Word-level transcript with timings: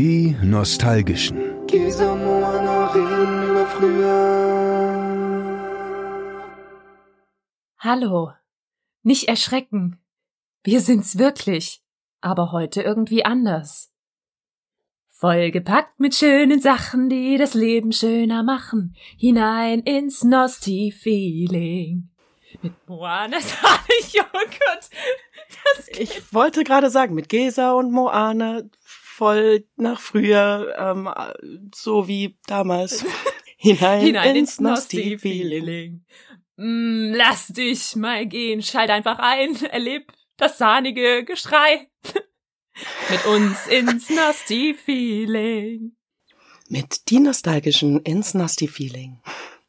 Die 0.00 0.36
Nostalgischen. 0.44 1.66
Hallo. 7.80 8.30
Nicht 9.02 9.26
erschrecken. 9.26 9.98
Wir 10.62 10.80
sind's 10.82 11.18
wirklich. 11.18 11.82
Aber 12.20 12.52
heute 12.52 12.82
irgendwie 12.82 13.24
anders. 13.24 13.92
Vollgepackt 15.08 15.98
mit 15.98 16.14
schönen 16.14 16.60
Sachen, 16.60 17.08
die 17.08 17.36
das 17.36 17.54
Leben 17.54 17.90
schöner 17.90 18.44
machen. 18.44 18.94
Hinein 19.16 19.80
ins 19.80 20.22
Nosti-Feeling. 20.22 22.08
Mit 22.62 22.72
Moana 22.88 23.38
sag 23.40 23.84
ich, 23.98 24.20
oh 24.20 24.24
Gott. 24.32 24.90
Das 25.74 25.88
Ich 25.88 26.32
wollte 26.32 26.62
gerade 26.62 26.88
sagen, 26.88 27.14
mit 27.14 27.28
Gesa 27.28 27.72
und 27.72 27.90
Moana 27.90 28.62
voll 29.18 29.66
nach 29.76 30.00
früher, 30.00 30.74
ähm, 30.78 31.08
so 31.74 32.06
wie 32.06 32.38
damals. 32.46 33.04
Hinein, 33.60 34.00
hinein 34.00 34.36
ins 34.36 34.50
ins 34.50 34.60
Nosti-Feeling. 34.60 36.04
Nosti-Feeling. 36.54 37.10
Mm, 37.10 37.12
lass 37.12 37.48
dich 37.48 37.96
mal 37.96 38.24
gehen, 38.24 38.62
schalt 38.62 38.88
einfach 38.90 39.18
ein, 39.18 39.56
erleb 39.70 40.12
das 40.36 40.58
sahnige 40.58 41.24
Geschrei. 41.24 41.90
Mit 43.10 43.26
uns 43.26 43.66
ins 43.66 44.10
Nosti-Feeling. 44.10 45.96
Mit 46.68 47.10
die 47.10 47.18
nostalgischen 47.18 48.00
ins 48.02 48.34
Nosti-Feeling. 48.34 49.20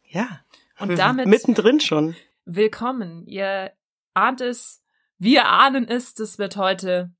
Ja. 0.07 0.45
Und 0.77 0.95
damit 0.99 1.25
Mittendrin 1.25 1.79
schon. 1.79 2.15
willkommen. 2.45 3.25
Ihr 3.25 3.73
ahnt 4.13 4.41
es, 4.41 4.83
wir 5.17 5.47
ahnen 5.47 5.87
es, 5.87 6.13
das 6.13 6.37
wird 6.37 6.57
heute 6.57 7.11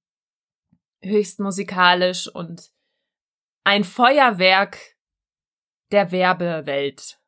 höchst 1.01 1.39
musikalisch 1.39 2.27
und 2.27 2.71
ein 3.63 3.83
Feuerwerk 3.83 4.77
der 5.91 6.11
Werbewelt, 6.11 7.19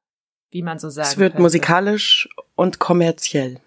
wie 0.50 0.62
man 0.62 0.80
so 0.80 0.90
sagen 0.90 1.08
Es 1.08 1.18
wird 1.18 1.34
könnte. 1.34 1.42
musikalisch 1.44 2.30
und 2.56 2.80
kommerziell. 2.80 3.60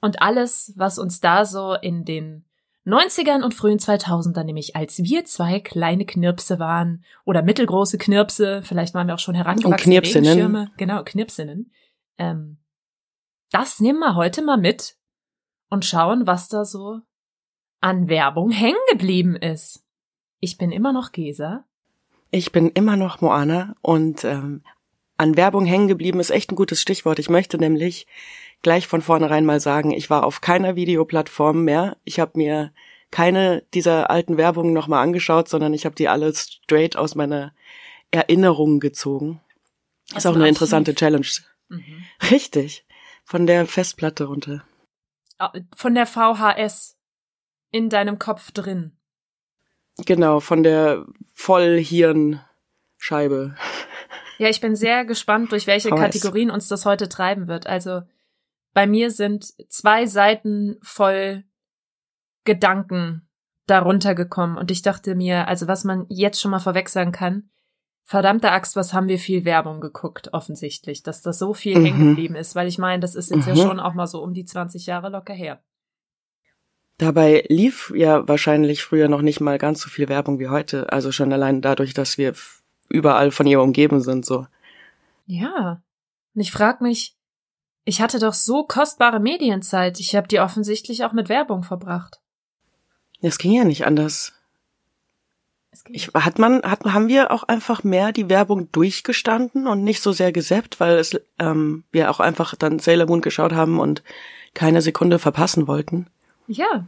Und 0.00 0.20
alles, 0.20 0.72
was 0.76 0.98
uns 0.98 1.20
da 1.20 1.44
so 1.44 1.74
in 1.74 2.04
den 2.04 2.44
90ern 2.84 3.44
und 3.44 3.54
frühen 3.54 3.78
2000ern, 3.78 4.42
nämlich 4.42 4.74
als 4.74 4.98
wir 4.98 5.24
zwei 5.24 5.60
kleine 5.60 6.04
Knirpse 6.04 6.58
waren 6.58 7.04
oder 7.24 7.42
mittelgroße 7.42 7.98
Knirpse, 7.98 8.62
vielleicht 8.64 8.94
waren 8.94 9.06
wir 9.06 9.14
auch 9.14 9.20
schon 9.20 9.36
herangewachsene 9.36 9.74
Und 9.74 9.80
Knirpsinnen. 9.80 10.70
Genau, 10.76 11.04
Knirpsinnen, 11.04 11.72
ähm, 12.18 12.58
das 13.52 13.78
nehmen 13.78 14.00
wir 14.00 14.16
heute 14.16 14.42
mal 14.42 14.56
mit 14.56 14.96
und 15.68 15.84
schauen, 15.84 16.26
was 16.26 16.48
da 16.48 16.64
so 16.64 17.00
an 17.82 18.08
Werbung 18.08 18.50
hängen 18.50 18.80
geblieben 18.90 19.36
ist. 19.36 19.84
Ich 20.40 20.56
bin 20.56 20.72
immer 20.72 20.92
noch 20.92 21.12
Gesa. 21.12 21.64
Ich 22.30 22.52
bin 22.52 22.70
immer 22.70 22.96
noch 22.96 23.20
Moana 23.20 23.74
und 23.82 24.24
ähm, 24.24 24.62
an 25.18 25.36
Werbung 25.36 25.66
hängen 25.66 25.88
geblieben 25.88 26.20
ist 26.20 26.30
echt 26.30 26.50
ein 26.50 26.56
gutes 26.56 26.80
Stichwort. 26.80 27.18
Ich 27.18 27.28
möchte 27.28 27.58
nämlich 27.58 28.06
gleich 28.62 28.86
von 28.86 29.02
vornherein 29.02 29.44
mal 29.44 29.60
sagen, 29.60 29.90
ich 29.90 30.08
war 30.08 30.24
auf 30.24 30.40
keiner 30.40 30.76
Videoplattform 30.76 31.64
mehr. 31.64 31.96
Ich 32.04 32.18
habe 32.20 32.32
mir 32.36 32.72
keine 33.10 33.62
dieser 33.74 34.10
alten 34.10 34.38
Werbungen 34.38 34.72
nochmal 34.72 35.02
angeschaut, 35.02 35.48
sondern 35.48 35.74
ich 35.74 35.84
habe 35.84 35.94
die 35.94 36.08
alle 36.08 36.32
straight 36.34 36.96
aus 36.96 37.14
meiner 37.14 37.52
Erinnerung 38.10 38.80
gezogen. 38.80 39.40
Aus 40.12 40.18
Ist 40.18 40.26
auch 40.26 40.36
eine 40.36 40.48
interessante 40.48 40.94
Challenge. 40.94 41.26
Mhm. 41.68 42.04
Richtig. 42.30 42.86
Von 43.24 43.46
der 43.46 43.66
Festplatte 43.66 44.24
runter. 44.24 44.64
Von 45.74 45.94
der 45.94 46.06
VHS 46.06 46.96
in 47.72 47.88
deinem 47.88 48.18
Kopf 48.20 48.52
drin. 48.52 48.92
Genau, 50.06 50.38
von 50.40 50.62
der 50.62 51.04
Vollhirnscheibe. 51.34 53.54
Ja, 54.38 54.48
ich 54.48 54.60
bin 54.60 54.76
sehr 54.76 55.04
gespannt, 55.04 55.52
durch 55.52 55.66
welche. 55.66 55.90
Kategorien 55.90 56.50
uns 56.50 56.68
das 56.68 56.86
heute 56.86 57.08
treiben 57.08 57.48
wird. 57.48 57.66
Also 57.66 58.02
bei 58.72 58.86
mir 58.86 59.10
sind 59.10 59.44
zwei 59.70 60.06
Seiten 60.06 60.78
voll 60.82 61.44
Gedanken 62.44 63.28
darunter 63.66 64.14
gekommen 64.14 64.56
und 64.56 64.70
ich 64.70 64.82
dachte 64.82 65.14
mir, 65.14 65.46
also 65.46 65.68
was 65.68 65.84
man 65.84 66.06
jetzt 66.08 66.40
schon 66.40 66.50
mal 66.50 66.58
vorweg 66.58 66.88
sagen 66.88 67.12
kann, 67.12 67.50
verdammte 68.04 68.50
Axt, 68.50 68.74
was 68.74 68.92
haben 68.92 69.06
wir 69.08 69.18
viel 69.18 69.44
Werbung 69.44 69.80
geguckt, 69.80 70.32
offensichtlich, 70.32 71.02
dass 71.04 71.22
das 71.22 71.38
so 71.38 71.54
viel 71.54 71.78
Mhm. 71.78 71.84
hängen 71.84 72.08
geblieben 72.08 72.34
ist, 72.34 72.56
weil 72.56 72.66
ich 72.66 72.78
meine, 72.78 73.00
das 73.00 73.14
ist 73.14 73.30
jetzt 73.30 73.46
ja 73.46 73.54
Mhm. 73.54 73.58
schon 73.58 73.80
auch 73.80 73.94
mal 73.94 74.08
so 74.08 74.20
um 74.22 74.34
die 74.34 74.44
20 74.44 74.86
Jahre 74.86 75.10
locker 75.10 75.34
her. 75.34 75.62
Dabei 76.98 77.44
lief 77.48 77.92
ja 77.94 78.26
wahrscheinlich 78.28 78.84
früher 78.84 79.08
noch 79.08 79.22
nicht 79.22 79.40
mal 79.40 79.58
ganz 79.58 79.80
so 79.80 79.88
viel 79.88 80.08
Werbung 80.08 80.38
wie 80.38 80.48
heute. 80.48 80.92
Also 80.92 81.10
schon 81.10 81.32
allein 81.32 81.60
dadurch, 81.60 81.94
dass 81.94 82.18
wir 82.18 82.34
überall 82.88 83.30
von 83.30 83.46
ihr 83.46 83.60
umgeben 83.60 84.00
sind, 84.00 84.24
so. 84.24 84.46
Ja. 85.26 85.82
Und 86.34 86.40
ich 86.40 86.52
frag 86.52 86.80
mich, 86.80 87.16
ich 87.84 88.00
hatte 88.00 88.18
doch 88.18 88.34
so 88.34 88.64
kostbare 88.64 89.20
Medienzeit, 89.20 89.98
ich 89.98 90.14
habe 90.14 90.28
die 90.28 90.40
offensichtlich 90.40 91.04
auch 91.04 91.12
mit 91.12 91.28
Werbung 91.28 91.64
verbracht. 91.64 92.20
Es 93.20 93.38
ging 93.38 93.52
ja 93.52 93.64
nicht 93.64 93.86
anders. 93.86 94.32
Ich, 95.88 96.08
hat 96.08 96.38
man, 96.38 96.62
hat, 96.62 96.84
haben 96.84 97.08
wir 97.08 97.30
auch 97.30 97.44
einfach 97.44 97.82
mehr 97.82 98.12
die 98.12 98.28
Werbung 98.28 98.70
durchgestanden 98.72 99.66
und 99.66 99.82
nicht 99.82 100.02
so 100.02 100.12
sehr 100.12 100.30
gesappt, 100.30 100.80
weil 100.80 100.98
es, 100.98 101.18
ähm, 101.38 101.84
wir 101.92 102.10
auch 102.10 102.20
einfach 102.20 102.54
dann 102.54 102.78
Sailor 102.78 103.06
Moon 103.06 103.22
geschaut 103.22 103.52
haben 103.52 103.80
und 103.80 104.02
keine 104.54 104.82
Sekunde 104.82 105.18
verpassen 105.18 105.66
wollten. 105.66 106.08
Ja. 106.46 106.86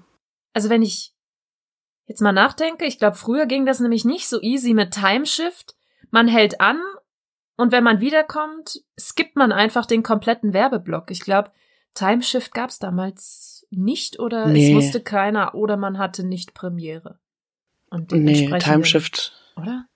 Also 0.53 0.71
wenn 0.71 0.83
ich 0.83 1.15
jetzt 2.07 2.21
mal 2.21 2.33
nachdenke, 2.33 2.85
ich 2.85 2.99
glaube, 2.99 3.17
früher 3.17 3.47
ging 3.47 3.67
das 3.67 3.81
nämlich 3.81 4.05
nicht 4.05 4.29
so 4.29 4.41
easy 4.41 4.75
mit 4.75 4.93
Timeshift. 4.93 5.75
Man 6.11 6.29
hält 6.29 6.61
an 6.61 6.81
und 7.57 7.73
wenn 7.73 7.85
man 7.85 8.01
wiederkommt, 8.01 8.83
skippt 8.99 9.37
man 9.37 9.53
einfach 9.53 9.87
den 9.87 10.03
kompletten 10.03 10.53
Werbeblock. 10.53 11.11
Ich 11.11 11.21
glaube, 11.21 11.51
Timeshift 11.95 12.53
gab 12.53 12.71
es 12.71 12.79
damals 12.79 13.67
nicht 13.71 14.19
oder 14.19 14.47
es 14.47 14.53
Nee. 14.53 14.75
wusste 14.75 15.01
keiner 15.01 15.55
oder 15.55 15.77
man 15.77 15.99
hatte 15.99 16.25
nicht 16.25 16.55
Premiere. 16.55 17.19
Und 17.91 18.11
Nee, 18.13 18.19
dementsprechend- 18.19 18.63
Timeshift, 18.65 19.33
Oder? 19.57 19.87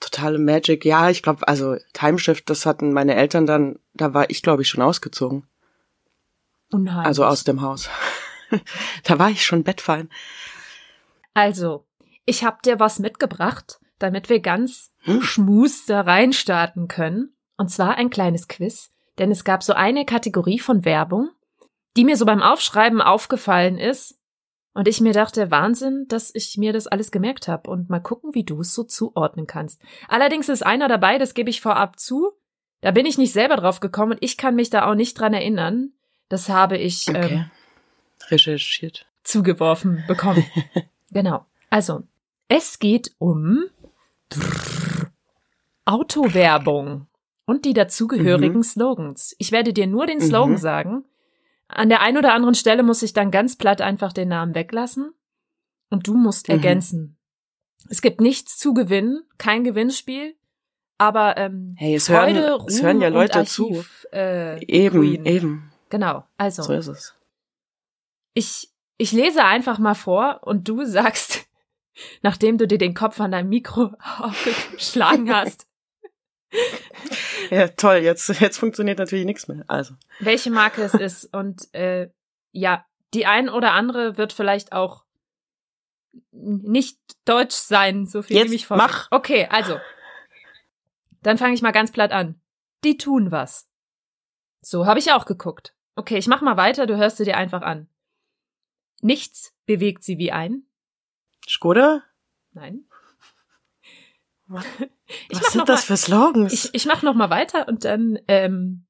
totale 0.00 0.38
Magic. 0.38 0.84
Ja, 0.84 1.10
ich 1.10 1.22
glaube, 1.22 1.46
also 1.46 1.76
Timeshift, 1.92 2.48
das 2.50 2.66
hatten 2.66 2.92
meine 2.92 3.14
Eltern 3.14 3.46
dann, 3.46 3.78
da 3.94 4.14
war 4.14 4.30
ich, 4.30 4.42
glaube 4.42 4.62
ich, 4.62 4.68
schon 4.68 4.82
ausgezogen. 4.82 5.46
Unheimlich. 6.70 7.06
Also 7.06 7.24
aus 7.24 7.44
dem 7.44 7.60
Haus. 7.60 7.88
da 9.04 9.18
war 9.18 9.30
ich 9.30 9.44
schon 9.44 9.64
bettfein. 9.64 10.08
Also, 11.34 11.86
ich 12.24 12.44
hab 12.44 12.62
dir 12.62 12.78
was 12.78 12.98
mitgebracht, 12.98 13.80
damit 13.98 14.28
wir 14.28 14.40
ganz 14.40 14.90
Hm. 15.04 15.22
schmus 15.22 15.84
da 15.86 16.02
reinstarten 16.02 16.86
können. 16.88 17.34
Und 17.56 17.70
zwar 17.70 17.96
ein 17.96 18.10
kleines 18.10 18.48
Quiz, 18.48 18.92
denn 19.18 19.30
es 19.30 19.44
gab 19.44 19.62
so 19.62 19.72
eine 19.72 20.04
Kategorie 20.04 20.58
von 20.58 20.84
Werbung, 20.84 21.30
die 21.96 22.04
mir 22.04 22.16
so 22.16 22.24
beim 22.24 22.42
Aufschreiben 22.42 23.00
aufgefallen 23.02 23.78
ist. 23.78 24.18
Und 24.74 24.88
ich 24.88 25.00
mir 25.00 25.12
dachte, 25.12 25.50
Wahnsinn, 25.50 26.06
dass 26.08 26.34
ich 26.34 26.56
mir 26.56 26.72
das 26.72 26.86
alles 26.86 27.10
gemerkt 27.10 27.46
habe 27.46 27.70
und 27.70 27.90
mal 27.90 28.00
gucken, 28.00 28.34
wie 28.34 28.44
du 28.44 28.60
es 28.60 28.72
so 28.72 28.84
zuordnen 28.84 29.46
kannst. 29.46 29.82
Allerdings 30.08 30.48
ist 30.48 30.64
einer 30.64 30.88
dabei, 30.88 31.18
das 31.18 31.34
gebe 31.34 31.50
ich 31.50 31.60
vorab 31.60 31.98
zu. 31.98 32.32
Da 32.80 32.90
bin 32.90 33.04
ich 33.04 33.18
nicht 33.18 33.32
selber 33.32 33.56
drauf 33.56 33.80
gekommen 33.80 34.12
und 34.12 34.22
ich 34.22 34.36
kann 34.38 34.54
mich 34.54 34.70
da 34.70 34.88
auch 34.90 34.94
nicht 34.94 35.18
dran 35.20 35.34
erinnern. 35.34 35.92
Das 36.28 36.48
habe 36.48 36.78
ich 36.78 37.08
ähm, 37.08 37.16
Okay. 37.16 37.44
Recherchiert. 38.30 39.06
zugeworfen 39.24 40.04
bekommen. 40.06 40.44
genau. 41.10 41.44
Also, 41.70 42.02
es 42.48 42.78
geht 42.78 43.12
um 43.18 43.64
Autowerbung 45.84 47.06
und 47.46 47.64
die 47.64 47.72
dazugehörigen 47.74 48.58
Mhm. 48.58 48.62
Slogans. 48.64 49.34
Ich 49.38 49.52
werde 49.52 49.72
dir 49.72 49.86
nur 49.86 50.06
den 50.06 50.20
Slogan 50.20 50.52
Mhm. 50.52 50.56
sagen. 50.58 51.04
An 51.68 51.88
der 51.88 52.00
einen 52.02 52.18
oder 52.18 52.34
anderen 52.34 52.54
Stelle 52.54 52.82
muss 52.82 53.02
ich 53.02 53.12
dann 53.14 53.30
ganz 53.30 53.56
platt 53.56 53.80
einfach 53.80 54.12
den 54.12 54.28
Namen 54.28 54.54
weglassen 54.54 55.12
und 55.90 56.06
du 56.06 56.14
musst 56.14 56.48
Mhm. 56.48 56.54
ergänzen. 56.54 57.16
Es 57.88 58.00
gibt 58.02 58.20
nichts 58.20 58.58
zu 58.58 58.74
gewinnen, 58.74 59.22
kein 59.38 59.64
Gewinnspiel, 59.64 60.36
aber 60.98 61.36
ähm, 61.36 61.74
Hey, 61.78 61.94
es 61.96 62.06
Freude, 62.06 62.40
hören, 62.40 62.60
Ruhm 62.60 62.68
es 62.68 62.82
hören 62.82 63.00
ja 63.00 63.08
Leute 63.08 63.40
und 63.40 63.48
zu. 63.48 63.68
Archiv, 63.68 64.06
Äh, 64.12 64.64
Eben, 64.66 65.00
Queen. 65.00 65.26
eben. 65.26 65.72
Genau. 65.88 66.24
Also 66.36 66.62
So 66.62 66.72
ist 66.74 66.86
es. 66.86 67.14
Ich, 68.34 68.70
ich 68.96 69.12
lese 69.12 69.44
einfach 69.44 69.78
mal 69.78 69.94
vor 69.94 70.40
und 70.42 70.68
du 70.68 70.84
sagst, 70.84 71.46
nachdem 72.22 72.58
du 72.58 72.66
dir 72.66 72.78
den 72.78 72.94
Kopf 72.94 73.20
an 73.20 73.32
deinem 73.32 73.48
Mikro 73.48 73.92
aufgeschlagen 74.18 75.32
hast, 75.34 75.66
Ja, 77.50 77.68
toll. 77.68 77.96
Jetzt, 77.96 78.28
jetzt 78.40 78.58
funktioniert 78.58 78.98
natürlich 78.98 79.24
nichts 79.24 79.48
mehr. 79.48 79.64
Also. 79.68 79.94
welche 80.20 80.50
Marke 80.50 80.82
es 80.82 80.94
ist. 80.94 81.34
Und 81.34 81.72
äh, 81.74 82.10
ja, 82.52 82.84
die 83.14 83.26
ein 83.26 83.48
oder 83.48 83.72
andere 83.72 84.16
wird 84.16 84.32
vielleicht 84.32 84.72
auch 84.72 85.04
nicht 86.30 86.98
deutsch 87.24 87.54
sein, 87.54 88.06
so 88.06 88.22
viel 88.22 88.36
Jetzt 88.36 88.44
nehme 88.44 88.56
ich 88.56 88.66
vor. 88.66 88.76
mach. 88.76 89.08
Okay, 89.10 89.46
also. 89.50 89.78
Dann 91.22 91.38
fange 91.38 91.54
ich 91.54 91.62
mal 91.62 91.72
ganz 91.72 91.92
platt 91.92 92.12
an. 92.12 92.40
Die 92.84 92.96
tun 92.96 93.30
was. 93.30 93.68
So 94.60 94.86
habe 94.86 94.98
ich 94.98 95.12
auch 95.12 95.24
geguckt. 95.24 95.74
Okay, 95.94 96.18
ich 96.18 96.26
mach 96.26 96.42
mal 96.42 96.56
weiter, 96.56 96.86
du 96.86 96.96
hörst 96.96 97.16
sie 97.18 97.24
dir 97.24 97.36
einfach 97.36 97.62
an. 97.62 97.88
Nichts 99.02 99.54
bewegt 99.66 100.04
sie 100.04 100.16
wie 100.16 100.32
ein. 100.32 100.64
Skoda? 101.46 102.02
Nein. 102.52 102.84
Ich 105.28 105.36
Was 105.36 105.42
mach 105.42 105.50
sind 105.50 105.68
das 105.68 105.80
mal, 105.80 105.86
für 105.86 105.96
Slogans? 105.96 106.52
ich, 106.52 106.74
ich 106.74 106.86
mach 106.86 107.02
noch 107.02 107.14
mal 107.14 107.28
weiter 107.28 107.68
und 107.68 107.84
dann 107.84 108.18
ähm, 108.28 108.86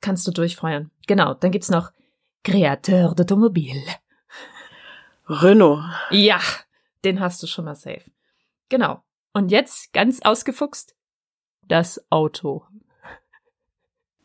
kannst 0.00 0.26
du 0.26 0.32
durchfeuern. 0.32 0.90
Genau, 1.06 1.34
dann 1.34 1.52
gibt's 1.52 1.68
noch 1.68 1.92
Créateur 2.44 3.14
d'automobile. 3.14 3.80
Renault. 5.28 5.84
Ja, 6.10 6.40
den 7.04 7.20
hast 7.20 7.42
du 7.42 7.46
schon 7.46 7.66
mal 7.66 7.76
safe. 7.76 8.04
Genau. 8.68 9.02
Und 9.32 9.50
jetzt 9.50 9.92
ganz 9.92 10.20
ausgefuchst 10.22 10.96
das 11.62 12.04
Auto. 12.10 12.66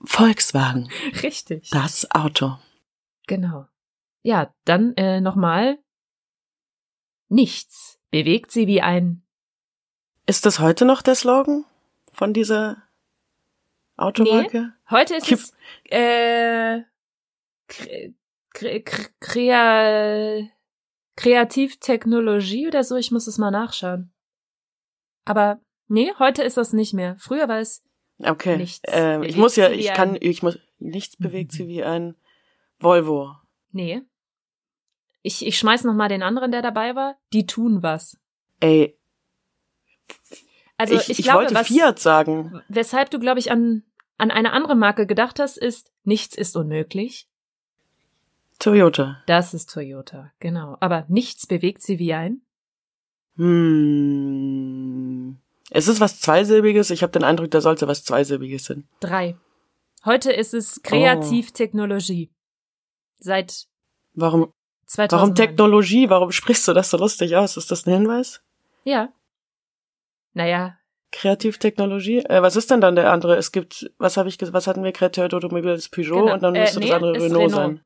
Volkswagen. 0.03 0.89
Richtig. 1.23 1.69
Das 1.69 2.09
Auto. 2.11 2.57
Genau. 3.27 3.67
Ja, 4.25 4.51
dann 4.63 4.95
äh, 4.97 5.21
nochmal. 5.21 5.77
Nichts 7.27 7.99
bewegt 8.09 8.51
sie 8.51 8.65
wie 8.65 8.81
ein. 8.81 9.23
Ist 10.25 10.47
das 10.47 10.59
heute 10.59 10.83
noch 10.83 11.03
der 11.03 11.13
Slogan 11.13 11.63
von 12.11 12.33
dieser 12.33 12.81
Automarke? 13.97 14.73
Heute 14.89 15.13
ist 15.17 15.27
Kipp- 15.27 15.37
es 15.37 15.53
äh, 15.91 16.81
kre, 17.67 18.15
kre, 18.49 18.81
kre, 18.81 19.09
krea, 19.19 20.47
Kreativtechnologie 21.15 22.67
oder 22.67 22.83
so. 22.83 22.95
Ich 22.95 23.11
muss 23.11 23.27
es 23.27 23.37
mal 23.37 23.51
nachschauen. 23.51 24.11
Aber 25.25 25.61
nee, 25.87 26.11
heute 26.17 26.41
ist 26.41 26.57
das 26.57 26.73
nicht 26.73 26.95
mehr. 26.95 27.15
Früher 27.19 27.47
war 27.47 27.59
es 27.59 27.83
Okay. 28.17 28.57
Nichts 28.57 28.81
Ähm, 28.85 29.21
ich 29.21 29.37
muss 29.37 29.55
ja, 29.55 29.69
ich 29.69 29.93
kann, 29.93 30.17
ich 30.19 30.41
muss, 30.41 30.57
nichts 30.79 31.15
bewegt 31.15 31.51
sie 31.51 31.67
wie 31.67 31.83
ein 31.83 32.15
Volvo. 32.79 33.35
nee. 33.71 34.01
Ich, 35.25 35.43
ich 35.43 35.57
schmeiß 35.57 35.85
noch 35.85 35.95
mal 35.95 36.07
den 36.07 36.21
anderen, 36.21 36.51
der 36.51 36.61
dabei 36.61 36.95
war. 36.95 37.17
Die 37.33 37.47
tun 37.47 37.81
was. 37.81 38.15
Ey, 38.59 38.95
Also 40.77 40.93
ich, 40.93 41.09
ich, 41.09 41.17
ich, 41.17 41.25
glaube, 41.25 41.39
wollte 41.39 41.55
was, 41.55 41.65
Fiat 41.67 41.97
sagen. 41.97 42.61
weshalb 42.69 43.09
du, 43.09 43.17
glaube 43.17 43.39
ich, 43.39 43.49
an, 43.49 43.81
an 44.19 44.29
eine 44.29 44.53
andere 44.53 44.75
Marke 44.75 45.07
gedacht 45.07 45.39
hast, 45.39 45.57
ist, 45.57 45.91
nichts 46.03 46.37
ist 46.37 46.55
unmöglich. 46.55 47.27
Toyota. 48.59 49.23
Das 49.25 49.55
ist 49.55 49.73
Toyota, 49.73 50.31
genau. 50.39 50.77
Aber 50.79 51.05
nichts 51.07 51.47
bewegt 51.47 51.81
sie 51.81 51.97
wie 51.97 52.13
ein. 52.13 52.41
Hm. 53.37 53.77
Es 55.71 55.87
ist 55.87 55.99
was 55.99 56.19
Zweisilbiges. 56.19 56.91
Ich 56.91 57.01
habe 57.01 57.11
den 57.11 57.23
Eindruck, 57.23 57.49
da 57.49 57.61
sollte 57.61 57.87
was 57.87 58.03
Zweisilbiges 58.03 58.65
sein. 58.65 58.87
Drei. 58.99 59.35
Heute 60.05 60.31
ist 60.31 60.53
es 60.53 60.83
Kreativtechnologie. 60.83 62.31
Seit 63.17 63.65
Warum, 64.13 64.41
2009. 64.43 64.64
warum 64.95 65.35
Technologie? 65.35 66.09
Warum 66.09 66.31
sprichst 66.31 66.67
du 66.67 66.73
das 66.73 66.89
so 66.89 66.97
lustig 66.97 67.35
aus? 67.35 67.57
Ist 67.57 67.71
das 67.71 67.85
ein 67.85 67.93
Hinweis? 67.93 68.41
Ja. 68.83 69.09
Naja, 70.33 70.77
Kreativtechnologie? 71.11 72.19
Äh, 72.25 72.41
was 72.41 72.55
ist 72.57 72.69
denn 72.71 72.81
dann 72.81 72.95
der 72.95 73.11
andere? 73.11 73.35
Es 73.37 73.51
gibt, 73.53 73.89
was 73.97 74.17
habe 74.17 74.27
ich, 74.29 74.37
was 74.51 74.67
hatten 74.67 74.83
wir? 74.83 74.91
Créateur 74.93 75.27
d'Automobile 75.27 75.73
ist 75.73 75.89
Peugeot 75.89 76.21
Genau. 76.21 76.33
und 76.33 76.43
dann 76.43 76.55
Äh, 76.55 76.61
müsste 76.61 76.79
nee, 76.79 76.87
das 76.87 76.95
andere 76.95 77.13
Renault, 77.13 77.31
Renault. 77.31 77.51
sein. 77.51 77.81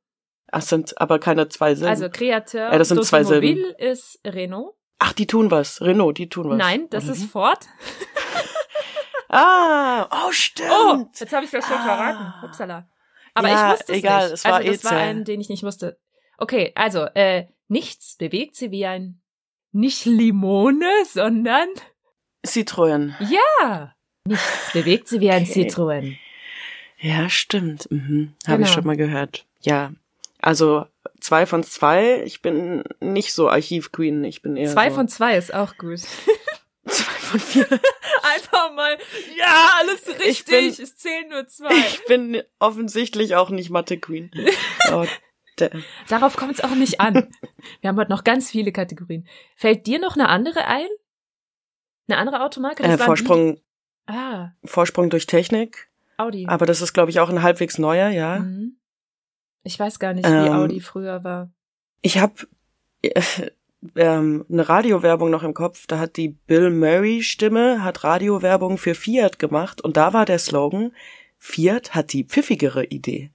Ach, 0.51 0.61
sind 0.63 0.99
aber 0.99 1.19
keine 1.19 1.47
zwei 1.49 1.75
Silben. 1.75 1.89
also 1.91 2.09
Kreateur 2.09 2.71
Ja, 2.71 2.77
das 2.79 2.87
sind 2.87 3.05
zwei 3.05 3.23
Silben. 3.23 3.49
d'automobile 3.59 3.77
ist 3.77 4.19
Renault. 4.25 4.73
Ach, 4.97 5.13
die 5.13 5.27
tun 5.27 5.51
was. 5.51 5.79
Renault, 5.81 6.17
die 6.17 6.27
tun 6.27 6.49
was. 6.49 6.57
Nein, 6.57 6.87
das 6.89 7.03
Oder 7.05 7.13
ist? 7.13 7.25
Ford. 7.25 7.65
Ah, 9.31 10.07
oh, 10.27 10.31
stimmt. 10.31 10.71
Oh, 10.71 11.05
jetzt 11.19 11.31
habe 11.33 11.45
ich 11.45 11.51
das 11.51 11.63
schon 11.65 11.77
Ah. 11.77 11.83
verraten. 11.83 12.45
Upsala. 12.47 12.89
Aber 13.35 13.47
Ja, 13.47 13.67
ich 13.73 13.79
wusste 13.79 13.93
es 13.93 13.99
egal, 13.99 14.23
nicht. 14.23 14.33
es 14.33 14.45
war 14.45 14.53
also 14.55 14.71
das 14.71 14.83
war 14.85 14.91
E-Zell. 14.93 15.07
ein, 15.07 15.23
den 15.23 15.39
ich 15.41 15.49
nicht 15.49 15.63
wusste. 15.63 15.99
Okay, 16.41 16.71
also 16.75 17.03
äh, 17.15 17.45
nichts 17.67 18.15
bewegt 18.15 18.55
sie 18.55 18.71
wie 18.71 18.85
ein 18.85 19.21
nicht 19.71 20.05
Limone, 20.05 20.89
sondern 21.05 21.67
Citroën. 22.45 23.13
ja, 23.29 23.93
nichts 24.25 24.71
bewegt 24.73 25.07
sie 25.07 25.19
wie 25.19 25.29
ein 25.31 25.43
Okay. 25.43 25.67
Citroën. 25.69 26.17
Ja, 26.99 27.29
stimmt. 27.29 27.89
Mhm. 27.91 28.33
Habe 28.47 28.61
ich 28.61 28.67
Genau. 28.67 28.73
schon 28.75 28.85
mal 28.87 28.97
gehört. 28.97 29.45
Ja. 29.61 29.91
Also 30.41 30.85
zwei 31.19 31.45
von 31.45 31.63
zwei. 31.63 32.23
Ich 32.23 32.41
bin 32.41 32.83
nicht 32.99 33.33
so 33.33 33.49
Archiv-Queen. 33.49 34.23
Ich 34.23 34.41
bin 34.41 34.55
eher 34.57 34.71
Zwei 34.71 34.89
so 34.89 34.95
von 34.95 35.07
zwei 35.09 35.37
ist 35.37 35.53
auch 35.53 35.77
gut. 35.77 35.99
zwei 36.87 37.03
von 37.19 37.39
vier. 37.39 37.67
Einfach 38.35 38.73
mal, 38.73 38.97
ja, 39.37 39.71
alles 39.79 40.07
Ich 40.07 40.19
richtig. 40.19 40.45
bin- 40.77 40.83
es 40.83 40.95
zählen 40.97 41.29
nur 41.29 41.47
zwei. 41.47 41.73
Ich 41.77 42.05
bin 42.07 42.41
offensichtlich 42.59 43.35
auch 43.35 43.49
nicht 43.49 43.69
Mathe-Queen. 43.69 44.31
Oh, 44.91 45.05
damn. 45.61 45.83
Darauf 46.07 46.35
kommt 46.37 46.53
es 46.53 46.61
auch 46.63 46.75
nicht 46.75 46.99
an. 46.99 47.27
Wir 47.81 47.89
haben 47.89 47.97
heute 47.97 48.11
noch 48.11 48.23
ganz 48.23 48.49
viele 48.49 48.71
Kategorien. 48.71 49.27
Fällt 49.55 49.85
dir 49.87 49.99
noch 49.99 50.15
eine 50.15 50.29
andere 50.29 50.65
ein? 50.65 50.87
Eine 52.07 52.17
andere 52.17 52.43
Automarke? 52.43 52.83
äh, 52.83 52.97
Vorsprung, 52.97 53.55
Die, 53.55 53.61
ah, 54.07 54.51
Vorsprung 54.65 55.09
durch 55.09 55.27
Technik. 55.27 55.89
Audi. 56.17 56.45
Aber 56.47 56.65
das 56.65 56.81
ist, 56.81 56.93
glaube 56.93 57.11
ich, 57.11 57.19
auch 57.19 57.29
ein 57.29 57.41
halbwegs 57.43 57.77
neuer, 57.77 58.09
ja. 58.09 58.39
Mhm. 58.39 58.75
Ich 59.63 59.79
weiß 59.79 59.99
gar 59.99 60.13
nicht, 60.13 60.25
wie 60.25 60.31
Ähm, 60.31 60.53
Audi 60.53 60.79
früher 60.81 61.23
war. 61.23 61.49
Ich 62.01 62.17
habe 62.17 62.33
äh, 63.01 63.21
ähm, 63.95 64.45
eine 64.51 64.67
Radiowerbung 64.67 65.29
noch 65.29 65.43
im 65.43 65.53
Kopf. 65.53 65.85
Da 65.87 65.99
hat 65.99 66.17
die 66.17 66.29
Bill 66.29 66.69
Murray 66.71 67.21
Stimme 67.23 67.83
hat 67.83 68.03
Radiowerbung 68.03 68.77
für 68.77 68.95
Fiat 68.95 69.39
gemacht 69.39 69.81
und 69.81 69.95
da 69.97 70.13
war 70.13 70.25
der 70.25 70.39
Slogan: 70.39 70.93
Fiat 71.37 71.93
hat 71.95 72.11
die 72.13 72.23
pfiffigere 72.25 72.85
Idee. 72.85 73.31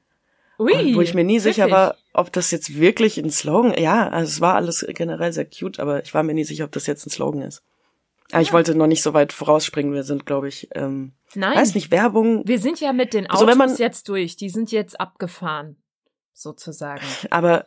Ui, 0.59 0.73
Und 0.73 0.95
wo 0.97 1.01
ich 1.01 1.15
mir 1.15 1.25
nie 1.25 1.39
sicher 1.41 1.65
pfiffig. 1.65 1.73
war, 1.73 1.97
ob 2.15 2.33
das 2.33 2.51
jetzt 2.51 2.79
wirklich 2.79 3.19
ein 3.19 3.31
Slogan. 3.31 3.75
Ja, 3.77 4.09
also 4.09 4.29
es 4.29 4.41
war 4.41 4.55
alles 4.55 4.85
generell 4.89 5.33
sehr 5.33 5.45
cute, 5.47 5.79
aber 5.81 6.03
ich 6.03 6.15
war 6.15 6.23
mir 6.23 6.35
nie 6.35 6.45
sicher, 6.45 6.65
ob 6.65 6.73
das 6.73 6.87
jetzt 6.87 7.07
ein 7.07 7.11
Slogan 7.11 7.43
ist. 7.43 7.63
Aber 8.33 8.41
ich 8.41 8.49
Ja. 8.49 8.55
wollte 8.55 8.75
noch 8.75 8.87
nicht 8.87 9.03
so 9.03 9.13
weit 9.13 9.33
vorausspringen. 9.33 9.93
Wir 9.93 10.03
sind, 10.05 10.25
glaube 10.25 10.49
ich, 10.49 10.69
ähm, 10.75 11.13
Nein, 11.35 11.57
weiß 11.59 11.75
nicht 11.75 11.91
Werbung, 11.91 12.47
wir 12.49 12.59
sind 12.59 12.81
ja 12.81 12.93
mit 12.93 13.13
den 13.13 13.27
Autos 13.27 13.41
Also 13.43 13.47
wenn 13.51 13.59
man- 13.59 13.77
jetzt 13.77 14.09
durch. 14.09 14.37
Die 14.37 14.49
sind 14.49 14.73
jetzt 14.73 14.99
abgefahren, 14.99 15.77
sozusagen. 16.33 17.03
aber 17.31 17.67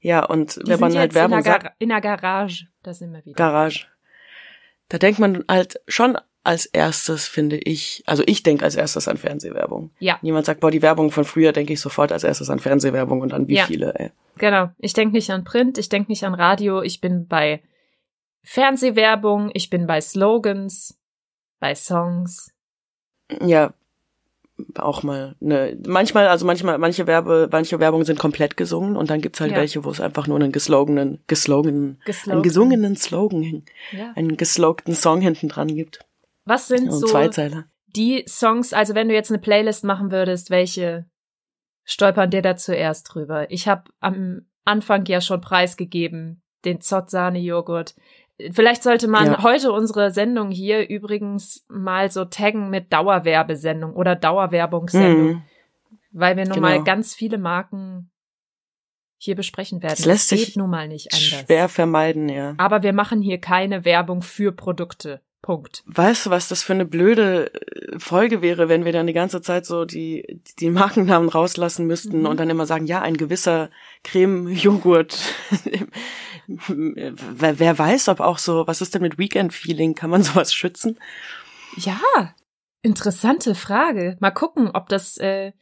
ja 0.00 0.24
und 0.24 0.56
Die 0.56 0.66
wenn 0.68 0.80
man 0.80 0.96
halt 0.96 1.14
Werbung 1.14 1.38
in 1.38 1.44
der, 1.44 1.52
sagt, 1.52 1.72
in 1.78 1.88
der 1.90 2.00
Garage. 2.00 2.66
Da 2.82 2.92
sind 2.92 3.12
wir 3.12 3.24
wieder. 3.24 3.36
Garage. 3.36 3.86
Da 4.88 4.98
denkt 4.98 5.18
man 5.20 5.44
halt 5.48 5.80
schon 5.88 6.18
als 6.44 6.66
erstes, 6.66 7.26
finde 7.26 7.56
ich, 7.56 8.02
also 8.06 8.22
ich 8.26 8.42
denke 8.42 8.64
als 8.64 8.76
erstes 8.76 9.08
an 9.08 9.16
Fernsehwerbung. 9.16 9.90
Ja. 9.98 10.18
Niemand 10.22 10.44
sagt, 10.46 10.60
boah, 10.60 10.70
die 10.70 10.82
Werbung 10.82 11.10
von 11.10 11.24
früher, 11.24 11.52
denke 11.52 11.72
ich 11.72 11.80
sofort 11.80 12.12
als 12.12 12.22
erstes 12.22 12.50
an 12.50 12.58
Fernsehwerbung 12.60 13.22
und 13.22 13.32
an 13.32 13.48
wie 13.48 13.54
Ja. 13.56 13.64
viele, 13.64 13.94
ey. 13.94 14.10
Genau. 14.36 14.68
Ich 14.78 14.92
denke 14.92 15.14
nicht 15.14 15.30
an 15.30 15.44
Print, 15.44 15.78
ich 15.78 15.88
denke 15.88 16.10
nicht 16.12 16.24
an 16.24 16.34
Radio, 16.34 16.82
ich 16.82 17.00
bin 17.00 17.26
bei 17.26 17.62
Fernsehwerbung, 18.42 19.50
ich 19.54 19.70
bin 19.70 19.86
bei 19.86 20.00
Slogans, 20.00 20.98
bei 21.60 21.74
Songs. 21.74 22.52
Ja, 23.40 23.72
auch 24.76 25.02
mal 25.02 25.34
ne, 25.40 25.76
manchmal, 25.86 26.28
also 26.28 26.44
manchmal, 26.44 26.76
manche 26.78 27.06
Werbe, 27.06 27.48
manche 27.50 27.80
Werbungen 27.80 28.04
sind 28.04 28.18
komplett 28.18 28.56
gesungen 28.56 28.96
und 28.96 29.08
dann 29.10 29.20
gibt's 29.22 29.40
halt 29.40 29.52
Ja. 29.52 29.56
welche, 29.56 29.82
wo 29.84 29.90
es 29.90 30.00
einfach 30.00 30.26
nur 30.26 30.38
einen 30.38 30.52
geslogenen, 30.52 31.20
gesloganen, 31.26 31.98
Geslogan. 32.04 32.32
einen 32.34 32.42
gesungenen 32.42 32.96
Slogan, 32.96 33.62
Ja. 33.92 34.12
einen 34.14 34.36
geslogten 34.36 34.94
Song 34.94 35.20
hinten 35.22 35.48
dran 35.48 35.68
gibt. 35.68 36.04
Was 36.44 36.68
sind 36.68 36.92
so 36.92 37.06
Zweizeiler. 37.06 37.64
die 37.88 38.24
Songs, 38.28 38.72
also 38.72 38.94
wenn 38.94 39.08
du 39.08 39.14
jetzt 39.14 39.30
eine 39.30 39.38
Playlist 39.40 39.84
machen 39.84 40.10
würdest, 40.10 40.50
welche 40.50 41.06
stolpern 41.84 42.30
dir 42.30 42.42
da 42.42 42.56
zuerst 42.56 43.14
drüber? 43.14 43.50
Ich 43.50 43.68
habe 43.68 43.84
am 44.00 44.42
Anfang 44.64 45.04
ja 45.06 45.20
schon 45.20 45.40
preisgegeben, 45.40 46.42
den 46.64 46.80
Zott-Sahne-Joghurt. 46.80 47.94
Vielleicht 48.50 48.82
sollte 48.82 49.06
man 49.08 49.26
Ja. 49.26 49.42
heute 49.42 49.70
unsere 49.72 50.10
Sendung 50.10 50.50
hier 50.50 50.88
übrigens 50.88 51.64
mal 51.68 52.10
so 52.10 52.24
taggen 52.24 52.68
mit 52.70 52.92
Dauerwerbesendung 52.92 53.94
oder 53.94 54.16
Dauerwerbungssendung, 54.16 55.26
Mhm. 55.34 55.42
weil 56.10 56.36
wir 56.36 56.44
nun 56.44 56.54
Genau. 56.54 56.68
mal 56.68 56.82
ganz 56.82 57.14
viele 57.14 57.38
Marken 57.38 58.10
hier 59.18 59.36
besprechen 59.36 59.82
werden. 59.82 59.94
Das 59.96 60.04
lässt 60.04 60.32
Das 60.32 60.38
sich 60.38 60.46
geht 60.48 60.56
nun 60.56 60.68
mal 60.70 60.88
nicht 60.88 61.12
anders. 61.12 61.44
Schwer 61.46 61.68
vermeiden, 61.68 62.28
ja. 62.28 62.54
Aber 62.58 62.82
wir 62.82 62.92
machen 62.92 63.22
hier 63.22 63.38
keine 63.40 63.84
Werbung 63.84 64.20
für 64.22 64.50
Produkte. 64.52 65.20
Punkt. 65.44 65.82
Weißt 65.84 66.24
du, 66.24 66.30
was 66.30 66.48
das 66.48 66.62
für 66.62 66.72
eine 66.72 66.86
blöde 66.86 67.52
äh, 67.52 67.98
Folge 67.98 68.40
wäre, 68.40 68.70
wenn 68.70 68.86
wir 68.86 68.92
dann 68.92 69.06
die 69.06 69.12
ganze 69.12 69.42
Zeit 69.42 69.66
so 69.66 69.84
die, 69.84 70.40
die 70.58 70.70
Markennamen 70.70 71.28
rauslassen 71.28 71.86
müssten 71.86 72.20
Mhm. 72.20 72.26
und 72.26 72.40
dann 72.40 72.48
immer 72.48 72.64
sagen, 72.64 72.86
ja, 72.86 73.02
ein 73.02 73.18
gewisser 73.18 73.68
Creme-Joghurt. 74.04 75.18
wer, 76.46 77.58
wer 77.58 77.78
weiß, 77.78 78.08
ob 78.08 78.20
auch 78.20 78.38
so, 78.38 78.66
was 78.66 78.80
ist 78.80 78.94
denn 78.94 79.02
mit 79.02 79.18
Weekend-Feeling? 79.18 79.94
Kann 79.94 80.08
man 80.08 80.22
sowas 80.22 80.54
schützen? 80.54 80.98
Ja, 81.76 82.00
interessante 82.80 83.54
Frage. 83.54 84.16
Mal 84.20 84.30
gucken, 84.30 84.70
ob 84.72 84.88
das 84.88 85.18
äh, 85.18 85.52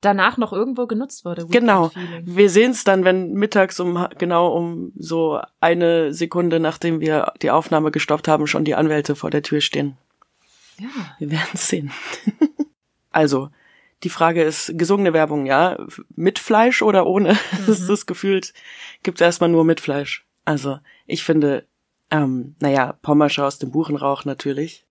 danach 0.00 0.36
noch 0.36 0.52
irgendwo 0.52 0.86
genutzt 0.86 1.24
wurde. 1.24 1.46
Genau. 1.46 1.90
Wir 2.22 2.50
sehen 2.50 2.72
es 2.72 2.84
dann, 2.84 3.04
wenn 3.04 3.32
mittags 3.32 3.80
um 3.80 4.06
genau 4.18 4.48
um 4.48 4.92
so 4.96 5.40
eine 5.60 6.12
Sekunde, 6.12 6.60
nachdem 6.60 7.00
wir 7.00 7.32
die 7.42 7.50
Aufnahme 7.50 7.90
gestoppt 7.90 8.28
haben, 8.28 8.46
schon 8.46 8.64
die 8.64 8.74
Anwälte 8.74 9.16
vor 9.16 9.30
der 9.30 9.42
Tür 9.42 9.60
stehen. 9.60 9.96
Ja. 10.78 10.88
Wir 11.18 11.30
werden 11.30 11.50
es 11.54 11.68
sehen. 11.68 11.92
also, 13.10 13.48
die 14.02 14.10
Frage 14.10 14.42
ist, 14.42 14.72
gesungene 14.76 15.12
Werbung, 15.12 15.46
ja? 15.46 15.78
Mit 16.14 16.38
Fleisch 16.38 16.82
oder 16.82 17.06
ohne? 17.06 17.36
Das 17.66 17.80
ist 17.80 17.88
das 17.88 18.06
gefühlt, 18.06 18.52
gibt's 19.02 19.20
erstmal 19.20 19.48
nur 19.48 19.64
mit 19.64 19.80
Fleisch. 19.80 20.26
Also, 20.44 20.78
ich 21.06 21.24
finde, 21.24 21.66
ähm, 22.10 22.54
naja, 22.60 22.92
Pommersche 23.02 23.44
aus 23.44 23.58
dem 23.58 23.70
Buchenrauch 23.70 24.24
natürlich. 24.24 24.86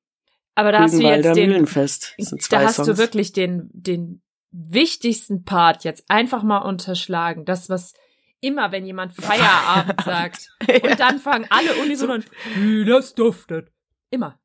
Aber 0.56 0.72
da 0.72 0.80
hast 0.80 0.94
du 0.96 1.02
jetzt 1.02 1.36
den, 1.36 1.50
Mühlenfest. 1.50 2.16
Da 2.50 2.62
hast 2.62 2.76
Songs. 2.76 2.88
du 2.88 2.98
wirklich 2.98 3.34
den, 3.34 3.70
den 3.74 4.22
wichtigsten 4.58 5.44
Part 5.44 5.84
jetzt 5.84 6.06
einfach 6.10 6.44
mal 6.44 6.60
unterschlagen. 6.60 7.46
Das, 7.46 7.70
was 7.70 7.94
immer, 8.42 8.72
wenn 8.72 8.86
jemand 8.86 9.14
Feierabend 9.14 10.02
sagt. 10.06 10.50
Und 10.84 11.00
dann 11.00 11.20
fangen 11.20 11.48
alle 11.50 11.76
unisono 11.82 12.14
an, 12.14 12.26
wie 12.56 12.86
das 12.86 13.16
duftet. 13.16 13.72
Immer. 14.12 14.40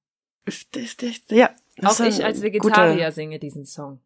Ja, 1.29 1.50
Auch 1.83 2.00
ich 2.00 2.25
als 2.25 2.38
guter- 2.40 2.43
Vegetarier 2.43 3.12
singe 3.12 3.38
diesen 3.38 3.67
Song. 3.67 4.00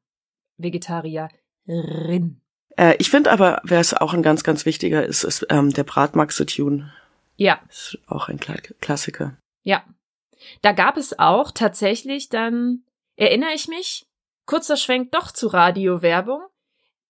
Vegetarierin. 0.58 2.40
Äh, 2.76 2.96
ich 2.98 3.10
finde 3.10 3.30
aber, 3.30 3.60
wer 3.64 3.80
es 3.80 3.94
auch 3.94 4.14
ein 4.14 4.22
ganz, 4.22 4.42
ganz 4.44 4.66
wichtiger 4.66 5.04
ist, 5.04 5.24
ist 5.24 5.46
ähm, 5.50 5.72
der 5.72 5.84
Bratmaxe-Tune. 5.84 6.92
Ja, 7.36 7.60
Ist 7.68 7.98
auch 8.06 8.28
ein 8.28 8.38
Kla 8.38 8.56
Klassiker. 8.80 9.36
ja. 9.62 9.82
Da 10.60 10.72
gab 10.72 10.98
es 10.98 11.18
auch 11.18 11.52
tatsächlich 11.52 12.28
dann, 12.28 12.82
erinnere 13.16 13.54
ich 13.54 13.66
mich, 13.66 14.04
kurzer 14.46 14.76
Schwenk 14.76 15.12
doch 15.12 15.30
zu 15.30 15.48
Radiowerbung. 15.48 16.42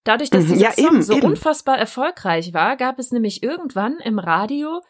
Dadurch, 0.04 0.30
dass 0.30 0.44
Mhm, 0.44 0.48
dieser 0.54 0.60
ja, 0.60 0.72
Song 0.72 0.84
eben, 0.86 1.02
so 1.02 1.14
eben. 1.14 1.26
unfassbar 1.26 1.78
erfolgreich 1.78 2.52
war, 2.52 2.76
gab 2.76 2.98
es 2.98 3.10
nämlich 3.10 3.42
irgendwann 3.42 3.98
im 4.00 4.18
Radio 4.18 4.82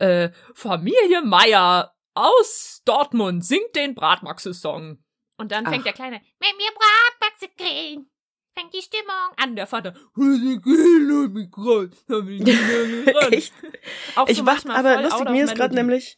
äh, 0.00 0.30
Familie 0.54 1.22
Meier 1.22 1.94
aus 2.14 2.82
Dortmund 2.84 3.44
singt 3.44 3.74
den 3.76 3.94
Bratmaxe-Song. 3.94 4.98
Und 5.36 5.52
dann 5.52 5.64
fängt 5.66 5.80
Ach. 5.80 5.84
der 5.84 5.92
Kleine, 5.92 6.20
wenn 6.40 6.56
wir 6.58 6.70
Bratmaxe 6.72 7.48
kriegen, 7.56 8.10
fängt 8.56 8.74
die 8.74 8.82
Stimmung 8.82 9.14
an. 9.36 9.56
Der 9.56 9.66
Vater, 9.66 9.94
"Sie 10.16 10.60
gehen 10.62 11.32
mich 11.32 11.50
grad, 11.50 11.90
hab 12.08 12.28
ich 12.28 12.40
nicht 12.40 12.46
mehr 12.46 13.04
gerannt." 13.12 13.32
Echt? 13.32 13.52
Auch 14.16 14.28
Ich 14.28 14.38
so 14.38 14.46
wach, 14.46 14.64
aber 14.68 15.02
lustig, 15.02 15.28
mir 15.30 15.44
ist 15.44 15.54
gerade 15.54 15.74
nämlich, 15.74 16.16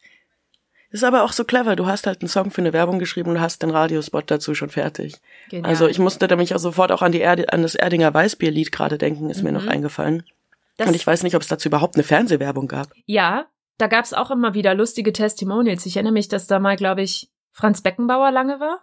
ist 0.95 1.03
aber 1.03 1.23
auch 1.23 1.31
so 1.31 1.43
clever. 1.43 1.75
Du 1.75 1.85
hast 1.85 2.07
halt 2.07 2.21
einen 2.21 2.29
Song 2.29 2.51
für 2.51 2.61
eine 2.61 2.73
Werbung 2.73 2.99
geschrieben 2.99 3.31
und 3.31 3.41
hast 3.41 3.61
den 3.63 3.69
Radiospot 3.71 4.29
dazu 4.29 4.55
schon 4.55 4.69
fertig. 4.69 5.15
Genial. 5.49 5.69
Also 5.69 5.87
ich 5.87 5.99
musste 5.99 6.27
nämlich 6.27 6.53
auch 6.55 6.59
sofort 6.59 6.91
auch 6.91 7.01
an 7.01 7.11
die 7.11 7.19
Erde, 7.19 7.51
an 7.53 7.61
das 7.61 7.75
Erdinger 7.75 8.13
Weißbierlied 8.13 8.71
gerade 8.71 8.97
denken, 8.97 9.29
ist 9.29 9.43
mir 9.43 9.51
Mhm. 9.51 9.57
noch 9.57 9.67
eingefallen. 9.67 10.23
Das- 10.77 10.87
und 10.89 10.95
ich 10.95 11.05
weiß 11.07 11.23
nicht, 11.23 11.35
ob 11.35 11.41
es 11.41 11.47
dazu 11.47 11.69
überhaupt 11.69 11.95
eine 11.95 12.03
Fernsehwerbung 12.03 12.67
gab. 12.67 12.89
Ja, 13.05 13.45
da 13.77 13.87
gab's 13.87 14.13
auch 14.13 14.31
immer 14.31 14.53
wieder 14.53 14.73
lustige 14.73 15.13
Testimonials. 15.13 15.85
Ich 15.85 15.95
erinnere 15.95 16.13
mich, 16.13 16.27
dass 16.27 16.47
da 16.47 16.59
mal, 16.59 16.75
glaube 16.75 17.01
ich, 17.01 17.29
Franz 17.51 17.81
Beckenbauer 17.81 18.31
lange 18.31 18.59
war. 18.59 18.79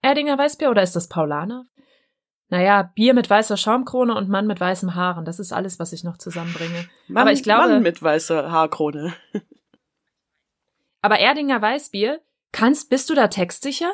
Erdinger 0.00 0.38
Weißbier 0.38 0.70
oder 0.70 0.82
ist 0.82 0.96
das 0.96 1.08
Paulaner? 1.08 1.64
Naja, 2.50 2.90
Bier 2.94 3.12
mit 3.12 3.28
weißer 3.28 3.58
Schaumkrone 3.58 4.14
und 4.14 4.30
Mann 4.30 4.46
mit 4.46 4.58
weißem 4.58 4.94
Haaren. 4.94 5.26
Das 5.26 5.38
ist 5.38 5.52
alles, 5.52 5.78
was 5.78 5.92
ich 5.92 6.02
noch 6.04 6.16
zusammenbringe. 6.16 6.88
Mann, 7.08 7.22
Aber 7.22 7.32
ich 7.32 7.42
glaube- 7.42 7.68
Mann 7.68 7.82
mit 7.82 8.02
weißer 8.02 8.50
Haarkrone. 8.50 9.12
Aber 11.02 11.18
Erdinger 11.18 11.60
Weißbier, 11.62 12.20
kannst, 12.52 12.90
bist 12.90 13.08
du 13.10 13.14
da 13.14 13.28
textsicher? 13.28 13.92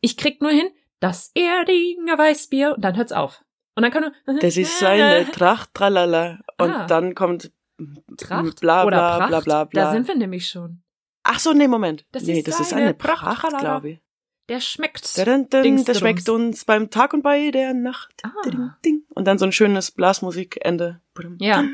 Ich 0.00 0.16
krieg 0.16 0.40
nur 0.40 0.50
hin, 0.50 0.68
das 1.00 1.30
Erdinger 1.34 2.18
Weißbier 2.18 2.74
und 2.74 2.84
dann 2.84 2.96
hört's 2.96 3.12
auf. 3.12 3.42
Und 3.76 3.82
dann 3.82 3.92
kann 3.92 4.12
du. 4.26 4.38
Das 4.40 4.56
ist 4.56 4.78
seine 4.78 5.30
Tracht, 5.32 5.74
tralala. 5.74 6.40
Und 6.58 6.70
Ah. 6.70 6.86
dann 6.86 7.14
kommt 7.14 7.50
Tracht 8.16 8.60
bla 8.60 8.84
oder 8.84 8.96
bla 8.96 9.18
Pracht. 9.18 9.28
bla 9.28 9.40
bla 9.40 9.64
bla. 9.64 9.84
Da 9.84 9.92
sind 9.92 10.06
wir 10.08 10.14
nämlich 10.14 10.48
schon. 10.48 10.82
Ach 11.24 11.38
so, 11.38 11.52
nee, 11.52 11.66
Moment. 11.68 12.04
Das 12.12 12.24
nee, 12.24 12.38
ist 12.38 12.48
das 12.48 12.60
ist 12.60 12.72
eine 12.72 12.94
Pracht, 12.94 13.22
Pracht, 13.40 13.58
glaube 13.58 13.90
ich. 13.90 14.00
Der 14.48 14.60
schmeckt. 14.60 15.16
Dun, 15.16 15.48
dun, 15.48 15.62
Dingsdrums. 15.62 15.84
das 15.86 15.98
schmeckt 15.98 16.28
uns 16.28 16.64
beim 16.66 16.90
Tag 16.90 17.14
und 17.14 17.22
bei 17.22 17.50
der 17.50 17.72
Nacht. 17.72 18.12
Ah. 18.22 18.30
Ding, 18.44 18.70
ding. 18.84 19.02
Und 19.14 19.24
dann 19.26 19.38
so 19.38 19.46
ein 19.46 19.52
schönes 19.52 19.90
Blasmusikende. 19.90 21.00
Ja. 21.38 21.64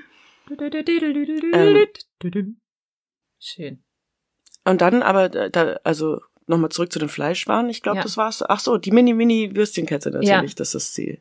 Schön. 3.39 3.83
Und 4.65 4.81
dann 4.81 5.03
aber, 5.03 5.29
da, 5.29 5.79
also 5.85 6.21
nochmal 6.47 6.71
zurück 6.71 6.93
zu 6.93 6.99
den 6.99 7.09
Fleischwaren. 7.09 7.69
Ich 7.71 7.83
glaube, 7.83 7.99
Ja. 7.99 8.03
das 8.03 8.17
war's. 8.17 8.43
Ach 8.47 8.61
so, 8.61 8.77
die 8.77 8.91
Mini-Mini-Würstchenkette 8.91 10.11
natürlich. 10.11 10.29
Ja. 10.53 10.57
Das 10.57 10.75
ist 10.75 10.97
die, 10.99 11.19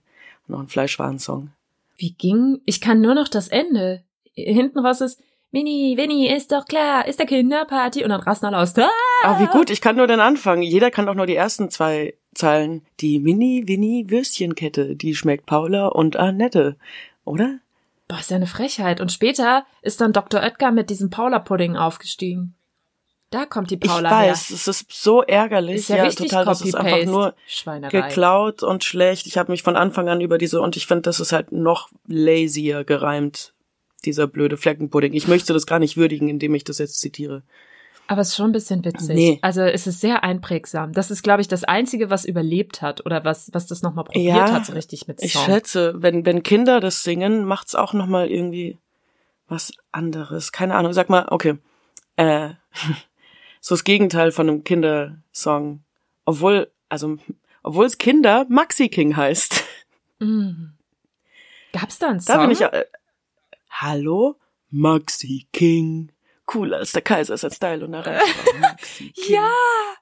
noch 0.47 0.59
ein 0.59 0.67
Fleischwarensong. 0.67 1.51
Wie 1.97 2.11
ging? 2.11 2.61
Ich 2.65 2.81
kann 2.81 3.01
nur 3.01 3.15
noch 3.15 3.27
das 3.27 3.47
Ende. 3.47 4.03
Hinten 4.33 4.79
raus 4.79 5.01
ist 5.01 5.21
Mini, 5.51 5.95
Winnie, 5.97 6.27
ist 6.33 6.51
doch 6.51 6.65
klar, 6.65 7.07
ist 7.07 7.17
der 7.19 7.25
Kinderparty 7.25 8.03
und 8.03 8.09
dann 8.09 8.21
rasten 8.21 8.45
alle 8.45 8.59
aus. 8.59 8.77
Ah! 8.77 8.87
Ah, 9.23 9.39
wie 9.41 9.47
gut, 9.47 9.69
ich 9.71 9.81
kann 9.81 9.95
nur 9.95 10.05
den 10.05 10.19
Anfang. 10.19 10.61
Jeder 10.61 10.91
kann 10.91 11.07
doch 11.07 11.15
nur 11.15 11.25
die 11.25 11.35
ersten 11.35 11.69
zwei 11.71 12.13
Zeilen. 12.35 12.85
Die 12.99 13.19
Mini-Winnie-Würstchenkette, 13.19 14.95
die 14.95 15.15
schmeckt 15.15 15.45
Paula 15.45 15.87
und 15.87 16.17
Annette. 16.17 16.75
Oder? 17.25 17.59
Boah, 18.07 18.19
ist 18.19 18.29
ja 18.29 18.37
eine 18.37 18.47
Frechheit. 18.47 19.01
Und 19.01 19.11
später 19.11 19.65
ist 19.81 20.01
dann 20.01 20.13
Dr. 20.13 20.41
Oetker 20.41 20.71
mit 20.71 20.89
diesem 20.89 21.09
Paula-Pudding 21.09 21.75
aufgestiegen. 21.75 22.53
Da 23.31 23.45
kommt 23.45 23.69
die 23.69 23.77
Paula 23.77 24.09
ich 24.25 24.31
weiß, 24.31 24.49
es 24.49 24.67
ist 24.67 24.91
so 24.91 25.21
her. 25.23 25.41
ärgerlich. 25.41 25.75
Ist 25.75 25.89
ja, 25.89 26.03
richtig 26.03 26.29
total. 26.29 26.45
Das 26.45 26.61
ist 26.61 26.75
einfach 26.75 27.05
nur 27.05 27.35
Schweinerei. 27.47 28.01
geklaut 28.01 28.63
und 28.63 28.83
schlecht. 28.83 29.27
Ich 29.27 29.37
habe 29.37 29.51
mich 29.51 29.61
von 29.61 29.75
Anfang 29.75 30.09
an 30.09 30.19
über 30.21 30.37
diese 30.37 30.61
und 30.61 30.75
ich 30.75 30.87
finde, 30.87 31.03
das 31.03 31.19
ist 31.19 31.31
halt 31.31 31.51
noch 31.51 31.89
lazier 32.07 32.83
gereimt, 32.83 33.53
dieser 34.05 34.25
blöde 34.27 34.57
Fleckenpudding. 34.57 35.13
Ich 35.13 35.27
möchte 35.27 35.53
das 35.53 35.67
gar 35.67 35.79
nicht 35.79 35.95
würdigen, 35.95 36.27
indem 36.27 36.55
ich 36.55 36.63
das 36.63 36.79
jetzt 36.79 36.99
zitiere. 36.99 37.43
Aber 38.07 38.21
es 38.21 38.29
ist 38.29 38.37
schon 38.37 38.49
ein 38.49 38.53
bisschen 38.53 38.83
witzig. 38.83 39.15
Nee. 39.15 39.39
Also 39.43 39.61
es 39.61 39.85
ist 39.85 40.01
sehr 40.01 40.23
einprägsam. 40.23 40.93
Das 40.93 41.11
ist, 41.11 41.21
glaube 41.21 41.41
ich, 41.41 41.47
das 41.47 41.63
Einzige, 41.63 42.09
was 42.09 42.25
überlebt 42.25 42.81
hat 42.81 43.05
oder 43.05 43.23
was, 43.23 43.51
was 43.53 43.67
das 43.67 43.83
nochmal 43.83 44.05
probiert 44.05 44.35
Ja, 44.35 44.51
hat, 44.51 44.65
so 44.65 44.73
richtig 44.73 45.07
mit 45.07 45.21
Ich 45.21 45.33
Song. 45.33 45.45
schätze, 45.45 45.93
wenn 45.97 46.25
wenn 46.25 46.41
Kinder 46.41 46.79
das 46.79 47.03
singen, 47.03 47.45
macht's 47.45 47.75
auch 47.75 47.93
noch 47.93 48.07
mal 48.07 48.27
irgendwie 48.27 48.79
was 49.47 49.71
anderes. 49.91 50.51
Keine 50.51 50.73
Ahnung. 50.73 50.93
Sag 50.93 51.09
mal, 51.09 51.27
okay, 51.29 51.59
äh, 52.15 52.49
so 53.59 53.75
das 53.75 53.83
Gegenteil 53.83 54.31
von 54.31 54.49
einem 54.49 54.63
Kindersong, 54.63 55.83
obwohl 56.25 56.71
also 56.89 57.17
obwohl 57.63 57.85
es 57.85 57.97
Kinder 57.97 58.45
Maxi 58.49 58.89
King 58.89 59.15
heißt. 59.15 59.63
Mm. 60.19 60.71
Gab's 61.73 61.99
da 61.99 62.09
einen 62.09 62.19
Da 62.25 62.33
Song? 62.33 62.41
bin 62.41 62.51
ich 62.51 62.61
äh, 62.61 62.85
Hallo 63.69 64.35
Maxi 64.69 65.47
King. 65.53 66.11
Cooler 66.45 66.77
als 66.77 66.93
der 66.93 67.03
Kaiser 67.03 67.35
ist 67.35 67.45
ein 67.45 67.51
Style 67.51 67.85
und 67.85 67.93
erreicht. 67.93 68.25
Ja! 69.27 69.51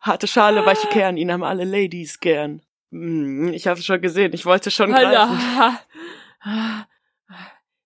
Harte 0.01 0.27
Schale, 0.27 0.65
weiche 0.65 0.87
Kern, 0.87 1.17
ihn 1.17 1.31
haben 1.31 1.43
alle 1.43 1.65
Ladies 1.65 2.19
gern. 2.19 2.61
Hm, 2.91 3.51
ich 3.53 3.67
habe 3.67 3.81
schon 3.81 4.01
gesehen, 4.01 4.31
ich 4.33 4.45
wollte 4.45 4.71
schon 4.71 4.91
greifen. 4.91 5.37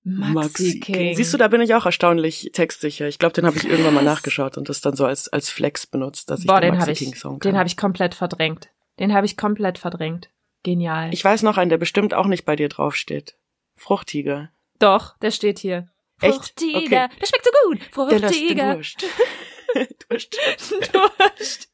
Maxi 0.03 0.79
King. 0.79 1.15
Siehst 1.15 1.34
du, 1.34 1.38
da 1.38 1.48
bin 1.48 1.62
ich 1.62 1.75
auch 1.75 1.86
erstaunlich 1.86 2.50
textsicher. 2.53 3.08
Ich 3.08 3.20
glaube, 3.20 3.34
den 3.34 3.46
habe 3.46 3.58
ich 3.58 3.65
irgendwann 3.65 3.93
mal 3.93 4.03
nachgeschaut 4.03 4.58
und 4.58 4.67
das 4.67 4.81
dann 4.81 4.96
so 4.96 5.05
als 5.05 5.27
als 5.29 5.50
Flex 5.50 5.86
benutzt, 5.86 6.29
dass 6.29 6.41
ich 6.41 6.48
Boah, 6.48 6.60
den 6.60 6.72
den 6.72 6.79
Maxi 6.79 6.81
habe 6.81 6.91
ich, 6.93 7.00
King 7.00 7.15
Song 7.15 7.39
kann. 7.39 7.51
den 7.51 7.58
habe 7.58 7.67
ich 7.67 7.77
komplett 7.77 8.15
verdrängt. 8.15 8.70
Den 9.00 9.13
habe 9.13 9.25
ich 9.25 9.38
komplett 9.38 9.77
verdrängt. 9.77 10.29
Genial. 10.63 11.12
ich 11.12 11.24
weiß 11.25 11.41
noch 11.41 11.58
einen, 11.58 11.70
der 11.70 11.79
bestimmt 11.79 12.13
auch 12.13 12.27
nicht 12.27 12.46
bei 12.46 12.55
dir 12.55 12.70
draufsteht. 12.70 13.36
Fruchtiger. 13.75 14.51
Doch, 14.77 15.17
der 15.17 15.31
steht 15.31 15.58
hier. 15.60 15.88
Echt? 16.22 16.36
Fruchtiger. 16.36 16.77
Okay. 16.77 17.10
Der 17.20 17.25
schmeckt 17.25 17.46
so 17.46 17.51
gut. 17.67 18.12
Der 18.12 18.20
lässt 18.20 18.36
den 18.36 18.58
Fruchtiger. 18.58 18.74
Durst. 18.75 19.05
Durst. 20.10 20.38
Durst. 20.93 21.71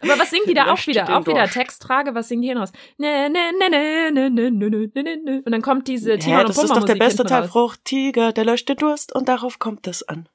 Aber 0.00 0.18
was 0.18 0.30
singen 0.30 0.44
die 0.48 0.54
da 0.54 0.72
auch 0.72 0.86
wieder? 0.86 1.16
Auch 1.16 1.26
wieder. 1.26 1.46
Textfrage, 1.46 2.14
was 2.14 2.28
singen 2.28 2.42
die 2.42 2.48
hier 2.48 2.58
raus? 2.58 2.72
Ne, 2.98 3.28
ne, 3.30 3.52
ne, 3.58 3.70
ne, 3.70 4.10
ne, 4.10 4.30
ne, 4.30 4.50
ne, 4.50 4.70
ne, 4.70 4.70
ne, 4.70 5.02
ne, 5.02 5.16
ne. 5.16 5.42
Und 5.44 5.52
dann 5.52 5.62
kommt 5.62 5.86
diese 5.88 6.18
Timon 6.18 6.40
und 6.40 6.48
das 6.48 6.58
ist 6.58 6.70
doch 6.74 6.84
der 6.84 6.96
beste 6.96 7.24
Teil. 7.24 7.42
raus. 7.42 7.50
Fruchtiger, 7.50 8.32
der 8.32 8.44
löscht 8.44 8.68
den 8.68 8.76
Durst 8.76 9.14
und 9.14 9.28
darauf 9.28 9.58
kommt 9.58 9.86
es 9.86 10.02
an. 10.02 10.28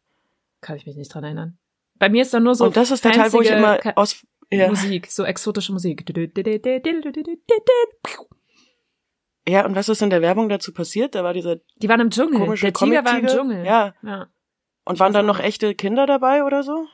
Kann 0.61 0.77
ich 0.77 0.85
mich 0.85 0.95
nicht 0.95 1.13
dran 1.13 1.23
erinnern. 1.23 1.57
Bei 1.97 2.09
mir 2.09 2.21
ist 2.21 2.33
da 2.33 2.39
nur 2.39 2.55
so 2.55 2.65
und 2.65 2.77
das 2.77 2.91
ist 2.91 3.03
der 3.03 3.11
Teil, 3.11 3.33
wo 3.33 3.41
ich 3.41 3.49
immer 3.49 3.77
aus 3.95 4.25
ja, 4.51 4.69
Musik, 4.69 5.07
so 5.11 5.23
exotische 5.23 5.71
Musik. 5.73 6.05
ja, 9.47 9.65
und 9.65 9.75
was 9.75 9.89
ist 9.89 10.01
in 10.01 10.09
der 10.09 10.21
Werbung 10.21 10.49
dazu 10.49 10.73
passiert? 10.73 11.13
Da 11.13 11.23
war 11.23 11.33
dieser 11.33 11.57
Die 11.81 11.89
waren 11.89 11.99
im 11.99 12.09
Dschungel. 12.09 12.39
komische 12.39 12.71
Der 12.71 12.73
Tiger 12.73 13.05
war 13.05 13.19
im. 13.19 13.27
Dschungel. 13.27 13.65
Ja, 13.65 13.93
ja. 14.01 14.27
und 14.85 14.99
waren 14.99 15.13
dann 15.13 15.25
noch 15.25 15.39
echte 15.39 15.75
Kinder 15.75 16.05
dabei 16.05 16.43
oder 16.43 16.63
so? 16.63 16.87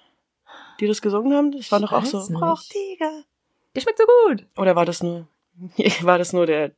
Die 0.80 0.88
das 0.88 1.02
gesungen 1.02 1.34
haben? 1.34 1.52
Das 1.52 1.72
war 1.72 1.80
doch 1.80 1.92
auch 1.92 2.06
so. 2.06 2.20
nicht. 2.20 2.38
Fruchtiger. 2.38 3.24
Der 3.76 3.82
schmeckt 3.82 4.00
so 4.00 4.06
gut. 4.28 4.46
Oder 4.58 4.76
war 4.76 4.86
das 4.86 5.04
nur, 5.04 5.28
war 6.02 6.18
das 6.18 6.34
nur 6.34 6.46
der, 6.46 6.72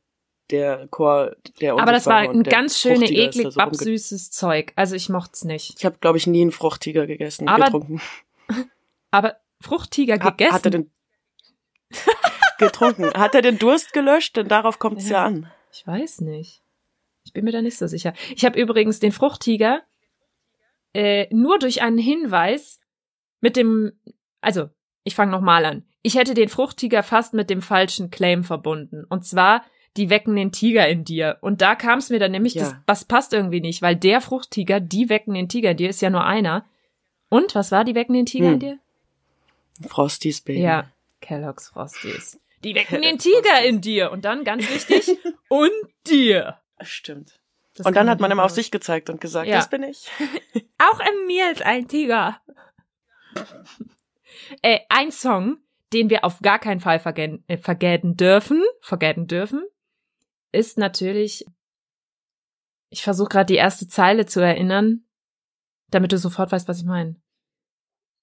der 0.50 0.88
Chor, 0.88 1.36
der 1.60 1.74
Aber 1.74 1.92
das 1.92 2.06
war 2.06 2.18
ein 2.18 2.42
ganz 2.42 2.78
schöne, 2.78 3.06
Fruchtiger 3.06 3.22
eklig, 3.22 3.52
so 3.52 3.58
babsüßes 3.58 4.30
Zeug. 4.30 4.72
Also 4.76 4.96
ich 4.96 5.08
mocht's 5.08 5.44
nicht. 5.44 5.74
Ich 5.78 5.84
habe, 5.84 5.98
glaube 6.00 6.18
ich, 6.18 6.26
nie 6.26 6.42
einen 6.42 6.52
Fruchtiger 6.52 7.06
gegessen, 7.06 7.48
Aber 7.48 7.66
getrunken. 7.66 8.00
Aber 9.10 9.36
Fruchttiger 9.60 10.14
Hat, 10.20 10.38
gegessen. 10.38 10.54
hat 10.54 10.64
er 10.66 10.70
den 10.70 10.90
getrunken? 12.58 13.12
Hat 13.14 13.34
er 13.34 13.42
den 13.42 13.58
Durst 13.58 13.92
gelöscht? 13.92 14.36
Denn 14.36 14.48
darauf 14.48 14.78
kommt 14.78 14.98
es 14.98 15.08
ja. 15.08 15.18
Ja. 15.18 15.24
an. 15.24 15.52
Ich 15.72 15.86
weiß 15.86 16.20
nicht. 16.20 16.62
Ich 17.24 17.32
bin 17.32 17.44
mir 17.44 17.52
da 17.52 17.60
nicht 17.60 17.76
so 17.76 17.86
sicher. 17.86 18.14
Ich 18.34 18.44
habe 18.44 18.58
übrigens 18.58 19.00
den 19.00 19.12
Fruchttiger 19.12 19.82
äh, 20.94 21.26
nur 21.34 21.58
durch 21.58 21.82
einen 21.82 21.98
Hinweis 21.98 22.80
mit 23.40 23.56
dem, 23.56 23.92
also 24.40 24.68
ich 25.04 25.14
fange 25.14 25.32
nochmal 25.32 25.64
an. 25.64 25.84
Ich 26.02 26.16
hätte 26.16 26.34
den 26.34 26.48
Fruchttiger 26.48 27.02
fast 27.02 27.34
mit 27.34 27.50
dem 27.50 27.62
falschen 27.62 28.10
Claim 28.10 28.44
verbunden. 28.44 29.04
Und 29.08 29.24
zwar, 29.26 29.64
die 29.96 30.10
wecken 30.10 30.36
den 30.36 30.52
Tiger 30.52 30.86
in 30.88 31.04
dir. 31.04 31.38
Und 31.40 31.60
da 31.60 31.74
kam 31.74 31.98
es 31.98 32.08
mir 32.10 32.18
dann 32.20 32.30
nämlich, 32.32 32.54
Ja. 32.54 32.62
das, 32.64 32.74
das 32.86 33.04
passt 33.04 33.32
irgendwie 33.32 33.60
nicht, 33.60 33.82
weil 33.82 33.96
der 33.96 34.20
Fruchttiger, 34.20 34.80
die 34.80 35.08
wecken 35.08 35.34
den 35.34 35.48
Tiger 35.48 35.72
in 35.72 35.76
dir, 35.76 35.88
ist 35.88 36.00
ja 36.02 36.10
nur 36.10 36.24
einer. 36.24 36.64
Und 37.30 37.54
was 37.54 37.72
war 37.72 37.84
die 37.84 37.94
wecken 37.94 38.14
den 38.14 38.26
Tiger 38.26 38.46
Hm. 38.46 38.54
in 38.54 38.60
dir? 38.60 38.78
Frosties 39.88 40.40
Baby. 40.40 40.60
Ja. 40.62 40.90
Kellogg's 41.20 41.68
Frosties. 41.68 42.38
Die 42.64 42.74
wecken 42.74 43.02
den 43.02 43.18
Tiger 43.18 43.62
in 43.64 43.80
dir. 43.80 44.10
Und 44.12 44.24
dann, 44.24 44.44
ganz 44.44 44.68
wichtig, 44.68 45.16
und 45.48 45.70
dir. 46.06 46.58
Stimmt. 46.80 47.38
Das 47.74 47.86
und 47.86 47.94
dann 47.96 48.08
hat 48.10 48.18
man 48.20 48.30
immer 48.30 48.44
auf 48.44 48.50
sich 48.50 48.70
gezeigt 48.70 49.08
und 49.10 49.20
gesagt, 49.20 49.46
Ja. 49.48 49.56
das 49.56 49.70
bin 49.70 49.82
ich. 49.84 50.08
Auch 50.78 51.00
in 51.00 51.26
mir 51.26 51.50
ist 51.52 51.62
ein 51.62 51.86
Tiger. 51.88 52.40
äh, 54.62 54.80
ein 54.88 55.10
Song, 55.10 55.58
den 55.92 56.10
wir 56.10 56.24
auf 56.24 56.40
gar 56.40 56.58
keinen 56.58 56.80
Fall 56.80 56.98
vergessen, 56.98 57.44
äh, 57.48 58.14
dürfen, 58.14 58.62
vergessen 58.80 59.26
dürfen, 59.26 59.64
ist 60.52 60.78
natürlich, 60.78 61.44
ich 62.90 63.02
versuche 63.02 63.28
gerade 63.28 63.46
die 63.46 63.58
erste 63.58 63.88
Zeile 63.88 64.26
zu 64.26 64.40
erinnern, 64.40 65.04
damit 65.90 66.12
du 66.12 66.18
sofort 66.18 66.52
weißt, 66.52 66.68
was 66.68 66.78
ich 66.78 66.84
meine. 66.84 67.16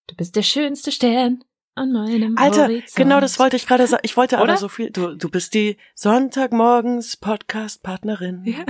Du 0.07 0.15
bist 0.15 0.35
der 0.35 0.43
schönste 0.43 0.91
Stern 0.91 1.43
an 1.73 1.91
meinem 1.91 2.37
Alter, 2.37 2.63
Horizont. 2.63 2.95
genau 2.95 3.19
das 3.19 3.39
wollte 3.39 3.57
ich 3.57 3.67
gerade 3.67 3.87
sagen. 3.87 4.01
Ich 4.05 4.15
wollte 4.15 4.37
aber 4.37 4.57
so 4.57 4.69
viel. 4.69 4.91
Du, 4.91 5.15
du 5.15 5.29
bist 5.29 5.53
die 5.53 5.77
Sonntagmorgens 5.93 7.17
Podcast-Partnerin. 7.17 8.43
Ja. 8.45 8.65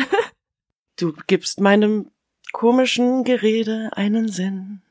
Du 0.97 1.13
gibst 1.27 1.59
meinem 1.59 2.11
komischen 2.53 3.25
Gerede 3.25 3.91
einen 3.95 4.29
Sinn. 4.29 4.81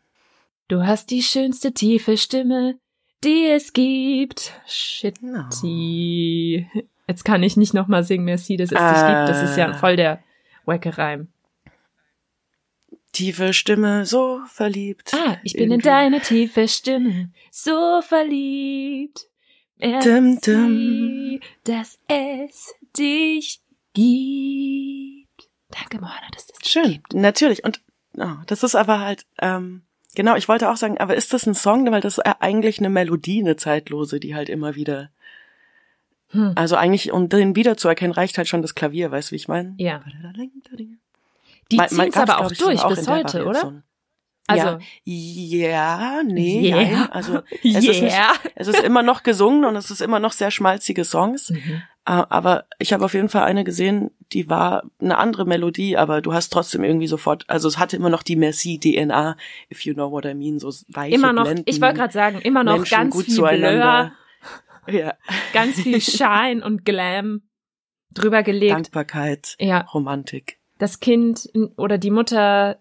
Du 0.68 0.87
hast 0.87 1.11
die 1.11 1.23
schönste 1.23 1.73
tiefe 1.73 2.16
Stimme, 2.16 2.78
die 3.23 3.47
es 3.47 3.73
gibt. 3.73 4.52
Shit. 4.66 5.23
No. 5.23 5.44
Jetzt 7.06 7.25
kann 7.25 7.42
ich 7.42 7.56
nicht 7.56 7.75
nochmal 7.75 8.02
singen, 8.04 8.25
Merci, 8.25 8.56
dass 8.56 8.71
es 8.73 8.78
dich 8.78 8.78
gibt. 8.78 9.28
Das 9.28 9.42
ist 9.50 9.56
ja 9.56 9.68
Ah. 9.71 9.75
voll 9.75 9.97
der 9.97 10.23
Wacke-Reim. 10.64 11.28
Tiefe 13.12 13.52
Stimme, 13.52 14.06
so 14.06 14.40
verliebt. 14.47 15.12
Ah, 15.14 15.37
ich 15.44 15.52
bin 15.52 15.64
in 15.64 15.71
Irgendwie. 15.73 15.88
deine 15.88 16.21
tiefe 16.21 16.66
Stimme 16.66 17.30
so 17.52 18.00
verliebt. 18.02 19.28
Dum. 19.78 20.38
Merci, 20.42 21.40
dass 21.64 21.99
es 22.09 22.75
dich 22.97 23.61
gibt. 23.92 25.49
Danke, 25.71 25.99
Moana, 26.00 26.28
dass 26.33 26.47
es 26.49 26.59
dich 26.59 26.71
Schön, 26.71 26.90
gibt. 26.94 27.14
natürlich. 27.14 27.62
Und 27.64 27.83
oh, 28.18 28.37
das 28.47 28.62
ist 28.64 28.75
aber 28.75 28.99
halt, 29.00 29.26
ähm, 29.40 29.83
genau, 30.14 30.37
ich 30.37 30.49
wollte 30.49 30.71
auch 30.71 30.76
sagen, 30.76 30.99
aber 30.99 31.14
ist 31.14 31.33
das 31.33 31.47
ein 31.47 31.54
Song? 31.54 31.90
Weil 31.90 32.00
das 32.00 32.18
ist 32.18 32.26
eigentlich 32.40 32.78
eine 32.78 32.90
Melodie, 32.90 33.40
eine 33.40 33.56
zeitlose, 33.56 34.21
die 34.21 34.35
halt 34.35 34.49
immer 34.49 34.75
wieder. 34.75 35.11
Hm. 36.28 36.52
Also 36.56 36.76
eigentlich, 36.76 37.12
um 37.12 37.28
den 37.28 37.56
wiederzuerkennen, 37.56 38.12
reicht 38.12 38.38
halt 38.38 38.49
schon 38.49 38.62
das 38.62 38.75
Klavier, 38.75 39.11
weißt 39.11 39.30
du, 39.30 39.33
wie 39.33 39.37
ich 39.37 39.49
meine? 39.49 39.75
Ja. 39.78 40.02
Die 41.71 41.78
ziehen 41.78 42.09
es 42.09 42.16
aber 42.16 42.40
auch 42.40 42.52
durch 42.52 42.83
auch 42.83 42.88
bis 42.88 43.09
heute, 43.09 43.47
oder? 43.47 43.83
Also, 44.47 44.78
ja, 45.04 45.68
ja, 45.68 46.23
nee, 46.23 46.68
Yeah. 46.68 46.76
nein, 46.76 47.11
also 47.11 47.40
es 47.62 47.88
ist, 47.88 48.02
yeah. 48.02 48.35
es 48.54 48.68
ist 48.68 48.80
immer 48.80 49.02
noch 49.02 49.23
gesungen 49.23 49.64
und 49.64 49.75
es 49.75 49.90
ist 49.90 50.02
immer 50.02 50.21
noch 50.21 50.33
sehr 50.33 50.50
schmalzige 50.50 51.04
Songs. 51.04 51.49
Mhm. 51.49 51.83
Äh, 52.04 52.11
Aber 52.28 52.66
ich 52.78 52.92
habe 52.92 53.06
auf 53.06 53.14
jeden 53.14 53.30
Fall 53.30 53.44
eine 53.44 53.64
gesehen, 53.64 54.11
die 54.35 54.50
war 54.50 54.83
eine 55.00 55.17
andere 55.17 55.47
Melodie, 55.47 55.97
aber 55.97 56.21
du 56.21 56.35
hast 56.35 56.53
trotzdem 56.53 56.85
irgendwie 56.85 57.07
sofort, 57.07 57.45
also 57.49 57.69
es 57.69 57.79
hatte 57.79 57.97
immer 57.97 58.11
noch 58.11 58.23
die 58.23 58.37
Merci-DNA, 58.37 59.37
if 59.71 59.85
you 59.85 59.95
know 59.95 60.11
what 60.11 60.25
I 60.26 60.35
mean, 60.35 60.59
so 60.59 60.71
weiche 60.88 61.14
Immer 61.14 61.33
noch, 61.33 61.45
Blenden, 61.45 61.62
ich 61.67 61.81
wollte 61.81 61.99
gerade 61.99 62.12
sagen, 62.12 62.41
immer 62.41 62.64
noch 62.64 62.76
Menschen 62.79 62.95
ganz 62.95 63.14
gut 63.14 63.25
viel. 63.26 63.37
Blur, 63.37 64.12
Ja, 64.88 65.14
ganz 65.53 65.81
viel 65.81 66.00
Shine 66.03 66.62
und 66.64 66.85
Glam 66.85 67.43
drüber 68.12 68.43
gelegt. 68.43 68.75
Dankbarkeit, 68.75 69.57
Ja, 69.59 69.83
Romantik. 69.95 70.59
das 70.79 71.00
Kind 71.00 71.49
oder 71.76 71.97
die 71.99 72.11
Mutter, 72.11 72.79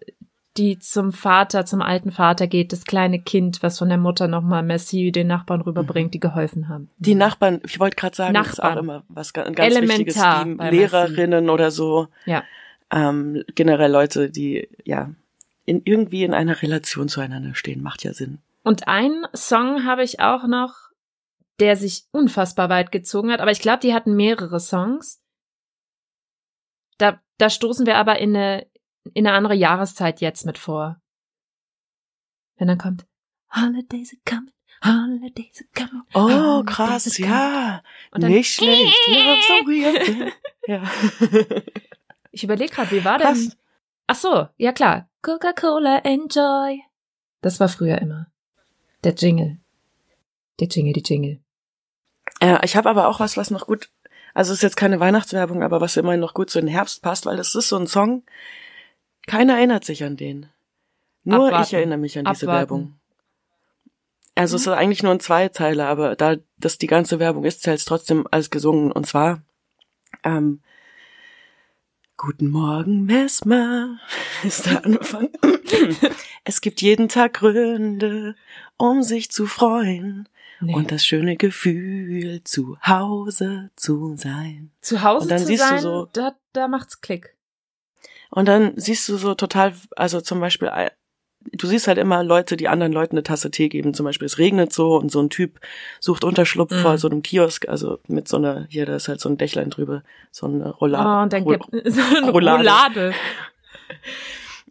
die 0.56 0.78
zum 0.78 1.12
Vater, 1.12 1.66
zum 1.66 1.82
alten 1.82 2.12
Vater 2.12 2.46
geht, 2.46 2.72
das 2.72 2.84
kleine 2.84 3.20
Kind, 3.20 3.62
was 3.62 3.78
von 3.78 3.88
der 3.88 3.98
Mutter 3.98 4.28
nochmal 4.28 4.62
Messi 4.62 5.10
den 5.10 5.26
Nachbarn 5.26 5.60
rüberbringt, 5.62 6.14
die 6.14 6.20
geholfen 6.20 6.68
haben. 6.68 6.90
Die 6.98 7.16
Nachbarn, 7.16 7.60
ich 7.66 7.80
wollte 7.80 7.96
gerade 7.96 8.14
sagen, 8.14 8.34
das 8.34 8.50
ist 8.50 8.60
auch 8.60 8.64
Nachbarn. 8.64 8.84
immer 8.84 9.04
was 9.08 9.34
ein 9.34 9.54
ganz 9.54 9.74
Elementar 9.74 9.98
wichtiges 9.98 10.22
Team, 10.22 10.58
Lehrerinnen 10.58 11.50
oder 11.50 11.70
so, 11.72 12.06
Ja. 12.24 12.44
ähm, 12.92 13.42
generell 13.56 13.90
Leute, 13.90 14.30
die 14.30 14.68
ja 14.84 15.10
in, 15.64 15.82
irgendwie 15.84 16.22
in 16.22 16.34
einer 16.34 16.62
Relation 16.62 17.08
zueinander 17.08 17.54
stehen, 17.54 17.82
macht 17.82 18.04
ja 18.04 18.12
Sinn. 18.14 18.38
Und 18.62 18.86
einen 18.86 19.26
Song 19.34 19.84
habe 19.84 20.04
ich 20.04 20.20
auch 20.20 20.46
noch, 20.46 20.74
der 21.58 21.76
sich 21.76 22.04
unfassbar 22.12 22.68
weit 22.68 22.92
gezogen 22.92 23.32
hat, 23.32 23.40
aber 23.40 23.50
ich 23.50 23.60
glaube, 23.60 23.80
die 23.80 23.92
hatten 23.94 24.14
mehrere 24.14 24.60
Songs. 24.60 25.20
Da, 26.98 27.20
da 27.38 27.50
stoßen 27.50 27.86
wir 27.86 27.96
aber 27.96 28.18
in 28.18 28.36
eine, 28.36 28.66
in 29.12 29.26
eine 29.26 29.36
andere 29.36 29.54
Jahreszeit 29.54 30.20
jetzt 30.20 30.46
mit 30.46 30.58
vor. 30.58 31.00
Wenn 32.56 32.68
dann 32.68 32.78
kommt, 32.78 33.06
Holidays 33.54 34.14
are 34.14 34.22
coming, 34.24 34.52
holidays 34.84 35.62
are 35.62 35.86
coming. 35.88 36.02
Oh, 36.14 36.20
holidays 36.62 36.74
krass, 36.74 37.18
ja. 37.18 37.82
Dann- 38.12 38.30
Nicht 38.30 38.52
schlecht. 38.54 38.96
Ja, 40.66 40.82
so. 40.86 41.60
Ich 42.30 42.42
überlege 42.42 42.72
gerade, 42.74 42.90
wie 42.92 43.04
war 43.04 43.18
denn? 43.18 43.26
Krass. 43.26 43.56
Ach 44.06 44.14
so, 44.14 44.48
ja 44.56 44.72
klar. 44.72 45.10
Coca-Cola, 45.22 45.98
enjoy. 45.98 46.80
Das 47.42 47.60
war 47.60 47.68
früher 47.68 47.98
immer. 47.98 48.28
Der 49.04 49.14
Jingle. 49.14 49.58
Der 50.60 50.68
Jingle, 50.68 50.94
die 50.94 51.02
Jingle. 51.04 51.40
Ja, 52.42 52.62
ich 52.62 52.76
habe 52.76 52.88
aber 52.88 53.08
auch 53.08 53.20
was, 53.20 53.36
was 53.36 53.50
noch 53.50 53.66
gut, 53.66 53.90
also 54.32 54.52
es 54.52 54.58
ist 54.58 54.62
jetzt 54.62 54.76
keine 54.76 55.00
Weihnachtswerbung, 55.00 55.62
aber 55.62 55.80
was 55.82 55.96
immerhin 55.98 56.20
noch 56.20 56.32
gut 56.34 56.48
zu 56.50 56.60
den 56.60 56.68
Herbst 56.68 57.02
passt, 57.02 57.26
weil 57.26 57.36
das 57.36 57.54
ist 57.54 57.68
so 57.68 57.76
ein 57.76 57.86
Song, 57.86 58.24
keiner 59.26 59.54
erinnert 59.56 59.84
sich 59.84 60.04
an 60.04 60.16
den. 60.16 60.46
Nur 61.24 61.46
Abwarten. 61.46 61.64
ich 61.64 61.74
erinnere 61.74 61.98
mich 61.98 62.18
an 62.18 62.24
diese 62.26 62.46
Abwarten. 62.46 62.58
Werbung. 62.70 63.00
Also 64.34 64.56
es 64.56 64.62
ist 64.62 64.68
eigentlich 64.68 65.02
nur 65.02 65.12
ein 65.12 65.20
Zweiteiler, 65.20 65.86
aber 65.86 66.16
da 66.16 66.36
das 66.58 66.76
die 66.78 66.86
ganze 66.88 67.18
Werbung 67.20 67.44
ist, 67.44 67.62
zählt 67.62 67.78
es 67.78 67.84
trotzdem 67.84 68.26
als 68.30 68.50
gesungen. 68.50 68.90
Und 68.92 69.06
zwar 69.06 69.42
ähm, 70.24 70.60
Guten 72.16 72.48
Morgen, 72.48 73.04
Mesmer, 73.06 73.98
ist 74.44 74.66
der 74.66 74.84
Anfang. 74.84 75.30
es 76.44 76.60
gibt 76.60 76.80
jeden 76.80 77.08
Tag 77.08 77.34
Gründe, 77.34 78.34
um 78.76 79.02
sich 79.02 79.30
zu 79.30 79.46
freuen. 79.46 80.28
Nee. 80.60 80.74
Und 80.74 80.92
das 80.92 81.04
schöne 81.04 81.36
Gefühl, 81.36 82.42
zu 82.44 82.78
Hause 82.86 83.70
zu 83.76 84.16
sein. 84.16 84.70
zu 84.80 85.02
Hause 85.02 85.24
und 85.24 85.30
dann 85.30 85.38
zu 85.40 85.46
siehst 85.46 85.62
du 85.64 85.68
sein, 85.68 85.78
so- 85.80 86.08
da, 86.12 86.34
da 86.52 86.68
macht's 86.68 87.00
Klick. 87.00 87.33
Und 88.34 88.46
dann 88.48 88.72
siehst 88.76 89.08
du 89.08 89.16
so 89.16 89.34
total, 89.34 89.74
also 89.96 90.20
zum 90.20 90.40
Beispiel, 90.40 90.68
äh, 90.68 90.90
du 91.52 91.66
siehst 91.68 91.86
halt 91.86 91.98
immer 91.98 92.24
Leute, 92.24 92.56
die 92.56 92.66
anderen 92.68 92.92
Leuten 92.92 93.14
eine 93.16 93.22
Tasse 93.22 93.50
Tee 93.50 93.68
geben. 93.68 93.94
Zum 93.94 94.04
Beispiel, 94.04 94.26
es 94.26 94.38
regnet 94.38 94.72
so 94.72 94.96
und 94.96 95.12
so 95.12 95.20
ein 95.20 95.30
Typ 95.30 95.60
sucht 96.00 96.24
Unterschlupf 96.24 96.72
Mhm. 96.72 96.78
vor 96.80 96.98
so 96.98 97.08
einem 97.08 97.22
Kiosk, 97.22 97.68
also 97.68 97.98
mit 98.08 98.26
so 98.26 98.38
einer, 98.38 98.66
hier, 98.70 98.86
da 98.86 98.96
ist 98.96 99.06
halt 99.08 99.20
so 99.20 99.28
ein 99.28 99.36
Dächlein 99.38 99.70
drüber, 99.70 100.02
so 100.32 100.46
eine 100.46 100.72
Oh, 100.74 100.78
Rollade. 100.80 101.22
und 101.22 101.32
dann 101.32 101.42
Roll- 101.44 101.58
gibt 101.70 101.86
so 101.94 102.00
eine 102.16 102.30
Roulade. 102.32 102.58
Roulade. 102.60 103.14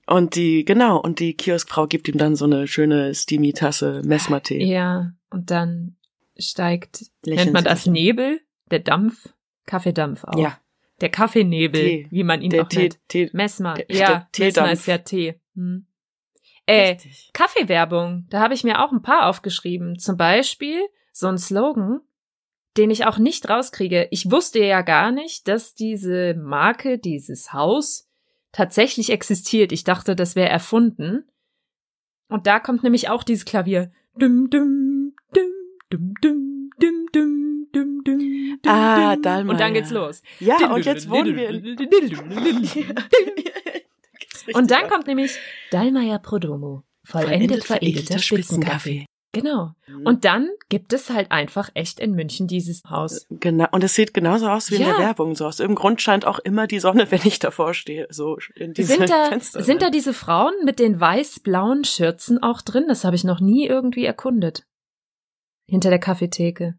Und 0.06 0.36
die, 0.36 0.66
genau, 0.66 0.98
und 1.00 1.20
die 1.20 1.34
Kioskfrau 1.36 1.88
gibt 1.88 2.10
ihm 2.10 2.18
dann 2.18 2.36
so 2.36 2.44
eine 2.46 2.68
schöne 2.68 3.16
Steamy-Tasse 3.16 4.02
Messmer-Tee. 4.04 4.66
Ja, 4.66 5.14
und 5.30 5.50
dann 5.50 5.96
steigt, 6.38 7.06
Lächeln 7.24 7.46
nennt 7.46 7.54
man 7.54 7.64
das. 7.64 7.86
Nebel? 7.86 8.42
Der 8.72 8.80
Dampf? 8.80 9.30
Kaffeedampf 9.66 10.26
auch. 10.26 10.38
Ja. 10.38 10.58
Der 11.04 11.10
Kaffeenebel, 11.10 11.82
Tee. 11.82 12.08
wie 12.12 12.24
man 12.24 12.42
ihn 12.42 12.50
Der 12.50 12.64
auch 12.64 12.68
Tee, 12.70 12.80
nennt. 12.84 13.00
Tee, 13.10 13.30
Messmer. 13.34 13.74
der- 13.76 13.86
ja, 13.90 14.08
der 14.08 14.28
Teedampf. 14.32 14.56
Messmer 14.70 14.72
ist 14.72 14.88
ja 14.88 14.98
Tee. 15.00 15.40
Hm. 15.56 15.86
Äh, 16.66 16.92
Richtig. 16.92 17.30
Kaffeewerbung, 17.34 18.26
da 18.30 18.40
habe 18.40 18.54
ich 18.54 18.64
mir 18.64 18.82
auch 18.84 18.92
ein 18.94 19.02
paar 19.02 19.28
aufgeschrieben. 19.28 20.00
Zum 20.00 20.16
Beispiel 20.16 20.80
so 21.12 21.28
ein 21.28 21.38
Slogan, 21.38 22.00
den 22.78 22.90
ich 22.90 23.06
auch 23.06 23.18
nicht 23.18 23.50
rauskriege. 23.50 24.08
Ich 24.12 24.32
wusste 24.32 24.60
ja 24.64 24.82
gar 24.82 25.12
nicht, 25.12 25.48
dass 25.50 25.76
diese 25.76 26.36
Marke, 26.36 26.98
dieses 27.00 27.52
Haus 27.52 28.10
tatsächlich 28.54 29.10
existiert. 29.12 29.74
Ich 29.74 29.84
dachte, 29.84 30.16
das 30.16 30.36
wäre 30.38 30.48
erfunden. 30.50 31.26
Und 32.30 32.48
da 32.48 32.60
kommt 32.62 32.82
nämlich 32.84 33.10
auch 33.10 33.24
dieses 33.24 33.44
Klavier. 33.46 33.92
Dum, 34.18 34.50
dum, 34.50 35.14
dum, 35.34 35.52
dum, 35.90 36.14
dum, 36.22 36.70
dum, 36.80 37.06
dum, 37.12 37.63
dum, 37.74 38.02
dum, 38.06 38.60
Ah, 38.66 39.16
dum. 39.16 39.22
Dallmayr. 39.24 39.52
Und 39.52 39.60
dann 39.60 39.74
geht's 39.74 39.92
los. 39.92 40.22
Ja, 40.40 40.72
und 40.74 40.86
jetzt 40.86 41.10
wohnen 41.10 41.36
wir 41.36 41.50
in, 41.50 41.64
Und 44.54 44.72
dann 44.72 44.88
kommt 44.90 45.08
nämlich 45.08 45.38
Dallmayr 45.72 46.20
Prodomo. 46.20 46.84
Vollendet 47.06 47.64
veredelter 47.66 48.20
Spitzenkaffee. 48.20 49.06
Genau. 49.36 49.72
Mhm. 49.88 50.06
Und 50.06 50.26
dann 50.26 50.50
gibt 50.70 50.94
es 50.94 51.10
halt 51.10 51.32
einfach 51.32 51.70
echt 51.74 52.00
in 52.00 52.12
München 52.14 52.48
dieses 52.48 52.82
Haus. 52.88 53.26
Genau, 53.32 53.68
und 53.72 53.84
es 53.84 53.96
sieht 53.96 54.14
genauso 54.14 54.48
aus 54.48 54.70
wie 54.70 54.76
in 54.76 54.82
Ja. 54.84 54.90
der 54.90 55.00
Werbung. 55.00 55.34
So 55.36 55.48
aus 55.48 55.60
irgendeinem 55.60 55.82
Grund 55.82 56.02
scheint 56.02 56.26
auch 56.26 56.38
immer 56.40 56.68
die 56.68 56.80
Sonne, 56.80 57.08
wenn 57.12 57.22
ich 57.26 57.40
davor 57.40 57.74
stehe. 57.74 58.06
So 58.12 58.38
in 58.56 58.74
diesem 58.74 58.98
Sind 59.00 59.10
da, 59.10 59.26
Fenster. 59.30 59.64
sind 59.64 59.82
da 59.82 59.90
diese 59.90 60.14
Frauen 60.14 60.54
mit 60.66 60.78
den 60.80 61.00
weiß-blauen 61.00 61.84
Schürzen 61.84 62.44
auch 62.44 62.62
drin? 62.62 62.86
Das 62.88 63.04
habe 63.06 63.16
ich 63.16 63.24
noch 63.24 63.40
nie 63.40 63.66
irgendwie 63.66 64.06
erkundet. 64.06 64.66
Hinter 65.68 65.90
der 65.90 66.00
Kaffeetheke. 66.00 66.76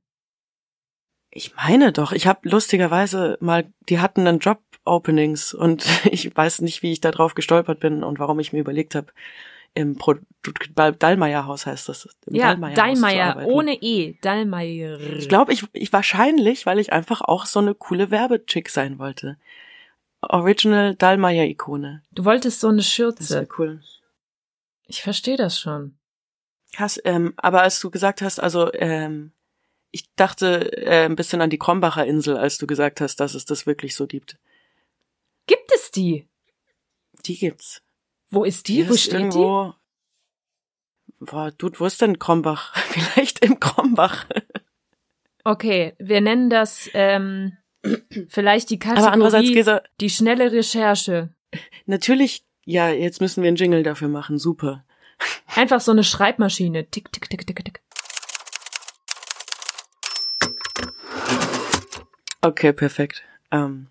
Ich 1.36 1.56
meine 1.56 1.90
doch, 1.90 2.12
ich 2.12 2.28
habe 2.28 2.48
lustigerweise 2.48 3.36
mal, 3.40 3.66
die 3.88 3.98
hatten 3.98 4.24
dann 4.24 4.38
Job-Openings 4.38 5.52
und 5.52 5.84
ich 6.10 6.34
weiß 6.34 6.60
nicht, 6.60 6.82
wie 6.82 6.92
ich 6.92 7.00
da 7.00 7.10
drauf 7.10 7.34
gestolpert 7.34 7.80
bin 7.80 8.04
und 8.04 8.20
warum 8.20 8.38
ich 8.38 8.52
mir 8.52 8.60
überlegt 8.60 8.94
habe, 8.94 9.08
im 9.74 9.96
Pro 9.96 10.14
Dallmayr-Haus 10.76 11.66
heißt 11.66 11.88
das. 11.88 12.08
Im 12.26 12.36
Ja, 12.36 12.54
Dallmayr, 12.54 13.44
ohne 13.46 13.74
E. 13.82 14.16
Dallmayr. 14.22 15.00
Ich 15.18 15.28
glaube, 15.28 15.52
ich, 15.52 15.64
ich 15.72 15.92
wahrscheinlich, 15.92 16.66
weil 16.66 16.78
ich 16.78 16.92
einfach 16.92 17.20
auch 17.20 17.46
so 17.46 17.58
eine 17.58 17.74
coole 17.74 18.12
Werbechick 18.12 18.70
sein 18.70 19.00
wollte. 19.00 19.36
Original 20.20 20.94
Dallmayr-Ikone. 20.94 22.02
Du 22.12 22.24
wolltest 22.24 22.60
so 22.60 22.68
eine 22.68 22.76
Das 22.78 22.86
Schürze. 22.86 23.34
wäre 23.34 23.48
cool. 23.58 23.80
Ich 24.86 25.02
verstehe 25.02 25.36
das 25.36 25.58
schon. 25.58 25.98
Krass, 26.72 27.00
ähm, 27.04 27.34
aber 27.36 27.62
als 27.62 27.80
du 27.80 27.90
gesagt 27.90 28.22
hast, 28.22 28.38
also 28.38 28.72
ähm, 28.74 29.32
ich 29.94 30.12
dachte 30.16 30.76
äh, 30.76 31.04
ein 31.04 31.14
bisschen 31.14 31.40
an 31.40 31.50
die 31.50 31.58
Krombacher 31.58 32.04
Insel, 32.04 32.36
als 32.36 32.58
du 32.58 32.66
gesagt 32.66 33.00
hast, 33.00 33.20
dass 33.20 33.34
es 33.34 33.44
das 33.44 33.64
wirklich 33.64 33.94
so 33.94 34.08
gibt. 34.08 34.38
Gibt 35.46 35.70
es 35.72 35.92
die? 35.92 36.26
Die 37.24 37.38
gibt's. 37.38 37.80
Wo 38.28 38.42
ist 38.42 38.66
die? 38.66 38.88
Wo 38.88 38.94
ist 38.94 39.02
steht 39.02 39.12
die? 39.12 39.16
irgendwo. 39.18 39.74
Boah, 41.20 41.52
Dude, 41.52 41.78
wo 41.78 41.86
ist 41.86 42.02
denn 42.02 42.18
Krombach? 42.18 42.74
Vielleicht 42.90 43.44
im 43.44 43.60
Krombach. 43.60 44.26
Okay, 45.44 45.94
wir 45.98 46.20
nennen 46.20 46.50
das 46.50 46.90
ähm, 46.94 47.56
vielleicht 48.28 48.70
die 48.70 48.80
Aber 48.82 49.12
andererseits, 49.12 49.42
Kategorie 49.42 49.54
Gesa, 49.54 49.82
die 50.00 50.10
schnelle 50.10 50.50
Recherche. 50.50 51.34
natürlich, 51.86 52.44
ja, 52.64 52.90
jetzt 52.90 53.20
müssen 53.20 53.42
wir 53.44 53.48
einen 53.48 53.58
Jingle 53.58 53.84
dafür 53.84 54.08
machen. 54.08 54.38
Super. 54.38 54.84
Einfach 55.54 55.80
so 55.80 55.92
eine 55.92 56.02
Schreibmaschine. 56.02 56.90
Tick, 56.90 57.12
tick, 57.12 57.30
tick, 57.30 57.46
tick, 57.46 57.64
tick. 57.64 57.83
Okay, 62.44 62.72
perfekt. 62.72 63.22
Ähm. 63.50 63.86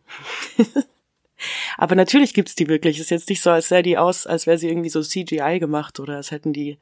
Aber 1.78 1.96
natürlich 1.96 2.34
gibt's 2.34 2.56
die 2.56 2.68
wirklich. 2.68 3.00
Ist 3.00 3.10
jetzt 3.12 3.30
nicht 3.30 3.42
so, 3.42 3.50
als 3.50 3.70
sähe 3.70 3.84
die 3.84 3.98
aus, 3.98 4.26
als 4.28 4.48
wäre 4.48 4.58
sie 4.58 4.70
irgendwie 4.70 4.90
so 4.90 5.02
CGI 5.02 5.58
gemacht 5.60 6.00
oder 6.00 6.16
als 6.18 6.32
hätten 6.32 6.54
die. 6.54 6.78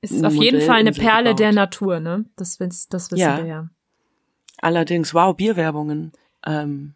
Ist 0.00 0.24
auf 0.24 0.34
jeden 0.34 0.60
Fall 0.60 0.80
eine 0.80 0.92
Perle 0.92 1.30
gebaut. 1.30 1.38
der 1.40 1.52
Natur, 1.52 2.00
ne? 2.00 2.24
Das, 2.36 2.58
das 2.58 3.10
wissen 3.10 3.16
Ja. 3.18 3.38
wir 3.38 3.46
ja. 3.46 3.68
Allerdings, 4.58 5.14
wow, 5.14 5.34
Bierwerbungen. 5.36 6.12
Ähm. 6.44 6.94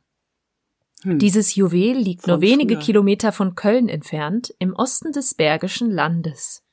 Hm. 1.03 1.18
Dieses 1.18 1.55
Juwel 1.55 1.96
liegt 1.96 2.22
Von 2.22 2.33
nur 2.33 2.40
wenige 2.40 2.75
früher. 2.75 2.83
Kilometer 2.85 3.31
von 3.33 3.55
Köln 3.55 3.88
entfernt, 3.88 4.53
im 4.59 4.75
Osten 4.75 5.12
des 5.12 5.35
Bergischen 5.35 5.90
Landes. 5.90 6.64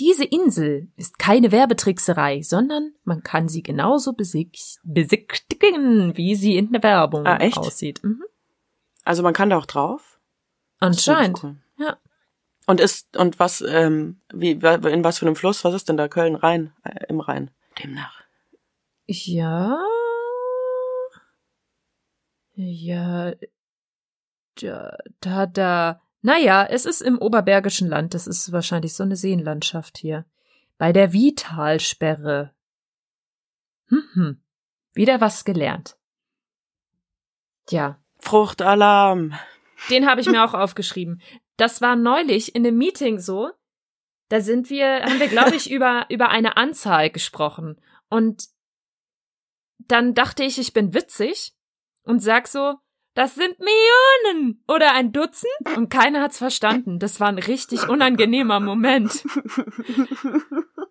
Diese 0.00 0.24
Insel 0.24 0.88
ist 0.96 1.18
keine 1.20 1.52
Werbetrickserei, 1.52 2.42
sondern 2.42 2.94
man 3.04 3.22
kann 3.22 3.48
sie 3.48 3.62
genauso 3.62 4.12
besicht- 4.12 4.80
besichtigen, 4.82 6.16
wie 6.16 6.34
sie 6.34 6.56
in 6.56 6.72
der 6.72 6.82
Werbung 6.82 7.26
Ah, 7.26 7.36
echt? 7.36 7.58
aussieht. 7.58 8.02
Mhm. 8.02 8.24
Also 9.04 9.22
man 9.22 9.34
kann 9.34 9.50
da 9.50 9.58
auch 9.58 9.66
drauf. 9.66 10.18
Anscheinend. 10.80 11.42
Cool. 11.44 11.56
Ja. 11.78 11.96
Und 12.66 12.80
ist 12.80 13.16
und 13.16 13.38
was 13.38 13.60
ähm, 13.60 14.20
wie 14.32 14.52
in 14.52 14.62
was 15.04 15.18
für 15.18 15.26
einem 15.26 15.36
Fluss? 15.36 15.64
Was 15.64 15.74
ist 15.74 15.88
denn 15.88 15.96
da 15.96 16.08
Köln 16.08 16.34
Rhein 16.34 16.72
äh, 16.82 17.06
im 17.08 17.20
Rhein? 17.20 17.50
Demnach. 17.82 18.22
Ja. 19.06 19.78
Ja. 22.54 23.32
Da, 24.60 24.96
da, 25.20 25.46
da. 25.46 26.00
Naja, 26.24 26.64
es 26.64 26.86
ist 26.86 27.02
im 27.02 27.18
Oberbergischen 27.18 27.86
Land. 27.86 28.14
Das 28.14 28.26
ist 28.26 28.50
wahrscheinlich 28.50 28.94
so 28.94 29.02
eine 29.02 29.14
Seenlandschaft 29.14 29.98
hier. 29.98 30.24
Bei 30.78 30.90
der 30.90 31.12
Vitalsperre. 31.12 32.54
Hm, 33.88 34.04
hm. 34.14 34.42
Wieder 34.94 35.20
was 35.20 35.44
gelernt. 35.44 35.98
Ja, 37.68 38.00
Fruchtalarm. 38.20 39.34
den 39.90 40.08
habe 40.08 40.22
ich 40.22 40.26
mir 40.26 40.42
auch 40.42 40.54
aufgeschrieben. 40.54 41.20
Das 41.58 41.82
war 41.82 41.94
neulich 41.94 42.54
in 42.54 42.66
einem 42.66 42.78
Meeting 42.78 43.18
so. 43.18 43.50
Da 44.30 44.40
sind 44.40 44.70
wir, 44.70 45.02
haben 45.02 45.20
wir, 45.20 45.28
glaube 45.28 45.54
ich, 45.54 45.70
über, 45.70 46.06
über 46.08 46.30
eine 46.30 46.56
Anzahl 46.56 47.10
gesprochen. 47.10 47.78
Und 48.08 48.48
dann 49.76 50.14
dachte 50.14 50.42
ich, 50.42 50.58
ich 50.58 50.72
bin 50.72 50.94
witzig 50.94 51.52
und 52.02 52.20
sag 52.20 52.48
so, 52.48 52.78
das 53.14 53.34
sind 53.34 53.56
Millionen 53.58 54.62
oder 54.68 54.92
ein 54.94 55.12
Dutzend 55.12 55.52
und 55.76 55.88
keiner 55.88 56.20
hat's 56.22 56.38
verstanden. 56.38 56.98
Das 56.98 57.20
war 57.20 57.28
ein 57.28 57.38
richtig 57.38 57.88
unangenehmer 57.88 58.60
Moment. 58.60 59.24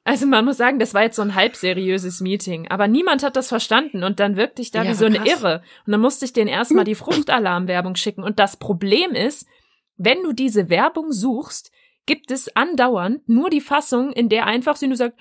Also 0.05 0.25
man 0.27 0.43
muss 0.43 0.57
sagen, 0.57 0.79
das 0.79 0.93
war 0.93 1.03
jetzt 1.03 1.15
so 1.15 1.21
ein 1.21 1.33
halbseriöses 1.35 2.19
Meeting, 2.19 2.67
aber 2.69 2.87
niemand 2.89 3.23
hat 3.23 3.37
das 3.37 3.47
verstanden 3.47 4.03
und 4.03 4.19
dann 4.19 4.35
wirkte 4.35 4.61
ich 4.61 4.71
da 4.71 4.83
Ja, 4.83 4.89
wie 4.89 4.95
so 4.95 5.05
eine 5.05 5.19
krass. 5.19 5.29
Irre. 5.29 5.63
Und 5.85 5.91
dann 5.93 6.01
musste 6.01 6.25
ich 6.25 6.33
denen 6.33 6.49
erstmal 6.49 6.83
die 6.83 6.95
Fruchtalarmwerbung 6.95 7.95
schicken. 7.95 8.23
Und 8.23 8.37
das 8.37 8.57
Problem 8.57 9.11
ist, 9.11 9.47
wenn 9.95 10.21
du 10.23 10.33
diese 10.33 10.69
Werbung 10.69 11.13
suchst, 11.13 11.71
gibt 12.05 12.31
es 12.31 12.53
andauernd 12.53 13.29
nur 13.29 13.49
die 13.49 13.61
Fassung, 13.61 14.11
in 14.11 14.27
der 14.27 14.45
einfach 14.45 14.75
sie 14.75 14.87
nur 14.87 14.97
sagt, 14.97 15.17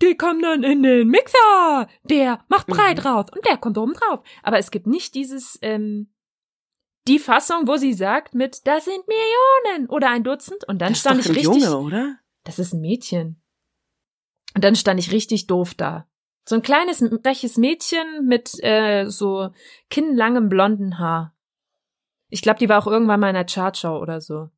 die 0.00 0.16
kommen 0.16 0.40
dann 0.42 0.62
in 0.62 0.82
den 0.84 1.08
Mixer, 1.08 1.88
der 2.04 2.44
macht 2.48 2.68
breit 2.68 2.98
Mhm. 2.98 3.00
drauf 3.00 3.26
und 3.34 3.44
der 3.46 3.56
kommt 3.56 3.76
oben 3.78 3.94
drauf. 3.94 4.22
Aber 4.44 4.58
es 4.58 4.70
gibt 4.70 4.86
nicht 4.86 5.14
dieses, 5.16 5.58
ähm, 5.60 6.08
die 7.10 7.18
Fassung, 7.18 7.66
wo 7.66 7.76
sie 7.76 7.92
sagt 7.92 8.34
mit, 8.34 8.66
das 8.66 8.84
sind 8.84 9.02
Millionen 9.08 9.90
oder 9.90 10.10
ein 10.10 10.22
Dutzend 10.22 10.66
und 10.68 10.78
dann 10.78 10.92
das 10.92 11.00
stand 11.00 11.18
ist 11.18 11.26
ich 11.28 11.42
doch 11.44 11.52
ein 11.52 11.54
richtig, 11.54 11.64
Junge, 11.64 11.78
oder? 11.78 12.18
das 12.44 12.58
ist 12.60 12.72
ein 12.72 12.80
Mädchen. 12.80 13.42
Und 14.54 14.62
dann 14.62 14.76
stand 14.76 15.00
ich 15.00 15.10
richtig 15.10 15.48
doof 15.48 15.74
da. 15.74 16.06
So 16.48 16.54
ein 16.54 16.62
kleines, 16.62 17.04
freches 17.22 17.56
Mädchen 17.56 18.26
mit 18.26 18.62
äh, 18.62 19.06
so 19.08 19.50
kinnlangem 19.90 20.48
blonden 20.48 20.98
Haar. 20.98 21.36
Ich 22.28 22.42
glaube, 22.42 22.60
die 22.60 22.68
war 22.68 22.80
auch 22.80 22.86
irgendwann 22.86 23.18
mal 23.18 23.30
in 23.30 23.36
einer 23.36 23.44
Chartshow 23.44 23.98
oder 23.98 24.20
so. 24.20 24.50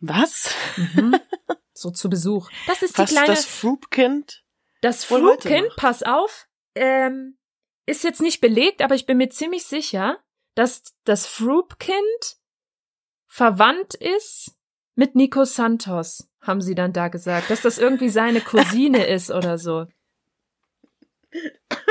Was? 0.00 0.52
Mhm. 0.76 1.14
so 1.72 1.90
zu 1.90 2.10
Besuch. 2.10 2.50
Das 2.66 2.82
ist 2.82 2.98
die 2.98 3.02
Was 3.02 3.10
kleine, 3.10 3.26
das 3.28 3.44
Fruitkind? 3.44 4.44
das 4.80 5.08
noch? 5.10 5.76
pass 5.76 6.02
auf, 6.02 6.48
ähm, 6.74 7.38
ist 7.86 8.02
jetzt 8.02 8.20
nicht 8.20 8.40
belegt, 8.40 8.82
aber 8.82 8.96
ich 8.96 9.06
bin 9.06 9.18
mir 9.18 9.30
ziemlich 9.30 9.64
sicher, 9.64 10.18
dass 10.54 10.82
das 11.04 11.26
Fruitkind 11.26 12.36
verwandt 13.26 13.94
ist 13.94 14.56
mit 14.94 15.14
Nico 15.14 15.44
Santos, 15.44 16.28
haben 16.40 16.60
sie 16.60 16.74
dann 16.74 16.92
da 16.92 17.08
gesagt, 17.08 17.50
dass 17.50 17.62
das 17.62 17.78
irgendwie 17.78 18.10
seine 18.10 18.40
Cousine 18.40 19.06
ist 19.08 19.30
oder 19.30 19.58
so. 19.58 19.86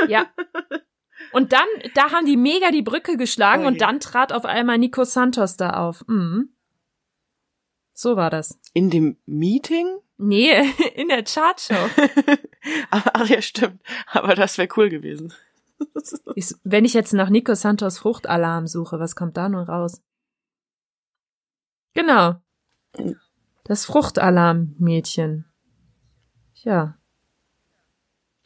Ja. 0.08 0.32
Und 1.32 1.52
dann, 1.52 1.66
da 1.94 2.12
haben 2.12 2.26
die 2.26 2.36
mega 2.36 2.70
die 2.70 2.82
Brücke 2.82 3.16
geschlagen 3.16 3.64
Oh 3.64 3.68
und 3.68 3.80
dann 3.80 4.00
trat 4.00 4.32
auf 4.32 4.44
einmal 4.44 4.78
Nico 4.78 5.04
Santos 5.04 5.56
da 5.56 5.70
auf. 5.70 6.04
Mhm. 6.06 6.54
So 7.92 8.16
war 8.16 8.30
das. 8.30 8.58
In 8.72 8.90
dem 8.90 9.16
Meeting? 9.26 9.86
Nee, 10.16 10.60
in 10.94 11.08
der 11.08 11.24
Chartshow. 11.24 11.88
Ach 12.90 13.26
ja, 13.28 13.42
stimmt. 13.42 13.80
Aber 14.06 14.34
das 14.34 14.58
wäre 14.58 14.68
cool 14.76 14.88
gewesen. 14.88 15.32
Ich, 16.34 16.54
wenn 16.64 16.84
ich 16.84 16.94
jetzt 16.94 17.12
nach 17.12 17.28
Nico 17.28 17.54
Santos 17.54 17.98
Fruchtalarm 17.98 18.66
suche, 18.66 18.98
was 18.98 19.14
kommt 19.16 19.36
da 19.36 19.48
nun 19.48 19.64
raus? 19.64 20.00
Genau. 21.94 22.36
Das 23.64 23.84
Fruchtalarm-Mädchen. 23.84 25.44
Ja. 26.64 26.96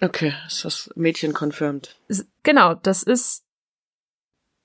Okay, 0.01 0.35
ist 0.47 0.65
das 0.65 0.91
Mädchen 0.95 1.33
confirmed. 1.33 1.97
Genau, 2.43 2.75
das 2.75 3.03
ist 3.03 3.45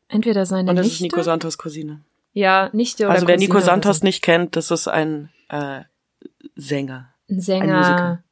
entweder 0.07 0.45
seine 0.45 0.69
Und 0.71 0.75
das 0.77 0.85
Nichte. 0.87 0.95
ist 1.05 1.11
Nico 1.13 1.21
Santos 1.23 1.57
Cousine. 1.57 2.03
ja, 2.33 2.69
Nichte 2.73 3.05
oder 3.05 3.13
Also 3.13 3.27
wer 3.27 3.35
Cousine 3.35 3.53
Nico 3.53 3.65
Santos 3.65 3.99
so. 3.99 4.05
nicht 4.05 4.21
kennt, 4.23 4.55
das 4.55 4.71
ist 4.71 4.87
ein 4.87 5.29
äh, 5.49 5.83
Sänger. 6.55 7.13
Ein 7.29 7.35
Ein 7.35 7.41
Sänger, 7.41 7.77
Musiker. 7.77 8.23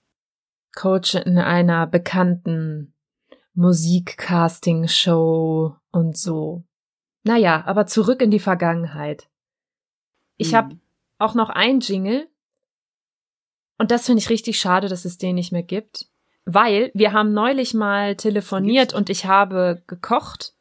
Coach 0.75 1.15
in 1.15 1.37
einer 1.37 1.87
bekannten 1.87 2.93
Musikcasting-Show 3.59 5.75
und 5.91 6.17
so. 6.17 6.63
Naja, 7.23 7.63
aber 7.65 7.85
zurück 7.85 8.21
in 8.21 8.31
die 8.31 8.39
Vergangenheit. 8.39 9.29
Ich 10.37 10.49
Hm. 10.49 10.55
habe 10.57 10.77
auch 11.17 11.35
noch 11.35 11.49
ein 11.49 11.79
Jingle. 11.81 12.27
Und 13.77 13.91
das 13.91 14.05
finde 14.05 14.19
ich 14.19 14.29
richtig 14.29 14.59
schade, 14.59 14.87
dass 14.89 15.05
es 15.05 15.17
den 15.17 15.35
nicht 15.35 15.51
mehr 15.51 15.63
gibt. 15.63 16.07
Weil 16.45 16.91
wir 16.93 17.13
haben 17.13 17.33
neulich 17.33 17.73
mal 17.73 18.15
telefoniert 18.15 18.89
Gibt's? 18.89 18.93
und 18.95 19.09
ich 19.09 19.25
habe 19.25 19.83
gekocht 19.87 20.53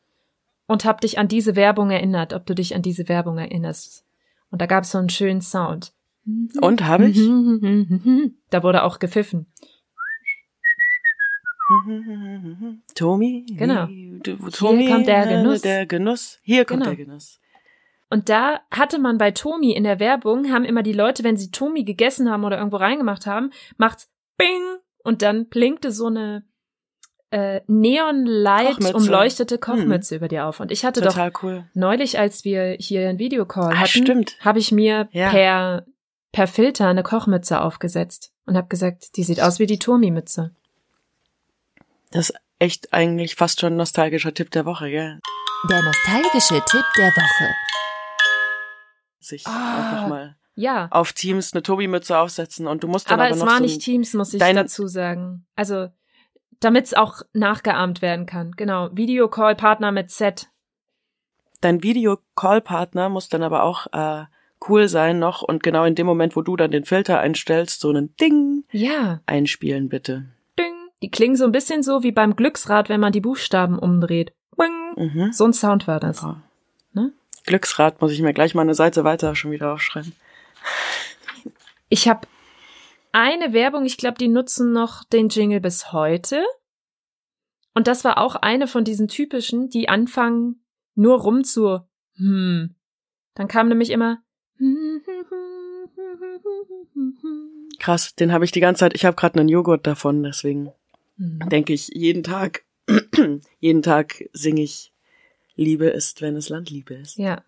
und 0.67 0.85
habe 0.85 1.01
dich 1.01 1.19
an 1.19 1.29
diese 1.29 1.57
Werbung 1.57 1.91
erinnert, 1.91 2.35
ob 2.35 2.47
du 2.47 2.55
dich 2.55 2.75
an 2.75 2.83
diese 2.83 3.09
Werbung 3.09 3.39
erinnerst. 3.39 4.05
Und 4.51 4.61
da 4.61 4.67
gab 4.67 4.85
es 4.85 4.91
so 4.91 4.99
einen 4.99 5.09
schönen 5.09 5.41
Sound. 5.41 5.93
Und 6.61 6.85
habe 6.85 7.09
ich? 7.09 7.19
Da 8.51 8.63
wurde 8.63 8.83
auch 8.83 8.99
gepfiffen. 8.99 9.47
Tommy? 12.95 13.47
Genau. 13.57 13.87
Tommy, 14.53 14.87
kommt 14.89 15.07
der 15.07 15.27
äh, 15.27 15.35
Genuss. 15.43 15.61
Der 15.63 15.87
Genuss. 15.87 16.39
Hier 16.43 16.65
kommt 16.65 16.83
Genau. 16.85 16.95
der 16.97 17.05
Genuss. 17.05 17.41
Und 18.11 18.29
da 18.31 18.61
hatte 18.71 18.99
man 18.99 19.19
bei 19.19 19.33
Tomi 19.33 19.73
in 19.73 19.85
der 19.85 20.01
Werbung, 20.01 20.51
haben 20.51 20.65
immer 20.65 20.83
die 20.83 20.95
Leute, 20.95 21.25
wenn 21.25 21.37
sie 21.37 21.51
Tomi 21.51 21.85
gegessen 21.85 22.31
haben 22.31 22.45
oder 22.45 22.57
irgendwo 22.57 22.77
reingemacht 22.79 23.27
haben, 23.27 23.51
macht's 23.77 24.11
Bing 24.39 24.63
und 25.05 25.21
dann 25.21 25.47
blinkte 25.49 25.93
so 25.93 26.07
eine 26.07 26.45
äh, 27.31 27.61
Neon-Light 27.67 28.77
Kochmütze. 28.77 28.97
umleuchtete 28.97 29.59
Kochmütze 29.59 30.17
über 30.17 30.29
dir 30.29 30.47
auf. 30.47 30.61
Und 30.61 30.73
ich 30.73 30.87
hatte 30.87 31.03
doch 31.03 31.11
Total 31.13 31.33
cool. 31.43 31.65
neulich, 31.75 32.19
als 32.19 32.45
wir 32.47 32.77
hier 32.79 33.07
einen 33.11 33.19
Videocall 33.19 33.73
Ah, 33.75 33.81
hatten, 33.81 34.25
habe 34.41 34.59
ich 34.59 34.73
mir 34.73 35.09
Ja. 35.13 35.29
per 35.31 35.87
per 36.33 36.47
Filter 36.47 36.87
eine 36.89 37.03
Kochmütze 37.03 37.61
aufgesetzt 37.61 38.33
und 38.47 38.57
habe 38.57 38.69
gesagt, 38.69 39.17
die 39.17 39.23
sieht 39.25 39.41
aus 39.43 39.59
wie 39.59 39.67
die 39.67 39.79
Turmi-Mütze. 39.79 40.55
Das 42.11 42.31
ist 42.31 42.37
echt 42.59 42.93
eigentlich 42.93 43.35
fast 43.37 43.61
schon 43.61 43.75
ein 43.75 43.77
nostalgischer 43.77 44.33
Tipp 44.35 44.51
der 44.51 44.65
Woche, 44.65 44.91
gell? 44.91 45.21
Der 45.71 45.83
nostalgische 45.83 46.63
Tipp 46.65 46.85
der 46.97 47.09
Woche. 47.11 47.55
Sich 49.21 49.47
Ah, 49.47 49.77
einfach 49.79 50.09
mal 50.09 50.37
Ja, 50.55 50.89
auf 50.91 51.13
Teams 51.13 51.53
eine 51.53 51.63
Tobi-Mütze 51.63 52.17
aufsetzen 52.19 52.67
und 52.67 52.83
du 52.83 52.89
musst 52.89 53.11
dann 53.11 53.21
aber, 53.21 53.27
aber, 53.27 53.35
es 53.35 53.41
noch 53.41 53.47
war 53.47 53.57
so 53.59 53.63
nicht 53.65 53.81
Teams, 53.83 54.15
muss 54.15 54.33
ich 54.33 54.41
dazu 54.41 54.87
sagen. 54.87 55.47
Also, 55.55 55.89
damit 56.61 56.87
es 56.87 56.95
auch 56.95 57.23
nachgeahmt 57.33 58.01
werden 58.03 58.27
kann. 58.27 58.53
Genau, 58.53 58.89
Videocall-Partner 58.93 59.93
mit 59.93 60.11
Set. 60.11 60.49
dein 61.61 61.83
Video-Call-Partner 61.83 63.09
muss 63.09 63.29
dann 63.29 63.43
aber 63.43 63.65
auch 63.65 63.87
äh, 63.93 64.25
cool 64.69 64.89
sein 64.89 65.19
noch 65.19 65.43
und 65.43 65.63
genau 65.63 65.85
in 65.85 65.95
dem 65.95 66.07
Moment, 66.07 66.35
wo 66.37 66.43
du 66.43 66.57
dann 66.57 66.71
den 66.71 66.85
Filter 66.85 67.21
einstellst, 67.21 67.81
so 67.81 67.91
einen 67.91 68.15
Ding 68.17 68.65
Ja, 68.73 69.21
einspielen 69.27 69.89
bitte. 69.89 70.27
Die 71.03 71.11
klingen 71.11 71.37
so 71.37 71.45
ein 71.45 71.53
bisschen 71.53 71.83
so 71.83 72.03
wie 72.03 72.13
beim 72.13 72.37
Glücksrad, 72.37 72.89
wenn 72.89 73.01
man 73.01 73.13
die 73.13 73.21
Buchstaben 73.21 73.79
umdreht. 73.79 74.33
Bing. 74.57 74.95
Mhm. 74.97 75.33
So 75.33 75.45
ein 75.45 75.53
Sound 75.53 75.87
war 75.87 76.01
das. 76.01 76.23
Ja. 76.23 76.43
Ne? 76.93 77.13
Glücksrad 77.45 78.01
muss 78.01 78.13
ich 78.13 78.21
mir 78.21 78.35
gleich 78.35 78.55
mal 78.55 78.63
eine 78.63 78.75
Seite 78.75 79.05
weiter 79.05 79.37
schon 79.37 79.53
wieder 79.53 79.73
aufschreiben. 79.73 80.13
Ich 81.89 82.09
habe 82.09 82.27
eine 83.13 83.53
Werbung, 83.53 83.85
ich 83.85 83.97
glaube, 83.97 84.19
die 84.19 84.29
nutzen 84.29 84.73
noch 84.73 85.05
den 85.05 85.29
Jingle 85.29 85.61
bis 85.61 85.93
heute. 85.93 86.45
Und 87.75 87.87
das 87.87 88.05
war 88.05 88.19
auch 88.19 88.35
eine 88.35 88.67
von 88.67 88.85
diesen 88.85 89.09
typischen, 89.09 89.71
die 89.71 89.89
anfangen 89.89 90.65
nur 90.95 91.21
rum 91.21 91.45
zu 91.45 91.81
hm. 92.19 92.75
Dann 93.35 93.49
kam 93.49 93.69
nämlich 93.69 93.91
immer 93.91 94.19
Krass, 97.79 98.17
den 98.17 98.33
habe 98.33 98.45
ich 98.45 98.51
die 98.51 98.61
ganze 98.61 98.81
Zeit. 98.81 98.95
Ich 98.95 99.05
habe 99.05 99.15
gerade 99.15 99.39
einen 99.39 99.49
Joghurt 99.49 99.87
davon, 99.87 100.25
deswegen 100.25 100.73
Hm. 101.19 101.41
denke 101.49 101.73
ich 101.73 101.89
jeden 101.89 102.23
Tag, 102.23 102.65
jeden 103.61 103.83
Tag 103.83 104.25
singe 104.33 104.63
ich 104.63 104.93
Liebe 105.57 105.87
ist, 105.87 106.23
wenn 106.23 106.37
es 106.37 106.49
Landliebe 106.49 106.95
ist. 106.95 107.19
Ja. 107.19 107.43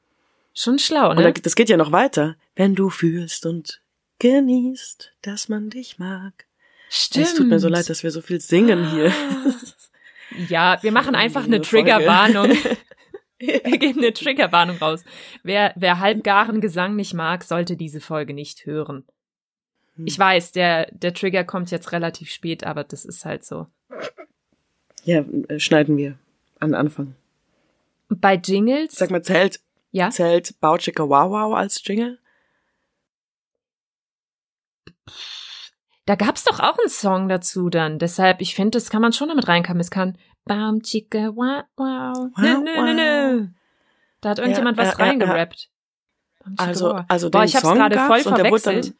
Schon 0.52 0.78
schlau, 0.78 1.10
Und 1.10 1.16
ne? 1.16 1.22
da, 1.22 1.30
das 1.30 1.54
geht 1.54 1.68
ja 1.68 1.76
noch 1.76 1.92
weiter. 1.92 2.36
Wenn 2.56 2.74
du 2.74 2.90
fühlst 2.90 3.46
und 3.46 3.80
genießt, 4.18 5.12
dass 5.22 5.48
man 5.48 5.70
dich 5.70 5.98
mag. 5.98 6.46
Stimmt. 6.88 7.26
Es 7.26 7.34
tut 7.34 7.46
mir 7.46 7.60
so 7.60 7.68
leid, 7.68 7.88
dass 7.88 8.02
wir 8.02 8.10
so 8.10 8.20
viel 8.20 8.40
singen 8.40 8.90
hier. 8.90 9.12
Ja, 10.48 10.78
wir 10.82 10.90
machen 10.90 11.14
einfach 11.16 11.44
eine. 11.44 11.60
Triggerwarnung. 11.60 12.50
Wir 13.42 13.78
geben 13.78 14.00
eine 14.00 14.12
Triggerwarnung 14.12 14.76
raus. 14.76 15.02
Wer, 15.42 15.72
wer 15.74 15.98
halbgaren 15.98 16.60
Gesang 16.60 16.94
nicht 16.94 17.14
mag, 17.14 17.42
sollte 17.42 17.74
diese 17.74 18.02
Folge 18.02 18.34
nicht 18.34 18.66
hören. 18.66 19.06
Hm. 19.96 20.06
Ich 20.06 20.18
weiß, 20.18 20.52
der, 20.52 20.90
der 20.92 21.14
Trigger 21.14 21.44
kommt 21.44 21.70
jetzt 21.70 21.92
relativ 21.92 22.30
spät, 22.30 22.64
aber 22.64 22.84
das 22.84 23.04
ist 23.04 23.24
halt 23.24 23.44
so. 23.44 23.66
Ja, 25.04 25.20
äh, 25.48 25.58
schneiden 25.58 25.96
wir 25.96 26.18
an 26.58 26.74
Anfang. 26.74 27.14
Bei 28.08 28.34
Jingles, 28.34 28.92
Sag 28.94 29.10
mal, 29.10 29.22
zählt, 29.22 29.60
ja, 29.92 30.10
zählt 30.10 30.60
Bauchicka 30.60 31.04
Wow 31.04 31.30
Wow 31.30 31.54
als 31.54 31.80
Jingle? 31.84 32.18
da 36.10 36.16
gab's 36.16 36.42
doch 36.42 36.58
auch 36.58 36.76
einen 36.78 36.88
Song 36.88 37.28
dazu 37.28 37.70
dann. 37.70 38.00
Deshalb, 38.00 38.40
ich 38.40 38.56
finde, 38.56 38.72
das 38.72 38.90
kann 38.90 39.00
man 39.00 39.12
schon 39.12 39.28
damit 39.28 39.46
reinkommen. 39.46 39.80
Es 39.80 39.92
kann 39.92 40.18
Bam 40.44 40.82
Chica 40.82 41.36
Wow 41.36 41.62
Wow. 41.76 42.30
Nö, 42.36 42.58
nö, 42.58 42.82
nö, 42.82 42.94
nö. 42.94 43.46
Da 44.20 44.30
hat 44.30 44.40
irgendjemand 44.40 44.76
Ja, 44.76 44.82
was 44.82 44.92
ja, 44.94 44.98
ja, 44.98 45.04
reingerappt. 45.04 45.56
Chicka, 45.56 46.64
Also, 46.64 46.92
also 47.06 47.30
Boah, 47.30 47.42
den 47.42 47.48
ich 47.48 47.54
hab's 47.54 47.62
Song 47.62 47.76
gerade 47.76 47.96
voll 47.98 48.20
verwechselt. 48.22 48.94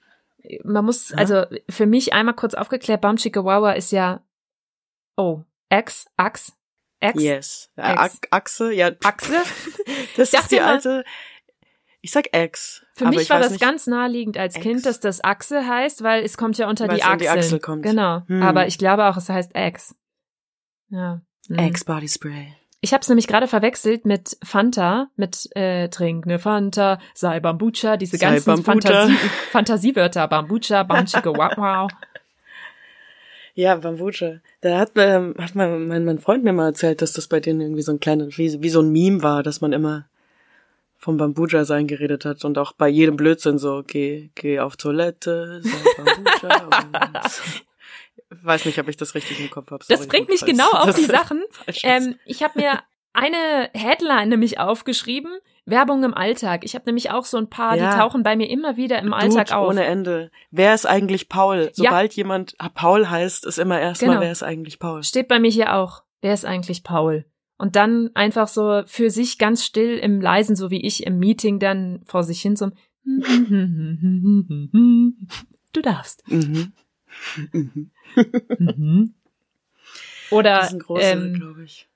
Man 0.65 0.85
muss, 0.85 1.11
Ja. 1.11 1.17
also 1.19 1.45
für 1.69 1.87
mich 1.87 2.13
einmal 2.13 2.35
kurz 2.35 2.55
aufgeklärt, 2.55 3.01
Bam 3.01 3.17
Chicka 3.17 3.45
Wawa 3.45 3.73
ist 3.73 3.93
ja, 3.93 4.23
oh, 5.17 5.43
X, 5.71 6.07
Ax, 6.17 6.53
X, 7.01 7.23
yes. 7.23 7.71
Ex. 7.77 7.97
Ach- 7.99 8.11
Achse, 8.31 8.73
ja. 8.73 8.91
Achse. 9.05 9.35
Das 10.17 10.33
ist 10.33 10.51
die 10.51 10.61
alte, 10.61 11.05
ich 12.01 12.11
sag 12.11 12.33
Ex. 12.33 12.85
Für 12.95 13.07
mich 13.09 13.21
ich 13.23 13.31
war 13.31 13.39
das 13.41 13.53
nicht, 13.53 13.61
ganz 13.61 13.87
naheliegend 13.87 14.37
als 14.39 14.57
Ex. 14.57 14.63
Kind, 14.63 14.87
dass 14.87 15.01
das 15.01 15.23
Achse 15.23 15.67
heißt, 15.67 16.03
weil 16.03 16.25
es 16.25 16.37
kommt 16.37 16.59
ja 16.59 16.69
unter 16.69 16.89
Weil 16.89 16.97
die 16.97 17.01
es 17.03 17.07
an 17.07 17.19
die. 17.19 17.29
Achsel 17.29 17.61
kommt. 17.61 17.83
Genau. 17.83 18.23
Hm. 18.27 18.43
Aber 18.43 18.67
ich 18.67 18.79
glaube 18.79 19.07
auch, 19.07 19.17
es 19.17 19.29
heißt 19.29 19.53
X. 19.55 19.95
Ja. 20.89 21.21
Hm. 21.49 21.59
Ex 21.59 21.85
Body 21.85 22.09
Spray. 22.09 22.55
Ich 22.83 22.95
habe 22.95 23.03
es 23.03 23.09
nämlich 23.09 23.27
gerade 23.27 23.47
verwechselt 23.47 24.07
mit 24.07 24.39
Fanta, 24.43 25.09
mit 25.17 25.55
äh, 25.55 25.89
Trink 25.89 26.25
ne 26.25 26.39
Fanta, 26.39 26.99
sei 27.15 27.39
Bambucha, 27.39 27.99
diese 27.99 28.17
Sei 28.17 28.27
ganzen. 28.27 28.65
Fantasie 28.65 29.17
Fantasiewörter, 29.51 30.27
Bambucha, 30.29 30.83
Bamchike, 30.83 31.27
wow, 31.27 31.53
wow. 31.57 31.91
Ja, 33.55 33.77
Bambucha. 33.77 34.37
Da 34.63 34.79
hat, 34.79 34.93
ähm, 34.97 35.35
hat 35.37 35.55
mein, 35.55 35.89
mein, 35.89 36.05
mein 36.05 36.19
Freund 36.19 36.45
mir 36.45 36.53
mal 36.55 36.69
erzählt, 36.69 37.03
dass 37.03 37.13
das 37.13 37.27
bei 37.27 37.41
denen 37.41 37.61
irgendwie 37.61 37.83
so 37.83 37.93
ein 37.93 38.01
kleines, 38.01 38.39
wie, 38.39 38.63
wie 38.63 38.71
so 38.71 38.81
ein 38.81 38.91
Meme 38.91 39.23
war, 39.23 39.43
dass 39.43 39.61
man 39.61 39.73
immer 39.75 40.07
vom 40.97 41.19
Bambucha 41.19 41.65
sein 41.65 41.87
geredet 41.87 42.25
hat 42.25 42.45
und 42.45 42.57
auch 42.57 42.73
bei 42.73 42.89
jedem 42.89 43.17
Blödsinn 43.17 43.59
so, 43.59 43.83
geh, 43.87 44.31
geh 44.35 44.61
auf 44.61 44.77
Toilette, 44.77 45.61
sei 45.63 46.03
Bambucha. 46.03 47.21
weiß 48.31 48.65
nicht, 48.65 48.79
ob 48.79 48.89
ich 48.89 48.97
das 48.97 49.15
richtig 49.15 49.41
im 49.41 49.51
Kopf 49.51 49.71
habe. 49.71 49.85
Das 49.89 50.07
bringt 50.07 50.29
mich 50.29 50.45
genau 50.45 50.71
auf 50.71 50.95
die 50.95 51.05
Sachen. 51.05 51.43
Ähm, 51.83 52.17
ich 52.25 52.43
habe 52.43 52.59
mir 52.61 52.81
eine 53.13 53.71
Headline 53.75 54.29
nämlich 54.29 54.59
aufgeschrieben, 54.61 55.33
Werbung 55.67 56.05
im 56.05 56.15
Alltag. 56.15 56.65
Ich 56.65 56.75
habe 56.75 56.85
nämlich 56.87 57.11
auch 57.11 57.25
so 57.25 57.37
ein 57.39 57.49
paar, 57.51 57.77
Ja. 57.77 57.91
die 57.91 57.97
tauchen 57.99 58.23
bei 58.23 58.37
mir 58.37 58.49
immer 58.49 58.77
wieder 58.77 58.99
im 59.01 59.13
Alltag 59.13 59.49
Dude, 59.49 59.57
auf. 59.59 59.69
ohne 59.69 59.85
Ende. 59.85 60.31
Wer 60.51 60.75
ist 60.75 60.87
eigentlich 60.87 61.29
Paul? 61.29 61.71
Sobald 61.73 62.15
jemand 62.15 62.57
Paul 62.75 63.09
heißt, 63.11 63.45
ist 63.47 63.59
immer 63.59 63.81
erstmal, 63.81 64.11
Genau. 64.13 64.21
wer 64.23 64.33
ist 64.33 64.43
eigentlich 64.43 64.79
Paul? 64.79 65.03
Steht 65.03 65.29
bei 65.29 65.39
mir 65.41 65.51
hier 65.51 65.75
auch. 65.75 66.03
Wer 66.21 66.35
ist 66.35 66.45
eigentlich 66.45 66.83
Paul? 66.85 67.25
Und 67.59 67.75
dann 67.77 68.11
einfach 68.15 68.49
so 68.49 68.83
für 68.87 69.11
sich 69.11 69.39
ganz 69.39 69.65
still 69.65 69.99
im 69.99 70.21
Leisen, 70.21 70.55
so 70.57 70.71
wie 70.71 70.81
ich 70.85 71.05
im 71.07 71.19
Meeting 71.19 71.59
dann 71.59 72.03
vor 72.07 72.23
sich 72.25 72.41
hin 72.41 72.57
so 72.57 72.71
Du 75.73 75.83
darfst. 75.83 76.23
Mhm. 76.29 76.73
Mhm. 77.53 77.91
Mhm. 78.59 79.15
Oder 80.31 80.59
Das 80.59 80.67
ist 80.69 80.73
ein 80.75 80.79
großer, 80.81 81.13
ähm, 81.13 81.35
glaube 81.35 81.65
ich. 81.65 81.89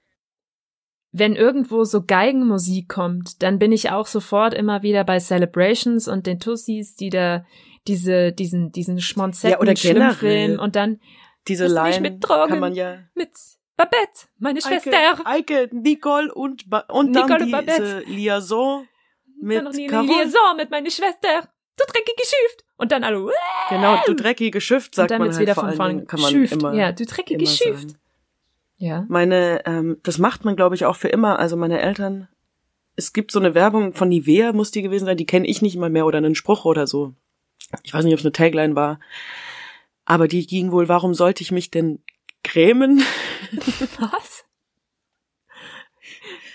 wenn 1.13 1.37
irgendwo 1.37 1.85
so 1.85 2.03
Geigenmusik 2.05 2.89
kommt, 2.89 3.43
dann 3.43 3.59
bin 3.59 3.71
ich 3.73 3.91
auch 3.91 4.07
sofort 4.07 4.55
immer 4.55 4.83
wieder 4.83 5.05
bei 5.05 5.19
Celebrations 5.21 6.09
und 6.09 6.27
den 6.27 6.41
Tussis, 6.41 6.97
die 6.97 7.11
da 7.11 7.45
diese, 7.87 8.33
diesen, 8.33 8.73
diesen 8.73 9.01
Schmonzetten, 9.01 9.53
Ja, 9.53 9.61
oder 9.61 9.75
generell. 9.75 10.59
Und 10.59 10.75
dann 10.75 11.01
Diese 11.47 11.67
Line 11.67 12.01
mittragen? 12.01 12.51
kann 12.51 12.61
man 12.61 12.75
ja 12.75 12.99
mit 13.15 13.31
Babette, 13.77 14.29
meine 14.39 14.61
Schwester. 14.61 14.91
Eike, 15.25 15.27
Eike 15.27 15.69
Nicole 15.73 16.33
und, 16.33 16.71
ba 16.71 16.81
und 16.89 17.11
Nicole 17.11 17.47
dann 17.51 17.55
und 17.55 17.69
diese 17.69 17.99
Liaison 18.07 18.87
mit 19.41 19.63
Carol. 19.89 20.07
Liaison 20.07 20.57
mit 20.57 20.71
meiner 20.71 20.91
Schwester. 20.91 21.49
Du 21.77 21.85
dreckige 21.87 22.23
Schüft. 22.23 22.64
Und 22.77 22.93
dann 22.93 23.05
alle, 23.05 23.31
Genau, 23.69 23.99
du 24.07 24.15
dreckige 24.15 24.61
Schift, 24.61 24.95
sagt 24.95 25.11
und 25.11 25.15
dann 25.15 25.27
man 25.27 25.31
halt 25.31 25.41
wieder 25.41 25.55
vor 25.55 25.65
von 25.69 25.75
vorne 25.75 26.05
kann 26.05 26.21
man 26.21 26.31
Schüft. 26.33 26.53
immer, 26.55 26.75
ja, 26.75 26.93
du 26.93 27.05
dreckige 27.05 27.47
Schüft. 27.47 27.91
sagen. 27.91 27.99
Ja. 28.77 29.05
Meine, 29.09 29.63
ähm, 29.67 29.99
das 30.03 30.19
macht 30.19 30.45
man, 30.45 30.57
glaube 30.57 30.75
ich, 30.75 30.85
auch 30.85 30.97
für 30.97 31.09
immer. 31.09 31.39
Also 31.39 31.57
meine 31.57 31.81
Eltern, 31.81 32.29
es 32.97 33.13
gibt 33.13 33.31
so 33.31 33.39
eine 33.39 33.55
Werbung 33.55 33.95
von 33.95 34.09
Nivea, 34.09 34.53
muss 34.53 34.71
die 34.71 34.83
gewesen 34.83 35.07
sein, 35.07 35.17
die 35.17 35.27
kenne 35.27 35.47
ich 35.47 35.63
nicht 35.63 35.77
mal 35.77 35.91
mehr 35.91 36.07
oder 36.07 36.19
einen 36.19 36.35
Spruch 36.35 36.65
oder 36.65 36.87
so. 36.87 37.15
Ich 37.83 37.95
weiß 37.95 38.05
nicht, 38.05 38.13
ob 38.13 38.19
es 38.19 38.25
eine 38.25 38.33
Tagline 38.33 38.75
war. 38.75 39.01
Aber 40.05 40.29
die 40.29 40.47
ging 40.47 40.71
wohl, 40.73 40.89
warum 40.89 41.15
sollte 41.15 41.43
ich 41.43 41.51
mich 41.51 41.71
denn 41.71 42.01
cremen? 42.43 43.03
Was? 43.99 44.45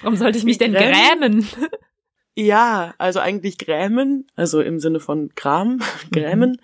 Warum 0.01 0.15
sollte 0.15 0.37
ich 0.37 0.43
mich 0.43 0.57
denn 0.57 0.73
Grämen? 0.73 1.41
grämen? 1.41 1.47
Ja, 2.39 2.93
also 2.97 3.19
eigentlich 3.19 3.57
grämen, 3.57 4.27
also 4.35 4.61
im 4.61 4.79
Sinne 4.79 5.01
von 5.01 5.35
Kram, 5.35 5.81
grämen. 6.11 6.61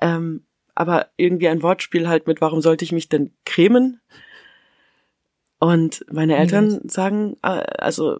Ähm, 0.00 0.44
aber 0.74 1.06
irgendwie 1.16 1.48
ein 1.48 1.62
Wortspiel 1.62 2.08
halt 2.08 2.26
mit, 2.26 2.42
warum 2.42 2.60
sollte 2.60 2.84
ich 2.84 2.92
mich 2.92 3.08
denn 3.08 3.32
cremen? 3.46 4.00
Und 5.58 6.04
meine 6.12 6.36
Eltern 6.36 6.86
sagen, 6.86 7.36
äh, 7.42 7.64
also 7.78 8.18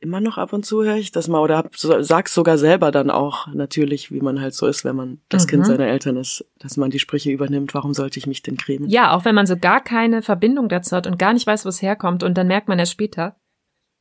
immer 0.00 0.20
noch 0.20 0.38
ab 0.38 0.54
und 0.54 0.64
zu 0.64 0.82
höre 0.82 0.96
ich 0.96 1.12
das 1.12 1.28
mal 1.28 1.40
oder 1.40 1.58
hab, 1.58 1.76
sag's 1.76 2.32
sogar 2.32 2.56
selber 2.56 2.90
dann 2.90 3.10
auch 3.10 3.46
natürlich, 3.48 4.10
wie 4.10 4.20
man 4.22 4.40
halt 4.40 4.54
so 4.54 4.66
ist, 4.66 4.86
wenn 4.86 4.96
man 4.96 5.20
das 5.28 5.44
Mhm. 5.44 5.50
Kind 5.50 5.66
seiner 5.66 5.86
Eltern 5.88 6.16
ist, 6.16 6.46
dass 6.58 6.78
man 6.78 6.90
die 6.90 6.98
Sprüche 6.98 7.30
übernimmt, 7.30 7.74
warum 7.74 7.92
sollte 7.92 8.18
ich 8.18 8.26
mich 8.26 8.42
denn 8.42 8.56
cremen? 8.56 8.88
Ja, 8.88 9.14
auch 9.14 9.26
wenn 9.26 9.34
man 9.34 9.46
so 9.46 9.58
gar 9.58 9.82
keine 9.84 10.22
Verbindung 10.22 10.70
dazu 10.70 10.96
hat 10.96 11.06
und 11.06 11.18
gar 11.18 11.34
nicht 11.34 11.46
weiß, 11.46 11.66
wo 11.66 11.68
es 11.68 11.82
herkommt 11.82 12.22
und 12.22 12.38
dann 12.38 12.46
merkt 12.46 12.68
man 12.68 12.78
erst 12.78 12.92
später, 12.92 13.36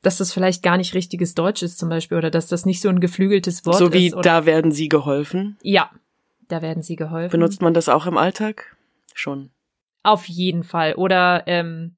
dass 0.08 0.20
das 0.20 0.32
vielleicht 0.32 0.64
gar 0.64 0.78
nicht 0.78 0.94
richtiges 0.94 1.36
Deutsch 1.36 1.62
ist 1.64 1.78
zum 1.78 1.90
Beispiel 1.90 2.18
oder 2.18 2.32
dass 2.32 2.48
das 2.48 2.66
nicht 2.66 2.80
so 2.80 2.88
ein 2.88 3.02
geflügeltes 3.02 3.66
Wort 3.66 3.78
so 3.78 3.92
wie 3.92 4.08
ist. 4.08 4.16
Da 4.22 4.46
werden 4.46 4.72
sie 4.72 4.88
geholfen. 4.88 5.58
ja, 5.62 5.92
da 6.48 6.62
werden 6.62 6.82
sie 6.82 6.96
geholfen. 6.96 7.32
Benutzt 7.32 7.62
man 7.62 7.74
das 7.74 7.90
auch 7.90 8.06
im 8.06 8.18
Alltag? 8.18 8.78
Schon. 9.14 9.50
Auf 10.04 10.30
jeden 10.30 10.64
Fall. 10.64 10.94
Oder 10.94 11.44
ähm, 11.46 11.98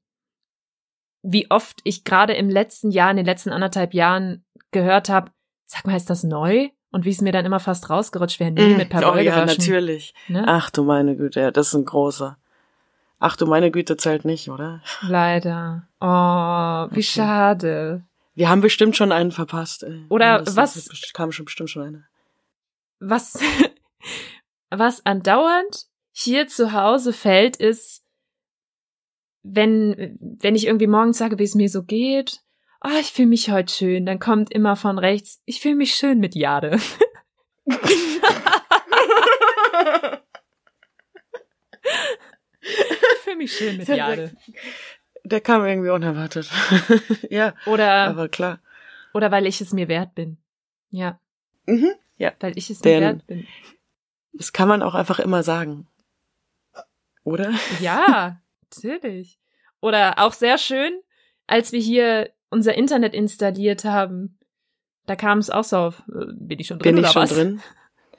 wie 1.22 1.52
oft 1.52 1.82
ich 1.84 2.04
gerade 2.04 2.34
im 2.34 2.50
letzten 2.50 2.89
Jahr, 2.89 3.12
in 3.12 3.17
den 3.17 3.28
letzten 3.28 3.52
anderthalb 3.52 3.93
Jahren 3.93 4.43
gehört 4.72 5.10
habe, 5.10 5.30
sag 5.67 5.86
mal, 5.86 5.95
ist 5.95 6.10
das 6.10 6.24
neu? 6.24 6.69
Und 6.91 7.06
wie 7.06 7.12
es 7.12 7.22
mir 7.22 7.32
dann 7.32 7.45
immer 7.45 7.60
fast 7.60 7.91
rausgerutscht 7.91 8.39
wäre, 8.39 8.50
nie 8.50 8.74
mit 8.74 8.89
Parole 8.89 9.22
oh, 9.22 9.24
ja, 9.24 9.36
gewaschen. 9.36 9.60
natürlich. 9.60 10.15
Ne? 10.28 10.45
Ach 10.48 10.72
du 10.72 10.84
meine 10.84 11.15
Güte, 11.15 11.41
ja, 11.41 11.52
das 11.52 11.67
ist 11.67 11.76
ein 11.76 11.86
großer. 11.86 12.39
Ach 13.19 13.36
du 13.36 13.45
meine 13.45 13.69
Güte 13.69 13.98
zählt 13.98 14.26
nicht, 14.26 14.50
oder? 14.50 14.82
Leider. 15.02 15.84
Oh, 16.02 16.06
wie 16.92 17.00
Okay. 17.00 17.02
schade. 17.04 18.04
Wir 18.36 18.50
haben 18.50 18.62
bestimmt 18.62 18.96
schon 18.96 19.12
einen 19.12 19.32
verpasst. 19.32 19.84
Ey. 19.84 20.06
Oder 20.10 20.40
Das- 20.44 20.56
was- 20.56 20.86
das 20.86 21.12
kam 21.14 21.32
schon 21.32 21.46
bestimmt 21.46 21.70
schon 21.70 21.84
einer. 21.84 22.04
Was, 23.00 23.38
was 24.70 25.06
andauernd 25.06 25.88
hier 26.12 26.48
zu 26.48 26.72
Hause 26.74 27.12
fällt, 27.14 27.58
ist, 27.58 28.04
wenn, 29.44 30.18
wenn 30.20 30.56
ich 30.56 30.66
irgendwie 30.68 30.88
morgens 30.88 31.18
sage, 31.18 31.40
wie 31.40 31.44
es 31.44 31.56
mir 31.56 31.70
so 31.70 31.84
geht, 31.84 32.42
oh, 32.84 32.90
ich 33.00 33.12
fühle 33.12 33.28
mich 33.30 33.52
heute 33.52 33.74
schön, 33.74 34.06
dann 34.06 34.20
kommt 34.20 34.52
immer 34.54 34.76
von 34.76 35.00
rechts, 35.00 35.42
ich 35.46 35.60
fühle 35.62 35.76
mich 35.76 35.96
schön 35.96 36.20
mit 36.20 36.36
Jade. 36.36 36.80
ich 42.62 43.18
fühle 43.24 43.38
mich 43.38 43.54
schön 43.56 43.78
mit 43.78 43.88
Jade. 43.88 44.36
Der 45.30 45.42
kam 45.42 45.65
irgendwie 45.65 45.89
unerwartet. 45.89 46.50
ja, 47.30 47.54
Oder, 47.65 47.89
aber 48.08 48.28
klar. 48.30 48.60
oder 49.13 49.32
weil 49.32 49.46
ich 49.46 49.62
es 49.62 49.74
mir 49.74 49.88
wert 49.88 50.15
bin. 50.15 50.38
Ja, 50.89 51.20
Mhm. 51.65 51.89
weil 52.39 52.58
ich 52.58 52.70
es 52.70 52.80
Denn- 52.82 53.00
mir 53.04 53.06
wert 53.13 53.28
bin. 53.28 53.48
Das 54.34 54.54
kann 54.54 54.68
man 54.68 54.82
auch 54.84 54.96
einfach 54.96 55.20
immer 55.20 55.44
sagen. 55.44 55.88
Oder? 57.24 57.52
Ja, 57.80 58.39
natürlich. 58.63 59.39
Oder 59.82 60.20
auch 60.20 60.34
sehr 60.34 60.58
schön, 60.58 61.00
als 61.48 61.72
wir 61.72 61.80
hier 61.80 62.32
unser 62.50 62.76
Internet 62.76 63.13
installiert 63.13 63.84
haben. 63.86 64.38
Da 65.06 65.15
kam 65.15 65.39
es 65.39 65.50
auch 65.50 65.63
so 65.63 65.78
auf, 65.78 66.00
äh, 66.10 66.26
bin 66.34 66.60
ich 66.60 66.68
schon 66.68 66.80
drin 66.80 66.96
Bin 66.96 67.00
oder 67.00 67.08
ich 67.08 67.13
schon 67.13 67.22
was? 67.24 67.30
drin? 67.34 67.62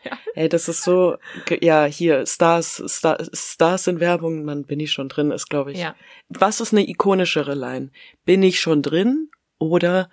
Ja. 0.05 0.19
Ey, 0.35 0.49
das 0.49 0.67
ist 0.69 0.83
so, 0.83 1.19
ja, 1.61 1.85
hier, 1.85 2.25
Stars, 2.25 2.83
Star, 2.87 3.19
Stars 3.35 3.87
in 3.87 4.01
Werbung, 4.01 4.45
man 4.45 4.65
bin 4.65 4.81
ich 4.81 4.93
schon 4.93 5.11
drin, 5.11 5.31
ist, 5.31 5.51
glaube 5.51 5.73
ich. 5.73 5.79
Ja. 5.79 5.95
Was 6.31 6.61
ist 6.61 6.73
eine 6.73 6.89
ikonischere 6.89 7.55
Line? 7.55 7.91
Bin 8.25 8.43
ich 8.43 8.61
schon 8.61 8.81
drin 8.81 9.31
oder 9.59 10.09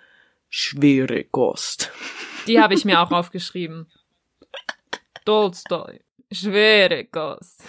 schwere 0.50 1.24
Kost? 1.24 1.90
Die 2.46 2.60
habe 2.60 2.74
ich 2.74 2.84
mir 2.84 3.00
auch 3.00 3.10
aufgeschrieben. 3.10 3.86
Tolstoi. 5.24 6.00
Schwere 6.30 7.04
Kost. 7.06 7.62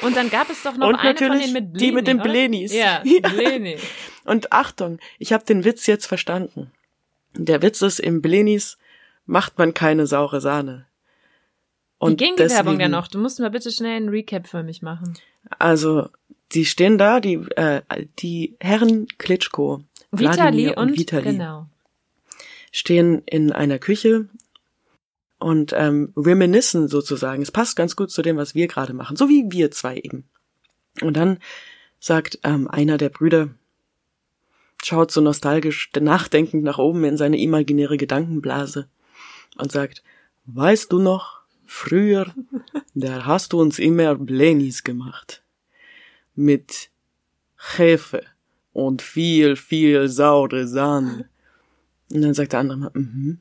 Und 0.00 0.16
dann 0.16 0.30
gab 0.30 0.50
es 0.50 0.62
doch 0.62 0.76
noch 0.76 0.88
Und 0.88 0.96
eine 0.96 1.16
von 1.16 1.38
denen 1.38 1.52
mit 1.52 1.80
die 1.80 1.92
mit 1.92 2.06
den 2.06 2.20
oder? 2.20 2.30
Blenis. 2.30 2.72
Ja, 2.72 3.02
Ja. 3.04 3.28
Bleni. 3.28 3.76
Und 4.24 4.52
Achtung, 4.52 4.98
ich 5.18 5.32
habe 5.32 5.44
den 5.44 5.64
Witz 5.64 5.86
jetzt 5.86 6.06
verstanden. 6.06 6.72
Der 7.34 7.62
Witz 7.62 7.82
ist, 7.82 8.00
im 8.00 8.22
Blenis 8.22 8.78
macht 9.32 9.56
man 9.58 9.72
keine 9.72 10.06
saure 10.06 10.40
Sahne. 10.40 10.86
Wie 12.00 12.16
ging 12.16 12.34
die 12.36 12.40
Werbung 12.40 12.48
deswegen- 12.48 12.78
denn 12.78 12.90
noch? 12.90 13.08
Du 13.08 13.18
musst 13.18 13.40
mal 13.40 13.50
bitte 13.50 13.72
schnell 13.72 13.96
einen 13.96 14.10
Recap 14.10 14.46
für 14.46 14.62
mich 14.62 14.82
machen. 14.82 15.14
Also, 15.58 16.08
die 16.52 16.66
stehen 16.66 16.98
da, 16.98 17.18
die, 17.18 17.34
äh, 17.56 17.80
die 18.18 18.56
Herren 18.60 19.08
Klitschko, 19.18 19.82
Vitali 20.10 20.36
Wladimir 20.36 20.78
und, 20.78 20.98
Vitali, 20.98 21.32
genau. 21.32 21.66
stehen 22.72 23.22
in 23.24 23.52
einer 23.52 23.78
Küche 23.78 24.28
und 25.38 25.72
ähm, 25.74 26.12
reminiscen 26.16 26.88
sozusagen. 26.88 27.42
Es 27.42 27.50
passt 27.50 27.74
ganz 27.76 27.96
gut 27.96 28.10
zu 28.10 28.20
dem, 28.20 28.36
was 28.36 28.54
wir 28.54 28.68
gerade 28.68 28.92
machen, 28.92 29.16
so 29.16 29.28
wie 29.30 29.50
wir 29.50 29.70
zwei 29.70 29.96
eben. 29.96 30.24
Und 31.00 31.16
dann 31.16 31.38
sagt 32.00 32.38
ähm, 32.44 32.68
einer 32.68 32.98
der 32.98 33.08
Brüder, 33.08 33.48
schaut 34.82 35.10
so 35.10 35.22
nostalgisch 35.22 35.90
nachdenkend 35.98 36.64
nach 36.64 36.78
oben 36.78 37.04
in 37.04 37.16
seine 37.16 37.38
imaginäre 37.38 37.96
Gedankenblase 37.96 38.88
und 39.62 39.72
sagt, 39.72 40.02
weißt 40.46 40.92
du 40.92 40.98
noch, 41.00 41.42
früher, 41.64 42.34
da 42.94 43.24
hast 43.24 43.52
du 43.52 43.60
uns 43.60 43.78
immer 43.78 44.14
Blenis 44.16 44.84
gemacht. 44.84 45.42
Mit 46.34 46.90
Hefe 47.76 48.22
und 48.72 49.02
viel, 49.02 49.56
viel 49.56 50.08
saure 50.08 50.66
Sahne. 50.66 51.28
Und 52.12 52.22
dann 52.22 52.34
sagt 52.34 52.52
der 52.52 52.60
andere 52.60 52.78
mal, 52.78 52.90
mhm. 52.94 53.40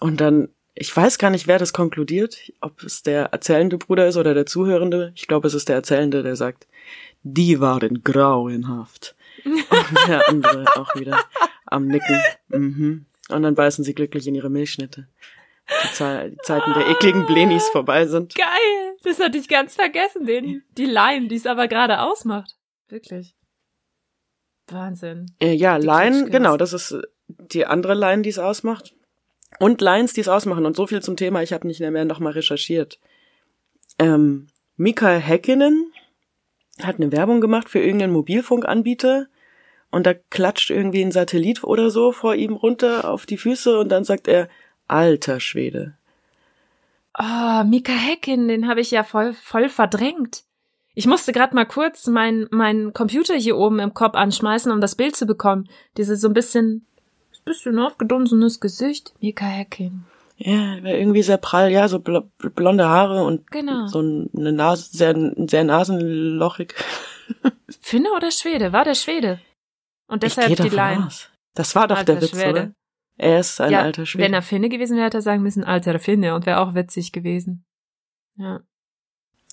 Und 0.00 0.20
dann, 0.20 0.48
ich 0.74 0.94
weiß 0.94 1.18
gar 1.18 1.30
nicht, 1.30 1.46
wer 1.46 1.58
das 1.58 1.72
konkludiert, 1.72 2.52
ob 2.60 2.82
es 2.82 3.02
der 3.02 3.26
erzählende 3.26 3.78
Bruder 3.78 4.06
ist 4.08 4.16
oder 4.16 4.34
der 4.34 4.46
Zuhörende. 4.46 5.12
Ich 5.14 5.26
glaube, 5.28 5.46
es 5.46 5.54
ist 5.54 5.68
der 5.68 5.76
Erzählende, 5.76 6.22
der 6.22 6.36
sagt, 6.36 6.66
die 7.22 7.60
waren 7.60 8.02
grauenhaft. 8.02 9.14
Und 9.44 10.08
der 10.08 10.28
andere 10.28 10.64
auch 10.76 10.94
wieder 10.94 11.24
am 11.66 11.86
Nicken. 11.86 12.20
Mhm. 12.48 13.06
Und 13.28 13.42
dann 13.42 13.54
beißen 13.54 13.84
sie 13.84 13.94
glücklich 13.94 14.26
in 14.26 14.34
ihre 14.34 14.50
Milchschnitte. 14.50 15.08
Die, 15.68 15.94
Ze 15.94 16.30
die 16.30 16.36
Zeiten 16.42 16.74
der 16.74 16.88
ekligen 16.88 17.24
Blenis 17.26 17.68
vorbei 17.70 18.06
sind. 18.06 18.34
Geil! 18.34 18.96
Das 19.02 19.18
hatte 19.18 19.38
ich 19.38 19.48
ganz 19.48 19.74
vergessen, 19.74 20.26
den, 20.26 20.62
die 20.76 20.86
Line, 20.86 21.28
die 21.28 21.36
es 21.36 21.46
aber 21.46 21.68
gerade 21.68 22.00
ausmacht. 22.00 22.56
Wirklich. 22.88 23.34
Wahnsinn. 24.68 25.26
Äh, 25.40 25.52
ja, 25.52 25.78
Die 25.78 25.86
Line, 25.86 26.30
genau, 26.30 26.56
das 26.56 26.72
ist 26.72 26.92
äh, 26.92 27.02
die 27.28 27.66
andere 27.66 27.94
Line, 27.94 28.22
die 28.22 28.30
es 28.30 28.38
ausmacht. 28.38 28.94
Und 29.58 29.80
Lines, 29.80 30.12
die 30.12 30.20
es 30.20 30.28
ausmachen. 30.28 30.66
Und 30.66 30.76
so 30.76 30.86
viel 30.86 31.02
zum 31.02 31.16
Thema, 31.16 31.42
ich 31.42 31.52
habe 31.52 31.66
nicht 31.66 31.80
mehr 31.80 32.04
nochmal 32.04 32.32
recherchiert. 32.32 32.98
Ähm, 33.98 34.48
Mika 34.76 35.08
Häkkinen 35.08 35.92
hat 36.82 36.96
eine 36.96 37.12
Werbung 37.12 37.40
gemacht 37.40 37.68
für 37.68 37.78
irgendeinen 37.78 38.12
Mobilfunkanbieter 38.12 39.28
und 39.94 40.06
da 40.06 40.14
klatscht 40.14 40.70
irgendwie 40.70 41.02
ein 41.02 41.12
Satellit 41.12 41.64
oder 41.64 41.90
so 41.90 42.12
vor 42.12 42.34
ihm 42.34 42.52
runter 42.54 43.08
auf 43.10 43.26
die 43.26 43.36
Füße 43.36 43.78
und 43.78 43.88
dann 43.90 44.04
sagt 44.04 44.28
er, 44.28 44.48
alter 44.88 45.40
Schwede. 45.40 45.94
Oh, 47.18 47.64
Mika 47.64 47.92
Häkkinen, 47.92 48.48
den 48.48 48.68
habe 48.68 48.80
ich 48.80 48.90
ja 48.90 49.04
voll, 49.04 49.32
voll 49.34 49.68
verdrängt. 49.68 50.42
Ich 50.94 51.06
musste 51.06 51.32
gerade 51.32 51.54
mal 51.54 51.64
kurz 51.64 52.06
meinen 52.06 52.46
mein 52.50 52.92
Computer 52.92 53.34
hier 53.34 53.56
oben 53.56 53.78
im 53.78 53.94
Kopf 53.94 54.14
anschmeißen, 54.14 54.70
um 54.72 54.80
das 54.80 54.94
Bild 54.94 55.16
zu 55.16 55.26
bekommen. 55.26 55.68
Diese 55.96 56.16
so 56.16 56.28
ein 56.28 56.34
bisschen, 56.34 56.86
bisschen 57.44 57.78
aufgedunsenes 57.78 58.60
Gesicht. 58.60 59.12
Mika 59.20 59.44
Häkkinen. 59.44 60.06
Ja, 60.36 60.82
war 60.82 60.90
irgendwie 60.90 61.22
sehr 61.22 61.36
prall, 61.36 61.70
ja, 61.70 61.86
so 61.86 62.00
bl 62.00 62.24
blonde 62.38 62.88
Haare 62.88 63.22
und 63.24 63.48
Genau. 63.52 63.86
so 63.86 64.00
eine 64.00 64.52
Nase, 64.52 64.88
sehr, 64.90 65.14
sehr 65.48 65.62
nasenlochig. 65.62 66.74
Finne 67.80 68.08
oder 68.16 68.32
Schwede? 68.32 68.72
War 68.72 68.84
der 68.84 68.94
Schwede. 68.94 69.38
Und 70.06 70.22
deshalb 70.22 70.54
die 70.56 70.68
Line. 70.68 71.06
aus. 71.06 71.30
Das 71.54 71.74
war 71.74 71.88
doch 71.88 71.96
Alter 71.98 72.14
der 72.14 72.22
Witz, 72.22 72.30
Schwede. 72.30 72.50
oder? 72.50 72.74
Er 73.16 73.38
ist 73.40 73.60
ein 73.60 73.70
ja, 73.70 73.82
alter 73.82 74.06
Schwede. 74.06 74.24
wenn 74.24 74.34
er 74.34 74.42
Finne 74.42 74.68
gewesen 74.68 74.96
wäre, 74.96 75.06
hätte 75.06 75.18
er 75.18 75.22
sagen 75.22 75.42
müssen, 75.42 75.64
alter 75.64 75.98
Finne 75.98 76.34
und 76.34 76.46
wäre 76.46 76.58
auch 76.60 76.74
witzig 76.74 77.12
gewesen. 77.12 77.64
Ja. 78.36 78.60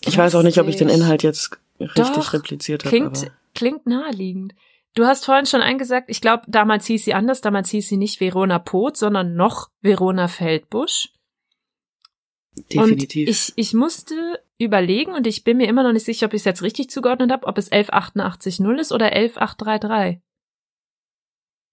ich 0.03 0.17
weiß 0.17 0.33
auch 0.35 0.43
nicht, 0.43 0.57
ob 0.57 0.67
ich 0.67 0.77
den. 0.77 0.89
Inhalt 0.89 1.21
jetzt 1.21 1.59
richtig 1.79 2.15
Doch, 2.15 2.33
repliziert 2.33 2.83
habe. 2.83 2.89
Klingt, 2.89 3.17
Aber 3.17 3.31
klingt 3.53 3.85
naheliegend. 3.85 4.55
Du 4.93 5.05
hast 5.05 5.25
vorhin 5.25 5.45
schon 5.45 5.61
eingesagt, 5.61 6.09
ich 6.09 6.19
glaube, 6.19 6.43
damals 6.47 6.85
hieß 6.87 7.05
sie 7.05 7.13
anders, 7.13 7.39
damals 7.41 7.69
hieß 7.69 7.87
sie 7.87 7.97
nicht 7.97 8.19
Verona 8.19 8.59
Poth, 8.59 8.97
sondern 8.97 9.35
noch 9.35 9.69
Verona 9.81 10.27
Feldbusch. 10.27 11.09
definitiv. 12.73 13.27
Und 13.27 13.29
ich, 13.29 13.53
ich 13.55 13.73
musste 13.73 14.41
überlegen 14.59 15.13
und 15.13 15.27
ich 15.27 15.43
bin 15.43 15.57
mir 15.57 15.67
immer 15.67 15.83
noch 15.83 15.93
nicht 15.93 16.05
sicher, 16.05 16.25
ob 16.25 16.33
ich 16.33 16.41
es 16.41 16.45
jetzt 16.45 16.61
richtig 16.61 16.89
zugeordnet 16.89 17.31
habe, 17.31 17.47
ob 17.47 17.57
es 17.57 17.71
11880 17.71 18.59
ist 18.79 18.91
oder 18.91 19.13
11833. 19.13 20.21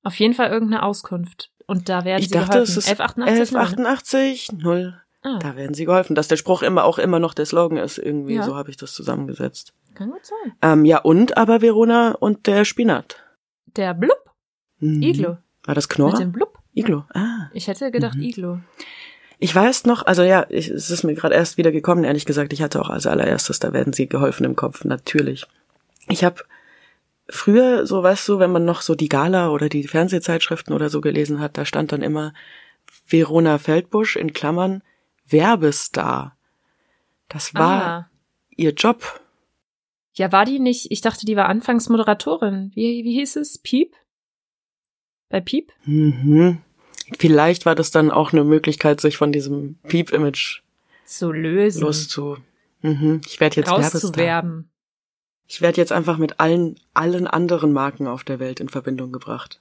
Auf 0.02 0.14
jeden 0.18 0.34
Fall 0.34 0.50
irgendeine 0.50 0.82
Auskunft. 0.82 1.50
Und 1.66 1.88
da 1.88 2.04
werden 2.04 2.20
Ich 2.22 2.28
sie 2.28 2.34
dachte, 2.34 2.52
geholfen. 2.52 2.70
es 2.72 2.76
ist 2.78 2.88
1188 2.88 3.52
ne? 3.52 3.58
1188, 3.60 4.52
0. 4.52 5.00
Ah, 5.22 5.38
Da 5.40 5.56
werden 5.56 5.74
sie 5.74 5.84
geholfen. 5.84 6.14
Dass 6.14 6.28
der 6.28 6.36
Spruch 6.36 6.62
immer 6.62 6.84
auch 6.84 6.98
immer 6.98 7.18
noch 7.18 7.34
der 7.34 7.44
Slogan 7.46 7.76
ist, 7.78 7.98
irgendwie, 7.98 8.36
Ja. 8.36 8.42
so 8.44 8.56
habe 8.56 8.70
ich 8.70 8.76
das 8.76 8.92
zusammengesetzt. 8.94 9.74
kann 9.94 10.10
gut 10.10 10.24
sein. 10.24 10.52
Ähm, 10.62 10.84
ja, 10.84 10.98
und 10.98 11.36
aber 11.36 11.60
Verona 11.60 12.12
und 12.12 12.46
der 12.46 12.64
Spinat. 12.64 13.16
Der 13.76 13.94
Blub, 13.94 14.30
Mhm. 14.78 15.02
Iglo. 15.02 15.38
War 15.64 15.74
das 15.74 15.84
Mit 15.88 15.96
Knorr? 15.96 16.14
dem 16.18 16.30
Blub. 16.30 16.56
Iglo. 16.72 17.04
Ah. 17.14 17.48
Ich 17.52 17.66
hätte 17.66 17.90
gedacht 17.90 18.14
Mhm. 18.16 18.22
Iglo. 18.22 18.58
Ich 19.40 19.52
weiß 19.54 19.86
noch, 19.86 20.06
also 20.06 20.22
ja, 20.22 20.46
ich, 20.48 20.68
es 20.68 20.90
ist 20.90 21.02
mir 21.02 21.14
gerade 21.14 21.34
erst 21.34 21.58
wieder 21.58 21.72
gekommen, 21.72 22.04
ehrlich 22.04 22.26
gesagt, 22.26 22.52
ich 22.52 22.62
hatte 22.62 22.80
auch 22.80 22.90
als 22.90 23.06
allererstes, 23.08 23.58
da 23.58 23.72
werden 23.72 23.92
sie 23.92 24.08
geholfen 24.08 24.44
im 24.44 24.54
Kopf, 24.54 24.84
natürlich. 24.84 25.46
Ich 26.08 26.22
habe 26.24 26.42
früher, 27.28 27.86
so 27.86 28.02
weißt 28.02 28.28
du, 28.28 28.38
wenn 28.38 28.52
man 28.52 28.64
noch 28.64 28.80
so 28.80 28.94
die 28.94 29.08
Gala 29.08 29.50
oder 29.50 29.68
die 29.68 29.86
Fernsehzeitschriften 29.86 30.74
oder 30.74 30.90
so 30.90 31.00
gelesen 31.00 31.40
hat, 31.40 31.58
da 31.58 31.64
stand 31.64 31.92
dann 31.92 32.02
immer 32.02 32.32
Verona 33.06 33.58
Feldbusch 33.58 34.16
in 34.16 34.32
Klammern 34.32 34.82
Werbestar. 35.28 36.36
Das 37.28 37.54
war 37.54 37.84
ah. 37.84 38.10
ihr 38.56 38.72
Job. 38.72 39.20
Ja, 40.14 40.32
war 40.32 40.44
die 40.44 40.58
nicht, 40.58 40.90
ich 40.90 41.00
dachte, 41.00 41.26
die 41.26 41.36
war 41.36 41.46
anfangs 41.46 41.88
Moderatorin. 41.88 42.72
Wie, 42.74 43.04
wie 43.04 43.14
hieß 43.14 43.36
es? 43.36 43.58
Piep? 43.58 43.94
Bei 45.28 45.40
Piep? 45.40 45.72
Mhm. 45.84 46.58
Vielleicht 47.18 47.66
war 47.66 47.74
das 47.74 47.90
dann 47.90 48.10
auch 48.10 48.32
eine 48.32 48.44
Möglichkeit, 48.44 49.00
sich 49.00 49.16
von 49.16 49.32
diesem 49.32 49.76
Piep-Image 49.86 50.62
Zu 51.04 51.32
lösen. 51.32 51.82
loszu. 51.82 52.38
Mhm. 52.80 53.20
Ich 53.26 53.40
werde 53.40 53.56
jetzt 53.56 53.70
Werbestar. 53.70 54.00
rauszuwerben. 54.00 54.70
Ich 55.48 55.60
werde 55.62 55.78
jetzt 55.80 55.92
einfach 55.92 56.18
mit 56.18 56.38
allen, 56.40 56.78
allen 56.94 57.26
anderen 57.26 57.72
Marken 57.72 58.06
auf 58.06 58.22
der 58.22 58.38
Welt 58.38 58.60
in 58.60 58.68
Verbindung 58.68 59.10
gebracht. 59.12 59.60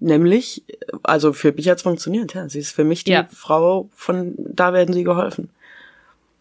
Nämlich, 0.00 0.64
also 1.04 1.32
für 1.32 1.52
mich 1.52 1.68
hat's 1.68 1.82
funktioniert, 1.82 2.34
ja. 2.34 2.48
Sie 2.48 2.58
ist 2.58 2.72
für 2.72 2.84
mich 2.84 3.04
die 3.04 3.12
Ja. 3.12 3.28
Frau 3.32 3.88
von 3.94 4.34
da 4.36 4.72
werden 4.72 4.92
sie 4.92 5.04
geholfen. 5.04 5.50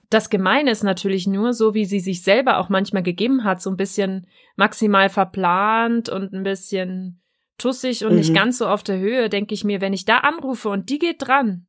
Das 0.10 0.30
Gemeine 0.30 0.72
ist 0.72 0.84
natürlich 0.84 1.28
nur, 1.28 1.54
so 1.54 1.74
wie 1.74 1.86
sie 1.86 2.00
sich 2.00 2.24
selber 2.24 2.58
auch 2.58 2.70
manchmal 2.70 3.04
gegeben 3.04 3.44
hat, 3.44 3.62
so 3.62 3.70
ein 3.70 3.78
bisschen 3.78 4.26
maximal 4.56 5.10
verplant 5.10 6.10
und 6.10 6.34
ein 6.34 6.44
bisschen 6.44 7.20
tussig 7.58 8.06
und 8.06 8.16
nicht 8.16 8.30
Mhm. 8.30 8.36
ganz 8.36 8.58
so 8.58 8.68
auf 8.68 8.84
der 8.84 8.98
Höhe, 9.00 9.30
denke 9.30 9.54
ich 9.54 9.64
mir, 9.64 9.82
wenn 9.82 9.94
ich 9.94 10.06
da 10.06 10.20
anrufe 10.20 10.70
und 10.70 10.90
die 10.90 11.00
geht 11.00 11.18
dran 11.20 11.67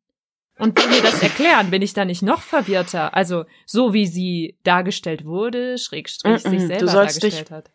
und 0.59 0.77
will 0.79 0.89
mir 0.91 1.03
das 1.03 1.23
erklären, 1.23 1.71
bin 1.71 1.83
ich 1.83 1.95
da 1.95 2.05
nicht 2.05 2.23
noch 2.23 2.43
verwirrter? 2.43 3.15
Also 3.15 3.45
so 3.67 3.93
wie 3.93 4.07
sie 4.07 4.57
dargestellt 4.65 5.25
wurde, 5.25 5.79
schrägstrich 5.79 6.43
sich 6.43 6.61
selber 6.63 6.89
sollst 6.89 7.23
dich- 7.23 7.35
dargestellt 7.35 7.51
hat. 7.51 7.71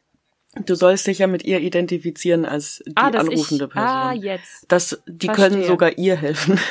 Du 0.68 0.76
sollst 0.76 1.08
dich 1.08 1.18
ja 1.18 1.26
mit 1.26 1.44
ihr 1.46 1.60
identifizieren 1.62 2.46
als 2.46 2.84
die 2.86 2.94
Ah, 2.96 3.08
anrufende 3.08 3.66
ich, 3.66 3.72
Person. 3.72 3.90
ah, 3.90 4.14
jetzt. 4.14 4.66
das, 4.68 5.02
die 5.08 5.26
Verstehe. 5.26 5.50
können 5.50 5.64
sogar 5.66 5.98
ihr 5.98 6.16
helfen. 6.16 6.60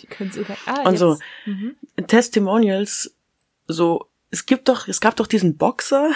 Die 0.00 0.06
können 0.08 0.32
sogar, 0.32 0.56
ah, 0.66 0.80
Und 0.80 0.90
jetzt. 0.94 0.98
so. 0.98 1.16
Mhm. 1.46 1.76
Testimonials, 2.08 3.14
so, 3.68 4.06
es 4.32 4.44
gibt 4.46 4.68
doch, 4.68 4.88
es 4.88 5.00
gab 5.00 5.14
doch 5.16 5.28
diesen 5.28 5.56
Boxer, 5.56 6.10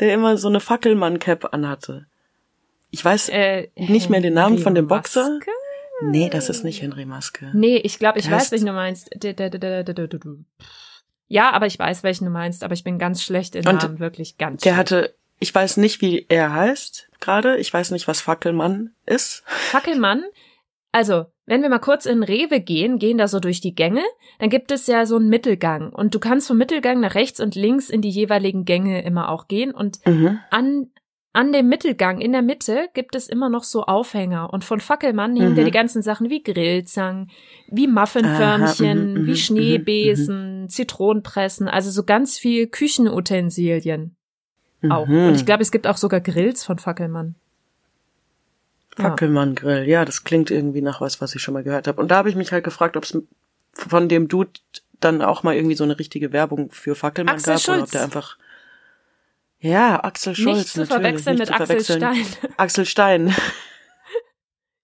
der 0.00 0.12
immer 0.12 0.36
so 0.36 0.48
eine 0.48 0.60
Fackelmann-Cap 0.60 1.52
anhatte. 1.54 2.06
Ich 2.90 3.02
weiß 3.04 3.30
Äh, 3.30 3.68
nicht 3.76 4.10
mehr 4.10 4.20
den 4.20 4.34
Namen 4.34 4.58
von 4.58 4.74
dem 4.74 4.86
Boxer. 4.86 5.30
Maske? 5.30 5.50
Nee, 6.02 6.28
das 6.30 6.48
ist 6.50 6.64
nicht 6.64 6.82
Henry 6.82 7.04
Maske. 7.04 7.50
Nee, 7.54 7.76
ich 7.76 7.98
glaube, 7.98 8.18
ich 8.18 8.26
Der 8.26 8.34
weiß, 8.36 8.50
welchen 8.52 8.66
du 8.66 8.72
meinst. 8.72 9.10
Ja, 11.28 11.50
aber 11.52 11.66
ich 11.66 11.78
weiß, 11.78 12.02
welchen 12.02 12.24
du 12.26 12.30
meinst, 12.30 12.62
aber 12.64 12.74
ich 12.74 12.84
bin 12.84 12.98
ganz 12.98 13.22
schlecht 13.22 13.54
in 13.54 13.62
Namen, 13.62 13.98
wirklich 13.98 14.36
ganz 14.36 14.62
Der 14.62 14.70
schlecht. 14.74 14.78
hatte, 14.78 15.14
ich 15.40 15.54
weiß 15.54 15.78
nicht, 15.78 16.00
wie 16.00 16.26
er 16.28 16.52
heißt 16.52 17.08
gerade. 17.20 17.56
Ich 17.58 17.72
weiß 17.72 17.90
nicht, 17.92 18.06
was 18.08 18.20
Fackelmann 18.20 18.90
ist. 19.06 19.42
Fackelmann, 19.46 20.22
also, 20.92 21.26
wenn 21.46 21.62
wir 21.62 21.68
mal 21.68 21.78
kurz 21.80 22.06
in 22.06 22.22
Rewe 22.22 22.60
gehen, 22.60 22.98
gehen 22.98 23.18
da 23.18 23.26
so 23.26 23.40
durch 23.40 23.60
die 23.60 23.74
Gänge, 23.74 24.02
dann 24.38 24.48
gibt 24.50 24.70
es 24.70 24.86
ja 24.86 25.06
so 25.06 25.16
einen 25.16 25.28
Mittelgang 25.28 25.90
und 25.92 26.14
du 26.14 26.20
kannst 26.20 26.46
vom 26.46 26.56
Mittelgang 26.58 27.00
nach 27.00 27.14
rechts 27.14 27.40
und 27.40 27.54
links 27.54 27.90
in 27.90 28.00
die 28.00 28.10
jeweiligen 28.10 28.64
Gänge 28.64 29.02
immer 29.02 29.28
auch 29.30 29.48
gehen 29.48 29.72
und 29.72 29.98
Mhm. 30.06 30.38
an 30.50 30.90
an 31.34 31.52
dem 31.52 31.68
Mittelgang 31.68 32.20
in 32.20 32.32
der 32.32 32.42
Mitte 32.42 32.88
gibt 32.94 33.14
es 33.14 33.28
immer 33.28 33.48
noch 33.50 33.64
so 33.64 33.82
Aufhänger 33.84 34.52
und 34.52 34.64
von 34.64 34.80
Fackelmann 34.80 35.36
hingen 35.36 35.50
Mhm. 35.52 35.56
da 35.56 35.64
die 35.64 35.70
ganzen 35.70 36.00
Sachen 36.00 36.30
wie 36.30 36.42
Grillzangen, 36.42 37.30
wie 37.68 37.86
Muffinförmchen, 37.88 38.98
Aha, 38.98 39.18
mhm, 39.20 39.26
wie 39.26 39.30
mhm, 39.30 39.36
Schneebesen, 39.36 40.68
Zitronenpressen, 40.68 41.68
also 41.68 41.90
so 41.90 42.04
ganz 42.04 42.38
viel 42.38 42.68
Küchenutensilien 42.68 44.16
auch. 44.88 45.06
Mhm. 45.06 45.28
Und 45.28 45.34
ich 45.34 45.44
glaube, 45.46 45.62
es 45.62 45.70
gibt 45.72 45.86
auch 45.86 45.96
sogar 45.96 46.20
Grills 46.20 46.64
von 46.64 46.78
Fackelmann. 46.78 47.34
Ja. 48.98 49.04
Fackelmann 49.10 49.54
Grill, 49.54 49.88
ja, 49.88 50.04
das 50.04 50.24
klingt 50.24 50.50
irgendwie 50.50 50.82
nach 50.82 51.00
was, 51.00 51.20
was 51.20 51.34
ich 51.34 51.42
schon 51.42 51.54
mal 51.54 51.64
gehört 51.64 51.88
habe. 51.88 52.00
Und 52.00 52.10
da 52.10 52.16
habe 52.16 52.28
ich 52.28 52.36
mich 52.36 52.52
halt 52.52 52.64
gefragt, 52.64 52.96
ob 52.96 53.04
es 53.04 53.18
von 53.72 54.08
dem 54.08 54.28
Dude 54.28 54.50
dann 55.00 55.20
auch 55.20 55.42
mal 55.42 55.56
irgendwie 55.56 55.74
so 55.74 55.84
eine 55.84 55.98
richtige 55.98 56.32
Werbung 56.32 56.70
für 56.70 56.94
Fackelmann 56.94 57.34
Axel 57.34 57.54
gab 57.54 57.64
oder 57.64 57.72
ob 57.72 57.78
Schulz. 57.80 57.90
der 57.90 58.02
einfach 58.04 58.38
ja 59.64 60.04
Axel 60.04 60.34
Schulz 60.34 60.58
Nicht 60.58 60.68
zu 60.74 60.86
verwechseln 60.86 61.36
nicht 61.36 61.40
mit 61.40 61.48
zu 61.48 61.54
Axel 61.54 61.66
verwechseln. 61.66 62.26
Stein. 62.26 62.52
Axel 62.56 62.86
Stein. 62.86 63.34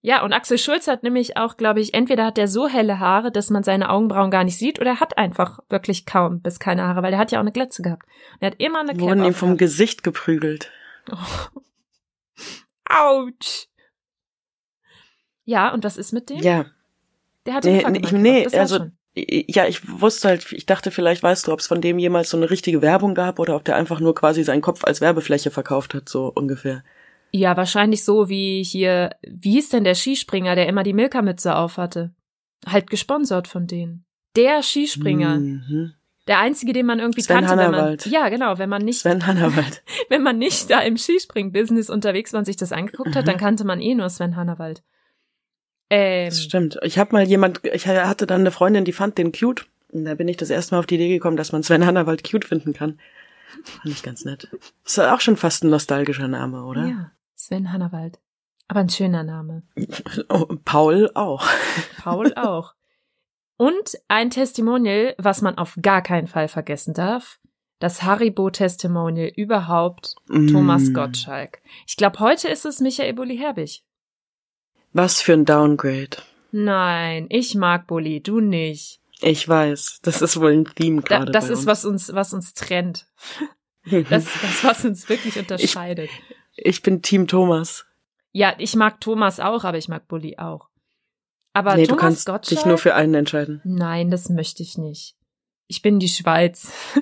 Ja, 0.03 0.23
und 0.23 0.33
Axel 0.33 0.57
Schulz 0.57 0.87
hat 0.87 1.03
nämlich 1.03 1.37
auch, 1.37 1.57
glaube 1.57 1.79
ich, 1.79 1.93
entweder 1.93 2.25
hat 2.25 2.39
er 2.39 2.47
so 2.47 2.67
helle 2.67 2.99
Haare, 2.99 3.31
dass 3.31 3.51
man 3.51 3.63
seine 3.63 3.89
Augenbrauen 3.91 4.31
gar 4.31 4.43
nicht 4.43 4.57
sieht, 4.57 4.81
oder 4.81 4.91
er 4.91 4.99
hat 4.99 5.15
einfach 5.17 5.59
wirklich 5.69 6.07
kaum 6.07 6.41
bis 6.41 6.59
keine 6.59 6.83
Haare, 6.83 7.03
weil 7.03 7.13
er 7.13 7.19
hat 7.19 7.31
ja 7.31 7.37
auch 7.37 7.43
eine 7.43 7.51
Glatze 7.51 7.83
gehabt. 7.83 8.03
Und 8.33 8.41
er 8.41 8.47
hat 8.47 8.59
immer 8.59 8.79
eine 8.79 8.93
Cap 8.93 9.01
Wurden 9.01 9.23
ihm 9.23 9.35
vom. 9.35 9.57
Gesicht 9.57 10.01
geprügelt. 10.01 10.71
Autsch. 12.89 13.67
Ja, 15.43 15.71
und 15.71 15.83
was 15.83 15.97
ist 15.97 16.13
mit 16.13 16.31
dem? 16.31 16.39
Ja, 16.39 16.65
Der 17.45 17.53
hat 17.53 17.63
nee, 17.65 17.83
den 17.83 17.91
nee, 17.91 18.11
nee 18.11 18.43
das 18.43 18.53
war 18.53 18.59
also 18.61 18.77
schon. 18.77 18.97
Ja, 19.15 19.67
ich 19.67 19.81
wusste 19.99 20.29
halt, 20.29 20.51
ich 20.53 20.65
dachte 20.65 20.89
vielleicht, 20.91 21.21
weißt 21.23 21.47
du, 21.47 21.51
ob 21.51 21.59
es 21.59 21.67
von 21.67 21.81
dem 21.81 21.99
jemals 21.99 22.29
so 22.29 22.37
eine 22.37 22.49
richtige 22.49 22.81
Werbung 22.81 23.13
gab 23.13 23.39
oder 23.39 23.55
ob 23.55 23.65
der 23.65 23.75
einfach 23.75 23.99
nur 23.99 24.15
quasi 24.15 24.43
seinen 24.43 24.61
Kopf 24.61 24.83
als 24.85 25.01
Werbefläche 25.01 25.51
verkauft 25.51 25.93
hat, 25.93 26.07
so 26.07 26.31
ungefähr. 26.33 26.83
Ja, 27.31 27.55
wahrscheinlich 27.57 28.03
so 28.03 28.29
wie 28.29 28.63
hier, 28.63 29.11
wie 29.27 29.51
hieß 29.51 29.69
denn 29.69 29.83
der 29.83 29.95
Skispringer, 29.95 30.55
der 30.55 30.67
immer 30.67 30.83
die 30.83 30.93
Milka-Mütze 30.93 31.55
aufhatte? 31.55 32.13
Halt 32.65 32.89
gesponsert 32.89 33.47
von 33.47 33.67
denen. 33.67 34.05
Der 34.35 34.61
Skispringer. 34.63 35.39
Mhm. 35.39 35.93
Der 36.27 36.39
einzige, 36.39 36.71
den 36.71 36.85
man 36.85 36.99
irgendwie 36.99 37.21
Sven 37.21 37.37
kannte, 37.37 37.51
wenn 37.51 37.57
man, 37.57 37.73
Hannawald. 37.75 38.05
ja, 38.05 38.29
genau, 38.29 38.57
wenn 38.59 38.69
man 38.69 38.83
nicht 38.83 38.99
Sven 38.99 39.25
Hannawald. 39.25 39.83
wenn 40.09 40.21
man 40.23 40.37
nicht 40.37 40.69
da 40.69 40.79
im 40.81 40.95
Skispring-Business 40.97 41.89
unterwegs 41.89 42.31
war 42.31 42.39
und 42.39 42.45
sich 42.45 42.57
das 42.57 42.71
angeguckt 42.71 43.15
hat, 43.15 43.23
Mhm. 43.23 43.27
dann 43.29 43.37
kannte 43.37 43.65
man 43.65 43.81
eh 43.81 43.95
nur 43.95 44.09
Sven 44.09 44.35
Hannawald. 44.35 44.83
Ähm, 45.91 46.29
Das 46.29 46.41
stimmt. 46.41 46.79
Ich 46.83 46.97
habe 46.97 47.11
mal 47.13 47.23
jemand, 47.23 47.63
ich 47.65 47.85
hatte 47.87 48.25
dann 48.25 48.41
eine 48.41 48.51
Freundin, 48.51 48.85
die 48.85 48.93
fand 48.93 49.17
den 49.17 49.31
cute. 49.31 49.65
Und 49.91 50.05
da 50.05 50.15
bin 50.15 50.27
ich 50.27 50.37
das 50.37 50.49
erste 50.49 50.73
Mal 50.73 50.79
auf 50.79 50.85
die 50.87 50.95
Idee 50.95 51.09
gekommen, 51.09 51.37
dass 51.37 51.51
man 51.51 51.63
Sven 51.63 51.85
Hannawald 51.85 52.23
cute 52.29 52.45
finden 52.45 52.73
kann. 52.73 52.99
Fand 53.63 53.93
ich 53.93 54.01
ganz 54.01 54.23
nett. 54.23 54.47
Ist 54.85 54.97
ja 54.97 55.13
auch 55.13 55.19
schon 55.19 55.35
fast 55.35 55.63
ein 55.63 55.69
nostalgischer 55.69 56.29
Name, 56.29 56.63
oder? 56.63 56.85
Ja, 56.85 57.11
Sven 57.35 57.71
Hannawald. 57.73 58.19
Aber 58.69 58.79
ein 58.79 58.89
schöner 58.89 59.23
Name. 59.23 59.63
Oh, 60.29 60.45
Paul 60.63 61.11
auch. 61.13 61.45
Paul 62.01 62.33
auch. 62.37 62.73
Und 63.57 63.97
ein 64.07 64.29
Testimonial, 64.29 65.13
was 65.17 65.41
man 65.41 65.57
auf 65.57 65.77
gar 65.81 66.01
keinen 66.01 66.27
Fall 66.27 66.47
vergessen 66.47 66.93
darf. 66.93 67.37
Das 67.79 68.03
Haribo-Testimonial 68.03 69.31
überhaupt, 69.35 70.15
Thomas 70.27 70.83
Mm. 70.89 70.93
Gottschalk. 70.93 71.61
Ich 71.87 71.97
glaube, 71.97 72.19
heute 72.19 72.47
ist 72.47 72.65
es 72.65 72.79
Michael 72.79 73.13
Bulli-Herbig. 73.13 73.83
Was 74.93 75.21
für 75.21 75.33
ein 75.33 75.45
Downgrade. 75.45 76.17
Nein, 76.51 77.27
ich 77.29 77.55
mag 77.55 77.87
Bulli, 77.87 78.21
du 78.21 78.39
nicht. 78.41 78.99
Ich 79.21 79.47
weiß. 79.47 79.99
Das 80.01 80.21
ist 80.21 80.39
wohl 80.39 80.51
ein 80.51 80.65
Theme 80.65 81.01
Da, 81.01 81.19
gerade 81.19 81.31
das 81.31 81.47
bei 81.47 81.53
ist, 81.53 81.59
uns. 81.59 81.67
was 81.67 81.85
uns, 81.85 82.13
was 82.13 82.33
uns 82.33 82.53
trennt. 82.53 83.07
Das, 83.83 84.25
das, 84.25 84.63
was 84.63 84.85
uns 84.85 85.09
wirklich 85.09 85.39
unterscheidet. 85.39 86.11
Ich 86.55 86.83
bin 86.83 87.01
Team 87.01 87.25
Thomas. 87.25 87.87
Ja, 88.31 88.53
ich 88.59 88.75
mag 88.75 89.01
Thomas 89.01 89.39
auch, 89.39 89.63
aber 89.63 89.79
ich 89.79 89.87
mag 89.87 90.07
Bulli 90.07 90.37
auch. 90.37 90.69
Aber 91.53 91.75
nee, 91.75 91.85
Thomas 91.87 91.89
du 91.89 91.95
kannst 91.95 92.25
Gottschalk? 92.27 92.59
dich 92.59 92.65
nur 92.67 92.77
für 92.77 92.93
einen 92.93 93.15
entscheiden. 93.15 93.59
Nein, 93.63 94.11
das 94.11 94.29
möchte 94.29 94.61
ich 94.61 94.77
nicht. 94.77 95.15
Ich 95.65 95.81
bin 95.81 95.97
die 95.97 96.09
Schweiz. 96.09 96.71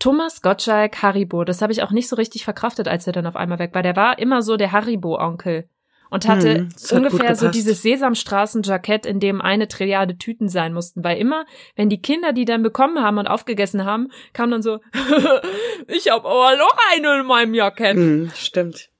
Thomas 0.00 0.42
Gottschalk 0.42 1.00
Haribo, 1.00 1.44
das 1.44 1.62
habe 1.62 1.72
ich 1.72 1.84
auch 1.84 1.92
nicht 1.92 2.08
so 2.08 2.16
richtig 2.16 2.42
verkraftet, 2.42 2.88
als 2.88 3.06
er 3.06 3.12
dann 3.12 3.28
auf 3.28 3.36
einmal 3.36 3.60
weg 3.60 3.74
war. 3.74 3.84
Der 3.84 3.94
war 3.94 4.18
immer 4.18 4.42
so 4.42 4.56
der 4.56 4.72
Haribo-Onkel 4.72 5.68
und 6.10 6.26
hatte 6.28 6.54
Hm, 6.58 6.68
ungefähr 6.92 7.34
so 7.36 7.48
dieses 7.48 7.82
Sesamstraßen-Jackett, 7.82 9.06
in 9.06 9.20
dem 9.20 9.40
eine 9.40 9.68
Trilliarde 9.68 10.18
Tüten 10.18 10.48
sein 10.48 10.72
mussten, 10.72 11.02
weil 11.04 11.18
immer, 11.18 11.44
wenn 11.74 11.88
die 11.88 12.00
Kinder 12.00 12.32
die 12.32 12.44
dann 12.44 12.62
bekommen 12.62 13.00
haben 13.02 13.18
und 13.18 13.26
aufgegessen 13.26 13.84
haben, 13.84 14.08
kam 14.32 14.50
dann 14.50 14.62
so, 14.62 14.80
ich 15.88 16.10
habe 16.10 16.28
aber 16.28 16.56
noch 16.56 16.76
eine 16.94 17.20
in 17.20 17.26
meinem 17.26 17.54
Jackett. 17.54 17.96
Hm, 17.96 18.30
stimmt. 18.34 18.90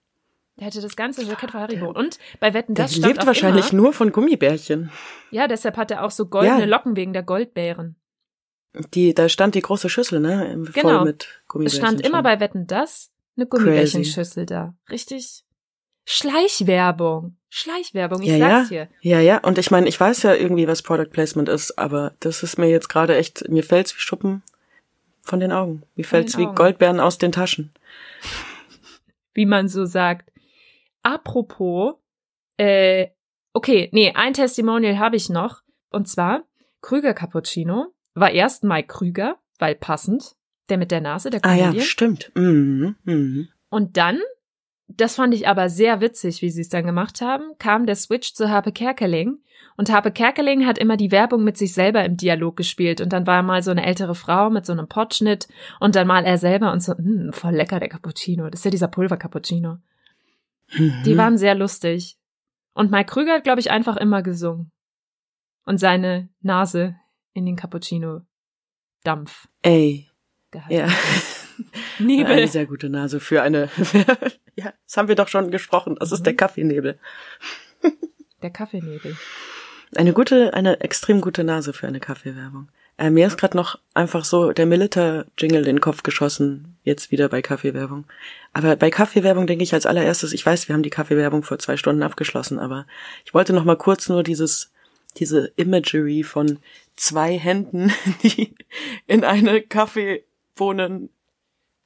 Der 0.58 0.68
hatte 0.68 0.80
das 0.80 0.96
ganze 0.96 1.22
Jackett 1.22 1.50
von 1.50 1.60
Haribo. 1.60 1.90
Und 1.90 2.18
bei 2.40 2.54
Wetten, 2.54 2.74
Der 2.74 2.86
das 2.86 2.94
stand 2.94 3.14
lebt 3.14 3.26
wahrscheinlich 3.26 3.72
immer, 3.72 3.82
nur 3.82 3.92
von 3.92 4.10
Gummibärchen. 4.10 4.90
Ja, 5.30 5.48
deshalb 5.48 5.76
hat 5.76 5.90
er 5.90 6.02
auch 6.04 6.10
so 6.10 6.26
goldene 6.26 6.60
Ja. 6.60 6.64
Locken 6.66 6.96
wegen 6.96 7.12
der 7.12 7.22
Goldbeeren. 7.22 7.96
Die, 8.94 9.12
da 9.14 9.28
stand 9.28 9.54
die 9.54 9.60
große 9.62 9.88
Schüssel, 9.90 10.20
ne? 10.20 10.54
Voll 10.72 10.82
Genau. 10.82 11.04
mit 11.04 11.24
Es 11.24 11.48
Gummibärchen. 11.48 11.78
stand 11.80 12.00
immer 12.06 12.18
schon. 12.18 12.24
bei 12.24 12.40
Wetten, 12.40 12.66
das 12.66 13.10
eine 13.36 13.46
Gummibärchenschüssel 13.46 14.46
da. 14.46 14.74
Richtig? 14.90 15.44
Schleichwerbung. 16.06 17.36
Schleichwerbung, 17.50 18.22
ich 18.22 18.28
Ja, 18.28 18.38
sag's 18.38 18.70
ja. 18.70 18.76
hier. 18.76 18.88
Ja, 19.00 19.20
ja, 19.20 19.38
und 19.38 19.58
ich 19.58 19.70
meine, 19.70 19.88
ich 19.88 19.98
weiß 19.98 20.22
ja 20.22 20.34
irgendwie, 20.34 20.68
was 20.68 20.82
Product 20.82 21.10
Placement 21.10 21.48
ist, 21.48 21.78
aber 21.78 22.14
das 22.20 22.42
ist 22.42 22.58
mir 22.58 22.68
jetzt 22.68 22.88
gerade 22.88 23.16
echt, 23.16 23.48
mir 23.48 23.64
fällt's 23.64 23.94
wie 23.94 24.00
Schuppen 24.00 24.42
von 25.22 25.40
den 25.40 25.52
Augen. 25.52 25.82
Mir 25.96 26.04
fällt's 26.04 26.38
wie 26.38 26.46
Augen. 26.46 26.54
Goldbeeren 26.54 27.00
aus 27.00 27.18
den 27.18 27.32
Taschen. 27.32 27.72
Wie 29.34 29.46
man 29.46 29.68
so 29.68 29.84
sagt. 29.84 30.32
Apropos, 31.02 31.94
äh, 32.56 33.08
okay, 33.52 33.88
nee, 33.92 34.12
ein 34.14 34.32
Testimonial 34.32 34.98
habe 34.98 35.16
ich 35.16 35.28
noch. 35.28 35.62
Und 35.90 36.08
zwar, 36.08 36.44
Krüger 36.82 37.14
Cappuccino 37.14 37.92
war 38.14 38.30
erst 38.30 38.62
Mike 38.62 38.88
Krüger, 38.88 39.38
weil 39.58 39.74
passend, 39.74 40.36
der 40.68 40.78
mit 40.78 40.92
der 40.92 41.00
Nase, 41.00 41.30
der 41.30 41.44
Ah 41.44 41.54
ja, 41.54 41.80
stimmt. 41.80 42.30
Mhm, 42.34 42.94
mhm. 43.04 43.48
Und 43.70 43.96
dann, 43.96 44.20
das 44.88 45.16
fand 45.16 45.34
ich 45.34 45.48
aber 45.48 45.68
sehr 45.68 46.00
witzig, 46.00 46.42
wie 46.42 46.50
sie 46.50 46.60
es 46.60 46.68
dann 46.68 46.86
gemacht 46.86 47.20
haben, 47.20 47.52
kam 47.58 47.86
der 47.86 47.96
Switch 47.96 48.34
zu 48.34 48.50
Harpe 48.50 48.72
Kerkeling. 48.72 49.38
Und 49.76 49.90
Harpe 49.90 50.10
Kerkeling 50.10 50.64
hat 50.66 50.78
immer 50.78 50.96
die 50.96 51.10
Werbung 51.10 51.44
mit 51.44 51.58
sich 51.58 51.74
selber 51.74 52.04
im 52.04 52.16
Dialog 52.16 52.56
gespielt. 52.56 53.00
Und 53.00 53.12
dann 53.12 53.26
war 53.26 53.42
mal 53.42 53.62
so 53.62 53.70
eine 53.70 53.84
ältere 53.84 54.14
Frau 54.14 54.48
mit 54.48 54.64
so 54.64 54.72
einem 54.72 54.88
Potschnitt 54.88 55.48
und 55.80 55.96
dann 55.96 56.06
mal 56.06 56.24
er 56.24 56.38
selber 56.38 56.72
und 56.72 56.80
so, 56.82 56.96
hm, 56.96 57.32
voll 57.32 57.54
lecker 57.54 57.78
der 57.80 57.88
Cappuccino. 57.90 58.48
Das 58.48 58.60
ist 58.60 58.64
ja 58.64 58.70
dieser 58.70 58.88
Pulver-Cappuccino. 58.88 59.78
Die 60.78 61.12
Mhm. 61.12 61.16
waren 61.16 61.36
sehr 61.38 61.54
lustig. 61.54 62.16
Und 62.74 62.90
Mike 62.90 63.12
Krüger 63.12 63.34
hat, 63.34 63.44
glaube 63.44 63.60
ich, 63.60 63.70
einfach 63.70 63.96
immer 63.96 64.22
gesungen. 64.22 64.70
Und 65.64 65.78
seine 65.78 66.28
Nase 66.40 66.96
in 67.34 67.44
den 67.44 67.56
Cappuccino-Dampf 67.56 69.48
Ey, 69.62 70.08
gehalten. 70.50 70.74
ja. 70.74 70.88
Nebel. 71.98 72.32
Eine 72.32 72.48
sehr 72.48 72.66
gute 72.66 72.88
Nase 72.88 73.20
für 73.20 73.42
eine, 73.42 73.68
ja, 74.56 74.72
das 74.86 74.96
haben 74.96 75.08
wir 75.08 75.14
doch 75.14 75.28
schon 75.28 75.50
gesprochen. 75.50 75.96
Das 75.98 76.12
ist 76.12 76.24
der 76.24 76.34
Kaffeenebel. 76.34 76.98
Der 78.42 78.50
Kaffeenebel. 78.50 79.16
Eine 79.94 80.12
gute, 80.12 80.54
eine 80.54 80.80
extrem 80.80 81.20
gute 81.20 81.44
Nase 81.44 81.72
für 81.72 81.86
eine 81.86 82.00
Kaffeewerbung. 82.00 82.68
Äh, 82.98 83.10
mir 83.10 83.26
ist 83.26 83.38
gerade 83.38 83.56
noch 83.56 83.78
einfach 83.94 84.24
so 84.24 84.52
der 84.52 84.66
Milita-Jingle 84.66 85.60
in 85.60 85.76
den 85.76 85.80
Kopf 85.80 86.02
geschossen, 86.02 86.78
jetzt 86.82 87.10
wieder 87.10 87.28
bei 87.28 87.42
Kaffeewerbung. 87.42 88.04
Aber 88.52 88.76
bei 88.76 88.90
Kaffeewerbung 88.90 89.46
denke 89.46 89.64
ich 89.64 89.74
als 89.74 89.86
allererstes, 89.86 90.32
ich 90.32 90.44
weiß, 90.44 90.68
wir 90.68 90.74
haben 90.74 90.82
die 90.82 90.90
Kaffeewerbung 90.90 91.42
vor 91.42 91.58
zwei 91.58 91.76
Stunden 91.76 92.02
abgeschlossen, 92.02 92.58
aber 92.58 92.86
ich 93.24 93.34
wollte 93.34 93.52
noch 93.52 93.64
mal 93.64 93.76
kurz 93.76 94.08
nur 94.08 94.22
dieses, 94.22 94.72
diese 95.18 95.52
Imagery 95.56 96.22
von 96.22 96.58
zwei 96.96 97.38
Händen, 97.38 97.92
die 98.22 98.54
in 99.06 99.24
eine 99.24 99.60
Kaffeebohnen 99.60 101.10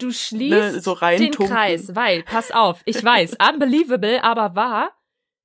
Du 0.01 0.11
schließt 0.13 0.51
Ne, 0.75 0.81
so 0.81 0.95
den. 0.95 1.33
Kreis, 1.33 1.95
weil, 1.95 2.23
pass 2.25 2.51
auf, 2.51 2.81
ich 2.85 3.03
weiß, 3.03 3.37
unbelievable, 3.53 4.23
aber 4.25 4.55
wahr. 4.57 4.93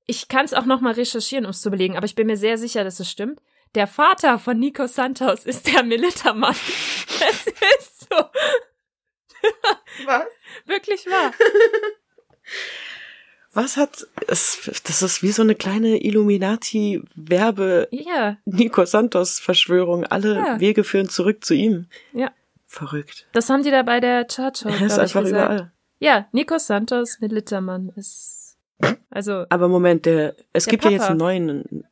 Ich 0.08 0.28
kann 0.28 0.45
es 0.45 0.53
auch 0.53 0.66
noch 0.66 0.82
mal 0.82 0.93
recherchieren, 0.93 1.45
um 1.45 1.51
es 1.51 1.62
zu 1.62 1.70
belegen, 1.72 1.97
aber 1.97 2.06
ich 2.06 2.16
bin 2.16 2.28
mir 2.28 2.38
sehr 2.38 2.58
sicher, 2.58 2.84
dass 2.84 2.99
es 2.99 3.10
stimmt. 3.10 3.39
Der 3.74 3.88
Vater 3.88 4.39
von 4.39 4.58
Nico 4.60 4.88
Santos 4.88 5.45
ist 5.45 5.68
der 5.68 5.84
Militermann. 5.84 6.56
Es 7.30 7.47
ist 7.47 8.08
so. 8.10 8.18
Was? 10.06 10.26
Wirklich 10.66 11.06
wahr. 11.08 11.32
Was 13.53 13.78
hat, 13.78 14.06
es, 14.28 14.70
das 14.84 15.01
ist 15.01 15.24
wie 15.24 15.32
so 15.32 15.41
eine 15.41 15.56
kleine 15.56 15.97
Illuminati-Werbe- 16.03 17.88
Ja, 17.91 18.38
Nico 18.43 18.84
Santos 18.86 19.39
Verschwörung. 19.39 20.03
Alle 20.06 20.36
Ja. 20.36 20.60
Wege 20.60 20.84
führen 20.84 21.08
zurück 21.10 21.43
zu 21.45 21.53
ihm. 21.53 21.88
ja. 22.14 22.32
Verrückt. 22.76 23.26
Das 23.32 23.49
haben 23.49 23.63
die 23.63 23.71
da 23.71 23.84
bei 23.84 23.99
der 24.01 24.28
Churchill, 24.28 24.71
Er 24.80 24.82
ist 24.88 24.99
einfach 24.99 25.23
überall. 25.23 25.71
Ja, 25.99 26.28
Nico 26.34 26.57
Santos, 26.57 27.19
Militermann 27.21 27.89
ist. 27.95 28.57
Also, 29.09 29.45
Aber 29.49 29.69
Moment, 29.69 30.05
der, 30.05 30.36
es 30.51 30.65
Der 30.65 30.71
gibt 30.71 30.84
ja 30.84 30.91
jetzt 30.91 31.01
Papa. 31.03 31.11
einen 31.11 31.19
neuen, 31.19 31.88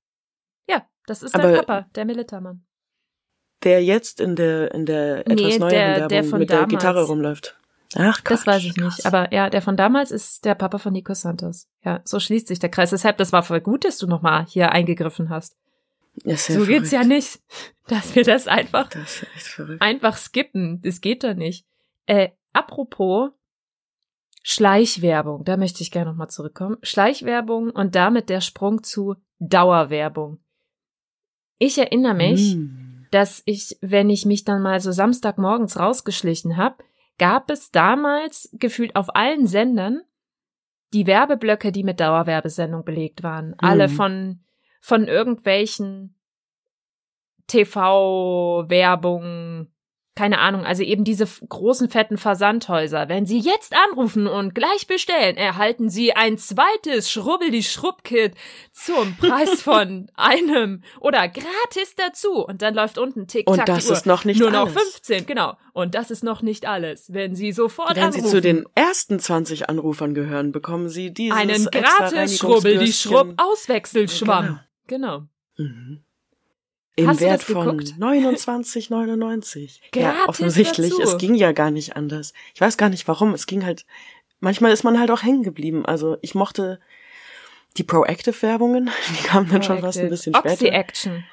ja, 0.67 0.85
das 1.07 1.23
ist 1.23 1.33
der 1.37 1.61
Papa, 1.61 1.85
der 1.95 2.03
Militermann. 2.03 2.65
der 3.63 3.81
jetzt 3.81 4.19
in 4.19 4.35
der, 4.35 4.73
in 4.73 4.85
der 4.85 5.23
Nee, 5.25 5.33
etwas 5.33 5.59
neueren 5.59 5.69
der- 5.69 5.95
Werbung 5.95 6.07
der 6.09 6.23
von 6.25 6.39
mit 6.39 6.49
der 6.49 6.57
damals. 6.57 6.71
Gitarre 6.71 7.03
rumläuft. 7.05 7.57
Ach, 7.95 8.21
Quatsch, 8.23 8.31
Das 8.39 8.47
weiß 8.47 8.63
ich 8.65 8.75
nicht. 8.75 9.05
Aber 9.05 9.31
ja, 9.31 9.49
der 9.49 9.61
von 9.61 9.77
damals 9.77 10.11
ist 10.11 10.43
der 10.43 10.55
Papa 10.55 10.79
von 10.79 10.91
Nico 10.91 11.13
Santos. 11.13 11.67
Ja, 11.85 12.01
so 12.03 12.19
schließt 12.19 12.47
sich 12.47 12.59
der 12.59 12.69
Kreis. 12.71 12.89
Deshalb, 12.89 13.17
das 13.17 13.31
war 13.31 13.43
voll 13.43 13.61
gut, 13.61 13.85
dass 13.85 13.97
du 13.99 14.07
nochmal 14.07 14.45
hier 14.49 14.71
eingegriffen 14.73 15.29
hast. 15.29 15.55
So 16.15 16.65
geht's 16.65 16.91
ja 16.91 16.99
verrückt. 16.99 17.07
nicht. 17.07 17.39
Dass 17.87 18.15
wir 18.15 18.23
das 18.23 18.47
einfach, 18.47 18.87
Das 18.89 19.25
verrückt. 19.35 19.81
einfach 19.81 20.15
skippen. 20.17 20.79
Das 20.81 21.01
geht 21.01 21.23
doch 21.23 21.33
nicht. 21.33 21.65
Äh, 22.05 22.29
apropos 22.53 23.31
Schleichwerbung, 24.41 25.43
da 25.45 25.57
möchte 25.57 25.81
ich 25.83 25.91
gerne 25.91 26.11
nochmal 26.11 26.29
zurückkommen. 26.29 26.77
Schleichwerbung 26.81 27.69
und 27.69 27.95
damit 27.95 28.29
der 28.29 28.41
Sprung 28.41 28.83
zu 28.83 29.15
Dauerwerbung. 29.39 30.39
Ich 31.59 31.77
erinnere 31.77 32.13
mich, 32.13 32.53
Hm. 32.53 33.07
dass 33.11 33.41
ich, 33.45 33.77
wenn 33.81 34.09
ich 34.09 34.25
mich 34.25 34.43
dann 34.43 34.61
mal 34.61 34.79
so 34.81 34.91
Samstagmorgens 34.91 35.79
rausgeschlichen 35.79 36.57
habe, 36.57 36.83
gab 37.17 37.49
es 37.51 37.71
damals 37.71 38.49
gefühlt 38.53 38.95
auf 38.95 39.15
allen 39.15 39.47
Sendern 39.47 40.01
die 40.93 41.07
Werbeblöcke, 41.07 41.71
die 41.71 41.83
mit 41.83 41.99
Dauerwerbesendung 41.99 42.83
belegt 42.83 43.23
waren. 43.23 43.55
Alle 43.59 43.87
von, 43.87 44.41
von 44.83 45.07
irgendwelchen 45.07 46.19
TV-Werbungen, 47.47 49.69
keine 50.15 50.37
Ahnung, 50.39 50.65
also 50.65 50.83
eben 50.83 51.03
diese 51.05 51.25
großen 51.25 51.89
fetten 51.89 52.17
Versandhäuser. 52.17 53.07
Wenn 53.09 53.25
Sie 53.25 53.39
jetzt 53.39 53.73
anrufen 53.75 54.27
und 54.27 54.53
gleich 54.53 54.85
bestellen, 54.85 55.37
erhalten 55.37 55.89
Sie 55.89 56.13
ein 56.13 56.37
zweites 56.37 57.09
Schrubbel-die-Schrubb-Kit 57.09 58.35
zum 58.73 59.15
Preis 59.17 59.61
von 59.61 60.11
einem 60.15 60.83
oder 60.99 61.27
gratis 61.29 61.95
dazu. 61.95 62.45
Und 62.45 62.61
dann 62.61 62.75
läuft 62.75 62.97
unten 62.97 63.27
tick 63.27 63.49
Und 63.49 63.57
tack 63.57 63.65
das 63.67 63.85
die 63.85 63.89
Uhr. 63.89 63.97
ist 63.97 64.05
noch 64.05 64.23
nicht 64.25 64.39
Nur 64.39 64.51
noch 64.51 64.67
alles. 64.67 64.73
15, 64.73 65.25
genau. 65.25 65.57
Und 65.71 65.95
das 65.95 66.11
ist 66.11 66.23
noch 66.23 66.41
nicht 66.43 66.67
alles. 66.67 67.11
Wenn 67.11 67.35
Sie 67.35 67.51
sofort 67.53 67.95
Wenn 67.95 68.11
Sie 68.11 68.19
anrufen, 68.19 68.35
zu 68.35 68.41
den 68.41 68.65
ersten 68.75 69.19
20 69.19 69.69
Anrufern 69.69 70.13
gehören, 70.13 70.51
bekommen 70.51 70.89
Sie 70.89 71.11
dieses 71.11 71.35
einen 71.39 71.65
gratis 71.65 72.37
Schrubbel-die-Schrubb 72.37 73.15
Reinigungsbürstchen. 73.15 73.39
Auswechselschwamm. 73.39 74.45
Genau. 74.45 74.59
Mhm. 75.57 76.03
Im 76.95 77.07
Hast 77.07 77.21
Wert 77.21 77.41
von 77.41 77.77
geguckt? 77.77 77.93
29,99. 77.99 79.79
ja, 79.95 80.25
offensichtlich. 80.27 80.91
dazu. 80.91 81.01
Es 81.01 81.17
ging 81.17 81.33
ja 81.33 81.51
gar 81.51 81.71
nicht 81.71 81.95
anders. 81.95 82.33
Ich 82.53 82.61
weiß 82.61 82.77
gar 82.77 82.89
nicht 82.89 83.07
warum. 83.07 83.33
Es 83.33 83.47
ging 83.47 83.65
halt, 83.65 83.85
manchmal 84.39 84.71
ist 84.71 84.83
man 84.83 84.99
halt 84.99 85.09
auch 85.09 85.23
hängen 85.23 85.43
geblieben. 85.43 85.85
Also 85.85 86.17
ich 86.21 86.35
mochte 86.35 86.79
die 87.77 87.83
Proactive-Werbungen. 87.83 88.91
Die 89.09 89.23
kamen 89.23 89.49
dann 89.49 89.63
schon 89.63 89.79
fast 89.79 89.97
ein 89.99 90.09
bisschen 90.09 90.35
Oxy 90.35 90.55
später. 90.55 90.75
Action. 90.75 91.23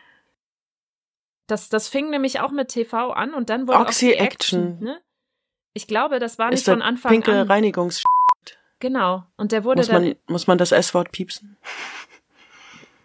Das, 1.46 1.68
das 1.68 1.88
fing 1.88 2.10
nämlich 2.10 2.40
auch 2.40 2.52
mit 2.52 2.68
TV 2.68 3.10
an 3.10 3.34
und 3.34 3.50
dann 3.50 3.66
wurde 3.68 3.80
Oxy 3.80 4.12
Oxy 4.12 4.18
Action. 4.18 4.72
Action. 4.72 4.84
Ne? 4.84 5.00
Ich 5.74 5.86
glaube, 5.86 6.20
das 6.20 6.38
war 6.38 6.50
nicht 6.50 6.60
Ist 6.60 6.64
von 6.64 6.80
Anfang 6.80 7.12
pinke 7.12 7.32
an. 7.32 7.46
Reinigungs... 7.46 8.02
Genau. 8.78 9.24
Und 9.36 9.52
der 9.52 9.64
wurde 9.64 9.80
Muss 9.80 9.88
dann 9.88 10.04
man, 10.04 10.16
muss 10.26 10.46
man 10.46 10.56
das 10.56 10.72
S-Wort 10.72 11.12
piepsen? 11.12 11.58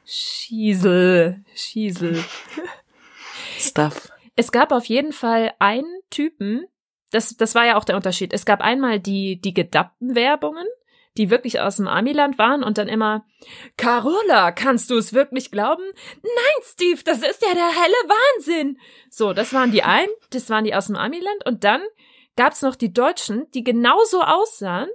Schiesel, 0.05 1.43
Schiesel. 1.55 2.23
Stuff. 3.57 4.09
Es 4.35 4.51
gab 4.51 4.71
auf 4.71 4.85
jeden 4.85 5.13
Fall 5.13 5.53
einen 5.59 6.01
Typen, 6.09 6.65
das, 7.11 7.35
das 7.37 7.55
war 7.55 7.65
ja 7.65 7.77
auch 7.77 7.85
der 7.85 7.95
Unterschied. 7.95 8.33
Es 8.33 8.45
gab 8.45 8.61
einmal 8.61 8.99
die, 8.99 9.39
die 9.39 9.53
gedappten 9.53 10.15
Werbungen, 10.15 10.67
die 11.17 11.29
wirklich 11.29 11.61
aus 11.61 11.77
dem 11.77 11.87
Amiland 11.87 12.37
waren 12.37 12.63
und 12.63 12.77
dann 12.77 12.89
immer, 12.89 13.25
Carola, 13.77 14.51
kannst 14.51 14.89
du 14.89 14.97
es 14.97 15.13
wirklich 15.13 15.49
glauben? 15.49 15.83
Nein, 16.21 16.63
Steve, 16.63 17.01
das 17.03 17.19
ist 17.19 17.41
ja 17.41 17.53
der 17.53 17.69
helle 17.69 17.93
Wahnsinn. 18.07 18.79
So, 19.09 19.33
das 19.33 19.53
waren 19.53 19.71
die 19.71 19.83
einen, 19.83 20.11
das 20.31 20.49
waren 20.49 20.65
die 20.65 20.75
aus 20.75 20.87
dem 20.87 20.97
Amiland 20.97 21.45
und 21.45 21.63
dann 21.63 21.81
gab's 22.35 22.61
noch 22.61 22.75
die 22.75 22.91
Deutschen, 22.91 23.49
die 23.51 23.63
genauso 23.63 24.21
aussahen, 24.21 24.89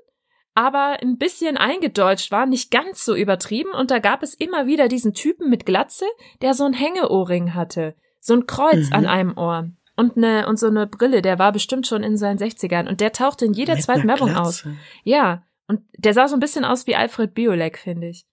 aber 0.55 0.99
ein 1.01 1.17
bisschen 1.17 1.57
eingedeutscht 1.57 2.31
waren, 2.33 2.51
nicht 2.51 2.71
ganz 2.71 3.05
so 3.05 3.15
übertrieben 3.15 3.71
und 3.73 3.91
da 3.91 3.99
gab 3.99 4.23
es 4.23 4.35
immer 4.35 4.67
wieder 4.67 4.89
diesen 4.89 5.15
Typen 5.15 5.49
mit 5.49 5.65
Glatze, 5.67 6.05
der 6.43 6.55
so 6.55 6.65
ein 6.65 6.73
Hängeohrring 6.73 7.55
hatte, 7.55 7.95
so 8.21 8.35
ein 8.35 8.47
Kreuz 8.47 8.89
Mhm. 8.89 8.93
an 8.95 9.07
einem 9.07 9.39
Ohr 9.39 9.71
und 9.97 10.17
eine 10.17 10.47
und 10.49 10.59
so 10.59 10.67
eine 10.67 10.87
Brille, 10.87 11.23
der 11.23 11.39
war 11.39 11.53
bestimmt 11.53 11.87
schon 11.87 12.03
in 12.03 12.17
seinen 12.17 12.39
60ern 12.39 12.89
und 12.89 13.01
der 13.01 13.13
tauchte 13.13 13.45
in 13.45 13.53
jeder 13.53 13.75
Mit 13.75 13.85
zweiten 13.85 14.09
Werbung 14.09 14.35
aus. 14.37 14.67
Ja, 15.05 15.45
und 15.69 15.83
der 15.97 16.15
sah 16.15 16.27
so 16.27 16.35
ein 16.37 16.41
bisschen 16.41 16.65
aus 16.65 16.87
wie 16.87 16.97
Alfred 16.97 17.33
Biolek, 17.35 17.79
finde 17.79 18.09
ich. 18.09 18.27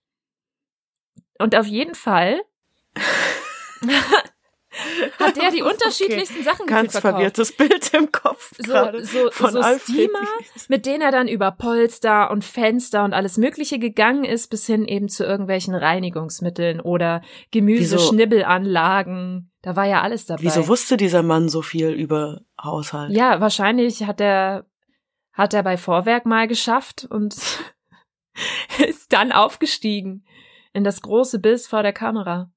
Und 1.39 1.55
auf 1.55 1.67
jeden 1.67 1.93
Fall 1.93 2.41
hat 5.19 5.35
der 5.37 5.51
die 5.51 5.61
Okay. 5.63 5.71
unterschiedlichsten 5.73 6.43
Sachen 6.43 6.65
Ganz 6.67 6.93
verkauft. 6.93 7.13
verwirrtes 7.15 7.51
Bild 7.51 7.93
im 7.93 8.11
Kopf 8.11 8.51
So, 8.57 8.73
so, 9.01 9.31
von 9.31 9.51
so 9.53 9.59
Alfred. 9.59 9.81
Steamer, 9.95 10.27
mit 10.67 10.85
denen 10.85 11.01
er 11.01 11.11
dann 11.11 11.27
über 11.27 11.51
Polster 11.51 12.31
und 12.31 12.43
Fenster 12.43 13.03
und 13.03 13.13
alles 13.13 13.37
Mögliche 13.37 13.79
gegangen 13.79 14.23
ist, 14.23 14.49
bis 14.49 14.65
hin 14.65 14.85
eben 14.85 15.09
zu 15.09 15.23
irgendwelchen 15.25 15.75
Reinigungsmitteln 15.75 16.79
oder 16.81 17.21
Gemüseschnibbelanlagen. 17.51 19.51
Da 19.61 19.75
war 19.75 19.85
ja 19.85 20.01
alles 20.01 20.25
dabei. 20.25 20.43
Wieso 20.43 20.67
wusste 20.67 20.97
dieser 20.97 21.23
Mann 21.23 21.49
so 21.49 21.61
viel 21.61 21.89
über 21.89 22.41
Haushalt? 22.61 23.11
Ja, 23.11 23.41
wahrscheinlich 23.41 24.03
hat 24.03 24.21
er, 24.21 24.65
hat 25.33 25.53
er 25.53 25.63
bei 25.63 25.77
Vorwerk 25.77 26.25
mal 26.25 26.47
geschafft 26.47 27.05
und 27.09 27.35
ist 28.87 29.11
dann 29.13 29.31
aufgestiegen 29.31 30.25
in 30.73 30.83
das 30.83 31.01
große 31.01 31.39
Biss 31.39 31.67
vor 31.67 31.83
der 31.83 31.93
Kamera. 31.93 32.51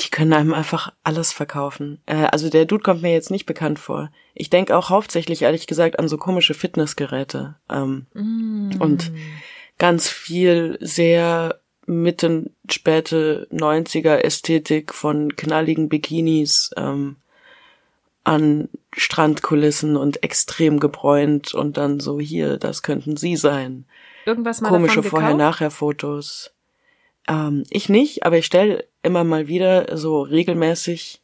Die 0.00 0.10
können 0.10 0.32
einem 0.32 0.54
einfach 0.54 0.92
alles 1.02 1.32
verkaufen. 1.32 2.00
Äh, 2.06 2.26
also 2.30 2.50
der 2.50 2.66
Dude 2.66 2.82
kommt 2.82 3.02
mir 3.02 3.12
jetzt 3.12 3.30
nicht 3.30 3.46
bekannt 3.46 3.78
vor. 3.78 4.10
Ich 4.34 4.50
denke 4.50 4.76
auch 4.76 4.90
hauptsächlich, 4.90 5.42
ehrlich 5.42 5.66
gesagt, 5.66 5.98
an 5.98 6.08
so 6.08 6.18
komische 6.18 6.54
Fitnessgeräte. 6.54 7.56
Ähm, 7.68 8.06
Mm. 8.14 8.70
Und 8.78 9.12
ganz 9.78 10.08
viel 10.08 10.78
sehr 10.80 11.60
mitten 11.86 12.54
späte 12.70 13.48
90er 13.50 14.16
Ästhetik 14.18 14.92
von 14.92 15.34
knalligen 15.36 15.88
Bikinis 15.88 16.70
ähm, 16.76 17.16
an 18.24 18.68
Strandkulissen 18.94 19.96
und 19.96 20.22
extrem 20.22 20.80
gebräunt 20.80 21.54
und 21.54 21.78
dann 21.78 21.98
so 21.98 22.20
hier, 22.20 22.58
das 22.58 22.82
könnten 22.82 23.16
sie 23.16 23.36
sein. 23.36 23.86
irgendwas 24.26 24.60
mal 24.60 24.68
Komische? 24.68 25.02
Vorher-Nachher-Fotos. 25.02 26.52
Ähm, 27.28 27.64
ich 27.70 27.88
nicht, 27.88 28.24
aber 28.24 28.38
ich 28.38 28.46
stelle 28.46 28.84
immer 29.02 29.22
mal 29.24 29.46
wieder 29.48 29.96
so 29.96 30.22
regelmäßig 30.22 31.20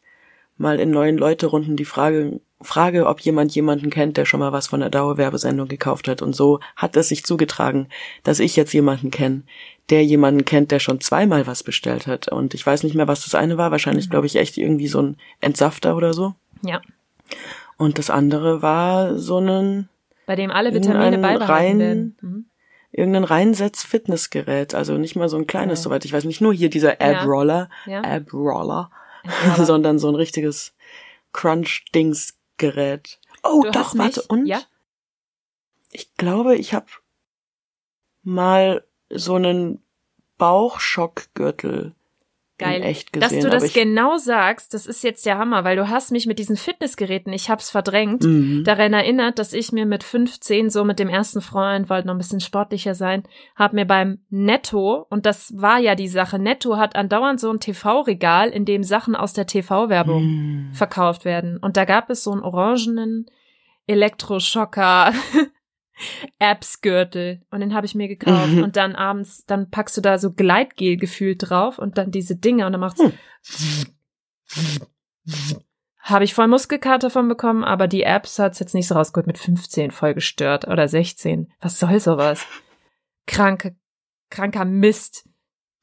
mal 0.57 0.79
in 0.79 0.91
neuen 0.91 1.19
Leute-Runden 1.19 1.77
die 1.77 1.85
Frage, 1.85 2.41
Frage, 2.61 3.07
ob 3.07 3.21
jemand 3.21 3.55
jemanden 3.55 3.91
kennt, 3.91 4.17
der 4.17 4.25
schon 4.25 4.41
mal 4.41 4.53
was 4.53 4.69
von 4.69 4.81
der 4.81 4.89
Dauerwerbesendung 4.91 5.67
gekauft 5.69 6.07
hat. 6.09 6.23
Und 6.23 6.35
so 6.35 6.61
hat 6.77 6.97
es 6.97 7.09
sich 7.09 7.25
zugetragen, 7.25 7.89
dass 8.23 8.39
ich 8.39 8.55
jetzt 8.57 8.73
jemanden 8.73 9.11
kenne, 9.11 9.43
der 9.91 10.05
jemanden 10.05 10.45
kennt, 10.45 10.71
der 10.71 10.79
schon 10.79 11.01
zweimal 11.01 11.47
was 11.47 11.63
bestellt 11.63 12.07
hat. 12.07 12.29
Und 12.29 12.55
ich 12.55 12.65
weiß 12.65 12.85
nicht 12.85 12.95
mehr, 12.95 13.09
was 13.09 13.25
das 13.25 13.35
eine 13.35 13.59
war. 13.59 13.71
Wahrscheinlich, 13.71 14.09
glaube 14.09 14.27
ich, 14.27 14.37
echt 14.37 14.57
irgendwie 14.57 14.87
so 14.89 15.03
ein 15.03 15.17
Entsafter 15.41 15.97
oder 15.97 16.15
so. 16.15 16.35
Ja. 16.63 16.81
Und 17.77 17.99
das 17.99 18.09
andere 18.09 18.63
war 18.63 19.19
so 19.19 19.39
ein 19.41 19.89
Bei 20.25 20.37
dem 20.37 20.51
alle 20.51 20.73
Vitamine 20.73 21.19
beibehalten 21.19 21.53
rein- 21.53 21.79
werden. 21.81 22.17
Mhm. 22.23 22.45
Irgendein 22.97 23.25
Reinsetz-Fitnessgerät, 23.25 24.73
also 24.75 24.97
nicht 24.99 25.17
mal 25.17 25.29
so 25.29 25.37
ein 25.37 25.49
kleines, 25.49 25.81
Okay. 25.81 25.85
soweit 25.85 26.05
ich 26.05 26.13
weiß, 26.13 26.25
nicht 26.25 26.41
nur 26.41 26.55
hier 26.55 26.71
dieser 26.71 27.01
Ab-Roller, 27.01 27.69
Ja. 27.87 28.03
Ab-Roller, 28.03 28.91
Aber 29.53 29.65
sondern 29.67 29.99
so 29.99 30.09
ein 30.09 30.15
richtiges 30.15 30.75
Crunch-Dings-Gerät. 31.33 33.19
Oh, 33.43 33.63
du 33.65 33.71
doch, 33.73 33.99
warte, 33.99 34.23
und? 34.29 34.47
Ja? 34.47 34.61
Ich 35.91 36.15
glaube, 36.17 36.55
ich 36.57 36.73
habe 36.73 36.87
mal 38.23 38.85
so 39.11 39.35
einen 39.35 39.83
Bauchschockgürtel 40.39 41.95
Geil. 42.57 42.83
echt 42.83 43.15
Dass 43.17 43.31
gesehen. 43.31 43.41
du 43.43 43.49
aber 43.49 43.59
das 43.59 43.73
genau 43.73 44.17
sagst, 44.17 44.75
das 44.75 44.87
ist 44.87 45.03
jetzt 45.03 45.27
der 45.27 45.39
Hammer, 45.39 45.65
weil 45.65 45.77
du 45.77 45.89
hast 45.89 46.13
mich 46.13 46.27
mit 46.27 46.39
diesen 46.39 46.57
Fitnessgeräten, 46.57 47.33
ich 47.33 47.51
hab's 47.51 47.69
verdrängt, 47.71 48.23
Mhm. 48.23 48.63
daran 48.65 48.93
erinnert, 48.93 49.39
dass 49.41 49.53
ich 49.53 49.73
mir 49.73 49.87
mit 49.87 50.05
15 50.05 50.71
so 50.71 50.85
mit 50.85 50.99
dem 51.01 51.09
ersten 51.09 51.41
Freund, 51.41 51.91
wollte 51.91 52.07
noch 52.07 52.15
ein 52.15 52.19
bisschen 52.19 52.39
sportlicher 52.41 52.95
sein, 52.95 53.25
hab 53.57 53.73
mir 53.73 53.85
beim 53.87 54.19
Netto, 54.31 55.07
und 55.11 55.27
das 55.27 55.53
war 55.57 55.79
ja 55.81 55.95
die 55.97 56.07
Sache, 56.09 56.39
Netto 56.39 56.77
hat 56.77 56.95
andauernd 56.95 57.41
so 57.41 57.51
ein 57.51 57.59
TV-Regal, 57.61 58.51
in 58.51 58.65
dem 58.65 58.85
Sachen 58.85 59.17
aus 59.17 59.33
der 59.33 59.47
TV-Werbung 59.47 60.23
Mhm. 60.25 60.73
verkauft 60.75 61.25
werden. 61.25 61.59
Und 61.59 61.77
da 61.77 61.85
gab 61.85 62.09
es 62.11 62.23
so 62.23 62.31
einen 62.31 62.43
orangenen 62.43 63.27
Elektroschocker 63.87 65.13
Apps-Gürtel 66.39 67.43
und 67.51 67.61
den 67.61 67.75
habe 67.75 67.87
ich 67.87 67.95
mir 67.95 68.09
gekauft 68.09 68.53
Mhm. 68.53 68.63
und 68.63 68.77
dann 68.77 68.95
abends, 68.97 69.45
dann 69.47 69.71
packst 69.71 69.97
du 69.97 70.01
da 70.01 70.19
so 70.19 70.33
Gleitgel 70.33 70.97
gefühlt 70.97 71.49
drauf 71.49 71.79
und 71.79 71.99
dann 71.99 72.11
diese 72.11 72.37
Dinge 72.37 72.67
und 72.67 72.73
dann 72.73 72.81
macht's 72.81 73.01
Hm. 73.01 73.13
habe 76.01 76.25
ich 76.25 76.35
voll 76.35 76.49
Muskelkater 76.49 77.11
von 77.11 77.29
bekommen, 77.29 77.65
aber 77.65 77.89
die 77.89 78.03
Apps 78.03 78.39
hat's 78.39 78.59
jetzt 78.59 78.75
nicht 78.75 78.89
so 78.89 78.95
rausgeholt 78.95 79.27
mit 79.27 79.39
15 79.39 79.91
voll 79.91 80.15
gestört 80.15 80.67
oder 80.69 80.87
16. 80.89 81.51
Was 81.61 81.79
soll 81.79 81.99
sowas? 82.01 82.47
Kranke, 83.27 83.77
kranker 84.31 84.65
Mist, 84.67 85.29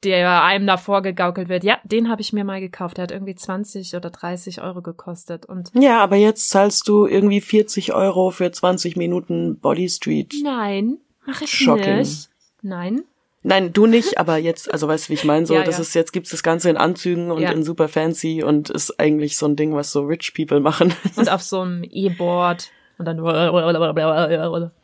der 0.04 0.42
einem 0.42 0.66
da 0.66 0.76
vorgegaukelt 0.76 1.48
wird. 1.48 1.64
Ja, 1.64 1.78
den 1.84 2.08
habe 2.10 2.20
ich 2.20 2.32
mir 2.32 2.44
mal 2.44 2.60
gekauft. 2.60 2.96
Der 2.96 3.04
hat 3.04 3.10
irgendwie 3.12 3.34
20 3.34 3.94
oder 3.94 4.10
30 4.10 4.60
Euro 4.62 4.82
gekostet 4.82 5.46
und 5.46 5.70
Ja, 5.74 6.00
aber 6.02 6.16
jetzt 6.16 6.48
zahlst 6.50 6.88
du 6.88 7.06
irgendwie 7.06 7.40
40 7.40 7.92
Euro 7.94 8.30
für 8.30 8.50
20 8.50 8.96
Minuten 8.96 9.58
Body 9.58 9.88
Street. 9.88 10.34
Nein, 10.42 10.98
mache 11.26 11.44
ich 11.44 11.50
Shocking. 11.50 11.98
nicht. 11.98 12.28
Nein. 12.62 13.02
Nein, 13.44 13.72
du 13.72 13.86
nicht, 13.86 14.18
aber 14.18 14.36
jetzt, 14.36 14.72
also 14.72 14.86
weißt 14.86 15.06
du, 15.06 15.08
wie 15.10 15.14
ich 15.14 15.24
meine? 15.24 15.46
So, 15.46 15.54
Ja, 15.54 15.64
das 15.64 15.78
ja. 15.78 15.82
ist 15.82 15.94
jetzt 15.94 16.12
gibt's 16.12 16.30
das 16.30 16.44
Ganze 16.44 16.70
in 16.70 16.76
Anzügen 16.76 17.32
und 17.32 17.42
Ja. 17.42 17.50
in 17.50 17.64
super 17.64 17.88
fancy 17.88 18.44
und 18.44 18.70
ist 18.70 19.00
eigentlich 19.00 19.36
so 19.36 19.46
ein 19.46 19.56
Ding, 19.56 19.74
was 19.74 19.90
so 19.90 20.02
rich 20.02 20.32
people 20.34 20.60
machen. 20.60 20.94
Und 21.16 21.28
auf 21.28 21.42
so 21.42 21.60
einem 21.62 21.82
E-Board 21.82 22.70
und 22.98 23.04
dann. 23.06 23.18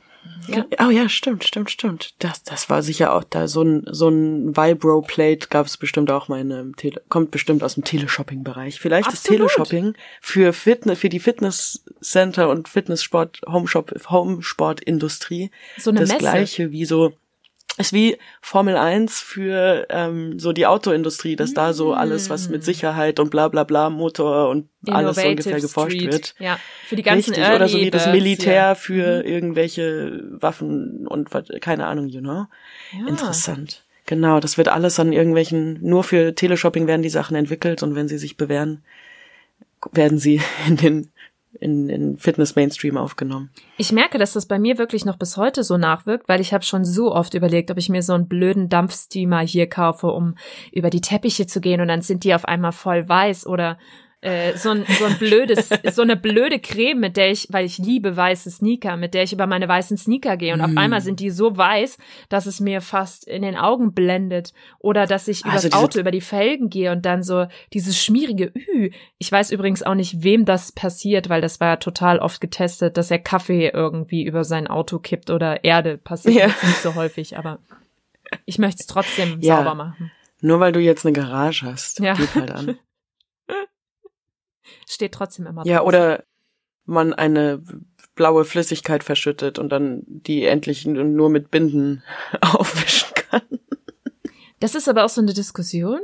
Ja. 0.49 0.65
Oh 0.87 0.91
ja, 0.91 1.09
stimmt, 1.09 1.45
stimmt, 1.45 1.71
stimmt. 1.71 2.15
Das, 2.21 2.43
das 2.43 2.71
war 2.71 2.83
sicher 2.83 3.13
auch 3.13 3.25
da 3.25 3.49
so 3.49 3.63
ein 3.63 3.85
so 3.91 4.09
ein 4.09 4.57
Vibro-Plate 4.57 5.49
gab's 5.49 5.77
bestimmt 5.77 6.11
auch 6.11 6.29
mal 6.29 6.41
in 6.41 6.53
einem 6.53 6.77
Tele 6.77 7.03
kommt 7.09 7.31
bestimmt 7.31 7.63
aus 7.63 7.75
dem 7.75 7.85
Teleshopping-Bereich. 7.85 8.81
Vielleicht 8.81 9.09
Absolut. 9.09 9.41
ist 9.41 9.55
Teleshopping 9.55 9.95
für 10.21 10.53
Fitness 10.53 10.99
für 10.99 11.09
die 11.09 11.21
Fitnesscenter 11.21 12.49
und 12.49 12.69
Fitnesssport 12.69 13.41
Homeshop 13.47 13.93
Homesport-Industrie 14.09 15.51
So 15.77 15.91
eine 15.91 16.01
das 16.01 16.09
Messe. 16.09 16.19
gleiche 16.21 16.73
wie 16.73 16.85
so 16.85 17.13
ist 17.79 17.93
wie 17.93 18.19
Formel 18.41 18.77
1 18.77 19.21
für 19.21 19.87
ähm, 19.91 20.39
so 20.39 20.53
die 20.53 20.67
Autoindustrie, 20.67 21.37
dass 21.37 21.55
da 21.55 21.73
so 21.73 21.95
alles, 21.95 22.29
was 22.31 22.49
mit 22.49 22.65
Sicherheit 22.65 23.21
und 23.21 23.31
bla 23.31 23.49
bla 23.49 23.65
bla, 23.65 23.89
Motor 23.91 24.49
und 24.51 24.69
alles 24.89 25.17
so 25.17 25.23
Mm. 25.23 25.25
Innovative 25.25 25.29
ungefähr 25.31 25.61
geforscht 25.61 25.97
Street. 25.97 26.13
wird. 26.13 26.35
Ja, 26.39 26.59
für 26.87 26.97
die 26.97 27.03
ganzen 27.03 27.31
Richtig, 27.35 27.49
oder 27.55 27.69
so 27.69 27.77
Early 27.77 27.87
wie 27.87 27.91
das 27.91 28.07
Militär 28.09 28.67
hier. 28.67 28.75
für 28.77 29.25
irgendwelche 29.25 30.23
Waffen 30.31 31.07
und 31.07 31.29
keine 31.61 31.87
Ahnung, 31.87 32.09
you 32.09 32.21
know? 32.21 32.47
Ja. 32.93 33.07
Interessant. 33.09 33.85
Genau, 34.07 34.41
das 34.41 34.57
wird 34.57 34.69
alles 34.69 34.99
an 34.99 35.13
irgendwelchen, 35.13 35.79
nur 35.83 36.03
für 36.03 36.35
Teleshopping 36.35 36.87
werden 36.87 37.03
die 37.03 37.11
Sachen 37.11 37.37
entwickelt 37.37 37.83
und 37.83 37.95
wenn 37.95 38.09
sie 38.09 38.19
sich 38.19 38.37
bewähren, 38.37 38.83
werden 39.93 40.19
sie 40.19 40.41
in 40.67 40.77
den 40.77 41.11
in, 41.61 41.89
in 41.89 42.17
Fitness-Mainstream 42.17 42.97
aufgenommen. 42.97 43.51
Ich 43.77 43.93
merke, 43.93 44.19
dass 44.19 44.35
das 44.35 44.47
bei 44.47 44.59
mir 44.59 44.79
wirklich 44.79 45.05
noch 45.05 45.17
bis 45.17 45.37
heute 45.37 45.65
so 45.65 45.77
nachwirkt, 45.77 46.29
weil 46.29 46.41
ich 46.41 46.53
habe 46.53 46.65
schon 46.65 46.85
so 46.85 47.15
oft 47.15 47.35
überlegt, 47.35 47.71
ob 47.71 47.79
ich 47.79 47.89
mir 47.89 48.03
so 48.03 48.13
einen 48.13 48.29
blöden 48.29 48.69
Dampfsteamer 48.69 49.41
hier 49.41 49.69
kaufe, 49.69 50.09
um 50.09 50.37
über 50.73 50.91
die 50.91 51.01
Teppiche 51.01 51.47
zu 51.47 51.61
gehen 51.61 51.81
und 51.81 51.89
dann 51.89 52.03
sind 52.03 52.25
die 52.25 52.35
auf 52.35 52.45
einmal 52.45 52.73
voll 52.73 53.09
weiß 53.09 53.47
oder 53.47 53.79
äh, 54.21 54.57
so 54.57 54.71
ein 54.71 54.85
so 54.99 55.05
ein 55.05 55.17
blödes 55.19 55.69
so 55.93 56.03
eine 56.03 56.17
blöde 56.17 56.59
Creme, 56.59 56.99
mit 56.99 57.17
der 57.17 57.31
ich, 57.31 57.47
weil 57.51 57.65
ich 57.65 57.79
liebe 57.79 58.17
weiße 58.17 58.51
Sneaker, 58.51 58.97
mit 58.97 59.15
der 59.15 59.23
ich 59.23 59.33
über 59.33 59.47
meine 59.47 59.69
weißen 59.69 59.97
Sneaker 59.97 60.37
gehe 60.37 60.53
und 60.55 60.61
auf 60.61 60.71
Mm. 60.73 60.79
einmal 60.79 61.01
sind 61.01 61.21
die 61.21 61.31
so 61.31 61.57
weiß, 61.57 61.99
dass 62.29 62.47
es 62.47 62.59
mir 62.59 62.81
fast 62.81 63.29
in 63.29 63.43
den 63.43 63.57
Augen 63.57 63.95
blendet 63.95 64.53
oder 64.81 65.07
dass 65.07 65.29
ich 65.29 65.45
Also 65.47 65.69
übers 65.69 65.81
Auto 65.81 66.01
über 66.01 66.11
die 66.11 66.21
Felgen 66.21 66.69
gehe 66.69 66.91
und 66.91 67.05
dann 67.07 67.23
so 67.23 67.47
dieses 67.73 67.97
schmierige 68.03 68.53
Ü. 68.75 68.91
Ich 69.19 69.31
weiß 69.31 69.53
übrigens 69.53 69.83
auch 69.85 69.95
nicht, 69.95 70.23
wem 70.25 70.45
das 70.45 70.73
passiert, 70.73 71.29
weil 71.29 71.41
das 71.41 71.61
war 71.61 71.69
ja 71.69 71.77
total 71.77 72.19
oft 72.19 72.41
getestet, 72.41 72.97
dass 72.97 73.11
er 73.13 73.21
Kaffee 73.21 73.69
irgendwie 73.69 74.25
über 74.25 74.43
sein 74.43 74.67
Auto 74.67 74.99
kippt 74.99 75.31
oder 75.31 75.63
Erde. 75.63 75.97
Passiert 75.97 76.35
Ja. 76.35 76.47
nicht 76.47 76.83
so 76.83 76.95
häufig, 76.97 77.39
aber 77.39 77.61
ich 78.47 78.59
möchte 78.59 78.81
es 78.81 78.87
trotzdem 78.87 79.39
Ja. 79.41 79.59
sauber 79.59 79.75
machen. 79.77 80.11
Nur 80.41 80.59
weil 80.61 80.73
du 80.73 80.81
jetzt 80.81 81.07
eine 81.07 81.13
Garage 81.13 81.65
hast, 81.67 82.01
Ja. 82.01 82.15
geht 82.15 82.35
halt 82.35 82.51
an. 82.51 82.79
Steht 84.89 85.13
trotzdem 85.13 85.47
immer 85.47 85.65
Ja, 85.67 85.79
draußen. 85.79 85.89
oder 85.89 86.25
man 86.85 87.13
eine 87.13 87.63
blaue 88.15 88.45
Flüssigkeit 88.45 89.05
verschüttet 89.05 89.59
und 89.59 89.69
dann 89.71 90.03
die 90.07 90.45
endlich 90.45 90.87
nur 90.87 91.29
mit 91.31 91.51
Binden 91.51 92.03
aufwischen 92.41 93.13
kann. 93.15 93.43
Das 94.61 94.75
ist 94.75 94.89
aber 94.89 95.05
auch 95.05 95.09
so 95.11 95.21
eine 95.21 95.35
Diskussion. 95.35 96.01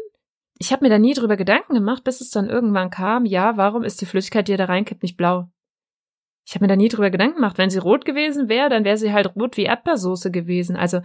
Ich 0.58 0.70
habe 0.72 0.84
mir 0.84 0.90
da 0.90 0.98
nie 0.98 1.14
drüber 1.14 1.36
Gedanken 1.36 1.74
gemacht, 1.74 2.04
bis 2.04 2.20
es 2.20 2.30
dann 2.30 2.48
irgendwann 2.48 2.90
kam, 2.90 3.24
ja, 3.24 3.56
warum 3.56 3.82
ist 3.82 4.00
die 4.00 4.06
Flüssigkeit, 4.06 4.46
die 4.46 4.52
ihr 4.52 4.58
da 4.58 4.66
reinkippt, 4.66 5.02
nicht 5.02 5.16
blau? 5.16 5.48
Ich 6.46 6.54
habe 6.54 6.64
mir 6.64 6.68
da 6.68 6.76
nie 6.76 6.88
drüber 6.88 7.10
Gedanken 7.10 7.36
gemacht. 7.36 7.58
Wenn 7.58 7.70
sie 7.70 7.78
rot 7.78 8.04
gewesen 8.04 8.48
wäre, 8.48 8.68
dann 8.68 8.84
wäre 8.84 8.98
sie 8.98 9.12
halt 9.12 9.34
rot 9.34 9.56
wie 9.56 9.64
Erdbeersoße 9.64 10.30
gewesen. 10.30 10.76
Also 10.76 11.00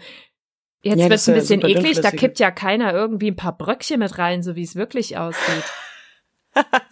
jetzt 0.83 0.99
Ja, 0.99 1.09
wird's 1.09 1.25
das 1.25 1.29
ein 1.29 1.35
bisschen 1.35 1.61
eklig, 1.61 1.99
da 2.01 2.11
kippt 2.11 2.39
ja 2.39 2.51
keiner 2.51 2.93
irgendwie 2.93 3.31
ein 3.31 3.35
paar 3.37 3.57
Bröckchen 3.57 3.99
mit 3.99 4.17
rein, 4.17 4.43
so 4.43 4.55
wie 4.55 4.63
es 4.63 4.75
wirklich 4.75 5.17
aussieht. 5.17 5.63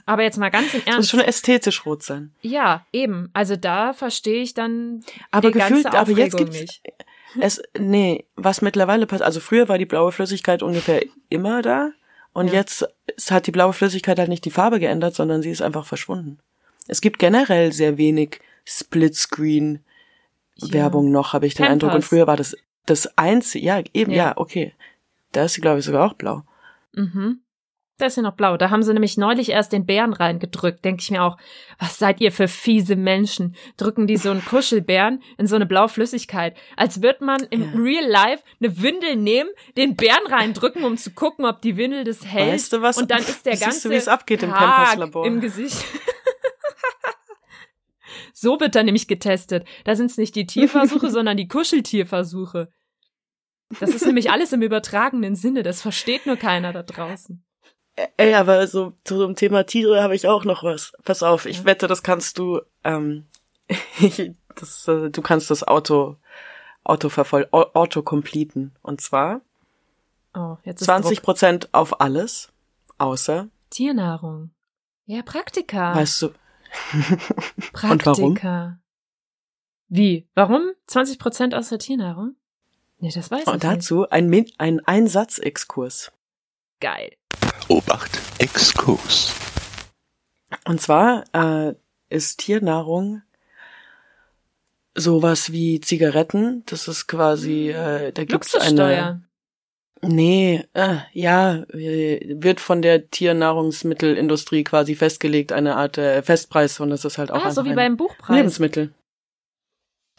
Aber 0.05 0.23
jetzt 0.23 0.37
mal 0.37 0.49
ganz 0.49 0.73
im 0.73 0.79
Das 0.81 0.85
muss 0.87 0.93
Ernst. 0.95 1.09
schon 1.11 1.19
ästhetisch 1.21 1.85
rot 1.85 2.03
sein. 2.03 2.31
Ja, 2.41 2.85
eben. 2.93 3.29
Also 3.33 3.55
da 3.55 3.93
verstehe 3.93 4.41
ich 4.41 4.53
dann 4.53 5.03
Aber 5.31 5.49
die 5.49 5.53
gefühlt, 5.59 5.83
ganze 5.85 5.97
aber 5.99 6.11
jetzt 6.11 6.35
Aufregung 6.35 6.53
gibt's 6.53 6.61
nicht. 6.61 6.81
es, 7.41 7.61
nee, 7.77 8.25
was 8.35 8.61
mittlerweile 8.61 9.05
passiert, 9.07 9.25
also 9.25 9.39
früher 9.39 9.67
war 9.67 9.77
die 9.77 9.85
blaue 9.85 10.11
Flüssigkeit 10.11 10.63
ungefähr 10.63 11.03
immer 11.29 11.61
da 11.61 11.91
und 12.33 12.47
Ja. 12.47 12.53
jetzt 12.53 12.87
hat 13.29 13.47
die 13.47 13.51
blaue 13.51 13.73
Flüssigkeit 13.73 14.17
halt 14.19 14.29
nicht 14.29 14.45
die 14.45 14.51
Farbe 14.51 14.79
geändert, 14.79 15.15
sondern 15.15 15.41
sie 15.41 15.49
ist 15.51 15.61
einfach 15.61 15.85
verschwunden. 15.85 16.39
Es 16.87 17.01
gibt 17.01 17.19
generell 17.19 17.73
sehr 17.73 17.97
wenig 17.97 18.39
Splitscreen 18.65 19.83
Werbung 20.61 21.11
noch, 21.11 21.33
habe 21.33 21.45
ich 21.45 21.53
den 21.53 21.67
Eindruck. 21.67 21.93
Und 21.93 22.03
früher 22.05 22.25
war 22.27 22.37
das 22.37 22.55
das 22.85 23.17
einzige, 23.17 23.65
ja, 23.65 23.81
eben, 23.93 24.11
Ja. 24.11 24.17
ja, 24.27 24.37
okay. 24.37 24.73
Da 25.33 25.43
ist 25.43 25.53
sie, 25.53 25.61
glaube 25.61 25.79
ich, 25.79 25.85
sogar 25.85 26.05
auch 26.09 26.13
blau. 26.13 26.43
Mhm. 26.93 27.41
Da 27.99 28.05
ist 28.05 28.17
ja 28.17 28.21
noch 28.21 28.35
blau. 28.35 28.57
Da 28.57 28.69
haben 28.69 28.83
sie 28.83 28.93
nämlich 28.93 29.17
neulich 29.17 29.49
erst 29.49 29.73
den 29.73 29.87
Bären 29.87 30.13
reingedrückt. 30.13 30.85
Denke 30.85 31.01
ich 31.01 31.09
mir 31.09 31.23
auch, 31.23 31.35
was 31.79 31.97
seid 31.97 32.21
ihr 32.21 32.31
für 32.31 32.47
fiese 32.47 32.95
Menschen? 32.95 33.55
Drücken 33.75 34.05
die 34.05 34.17
so 34.17 34.29
einen 34.29 34.41
Kuschelbären 34.45 35.23
in 35.39 35.47
so 35.47 35.55
eine 35.55 35.65
blaue 35.65 35.89
Flüssigkeit. 35.89 36.55
Als 36.75 37.01
würde 37.01 37.25
man 37.25 37.41
im 37.49 37.63
Ja. 37.63 37.69
Real 37.79 38.05
Life 38.07 38.43
eine 38.61 38.79
Windel 38.83 39.15
nehmen, 39.15 39.49
den 39.77 39.95
Bären 39.95 40.27
reindrücken, 40.27 40.83
um 40.83 40.95
zu 40.97 41.09
gucken, 41.11 41.45
ob 41.45 41.61
die 41.63 41.75
Windel 41.75 42.03
das 42.03 42.23
hält. 42.23 42.53
Weißt 42.53 42.73
du 42.73 42.81
was? 42.83 42.97
Und 42.97 43.09
dann 43.09 43.19
ist 43.19 43.47
der 43.47 43.53
Siehst 43.53 43.63
du, 43.63 43.69
ganze 43.71 43.89
wie 43.89 43.95
es 43.95 44.07
abgeht 44.07 44.43
im 44.43 44.51
Pampers-Labor? 44.51 45.25
im 45.25 45.41
Gesicht. 45.41 45.83
so 48.33 48.59
wird 48.59 48.75
da 48.75 48.83
nämlich 48.83 49.07
getestet. 49.07 49.65
Da 49.85 49.95
sind 49.95 50.11
es 50.11 50.17
nicht 50.17 50.35
die 50.35 50.45
Tierversuche, 50.45 51.09
sondern 51.09 51.35
die 51.35 51.47
Kuscheltierversuche. 51.47 52.69
Das 53.79 53.89
ist 53.89 54.05
nämlich 54.05 54.29
alles 54.29 54.53
im 54.53 54.61
übertragenen 54.61 55.35
Sinne. 55.35 55.63
Das 55.63 55.81
versteht 55.81 56.27
nur 56.27 56.37
keiner 56.37 56.73
da 56.73 56.83
draußen. 56.83 57.43
Ey, 58.17 58.35
aber 58.35 58.67
so 58.67 58.93
zu 59.03 59.19
dem 59.25 59.35
Thema 59.35 59.65
Tiere 59.65 60.03
habe 60.03 60.15
ich 60.15 60.27
auch 60.27 60.43
noch 60.45 60.63
was. 60.63 60.93
Pass 61.03 61.23
auf, 61.23 61.45
ich 61.47 61.65
wette, 61.65 61.87
das 61.87 62.03
kannst 62.03 62.37
du, 62.37 62.61
ähm, 62.83 63.25
das, 64.55 64.87
äh, 64.87 65.09
du 65.09 65.21
kannst 65.21 65.49
das 65.49 65.63
Auto, 65.67 66.17
Auto 66.83 67.09
vervoll, 67.09 67.47
Au- 67.51 67.71
Auto 67.73 68.01
completen. 68.03 68.75
Und 68.81 69.01
zwar 69.01 69.41
Oh, 70.35 70.57
jetzt 70.63 70.81
ist 70.81 70.85
20 70.85 71.17
Druck. 71.17 71.25
Prozent 71.25 71.69
auf 71.73 71.99
alles, 71.99 72.49
außer, 72.99 73.47
Tiernahrung. 73.71 74.51
Ja, 75.07 75.23
Praktika. 75.23 75.95
weißt 75.95 76.21
du, 76.21 76.29
Praktika. 77.73 77.89
und 77.93 78.05
warum? 78.43 78.79
Wie? 79.89 80.27
Warum? 80.35 80.71
20 80.87 81.17
Prozent 81.17 81.55
aus 81.55 81.69
der 81.69 81.79
Tiernahrung? 81.79 82.35
Nee, 82.99 83.11
das 83.13 83.31
weiß 83.31 83.41
ich 83.41 83.47
und 83.47 83.63
nicht. 83.63 83.65
dazu 83.65 84.07
ein, 84.09 84.45
ein 84.57 84.85
Einsatzexkurs. 84.85 86.11
Geil. 86.79 87.11
Obacht, 87.67 88.19
Exkurs. 88.39 89.33
Und 90.65 90.79
zwar 90.81 91.23
äh, 91.33 91.75
ist 92.09 92.39
Tiernahrung 92.39 93.21
sowas 94.95 95.51
wie 95.51 95.79
Zigaretten. 95.81 96.63
Das 96.65 96.87
ist 96.87 97.07
quasi, 97.07 97.69
äh, 97.69 98.11
da 98.11 98.23
gibt's 98.23 98.55
eine. 98.55 99.23
Nee, 100.03 100.63
äh, 100.73 100.97
ja, 101.11 101.63
wird 101.69 102.59
von 102.59 102.83
der 102.83 103.09
Tiernahrungsmittelindustrie 103.09 104.63
quasi 104.63 104.95
festgelegt, 104.95 105.51
eine 105.51 105.75
Art 105.75 105.97
äh, 105.97 106.21
Festpreis 106.21 106.79
und 106.79 106.91
das 106.91 107.03
ist 107.03 107.17
halt 107.17 107.31
auch 107.31 107.43
Ah, 107.43 107.51
so 107.51 107.65
wie 107.65 107.71
ein 107.71 107.75
beim 107.75 107.97
Buchpreis. 107.97 108.37
Lebensmittel. 108.37 108.93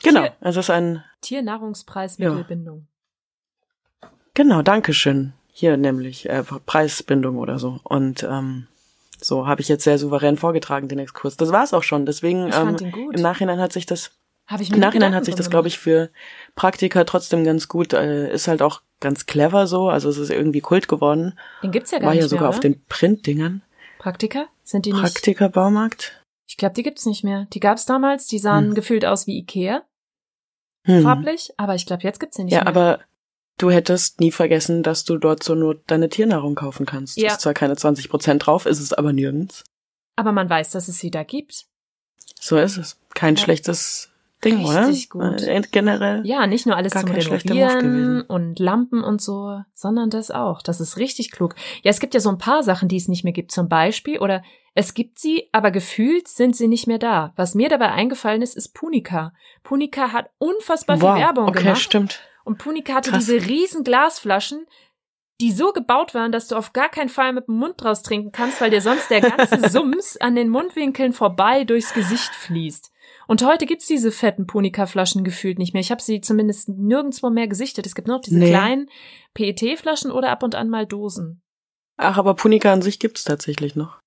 Genau, 0.03 0.22
Tier- 0.22 0.36
es 0.40 0.57
ist 0.57 0.70
ein, 0.70 1.05
Tiernahrungspreis 1.20 2.18
Ja. 2.18 2.30
Mittelbindung. 2.30 2.88
genau, 4.34 4.62
Dankeschön. 4.62 5.32
Hier 5.61 5.77
nämlich, 5.77 6.29
äh, 6.29 6.45
Preisbindung 6.67 7.37
oder 7.37 7.59
so. 7.59 7.81
Und 7.83 8.23
ähm, 8.23 8.69
so 9.21 9.49
habe 9.49 9.61
ich 9.61 9.67
jetzt 9.67 9.83
sehr 9.83 9.99
souverän 9.99 10.37
vorgetragen, 10.37 10.87
den 10.87 11.01
Exkurs. 11.01 11.37
Das 11.37 11.51
war's 11.51 11.75
auch 11.75 11.83
schon. 11.83 12.07
Deswegen 12.07 12.53
ähm, 12.53 12.77
im 12.93 13.21
Nachhinein 13.21 13.59
hat 13.59 13.73
sich 13.73 13.85
das 13.85 14.13
Habe 14.47 14.63
ich 14.63 14.71
mir 14.71 14.77
Im 14.77 14.81
Nachhinein 14.83 14.93
Gedanken 15.11 15.17
hat 15.17 15.25
sich 15.25 15.35
das, 15.35 15.51
glaube 15.51 15.67
ich, 15.67 15.81
für 15.81 16.11
Praktiker 16.55 17.05
trotzdem 17.05 17.43
ganz 17.43 17.67
gut, 17.67 17.93
äh, 17.93 18.33
ist 18.33 18.47
halt 18.47 18.63
auch 18.63 18.83
ganz 19.01 19.27
clever 19.27 19.67
so, 19.67 19.89
also 19.89 20.09
es 20.09 20.19
ist 20.19 20.31
irgendwie 20.31 20.61
Kult 20.61 20.87
geworden. 20.87 21.37
Den 21.65 21.73
gibt's 21.73 21.91
ja 21.91 21.99
gar 21.99 22.07
War 22.07 22.15
nicht 22.15 22.23
ja 22.23 22.29
sogar 22.29 22.43
mehr, 22.45 22.51
auf 22.51 22.61
den 22.61 22.81
Printdingern. 22.87 23.63
Praktika? 23.99 24.47
Sind 24.63 24.87
die 24.87 24.93
nicht? 24.93 25.03
Praktiker-Baumarkt. 25.03 26.23
Ich 26.47 26.57
glaube, 26.57 26.75
die 26.75 26.85
gibt's 26.85 27.05
nicht 27.05 27.25
mehr. 27.25 27.49
Die 27.53 27.59
gab's 27.61 27.85
damals, 27.85 28.29
die 28.29 28.39
sahen 28.39 28.67
Hm. 28.69 28.75
gefühlt 28.77 29.05
aus 29.05 29.27
wie 29.27 29.37
Ikea, 29.39 29.83
Hm. 30.85 31.03
farblich, 31.03 31.53
aber 31.57 31.75
ich 31.75 31.85
glaube, 31.85 32.05
jetzt 32.05 32.21
gibt's 32.21 32.37
sie 32.37 32.45
nicht 32.45 32.53
Ja, 32.55 32.61
mehr. 32.61 32.69
aber 32.69 33.01
du 33.59 33.71
hättest 33.71 34.21
nie 34.21 34.31
vergessen, 34.33 34.83
dass 34.83 35.05
du 35.05 35.19
dort 35.19 35.43
so 35.43 35.55
nur 35.55 35.77
deine 35.87 36.09
Tiernahrung 36.09 36.55
kaufen 36.55 36.87
kannst. 36.87 37.17
Ja. 37.19 37.33
Ist 37.33 37.41
zwar 37.43 37.55
keine 37.55 37.77
20 37.77 38.09
Prozent 38.09 38.47
drauf, 38.47 38.67
ist 38.67 38.81
es 38.81 38.93
aber 38.93 39.13
nirgends. 39.13 39.65
aber 40.17 40.33
man 40.33 40.49
weiß, 40.51 40.71
dass 40.71 40.89
es 40.89 40.99
sie 40.99 41.11
da 41.11 41.23
gibt. 41.23 41.67
So 42.41 42.57
ist 42.57 42.77
es. 42.77 42.99
Kein 43.15 43.37
Ja. 43.37 43.43
schlechtes 43.43 44.11
Ding, 44.45 44.65
oder? 44.65 44.87
Richtig 44.89 45.11
gut. 45.11 45.43
Äh, 45.43 45.63
generell. 45.73 46.25
Ja, 46.25 46.47
nicht 46.47 46.67
nur 46.67 46.77
alles 46.77 46.93
zum 46.93 47.09
Renovieren 47.11 48.23
und 48.23 48.59
Lampen 48.61 49.03
und 49.03 49.21
so, 49.21 49.61
sondern 49.75 50.11
das 50.11 50.31
auch. 50.31 50.63
Das 50.63 50.81
ist 50.81 50.97
richtig 50.97 51.31
klug. 51.33 51.55
Ja, 51.83 51.91
es 51.91 51.99
gibt 52.01 52.15
ja 52.15 52.21
so 52.21 52.29
ein 52.31 52.39
paar 52.39 52.63
Sachen, 52.63 52.89
die 52.89 52.97
es 52.97 53.09
nicht 53.09 53.25
mehr 53.25 53.33
gibt. 53.33 53.51
Zum 53.51 53.69
Beispiel, 53.69 54.19
oder 54.21 54.43
es 54.75 54.95
gibt 54.95 55.19
sie, 55.19 55.49
aber 55.53 55.73
gefühlt 55.73 56.29
sind 56.29 56.55
sie 56.55 56.69
nicht 56.69 56.87
mehr 56.87 56.99
da. 56.99 57.33
Was 57.37 57.55
mir 57.57 57.69
dabei 57.69 57.91
eingefallen 57.91 58.43
ist, 58.43 58.57
ist 58.57 58.75
Punica. 58.75 59.33
Punica 59.65 60.13
hat 60.13 60.31
unfassbar 60.39 60.99
viel 60.99 61.09
wow. 61.09 61.19
Werbung 61.19 61.49
okay, 61.49 61.63
gemacht. 61.65 61.81
stimmt. 61.81 62.21
Und 62.49 62.57
Punica 62.59 62.94
hatte 62.94 63.11
Krass. 63.11 63.26
diese 63.26 63.46
riesen 63.46 63.84
Glasflaschen, 63.84 64.66
die 65.40 65.53
so 65.53 65.72
gebaut 65.72 66.14
waren, 66.14 66.32
dass 66.32 66.49
du 66.49 66.57
auf 66.57 66.72
gar 66.72 66.88
keinen 66.88 67.11
Fall 67.11 67.32
mit 67.34 67.46
dem 67.46 67.57
Mund 67.57 67.74
draus 67.76 68.03
trinken 68.03 68.32
kannst, 68.32 68.61
weil 68.61 68.70
dir 68.70 68.80
sonst 68.80 69.11
der 69.11 69.20
ganze 69.20 69.68
Sums 69.70 70.16
an 70.16 70.34
den 70.34 70.49
Mundwinkeln 70.49 71.12
vorbei 71.12 71.64
durchs 71.64 71.92
Gesicht 71.92 72.34
fließt. 72.34 72.90
Und 73.26 73.44
heute 73.44 73.66
gibt's 73.66 73.86
diese 73.86 74.11
fetten 74.11 74.46
Punica-Flaschen 74.46 75.22
gefühlt 75.24 75.59
nicht 75.59 75.74
mehr. 75.74 75.80
Ich 75.82 75.90
habe 75.90 76.01
sie 76.03 76.22
zumindest 76.22 76.70
nirgendwo 76.70 77.28
mehr 77.30 77.46
gesichtet. 77.49 77.86
Es 77.86 77.94
gibt 77.94 78.09
nur 78.09 78.16
noch 78.16 78.22
diese 78.24 78.38
Nee. 78.38 78.49
kleinen 78.51 78.88
PET-Flaschen 79.34 80.11
oder 80.11 80.30
ab 80.30 80.42
und 80.42 80.55
an 80.55 80.70
mal 80.70 80.86
Dosen. 80.86 81.42
Ach, 81.99 82.16
aber 82.16 82.34
Punika 82.34 82.72
an 82.72 82.80
sich 82.82 82.99
gibt's 82.99 83.24
tatsächlich 83.24 83.76
noch. 83.76 83.99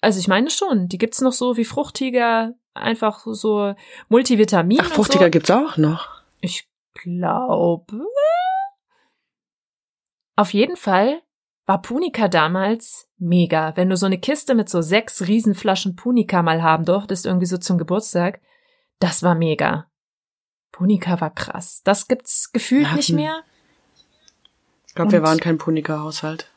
Also 0.00 0.18
ich 0.18 0.28
meine 0.28 0.48
schon, 0.50 0.88
die 0.88 0.98
gibt's 0.98 1.20
noch 1.20 1.32
so 1.32 1.56
wie 1.58 1.64
Fruchtiger, 1.66 2.54
einfach 2.74 3.20
so 3.26 3.74
Multivitamin. 4.08 4.80
Ach, 4.80 4.90
Fruchtiger 4.90 5.26
so. 5.26 5.30
gibt's 5.30 5.50
auch 5.50 5.76
noch. 5.76 6.22
Ich 6.40 6.64
glaube. 6.94 8.00
Auf 10.36 10.52
jeden 10.52 10.76
Fall 10.76 11.22
war 11.66 11.80
Punika 11.82 12.28
damals 12.28 13.08
mega. 13.18 13.76
Wenn 13.76 13.90
du 13.90 13.96
so 13.96 14.06
eine 14.06 14.18
Kiste 14.18 14.54
mit 14.54 14.68
so 14.68 14.80
sechs 14.80 15.22
Riesenflaschen 15.26 15.94
Punika 15.94 16.42
mal 16.42 16.62
haben 16.62 16.84
durftest, 16.84 17.26
irgendwie 17.26 17.46
so 17.46 17.58
zum 17.58 17.78
Geburtstag, 17.78 18.40
das 18.98 19.22
war 19.22 19.34
mega. 19.34 19.86
Punika 20.72 21.20
war 21.20 21.30
krass. 21.34 21.82
Das 21.84 22.08
gibt's 22.08 22.50
gefühlt 22.52 22.88
Wir 22.88 22.96
nicht 22.96 23.08
hatten- 23.08 23.16
mehr. 23.16 23.42
Ich 24.88 24.94
glaube, 24.94 25.12
wir 25.12 25.22
waren 25.22 25.38
kein 25.40 25.58
Punika-Haushalt. 25.58 26.50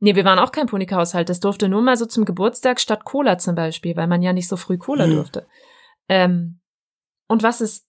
Nee, 0.00 0.14
wir 0.14 0.24
waren 0.24 0.38
auch 0.38 0.52
kein 0.52 0.66
Punika-Haushalt. 0.66 1.28
Das 1.28 1.40
durfte 1.40 1.68
nur 1.68 1.80
mal 1.82 1.96
so 1.96 2.04
zum 2.06 2.24
Geburtstag 2.26 2.80
statt 2.80 3.04
Cola 3.04 3.38
zum 3.38 3.54
Beispiel, 3.54 3.96
weil 3.96 4.06
man 4.08 4.22
ja 4.22 4.32
nicht 4.32 4.48
so 4.48 4.56
früh 4.56 4.76
Cola 4.76 5.04
Hm. 5.04 5.14
durfte. 5.14 5.46
Ähm, 6.08 6.60
und 7.28 7.42
was 7.42 7.60
es 7.60 7.86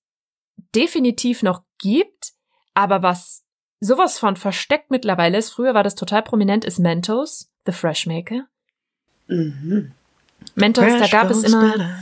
definitiv 0.75 1.43
noch 1.43 1.63
gibt, 1.77 2.33
aber 2.73 3.03
was 3.03 3.43
sowas 3.79 4.17
von 4.19 4.35
versteckt 4.35 4.91
mittlerweile 4.91 5.37
ist, 5.37 5.51
früher 5.51 5.73
war 5.73 5.83
das 5.83 5.95
total 5.95 6.23
prominent, 6.23 6.65
ist 6.65 6.79
Mentos, 6.79 7.51
The 7.65 7.71
Fresh 7.71 8.07
Maker. 8.07 8.47
Mhm. 9.27 9.93
Mentos, 10.55 10.85
da 10.85 10.97
Fresh 10.97 11.11
gab 11.11 11.29
es 11.29 11.43
immer 11.43 11.71
better. 11.71 11.99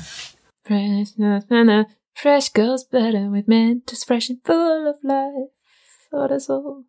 Fresh, 0.64 1.10
na, 1.18 1.44
na, 1.50 1.64
na, 1.64 1.86
fresh 2.14 2.54
goes 2.54 2.86
better 2.86 3.32
with 3.32 3.48
Mentos, 3.48 4.04
fresh 4.04 4.30
and 4.30 4.40
full 4.46 4.88
of 4.88 5.02
life 5.04 5.52
oder 6.12 6.40
so. 6.40 6.84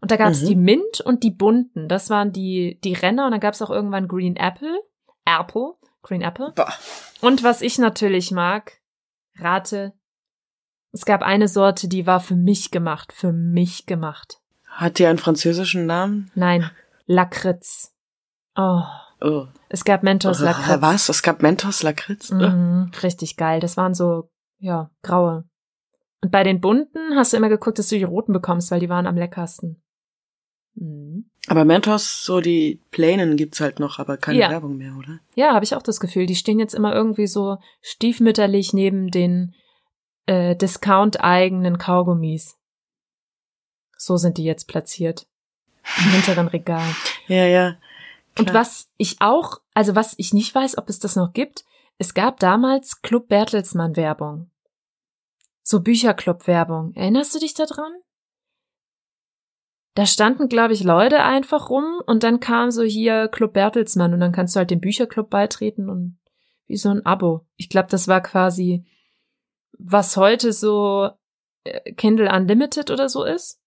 Und 0.00 0.10
da 0.10 0.16
gab 0.16 0.30
es 0.30 0.42
Mhm. 0.42 0.46
die 0.46 0.56
Mint 0.56 1.00
und 1.00 1.22
die 1.22 1.30
bunten. 1.30 1.88
Das 1.88 2.10
waren 2.10 2.32
die, 2.32 2.78
die 2.84 2.92
Renner 2.94 3.26
und 3.26 3.32
dann 3.32 3.40
gab 3.40 3.54
es 3.54 3.62
auch 3.62 3.70
irgendwann 3.70 4.08
Green 4.08 4.36
Apple. 4.36 4.78
Apple. 5.24 5.74
Green 6.02 6.22
Apple. 6.22 6.52
Boah. 6.54 6.72
Und 7.20 7.42
was 7.42 7.62
ich 7.62 7.78
natürlich 7.78 8.30
mag, 8.30 8.80
rate, 9.38 9.92
es 10.96 11.04
gab 11.04 11.22
eine 11.22 11.46
Sorte, 11.46 11.88
die 11.88 12.06
war 12.06 12.20
für 12.20 12.34
mich 12.36 12.70
gemacht. 12.70 13.12
Für 13.12 13.32
mich 13.32 13.84
gemacht. 13.84 14.40
Hat 14.64 14.98
die 14.98 15.06
einen 15.06 15.18
französischen 15.18 15.84
Namen? 15.84 16.30
Nein, 16.34 16.70
Lakritz. 17.06 17.92
Oh, 18.56 18.80
Oh. 19.20 19.46
es 19.68 19.84
gab 19.84 20.02
Mentos 20.02 20.40
Lakritz. 20.40 20.80
Was? 20.82 21.08
Es 21.10 21.22
gab 21.22 21.42
Mentos 21.42 21.82
Lakritz? 21.82 22.30
Mhm, 22.30 22.90
richtig 23.02 23.36
geil. 23.36 23.60
Das 23.60 23.76
waren 23.76 23.94
so, 23.94 24.30
ja, 24.58 24.90
graue. 25.02 25.44
Und 26.22 26.30
bei 26.30 26.42
den 26.44 26.60
bunten 26.60 27.14
hast 27.14 27.32
du 27.32 27.36
immer 27.36 27.48
geguckt, 27.50 27.78
dass 27.78 27.88
du 27.88 27.96
die 27.96 28.04
roten 28.04 28.32
bekommst, 28.32 28.70
weil 28.70 28.80
die 28.80 28.88
waren 28.88 29.06
am 29.06 29.16
leckersten. 29.16 29.82
Mhm. 30.74 31.30
Aber 31.48 31.64
Mentos, 31.64 32.24
so 32.24 32.40
die 32.40 32.80
Plänen 32.90 33.36
gibt's 33.36 33.60
halt 33.60 33.80
noch, 33.80 33.98
aber 33.98 34.16
keine 34.16 34.38
Ja. 34.40 34.50
Werbung 34.50 34.76
mehr, 34.76 34.94
oder? 34.98 35.20
Ja, 35.34 35.52
habe 35.54 35.64
ich 35.64 35.74
auch 35.76 35.82
das 35.82 36.00
Gefühl. 36.00 36.26
Die 36.26 36.34
stehen 36.36 36.58
jetzt 36.58 36.74
immer 36.74 36.94
irgendwie 36.94 37.26
so 37.26 37.58
stiefmütterlich 37.82 38.72
neben 38.72 39.10
den 39.10 39.54
äh, 40.26 40.56
Discount-eigenen 40.56 41.78
Kaugummis. 41.78 42.58
So 43.96 44.16
sind 44.16 44.38
die 44.38 44.44
jetzt 44.44 44.68
platziert. 44.68 45.26
Im 45.98 46.10
hinteren 46.10 46.48
Regal. 46.48 46.86
Ja, 47.28 47.44
ja. 47.44 47.76
Und 48.38 48.50
Klar. 48.50 48.60
was 48.60 48.88
ich 48.98 49.16
auch, 49.18 49.60
also 49.74 49.96
was 49.96 50.14
ich 50.16 50.32
nicht 50.32 50.54
weiß, 50.54 50.78
ob 50.78 50.88
es 50.88 51.00
das 51.00 51.16
noch 51.16 51.32
gibt, 51.32 51.64
es 51.98 52.14
gab 52.14 52.38
damals 52.38 53.02
Club 53.02 53.26
Bertelsmann 53.26 53.96
Werbung. 53.96 54.48
So 55.64 55.80
Bücherclub 55.80 56.46
Werbung. 56.46 56.92
Erinnerst 56.94 57.34
du 57.34 57.40
dich 57.40 57.54
daran? 57.54 57.92
Da 59.96 60.06
standen, 60.06 60.48
glaube 60.48 60.74
ich, 60.74 60.84
Leute 60.84 61.22
einfach 61.24 61.70
rum 61.70 62.00
und 62.06 62.22
dann 62.22 62.38
kam 62.38 62.70
so 62.70 62.82
hier 62.82 63.28
Club 63.28 63.54
Bertelsmann 63.54 64.12
und 64.12 64.20
dann 64.20 64.30
kannst 64.30 64.54
du 64.54 64.58
halt 64.58 64.70
dem 64.70 64.80
Bücherclub 64.80 65.30
beitreten 65.30 65.88
und 65.88 66.18
wie 66.66 66.76
so 66.76 66.90
ein 66.90 67.04
Abo. 67.06 67.46
Ich 67.56 67.70
glaube, 67.70 67.88
das 67.90 68.06
war 68.06 68.20
quasi, 68.20 68.84
was 69.78 70.16
heute 70.16 70.52
so 70.52 71.10
äh, 71.64 71.92
Kindle 71.92 72.30
Unlimited 72.32 72.90
oder 72.90 73.08
so 73.08 73.24
ist. 73.24 73.58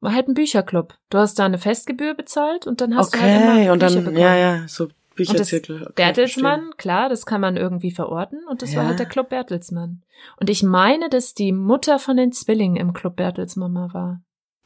War 0.00 0.12
halt 0.14 0.28
ein 0.28 0.34
Bücherclub. 0.34 0.94
Du 1.10 1.18
hast 1.18 1.38
da 1.38 1.46
eine 1.46 1.58
Festgebühr 1.58 2.14
bezahlt 2.14 2.66
und 2.66 2.80
dann 2.80 2.94
hast 2.96 3.14
du 3.14 3.20
halt 3.20 3.34
Okay, 3.34 3.42
immer 3.64 3.72
und 3.72 3.78
Bücher 3.78 3.94
dann, 3.94 4.04
bekommen. 4.04 4.18
ja, 4.22 4.34
ja, 4.36 4.68
so 4.68 4.88
Bücherzirkel. 5.14 5.82
Okay, 5.82 5.92
Bertelsmann, 5.96 6.72
klar, 6.76 7.08
das 7.08 7.24
kann 7.24 7.40
man 7.40 7.56
irgendwie 7.56 7.90
verorten 7.90 8.46
und 8.46 8.60
das 8.60 8.76
war 8.76 8.82
Ja. 8.82 8.88
halt 8.90 8.98
der 8.98 9.06
Club 9.06 9.30
Bertelsmann. 9.30 10.02
Und 10.38 10.50
ich 10.50 10.62
meine, 10.62 11.08
dass 11.08 11.32
die 11.32 11.52
Mutter 11.52 11.98
von 11.98 12.18
den 12.18 12.32
Zwillingen 12.32 12.76
im 12.76 12.92
Club 12.92 13.16
Bertelsmann 13.16 13.72
mal 13.72 13.94
war. 13.94 14.20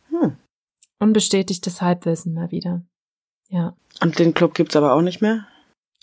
Hm. 0.09 0.37
Unbestätigtes 0.99 1.81
Halbwissen 1.81 2.35
mal 2.35 2.51
wieder. 2.51 2.83
Ja. 3.49 3.77
Und 4.03 4.19
den 4.19 4.35
Club 4.35 4.55
gibt's 4.55 4.75
aber 4.77 4.93
auch 4.95 5.03
nicht 5.03 5.23
mehr? 5.23 5.47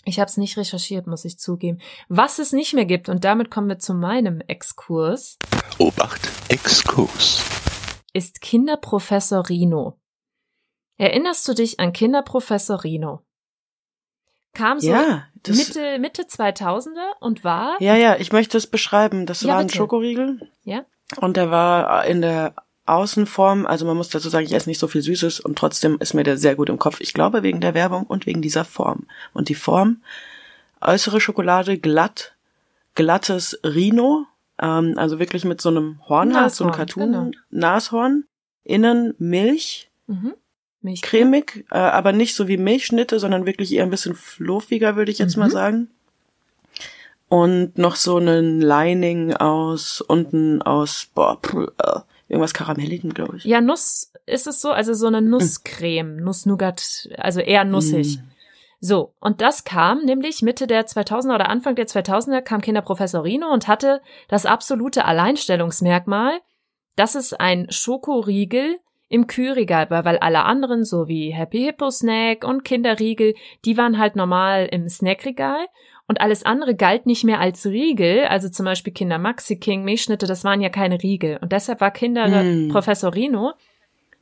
Ich 0.08 0.18
habe 0.18 0.28
es 0.30 0.38
nicht 0.38 0.56
recherchiert, 0.56 1.06
muss 1.06 1.26
ich 1.26 1.38
zugeben. 1.38 1.80
Was 2.08 2.38
es 2.38 2.52
nicht 2.52 2.72
mehr 2.72 2.86
gibt, 2.86 3.10
und 3.10 3.24
damit 3.24 3.50
kommen 3.50 3.68
wir 3.68 3.78
zu 3.78 3.92
meinem 3.92 4.40
Exkurs, 4.40 5.36
Obacht, 5.76 6.26
Exkurs. 6.48 7.44
ist 8.14 8.40
Kinderprofessor 8.40 9.50
Rino. 9.50 9.98
Erinnerst 10.96 11.46
du 11.46 11.52
dich 11.52 11.78
an 11.78 11.92
Kinderprofessor 11.92 12.82
Rino? 12.84 13.20
Kam 14.54 14.80
so 14.80 14.88
ja, 14.88 15.26
das, 15.42 15.56
Mitte, 15.58 15.98
Mitte 15.98 16.22
2000er 16.22 17.12
und 17.20 17.44
war 17.44 17.76
ja, 17.80 17.94
ja, 17.94 18.16
ich 18.16 18.32
möchte 18.32 18.56
es 18.56 18.66
beschreiben. 18.66 19.26
Das 19.26 19.42
Ja, 19.42 19.48
war 19.52 19.58
ein 19.58 19.66
bitte. 19.66 19.76
Schokoriegel. 19.76 20.40
Ja. 20.62 20.86
Und 21.20 21.36
der 21.36 21.50
war 21.50 22.06
in 22.06 22.22
der 22.22 22.54
Außenform, 22.88 23.66
also 23.66 23.84
man 23.86 23.96
muss 23.96 24.08
dazu 24.08 24.28
sagen, 24.28 24.46
ich 24.46 24.52
esse 24.54 24.68
nicht 24.68 24.78
so 24.78 24.88
viel 24.88 25.02
Süßes 25.02 25.40
und 25.40 25.56
trotzdem 25.58 25.98
ist 26.00 26.14
mir 26.14 26.24
der 26.24 26.38
sehr 26.38 26.54
gut 26.56 26.68
im 26.68 26.78
Kopf. 26.78 27.00
Ich 27.00 27.12
glaube 27.14 27.42
wegen 27.42 27.60
der 27.60 27.74
Werbung 27.74 28.04
und 28.04 28.26
wegen 28.26 28.42
dieser 28.42 28.64
Form. 28.64 29.06
Und 29.34 29.48
die 29.48 29.54
Form, 29.54 30.02
äußere 30.80 31.20
Schokolade 31.20 31.78
glatt, 31.78 32.34
glattes 32.94 33.58
Rhino, 33.64 34.26
ähm, 34.60 34.94
also 34.96 35.18
wirklich 35.18 35.44
mit 35.44 35.60
so 35.60 35.68
einem 35.68 36.00
Horn, 36.08 36.34
halt, 36.34 36.52
so 36.54 36.64
ein 36.64 36.70
Nashorn, 36.70 36.86
genau. 36.96 37.18
Cartoon-Nashorn, 37.18 38.24
innen 38.64 39.14
Milch, 39.18 39.90
mhm. 40.06 40.34
Milch 40.80 41.02
cremig, 41.02 41.64
äh, 41.70 41.76
aber 41.78 42.12
nicht 42.12 42.34
so 42.34 42.46
wie 42.48 42.56
Milchschnitte, 42.56 43.18
sondern 43.18 43.46
wirklich 43.46 43.72
eher 43.72 43.82
ein 43.84 43.90
bisschen 43.90 44.14
fluffiger, 44.14 44.96
würde 44.96 45.10
ich 45.10 45.18
jetzt 45.18 45.36
Mhm. 45.36 45.42
mal 45.42 45.50
sagen. 45.50 45.88
und 47.30 47.76
noch 47.76 47.96
so 47.96 48.16
einen 48.16 48.62
Lining 48.62 49.34
aus 49.34 50.00
unten 50.00 50.62
aus 50.62 51.08
boah, 51.14 51.38
pr- 51.38 51.70
äh, 51.78 52.00
irgendwas 52.28 52.54
Karamelligen, 52.54 53.14
glaube 53.14 53.38
ich. 53.38 53.44
Ja, 53.44 53.60
Nuss 53.60 54.12
ist 54.26 54.46
es 54.46 54.60
so, 54.60 54.70
also 54.70 54.94
so 54.94 55.06
eine 55.06 55.18
Hm. 55.18 55.30
Nusscreme, 55.30 56.16
Nuss-Nougat, 56.16 57.08
also 57.16 57.40
eher 57.40 57.64
nussig. 57.64 58.18
Mm. 58.18 58.28
So, 58.80 59.12
und 59.20 59.40
das 59.40 59.64
kam 59.64 60.04
nämlich 60.04 60.42
Mitte 60.42 60.68
der 60.68 60.86
2000er 60.86 61.34
oder 61.34 61.48
Anfang 61.48 61.74
der 61.74 61.88
2000er 61.88 62.42
kam 62.42 62.60
Kinderprofessor 62.60 63.24
Rino 63.24 63.52
und 63.52 63.66
hatte 63.66 64.00
das 64.28 64.46
absolute 64.46 65.04
Alleinstellungsmerkmal, 65.04 66.38
dass 66.94 67.16
es 67.16 67.32
ein 67.32 67.66
Schokoriegel 67.70 68.78
im 69.08 69.26
Kühlregal 69.26 69.90
war, 69.90 70.04
weil 70.04 70.18
alle 70.18 70.44
anderen, 70.44 70.84
so 70.84 71.08
wie 71.08 71.30
Happy 71.30 71.64
Hippo 71.64 71.90
Snack 71.90 72.44
und 72.44 72.64
Kinderriegel, 72.64 73.34
die 73.64 73.76
waren 73.76 73.98
halt 73.98 74.16
normal 74.16 74.68
im 74.70 74.88
Snackregal 74.88 75.66
und 76.08 76.20
alles 76.20 76.44
andere 76.44 76.74
galt 76.74 77.06
nicht 77.06 77.22
mehr 77.22 77.38
als 77.38 77.66
Riegel, 77.66 78.24
also 78.24 78.48
zum 78.48 78.64
Beispiel 78.64 78.92
Kinder 78.92 79.18
Maxi 79.18 79.56
King, 79.56 79.84
Milchschnitte, 79.84 80.26
das 80.26 80.42
waren 80.42 80.60
ja 80.60 80.70
keine 80.70 81.02
Riegel. 81.02 81.38
Und 81.40 81.52
deshalb 81.52 81.80
war 81.80 81.90
Kinderprofessor 81.90 83.14
Rino, 83.14 83.52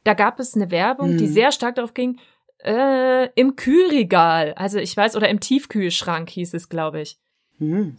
da 0.05 0.15
gab 0.15 0.39
es 0.41 0.55
eine 0.55 0.71
Werbung, 0.71 1.17
die 1.17 1.27
Hm. 1.27 1.33
sehr 1.33 1.53
stark 1.53 1.77
darauf 1.77 1.95
ging, 1.95 2.19
äh, 2.65 3.29
im 3.35 3.55
Kühlregal, 3.57 4.53
also 4.55 4.79
ich 4.79 4.97
weiß, 4.97 5.17
oder 5.17 5.29
im 5.29 5.41
Tiefkühlschrank 5.41 6.29
hieß 6.29 6.55
es, 6.55 6.69
glaube 6.69 7.01
ich. 7.01 7.19
Hm. 7.59 7.97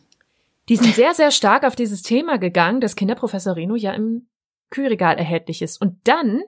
Die 0.69 0.75
sind 0.75 0.93
sehr, 0.93 1.13
sehr 1.13 1.31
stark 1.31 1.63
auf 1.63 1.77
dieses 1.77 2.01
Thema 2.01 2.37
gegangen, 2.37 2.81
dass 2.81 2.97
Kinderprofessor 2.97 3.55
Reno 3.55 3.75
ja 3.75 3.93
im 3.93 4.27
Kühlregal 4.69 5.17
erhältlich 5.17 5.61
ist. 5.61 5.79
Und 5.81 5.95
dann 6.03 6.43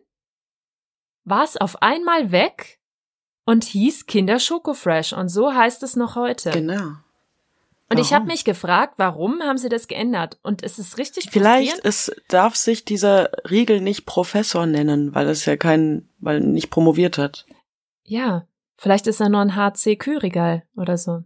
war 1.24 1.46
es 1.46 1.56
auf 1.56 1.82
einmal 1.82 2.32
weg 2.32 2.80
und 3.46 3.64
hieß 3.64 4.08
Kinder 4.08 4.40
Schoko 4.40 4.74
Fresh. 4.74 5.14
Und 5.14 5.30
so 5.30 5.54
heißt 5.54 5.84
es 5.84 5.96
noch 5.96 6.16
heute. 6.16 6.52
Genau. 6.52 6.98
Und 7.90 7.98
ich 7.98 8.14
habe 8.14 8.26
mich 8.26 8.46
gefragt, 8.46 8.96
warum 8.98 9.42
haben 9.42 9.58
sie 9.58 9.70
das 9.70 9.88
geändert? 9.88 10.38
Und 10.44 10.62
es 10.64 10.78
ist 10.78 10.98
richtig 11.00 11.32
Vielleicht 11.32 11.84
es 11.84 12.12
darf 12.28 12.56
sich 12.56 12.86
dieser 12.86 13.32
Riegel 13.50 13.82
nicht 13.82 14.06
Professor 14.06 14.68
nennen, 14.68 15.16
weil 15.16 15.28
es 15.28 15.46
ja 15.46 15.58
kein, 15.58 16.08
weil 16.20 16.38
er 16.38 16.46
nicht 16.46 16.70
promoviert 16.70 17.18
hat. 17.18 17.46
Ja, 18.04 18.48
vielleicht 18.78 19.08
ist 19.08 19.20
er 19.20 19.30
nur 19.30 19.42
ein 19.42 19.56
HC-Kühlregal 19.56 20.64
oder 20.76 20.98
so. 20.98 21.24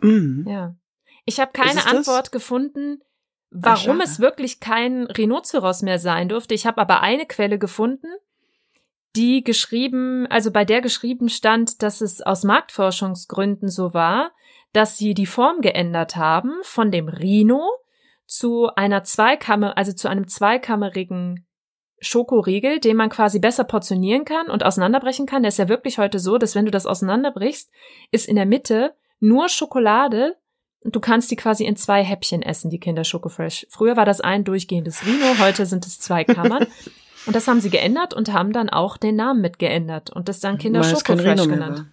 Mhm. 0.00 0.46
Ja. 0.48 0.74
Ich 1.26 1.40
habe 1.40 1.52
keine 1.52 1.80
es 1.80 1.84
das? 1.84 1.94
Antwort 1.94 2.32
gefunden, 2.32 3.02
warum 3.50 3.98
schade. 3.98 4.04
es 4.04 4.18
wirklich 4.18 4.60
kein 4.60 5.04
Rhinoceros 5.04 5.82
mehr 5.82 5.98
sein 5.98 6.28
durfte. 6.28 6.54
Ich 6.54 6.66
habe 6.66 6.80
aber 6.80 7.02
eine 7.02 7.26
Quelle 7.26 7.58
gefunden, 7.58 8.08
die 9.14 9.44
geschrieben, 9.44 10.26
also 10.28 10.50
bei 10.50 10.64
der 10.64 10.80
geschrieben 10.80 11.28
stand, 11.28 11.82
dass 11.82 12.00
es 12.00 12.22
aus 12.22 12.44
Marktforschungsgründen 12.44 13.68
so 13.68 13.92
war, 13.92 14.32
dass 14.72 14.96
sie 14.96 15.14
die 15.14 15.26
Form 15.26 15.60
geändert 15.60 16.16
haben 16.16 16.52
von 16.62 16.90
dem 16.90 17.08
Rhino 17.08 17.70
zu 18.26 18.68
einer 18.74 19.04
Zweikammer, 19.04 19.76
also 19.76 19.92
zu 19.92 20.08
einem 20.08 20.26
zweikammerigen 20.26 21.46
Schokoriegel, 22.00 22.80
den 22.80 22.96
man 22.96 23.10
quasi 23.10 23.38
besser 23.38 23.64
portionieren 23.64 24.24
kann 24.24 24.48
und 24.48 24.64
auseinanderbrechen 24.64 25.26
kann. 25.26 25.42
Der 25.42 25.50
ist 25.50 25.58
ja 25.58 25.68
wirklich 25.68 25.98
heute 25.98 26.18
so, 26.18 26.38
dass 26.38 26.54
wenn 26.54 26.64
du 26.64 26.70
das 26.70 26.86
auseinanderbrichst, 26.86 27.70
ist 28.10 28.26
in 28.26 28.36
der 28.36 28.46
Mitte 28.46 28.94
nur 29.20 29.48
Schokolade 29.48 30.36
und 30.80 30.96
du 30.96 31.00
kannst 31.00 31.30
die 31.30 31.36
quasi 31.36 31.64
in 31.64 31.76
zwei 31.76 32.02
Häppchen 32.02 32.42
essen, 32.42 32.70
die 32.70 32.80
Kinder 32.80 33.04
Schoko 33.04 33.28
Fresh. 33.28 33.66
Früher 33.70 33.96
war 33.96 34.04
das 34.04 34.20
ein 34.20 34.42
durchgehendes 34.42 35.06
Rhino, 35.06 35.38
heute 35.38 35.64
sind 35.64 35.86
es 35.86 36.00
zwei 36.00 36.24
Kammern. 36.24 36.66
und 37.26 37.36
das 37.36 37.46
haben 37.46 37.60
sie 37.60 37.70
geändert 37.70 38.14
und 38.14 38.32
haben 38.32 38.52
dann 38.52 38.68
auch 38.68 38.96
den 38.96 39.14
Namen 39.14 39.40
mit 39.40 39.60
geändert 39.60 40.10
und 40.10 40.28
das 40.28 40.40
dann 40.40 40.58
Kinder 40.58 40.80
weil 40.80 40.86
es 40.86 40.90
Schoko 40.92 41.04
kein 41.04 41.20
Fresh 41.20 41.40
Rhino 41.40 41.46
mehr 41.46 41.56
genannt. 41.56 41.86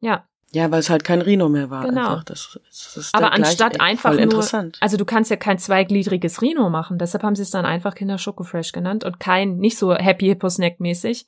Ja, 0.00 0.26
Ja, 0.54 0.70
weil 0.70 0.80
es 0.80 0.90
halt 0.90 1.02
kein 1.02 1.22
Rhino 1.22 1.48
mehr 1.48 1.70
war. 1.70 1.84
Genau. 1.84 2.10
Einfach. 2.10 2.24
Das, 2.24 2.58
das 2.68 2.96
ist 2.96 3.14
aber 3.14 3.32
anstatt 3.32 3.80
einfach 3.80 4.12
nur, 4.12 4.20
interessant. 4.20 4.76
also 4.80 4.98
du 4.98 5.06
kannst 5.06 5.30
ja 5.30 5.36
kein 5.36 5.58
zweigliedriges 5.58 6.42
Rhino 6.42 6.68
machen, 6.68 6.98
deshalb 6.98 7.22
haben 7.22 7.34
sie 7.34 7.42
es 7.42 7.50
dann 7.50 7.64
einfach 7.64 7.94
Kinder 7.94 8.18
Schoko 8.18 8.44
Fresh 8.44 8.72
genannt 8.72 9.04
und 9.04 9.18
kein, 9.18 9.56
nicht 9.56 9.78
so 9.78 9.94
Happy 9.94 10.26
Hippo 10.26 10.50
Snack 10.50 10.78
mäßig. 10.78 11.26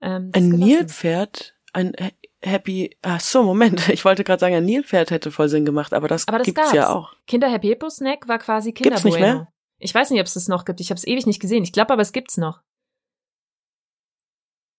Ähm, 0.00 0.30
Ein. 0.32 0.48
Nilpferd, 0.50 1.54
ein 1.72 1.92
Happy, 2.40 2.96
ach 3.02 3.20
so, 3.20 3.42
Moment, 3.42 3.88
ich 3.88 4.04
wollte 4.04 4.24
gerade 4.24 4.40
sagen, 4.40 4.54
ein 4.54 4.64
Nilpferd 4.64 5.10
hätte 5.10 5.30
voll 5.30 5.48
Sinn 5.48 5.64
gemacht, 5.64 5.92
aber 5.92 6.08
das, 6.08 6.28
Aber 6.28 6.38
das 6.38 6.44
gibt's 6.44 6.62
gab's. 6.62 6.72
ja 6.74 6.88
auch. 6.88 7.14
Kinder 7.26 7.48
Happy 7.50 7.68
Hippo 7.68 7.88
Snack 7.88 8.28
war 8.28 8.38
quasi 8.38 8.72
Kinder 8.72 8.90
Gibt's 8.90 9.04
nicht 9.04 9.18
Bueno. 9.18 9.34
mehr? 9.34 9.48
Ich 9.78 9.92
weiß 9.94 10.10
nicht, 10.10 10.20
ob 10.20 10.26
es 10.26 10.34
das 10.34 10.46
noch 10.46 10.64
gibt. 10.64 10.80
Ich 10.80 10.90
habe 10.90 10.98
es 10.98 11.06
ewig 11.06 11.26
nicht 11.26 11.40
gesehen. 11.40 11.64
Ich 11.64 11.72
glaube 11.72 11.92
aber, 11.92 12.02
es 12.02 12.12
gibt's 12.12 12.36
noch. 12.36 12.60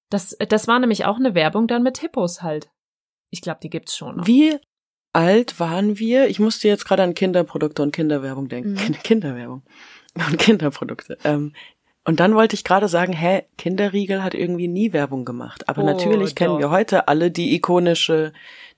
Das, 0.09 0.37
das 0.47 0.67
war 0.67 0.79
nämlich 0.79 1.03
auch 1.05 1.17
eine 1.17 1.35
Werbung 1.35 1.67
dann 1.67 1.83
mit 1.83 1.97
Hippos 1.97 2.41
halt. 2.41 2.69
Ich 3.33 3.41
glaube, 3.41 3.59
die 3.63 3.69
gibt's 3.71 3.95
schon 3.97 4.17
noch. 4.17 4.27
Wie 4.27 4.55
alt 5.11 5.59
waren 5.59 5.97
wir? 5.97 6.27
Ich 6.27 6.39
musste 6.39 6.67
jetzt 6.67 6.85
gerade 6.85 7.01
an 7.03 7.15
Kinderprodukte 7.15 7.81
und 7.81 7.91
Kinderwerbung 7.91 8.47
denken. 8.47 8.73
Mhm. 8.73 8.77
Kind- 8.77 9.03
Kinderwerbung 9.03 9.63
und 10.29 10.37
Kinderprodukte. 10.37 11.17
Ähm, 11.23 11.53
und 12.05 12.19
dann 12.19 12.35
wollte 12.35 12.55
ich 12.55 12.63
gerade 12.63 12.87
sagen, 12.87 13.13
hä, 13.13 13.43
Kinderriegel 13.57 14.23
hat 14.23 14.33
irgendwie 14.35 14.67
nie 14.67 14.93
Werbung 14.93 15.25
gemacht. 15.25 15.67
Aber 15.69 15.81
Oh, 15.81 15.85
natürlich 15.85 16.35
kennen 16.35 16.53
doch. 16.55 16.59
wir 16.59 16.69
heute 16.69 17.07
alle 17.07 17.31
die 17.31 17.55
ikonische, 17.55 18.33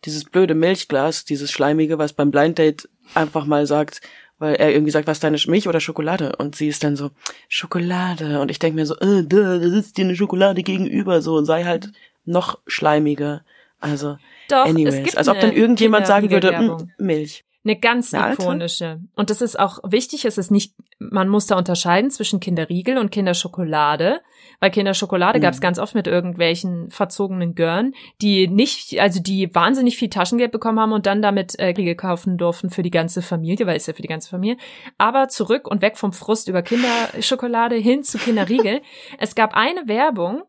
dieses 0.05 0.23
blöde 0.25 0.55
Milchglas, 0.55 1.25
dieses 1.25 1.51
schleimige, 1.51 1.97
was 1.97 2.13
beim 2.13 2.31
Blind 2.31 2.57
Date 2.59 2.87
einfach 3.13 3.45
mal 3.45 3.65
sagt, 3.67 4.01
weil 4.37 4.55
er 4.55 4.71
irgendwie 4.71 4.91
sagt, 4.91 5.07
was 5.07 5.17
ist 5.17 5.23
deine 5.23 5.37
Milch 5.47 5.67
oder 5.67 5.79
Schokolade? 5.79 6.35
Und 6.37 6.55
sie 6.55 6.67
ist 6.67 6.83
dann 6.83 6.95
so, 6.95 7.11
Schokolade. 7.49 8.39
Und 8.41 8.51
ich 8.51 8.59
denke 8.59 8.75
mir 8.75 8.85
so, 8.85 8.95
äh, 8.99 9.23
da, 9.25 9.57
da 9.57 9.69
sitzt 9.69 9.97
dir 9.97 10.05
eine 10.05 10.15
Schokolade 10.15 10.61
gegenüber, 10.61 11.21
so, 11.21 11.43
sei 11.43 11.63
halt 11.63 11.91
noch 12.25 12.59
schleimiger. 12.67 13.43
Also, 13.79 14.17
Doch, 14.49 14.65
es 14.65 14.71
anyways. 14.71 15.03
gibt 15.03 15.17
Als 15.17 15.27
ob 15.27 15.39
dann 15.39 15.51
irgendjemand 15.53 16.07
sagen 16.07 16.29
würde, 16.29 16.49
Kinderriegelwerbung. 16.49 16.91
"Mm, 16.97 17.05
Milch. 17.05 17.43
Eine 17.63 17.79
ganz 17.79 18.13
Eine 18.13 18.25
alte? 18.25 18.43
ikonische. 18.43 18.99
Und 19.15 19.31
das 19.31 19.41
ist 19.41 19.57
auch 19.59 19.79
wichtig, 19.83 20.25
es 20.25 20.37
ist 20.37 20.51
nicht, 20.51 20.75
man 20.99 21.27
muss 21.29 21.47
da 21.47 21.57
unterscheiden 21.57 22.11
zwischen 22.11 22.39
Kinderriegel 22.39 22.99
und 22.99 23.09
Kinderschokolade. 23.11 24.21
Weil 24.59 24.69
Kinderschokolade 24.69 25.39
Mhm. 25.39 25.41
gab 25.43 25.53
es 25.55 25.61
ganz 25.61 25.79
oft 25.79 25.95
mit 25.95 26.05
irgendwelchen 26.05 26.91
verzogenen 26.91 27.55
Görn, 27.55 27.93
die 28.21 28.47
nicht, 28.47 28.99
also 28.99 29.19
die 29.19 29.53
wahnsinnig 29.55 29.97
viel 29.97 30.09
Taschengeld 30.09 30.51
bekommen 30.51 30.79
haben 30.79 30.91
und 30.93 31.07
dann 31.07 31.23
damit 31.23 31.55
äh, 31.55 31.65
Riegel 31.69 31.95
kaufen 31.95 32.37
durften 32.37 32.69
für 32.69 32.83
die 32.83 32.91
ganze 32.91 33.23
Familie, 33.23 33.65
weil 33.65 33.77
es 33.77 33.87
ja 33.87 33.93
für 33.93 34.03
die 34.03 34.07
ganze 34.07 34.29
Familie. 34.29 34.57
Aber 34.99 35.27
zurück 35.27 35.67
und 35.67 35.81
weg 35.81 35.97
vom 35.97 36.13
Frust 36.13 36.47
über 36.47 36.61
Kinderschokolade 36.61 37.75
hin 37.75 38.03
zu 38.03 38.19
Kinderriegel. 38.19 38.81
es 39.17 39.33
gab 39.33 39.55
eine 39.55 39.87
Werbung, 39.87 40.43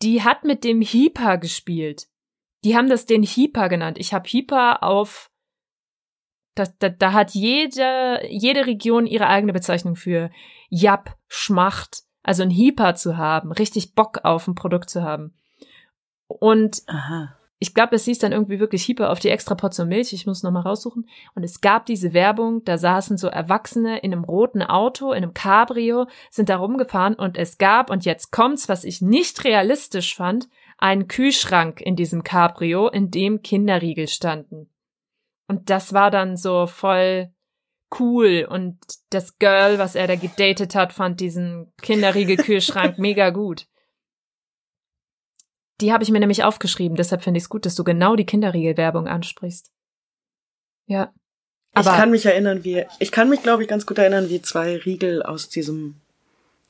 die 0.00 0.22
hat 0.22 0.44
mit 0.44 0.64
dem 0.64 0.80
Hyper 0.80 1.36
gespielt. 1.38 2.06
Die 2.64 2.76
haben 2.76 2.88
das 2.88 3.06
den 3.06 3.24
Hyper 3.24 3.68
genannt. 3.68 3.98
Ich 3.98 4.14
habe 4.14 4.28
Hyper 4.28 4.82
auf 4.82 5.32
da, 6.54 6.64
da, 6.78 6.88
da 6.90 7.12
hat 7.12 7.32
jede, 7.32 8.20
jede 8.28 8.66
Region 8.66 9.06
ihre 9.06 9.26
eigene 9.26 9.52
Bezeichnung 9.52 9.96
für 9.96 10.30
Jap, 10.68 11.16
Schmacht, 11.28 12.02
also 12.22 12.42
ein 12.42 12.50
Hyper 12.50 12.94
zu 12.94 13.16
haben, 13.16 13.52
richtig 13.52 13.94
Bock 13.94 14.20
auf 14.24 14.46
ein 14.46 14.54
Produkt 14.54 14.90
zu 14.90 15.02
haben. 15.02 15.34
Und 16.26 16.82
Aha. 16.86 17.36
ich 17.58 17.74
glaube, 17.74 17.96
es 17.96 18.04
hieß 18.04 18.18
dann 18.18 18.32
irgendwie 18.32 18.60
wirklich 18.60 18.86
Hyper 18.86 19.10
auf 19.10 19.18
die 19.18 19.28
extra 19.28 19.54
Portion 19.54 19.88
Milch. 19.88 20.12
Ich 20.12 20.26
muss 20.26 20.42
noch 20.42 20.50
mal 20.50 20.60
raussuchen. 20.60 21.08
Und 21.34 21.42
es 21.42 21.60
gab 21.60 21.86
diese 21.86 22.12
Werbung, 22.12 22.64
da 22.64 22.78
saßen 22.78 23.16
so 23.16 23.28
Erwachsene 23.28 23.98
in 23.98 24.12
einem 24.12 24.24
roten 24.24 24.62
Auto, 24.62 25.12
in 25.12 25.22
einem 25.22 25.34
Cabrio, 25.34 26.06
sind 26.30 26.48
da 26.48 26.56
rumgefahren 26.56 27.14
und 27.14 27.36
es 27.38 27.58
gab, 27.58 27.90
und 27.90 28.04
jetzt 28.04 28.30
kommt's, 28.30 28.68
was 28.68 28.84
ich 28.84 29.00
nicht 29.00 29.44
realistisch 29.44 30.14
fand, 30.14 30.48
einen 30.82 31.06
Kühlschrank 31.06 31.80
in 31.80 31.94
diesem 31.94 32.24
Cabrio, 32.24 32.88
in 32.88 33.12
dem 33.12 33.40
Kinderriegel 33.40 34.08
standen. 34.08 34.68
Und 35.46 35.70
das 35.70 35.92
war 35.92 36.10
dann 36.10 36.36
so 36.36 36.66
voll 36.66 37.32
cool. 38.00 38.48
Und 38.50 38.78
das 39.10 39.38
Girl, 39.38 39.78
was 39.78 39.94
er 39.94 40.08
da 40.08 40.16
gedatet 40.16 40.74
hat, 40.74 40.92
fand 40.92 41.20
diesen 41.20 41.72
Kinderriegel-Kühlschrank 41.82 42.98
mega 42.98 43.30
gut. 43.30 43.68
Die 45.80 45.92
habe 45.92 46.02
ich 46.02 46.10
mir 46.10 46.18
nämlich 46.18 46.42
aufgeschrieben, 46.42 46.96
deshalb 46.96 47.22
finde 47.22 47.38
ich 47.38 47.44
es 47.44 47.48
gut, 47.48 47.64
dass 47.64 47.76
du 47.76 47.84
genau 47.84 48.16
die 48.16 48.26
Kinderriegel-Werbung 48.26 49.06
ansprichst. 49.06 49.70
Ja. 50.86 51.12
ich 51.70 51.78
Aber 51.78 51.96
kann 51.96 52.10
mich 52.10 52.26
erinnern, 52.26 52.64
wie, 52.64 52.86
ich 52.98 53.12
kann 53.12 53.28
mich, 53.28 53.42
glaube 53.44 53.62
ich, 53.62 53.68
ganz 53.68 53.86
gut 53.86 53.98
erinnern, 53.98 54.28
wie 54.30 54.42
zwei 54.42 54.78
Riegel 54.78 55.22
aus 55.22 55.48
diesem 55.48 56.01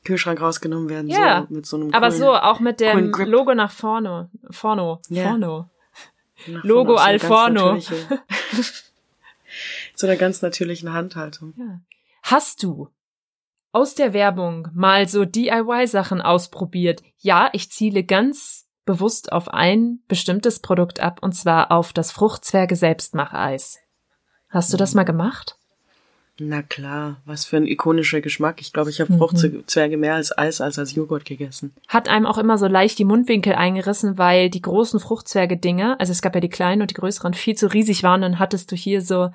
Kühlschrank 0.05 0.40
rausgenommen 0.40 0.88
werden. 0.88 1.09
Ja, 1.09 1.46
so, 1.48 1.55
mit 1.55 1.66
so 1.66 1.76
einem 1.76 1.94
aber 1.94 2.09
coolen- 2.09 2.18
so, 2.18 2.34
auch 2.34 2.61
mit 2.61 2.80
dem. 2.80 3.12
Logo 3.12 3.55
nach 3.55 3.70
vorne. 3.70 4.30
Vorno. 4.50 5.00
Ja. 5.09 5.24
Vorno. 5.28 5.70
nach 6.48 6.64
Logo 6.64 6.98
vorne 7.20 7.62
aus 7.62 7.92
so 9.94 10.07
einer 10.07 10.16
ganz 10.16 10.42
einer 10.42 10.48
natürlichen 10.50 10.92
Handhaltung. 10.92 11.55
Ja. 11.57 11.80
Hast 12.22 12.62
du 12.62 12.88
aus 13.72 13.94
der 13.94 14.12
Werbung 14.12 14.68
mal 14.74 15.09
so 15.09 15.24
DIY-Sachen 15.24 16.20
ausprobiert? 16.20 17.03
Ja, 17.18 17.50
ich 17.53 17.70
ziele 17.70 18.05
ganz 18.05 18.68
bewusst 18.84 19.30
auf 19.32 19.48
ein 19.48 20.00
bestimmtes 20.09 20.61
Produkt 20.61 21.00
ab, 21.00 21.18
und 21.22 21.32
zwar 21.32 21.70
auf 21.70 21.92
das 21.92 22.11
Fruchtzwerge 22.11 22.74
Selbstmacheis. 22.76 23.78
Hast 24.48 24.72
du 24.72 24.76
das 24.76 24.94
mal 24.94 25.05
gemacht? 25.05 25.57
Na 26.38 26.62
klar, 26.62 27.20
was 27.26 27.44
für 27.44 27.58
ein 27.58 27.66
ikonischer 27.66 28.20
Geschmack. 28.22 28.60
Ich 28.60 28.72
glaube, 28.72 28.90
ich 28.90 29.00
habe 29.00 29.12
Mhm. 29.12 29.18
Fruchtzwerge 29.18 29.96
mehr 29.98 30.14
als 30.14 30.36
Eis 30.36 30.60
als 30.60 30.78
als 30.78 30.94
Joghurt 30.94 31.24
gegessen. 31.24 31.74
Hat 31.88 32.08
einem 32.08 32.26
auch 32.26 32.38
immer 32.38 32.56
so 32.56 32.66
leicht 32.66 32.98
die 32.98 33.04
Mundwinkel 33.04 33.54
eingerissen, 33.54 34.16
weil 34.16 34.48
die 34.48 34.62
großen 34.62 34.98
Fruchtzwerge-Dinger, 34.98 35.96
also 36.00 36.10
es 36.10 36.22
gab 36.22 36.34
ja 36.34 36.40
die 36.40 36.48
kleinen 36.48 36.80
und 36.80 36.90
die 36.90 36.94
größeren, 36.94 37.34
viel 37.34 37.54
zu 37.54 37.66
riesig 37.72 38.02
waren. 38.02 38.22
Dann 38.22 38.38
hattest 38.38 38.72
du 38.72 38.76
hier 38.76 39.02
so 39.02 39.28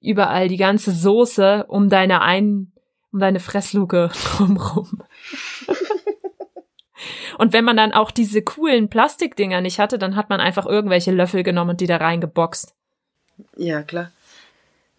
überall 0.00 0.48
die 0.48 0.56
ganze 0.56 0.90
Soße 0.90 1.66
um 1.68 1.88
deine 1.88 2.20
ein, 2.22 2.72
um 3.12 3.20
deine 3.20 3.38
Fressluke 3.40 4.10
drumrum. 4.36 5.02
Und 7.38 7.52
wenn 7.54 7.64
man 7.64 7.76
dann 7.76 7.92
auch 7.92 8.10
diese 8.10 8.42
coolen 8.42 8.90
Plastikdinger 8.90 9.60
nicht 9.62 9.78
hatte, 9.78 9.98
dann 9.98 10.16
hat 10.16 10.28
man 10.28 10.40
einfach 10.40 10.66
irgendwelche 10.66 11.12
Löffel 11.12 11.42
genommen 11.42 11.70
und 11.70 11.80
die 11.80 11.86
da 11.86 11.96
reingeboxt. 11.96 12.74
Ja, 13.56 13.82
klar. 13.82 14.10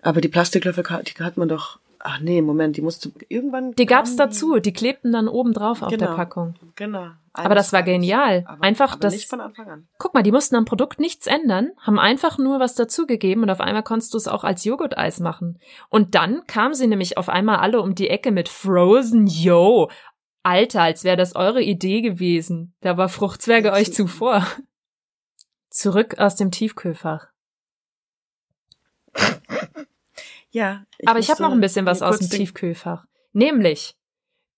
Aber 0.01 0.21
die 0.21 0.27
Plastiklöffel, 0.29 0.83
die 1.03 1.23
hat 1.23 1.37
man 1.37 1.47
doch. 1.49 1.79
Ach 2.03 2.19
nee, 2.19 2.41
Moment, 2.41 2.77
die 2.77 2.81
musste 2.81 3.11
irgendwann. 3.29 3.73
Die 3.73 3.85
gab's 3.85 4.15
dazu, 4.15 4.57
die 4.59 4.73
klebten 4.73 5.11
dann 5.11 5.27
oben 5.27 5.53
drauf 5.53 5.83
auf 5.83 5.89
Genau. 5.89 6.07
der 6.07 6.13
Packung. 6.15 6.55
Genau. 6.75 7.09
Aber 7.33 7.53
das 7.53 7.71
war 7.73 7.83
genial. 7.83 8.43
Aber, 8.47 8.63
Einfach 8.63 8.93
aber 8.93 9.01
das- 9.01 9.13
Nicht 9.13 9.29
von 9.29 9.39
Anfang 9.39 9.69
an. 9.69 9.87
Guck 9.99 10.15
mal, 10.15 10.23
die 10.23 10.31
mussten 10.31 10.55
am 10.55 10.65
Produkt 10.65 10.99
nichts 10.99 11.27
ändern, 11.27 11.69
haben 11.79 11.99
einfach 11.99 12.39
nur 12.39 12.59
was 12.59 12.73
dazugegeben 12.73 13.43
und 13.43 13.51
auf 13.51 13.61
einmal 13.61 13.83
konntest 13.83 14.13
du 14.15 14.17
es 14.17 14.27
auch 14.27 14.43
als 14.43 14.63
Joghurteis 14.65 15.19
machen. 15.19 15.59
Und 15.89 16.15
dann 16.15 16.45
kamen 16.47 16.73
sie 16.73 16.87
nämlich 16.87 17.17
auf 17.19 17.29
einmal 17.29 17.57
alle 17.57 17.79
um 17.81 17.93
die 17.93 18.09
Ecke 18.09 18.31
mit 18.31 18.49
Frozen 18.49 19.27
Yo. 19.27 19.89
Alter, 20.43 20.81
als 20.81 21.03
wäre 21.03 21.17
das 21.17 21.35
eure 21.35 21.61
Idee 21.61 22.01
gewesen. 22.01 22.73
Da 22.81 22.97
war 22.97 23.09
Fruchtzwerge 23.09 23.71
euch 23.71 23.93
zuvor. 23.93 24.45
Zurück 25.69 26.17
aus 26.17 26.35
dem 26.35 26.49
Tiefkühlfach. 26.51 27.27
Ja. 30.51 30.83
Aber 31.05 31.19
ich 31.19 31.29
habe 31.29 31.41
noch 31.41 31.51
ein 31.51 31.61
bisschen 31.61 31.85
was 31.85 32.01
aus 32.01 32.19
dem 32.19 32.29
Tiefkühlfach. 32.29 33.05
Nämlich 33.33 33.95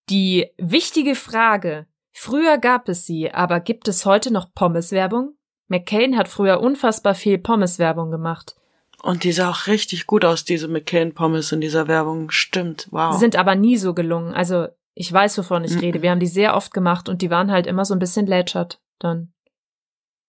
die 0.09 0.49
wichtige 0.57 1.15
Frage. 1.15 1.87
Früher 2.11 2.57
gab 2.57 2.89
es 2.89 3.05
sie, 3.05 3.31
aber 3.31 3.59
gibt 3.59 3.87
es 3.87 4.05
heute 4.05 4.31
noch 4.31 4.53
Pommeswerbung? 4.53 5.35
McCain 5.67 6.17
hat 6.17 6.27
früher 6.27 6.59
unfassbar 6.61 7.15
viel 7.15 7.37
Pommeswerbung 7.37 8.11
gemacht. 8.11 8.55
Und 9.01 9.23
die 9.23 9.31
sah 9.31 9.49
auch 9.49 9.67
richtig 9.67 10.05
gut 10.07 10.23
aus, 10.23 10.45
diese 10.45 10.67
McCain 10.67 11.13
Pommes 11.13 11.51
in 11.51 11.61
dieser 11.61 11.87
Werbung. 11.87 12.29
Stimmt. 12.31 12.87
Wow. 12.91 13.17
Sind 13.17 13.35
aber 13.35 13.55
nie 13.55 13.77
so 13.77 13.93
gelungen. 13.93 14.33
Also 14.33 14.67
ich 14.93 15.11
weiß, 15.11 15.37
wovon 15.39 15.63
ich 15.63 15.73
Mhm. 15.73 15.79
rede. 15.79 16.01
Wir 16.01 16.11
haben 16.11 16.19
die 16.19 16.27
sehr 16.27 16.55
oft 16.55 16.73
gemacht 16.73 17.09
und 17.09 17.21
die 17.21 17.29
waren 17.29 17.51
halt 17.51 17.67
immer 17.67 17.85
so 17.85 17.93
ein 17.95 17.99
bisschen 17.99 18.27
lätschert 18.27 18.79
dann. 18.99 19.33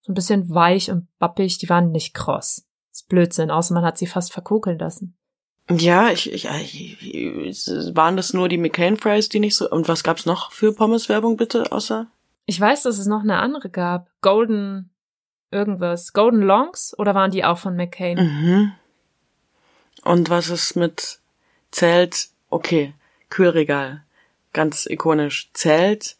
So 0.01 0.11
ein 0.11 0.15
bisschen 0.15 0.49
weich 0.53 0.91
und 0.91 1.07
bappig. 1.19 1.57
Die 1.59 1.69
waren 1.69 1.91
nicht 1.91 2.13
kross. 2.13 2.67
Das 2.91 3.01
ist 3.01 3.07
Blödsinn, 3.09 3.51
außer 3.51 3.73
man 3.73 3.85
hat 3.85 3.97
sie 3.97 4.07
fast 4.07 4.33
verkokeln 4.33 4.79
lassen. 4.79 5.17
Ja, 5.69 6.11
ich, 6.11 6.31
ich, 6.31 6.45
ich, 6.45 7.67
waren 7.95 8.17
das 8.17 8.33
nur 8.33 8.49
die 8.49 8.57
McCain 8.57 8.97
Fries, 8.97 9.29
die 9.29 9.39
nicht 9.39 9.55
so. 9.55 9.69
Und 9.69 9.87
was 9.87 10.03
gab's 10.03 10.25
noch 10.25 10.51
für 10.51 10.73
Pommes-Werbung 10.73 11.37
bitte, 11.37 11.71
außer? 11.71 12.07
Ich 12.45 12.59
weiß, 12.59 12.83
dass 12.83 12.99
es 12.99 13.07
noch 13.07 13.21
eine 13.21 13.39
andere 13.39 13.69
gab. 13.69 14.07
Golden 14.21 14.91
irgendwas. 15.49 16.13
Golden 16.13 16.41
Longs 16.41 16.93
oder 16.97 17.15
waren 17.15 17.31
die 17.31 17.43
auch 17.43 17.57
von 17.57 17.75
McCain? 17.75 18.17
Mhm. 18.17 18.71
Und 20.03 20.29
was 20.29 20.49
ist 20.49 20.75
mit 20.75 21.19
Zelt? 21.71 22.29
Okay, 22.49 22.93
Kühlregal, 23.29 24.03
ganz 24.53 24.85
ikonisch. 24.85 25.49
Zelt, 25.53 26.15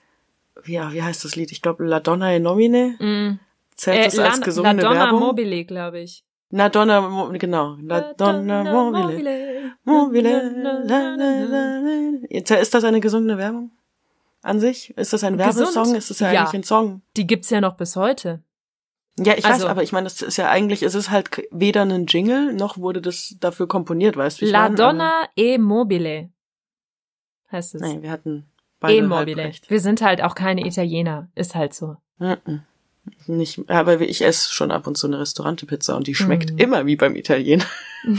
ja, 0.65 0.91
wie 0.91 1.03
heißt 1.03 1.23
das 1.23 1.35
Lied? 1.35 1.51
Ich 1.51 1.61
glaube 1.61 1.85
La 1.85 1.99
Donna 1.99 2.33
e 2.33 2.39
Nomine. 2.39 2.95
Mm. 2.99 3.39
Zählt 3.75 3.99
Äh, 3.99 4.05
das 4.05 4.19
als 4.19 4.39
La, 4.39 4.45
gesungene 4.45 4.81
La 4.81 4.89
Donna 4.89 4.99
Werbung? 5.05 5.19
Mobile, 5.19 5.65
glaube 5.65 5.99
ich. 5.99 6.23
La 6.51 6.69
Donna, 6.69 7.29
genau. 7.33 7.75
La 7.81 8.13
Donna 8.13 8.63
Mobile. 8.63 9.73
Mobile. 9.83 10.51
La, 10.85 11.15
la, 11.15 11.15
la. 11.15 12.19
Jetzt, 12.29 12.51
Ist 12.51 12.73
das 12.73 12.83
eine 12.83 12.99
gesungene 12.99 13.37
Werbung? 13.37 13.71
An 14.41 14.59
sich? 14.59 14.95
Ist 14.95 15.11
das 15.11 15.23
ein 15.23 15.37
Gesund? 15.37 15.57
Werbesong? 15.57 15.95
Ist 15.95 16.09
das 16.11 16.19
ja 16.19 16.31
Ja. 16.31 16.41
eigentlich 16.41 16.53
ein 16.61 16.63
Song? 16.63 17.01
Die 17.17 17.25
gibt's 17.25 17.49
ja 17.49 17.61
noch 17.61 17.75
bis 17.77 17.95
heute. 17.95 18.43
Ja, 19.17 19.33
ich 19.37 19.45
Also- 19.45 19.63
weiß, 19.63 19.71
aber 19.71 19.81
ich 19.83 19.91
meine, 19.91 20.03
das 20.05 20.21
ist 20.21 20.37
ja 20.37 20.49
eigentlich, 20.49 20.83
es 20.83 20.93
ist 20.93 21.09
halt 21.09 21.41
weder 21.49 21.81
ein 21.83 22.05
Jingle, 22.05 22.53
noch 22.53 22.77
wurde 22.77 23.01
das 23.01 23.35
dafür 23.39 23.67
komponiert, 23.67 24.15
weißt 24.17 24.41
du? 24.41 24.45
La 24.45 24.63
meine? 24.63 24.75
Donna 24.75 25.11
e 25.35 25.57
Mobile 25.57 26.29
heißt 27.51 27.75
es. 27.75 27.81
Nee, 27.81 28.01
wir 28.01 28.11
hatten 28.11 28.45
beide 28.79 28.97
e 28.97 29.01
Mobile. 29.01 29.37
recht. 29.37 29.69
Wir 29.69 29.79
sind 29.79 30.01
halt 30.01 30.21
auch 30.21 30.35
keine 30.35 30.65
Italiener. 30.67 31.29
Ist 31.33 31.55
halt 31.55 31.73
so. 31.73 31.95
Mhm. 32.19 32.61
Nicht, 33.27 33.69
aber 33.69 33.99
ich 34.01 34.21
esse 34.23 34.51
schon 34.51 34.71
ab 34.71 34.87
und 34.87 34.97
zu 34.97 35.07
eine 35.07 35.19
Restaurantepizza 35.19 35.95
und 35.95 36.07
die 36.07 36.15
schmeckt 36.15 36.51
Mhm. 36.53 36.57
immer 36.57 36.85
wie 36.85 36.95
beim 36.95 37.15
Italiener. 37.15 37.65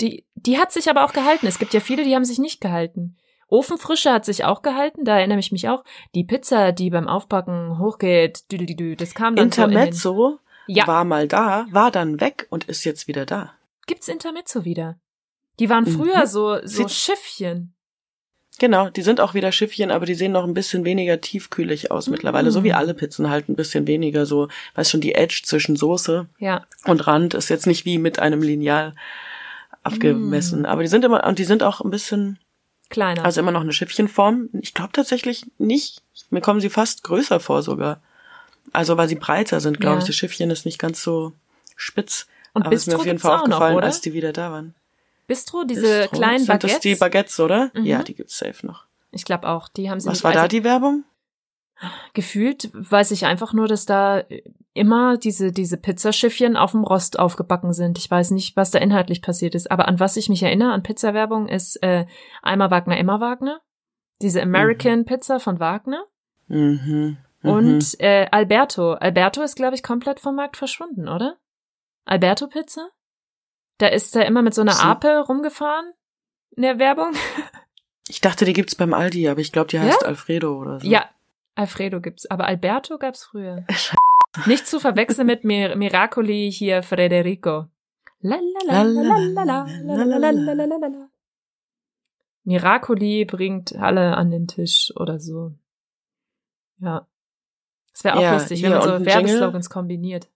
Die, 0.00 0.26
die 0.34 0.58
hat 0.58 0.72
sich 0.72 0.90
aber 0.90 1.04
auch 1.04 1.12
gehalten. 1.12 1.46
Es 1.46 1.58
gibt 1.58 1.72
ja 1.72 1.80
viele, 1.80 2.04
die 2.04 2.14
haben 2.14 2.24
sich 2.24 2.38
nicht 2.38 2.60
gehalten. 2.60 3.16
Ofenfrische 3.48 4.12
hat 4.12 4.24
sich 4.24 4.44
auch 4.44 4.60
gehalten, 4.62 5.04
da 5.04 5.16
erinnere 5.18 5.38
ich 5.38 5.52
mich 5.52 5.68
auch. 5.68 5.84
Die 6.14 6.24
Pizza, 6.24 6.72
die 6.72 6.90
beim 6.90 7.08
Aufbacken 7.08 7.78
hochgeht, 7.78 8.44
das 9.00 9.14
kam 9.14 9.36
dann 9.36 9.50
so 9.52 9.62
in 9.62 9.70
den, 9.70 9.78
Intermezzo 9.78 10.38
Ja. 10.66 10.86
war 10.86 11.04
mal 11.04 11.28
da, 11.28 11.66
war 11.70 11.90
dann 11.92 12.20
weg 12.20 12.46
und 12.50 12.64
ist 12.64 12.84
jetzt 12.84 13.06
wieder 13.08 13.24
da. 13.24 13.54
Gibt's 13.86 14.08
Intermezzo 14.08 14.64
wieder? 14.64 14.98
Die 15.60 15.70
waren 15.70 15.84
Mhm. 15.84 15.96
früher 15.96 16.26
so, 16.26 16.56
so 16.64 16.82
Sieht- 16.82 16.90
Schiffchen. 16.90 17.72
Genau, 18.58 18.88
die 18.88 19.02
sind 19.02 19.20
auch 19.20 19.34
wieder 19.34 19.52
Schiffchen, 19.52 19.90
aber 19.90 20.06
die 20.06 20.14
sehen 20.14 20.32
noch 20.32 20.44
ein 20.44 20.54
bisschen 20.54 20.84
weniger 20.86 21.20
tiefkühlig 21.20 21.90
aus 21.90 22.08
mittlerweile. 22.08 22.50
So 22.50 22.64
wie 22.64 22.72
alle 22.72 22.94
Pizzen 22.94 23.28
halt 23.28 23.48
ein 23.50 23.54
bisschen 23.56 23.86
weniger 23.86 24.24
so, 24.24 24.48
weißt 24.76 24.90
schon, 24.92 25.02
die 25.02 25.14
Edge 25.14 25.42
zwischen 25.44 25.76
Soße 25.76 26.26
Ja. 26.38 26.64
und 26.86 27.06
Rand 27.06 27.34
ist 27.34 27.50
jetzt 27.50 27.66
nicht 27.66 27.84
wie 27.84 27.98
mit 27.98 28.18
einem 28.18 28.40
Lineal 28.40 28.94
abgemessen. 29.82 30.62
Mm. 30.62 30.66
Aber 30.66 30.82
die 30.82 30.88
sind 30.88 31.04
immer, 31.04 31.24
und 31.26 31.38
die 31.38 31.44
sind 31.44 31.62
auch 31.62 31.80
ein 31.80 31.90
bisschen, 31.90 32.38
Kleiner. 32.88 33.24
also 33.24 33.40
immer 33.40 33.50
noch 33.52 33.60
eine 33.60 33.72
Schiffchenform. 33.72 34.48
Ich 34.60 34.72
glaube 34.74 34.92
tatsächlich 34.92 35.44
nicht. 35.58 36.02
Mir 36.30 36.40
kommen 36.40 36.60
sie 36.60 36.70
fast 36.70 37.02
größer 37.04 37.40
vor 37.40 37.62
sogar. 37.62 38.00
Also 38.72 38.96
weil 38.96 39.08
sie 39.08 39.14
breiter 39.16 39.60
sind, 39.60 39.80
glaube 39.80 39.96
Ja. 39.96 40.00
ich. 40.00 40.06
Das 40.06 40.16
Schiffchen 40.16 40.50
ist 40.50 40.64
nicht 40.66 40.78
ganz 40.78 41.02
so 41.02 41.32
spitz. 41.76 42.26
Und 42.52 42.62
aber 42.64 42.74
ist 42.74 42.86
mir 42.86 42.92
Bistro 42.92 43.00
auf 43.00 43.06
jeden 43.06 43.18
Fall 43.18 43.32
auch 43.32 43.36
noch, 43.48 43.56
aufgefallen, 43.56 43.76
oder? 43.76 43.86
als 43.86 44.00
die 44.00 44.12
wieder 44.14 44.32
da 44.32 44.50
waren. 44.50 44.74
Bistro, 45.26 45.64
diese 45.64 46.00
Bistro? 46.02 46.16
kleinen 46.16 46.38
Sind 46.38 46.46
Baguettes. 46.48 46.72
das 46.72 46.80
die 46.80 46.94
Baguettes, 46.94 47.40
oder? 47.40 47.70
Mhm. 47.74 47.84
Ja, 47.84 48.02
die 48.02 48.14
gibt's 48.14 48.38
safe 48.38 48.66
noch. 48.66 48.86
ich 49.10 49.24
glaube 49.24 49.48
auch, 49.48 49.68
die 49.68 49.90
haben 49.90 50.00
sie 50.00 50.08
Was 50.08 50.14
nicht- 50.18 50.24
war 50.24 50.32
da 50.32 50.48
die 50.48 50.64
Werbung? 50.64 51.04
Gefühlt 52.14 52.70
weiß 52.72 53.10
ich 53.10 53.26
einfach 53.26 53.52
nur, 53.52 53.68
dass 53.68 53.84
da 53.84 54.22
immer 54.72 55.18
diese, 55.18 55.52
diese 55.52 55.76
Pizzaschiffchen 55.76 56.56
auf 56.56 56.70
dem 56.72 56.84
Rost 56.84 57.18
aufgebacken 57.18 57.74
sind. 57.74 57.98
Ich 57.98 58.10
weiß 58.10 58.30
nicht, 58.30 58.56
was 58.56 58.70
da 58.70 58.78
inhaltlich 58.78 59.20
passiert 59.20 59.54
ist. 59.54 59.70
Aber 59.70 59.86
an 59.86 60.00
was 60.00 60.16
ich 60.16 60.30
mich 60.30 60.42
erinnere 60.42 60.72
an 60.72 60.82
Pizzawerbung 60.82 61.48
ist 61.48 61.76
äh, 61.82 62.06
einmal 62.42 62.70
Wagner, 62.70 62.96
immer 62.96 63.20
Wagner. 63.20 63.60
Diese 64.22 64.40
American 64.42 65.04
Pizza 65.04 65.38
von 65.38 65.60
Wagner. 65.60 66.04
Mhm. 66.48 67.18
mhm. 67.42 67.50
Und 67.50 68.00
äh, 68.00 68.26
Alberto. 68.30 68.92
Alberto 68.94 69.42
ist, 69.42 69.56
glaube 69.56 69.74
ich, 69.74 69.82
komplett 69.82 70.18
vom 70.18 70.34
Markt 70.36 70.56
verschwunden, 70.56 71.08
oder? 71.08 71.36
Alberto 72.06 72.46
Pizza? 72.46 72.88
Da 73.78 73.88
ist 73.88 74.16
er 74.16 74.26
immer 74.26 74.42
mit 74.42 74.54
so 74.54 74.62
einer 74.62 74.82
Ape 74.82 75.24
rumgefahren 75.26 75.92
in 76.56 76.62
der 76.62 76.78
Werbung. 76.78 77.12
Ich 78.08 78.20
dachte, 78.20 78.44
die 78.44 78.52
gibt's 78.52 78.74
beim 78.74 78.94
Aldi, 78.94 79.28
aber 79.28 79.40
ich 79.40 79.52
glaube, 79.52 79.68
die 79.68 79.80
heißt 79.80 80.02
ja? 80.02 80.06
Alfredo 80.08 80.56
oder 80.56 80.80
so. 80.80 80.86
Ja, 80.86 81.10
Alfredo 81.56 82.00
gibt's, 82.00 82.30
aber 82.30 82.46
Alberto 82.46 82.98
gab's 82.98 83.24
früher. 83.24 83.64
Scheiße. 83.68 83.96
Nicht 84.46 84.66
zu 84.66 84.78
verwechseln 84.80 85.26
mit 85.26 85.44
Mir 85.44 85.76
Miracoli 85.76 86.52
hier 86.52 86.82
Federico. 86.82 87.66
Miracoli 92.44 93.24
bringt 93.24 93.74
alle 93.76 94.16
an 94.16 94.30
den 94.30 94.46
Tisch 94.46 94.92
oder 94.96 95.18
so. 95.18 95.52
Ja. 96.78 97.06
Das 97.92 98.04
wäre 98.04 98.16
auch 98.16 98.22
ja, 98.22 98.34
lustig, 98.34 98.62
wenn 98.62 98.72
man 98.72 98.82
so 98.82 99.04
Werbeslogans 99.04 99.70
kombiniert. 99.70 100.28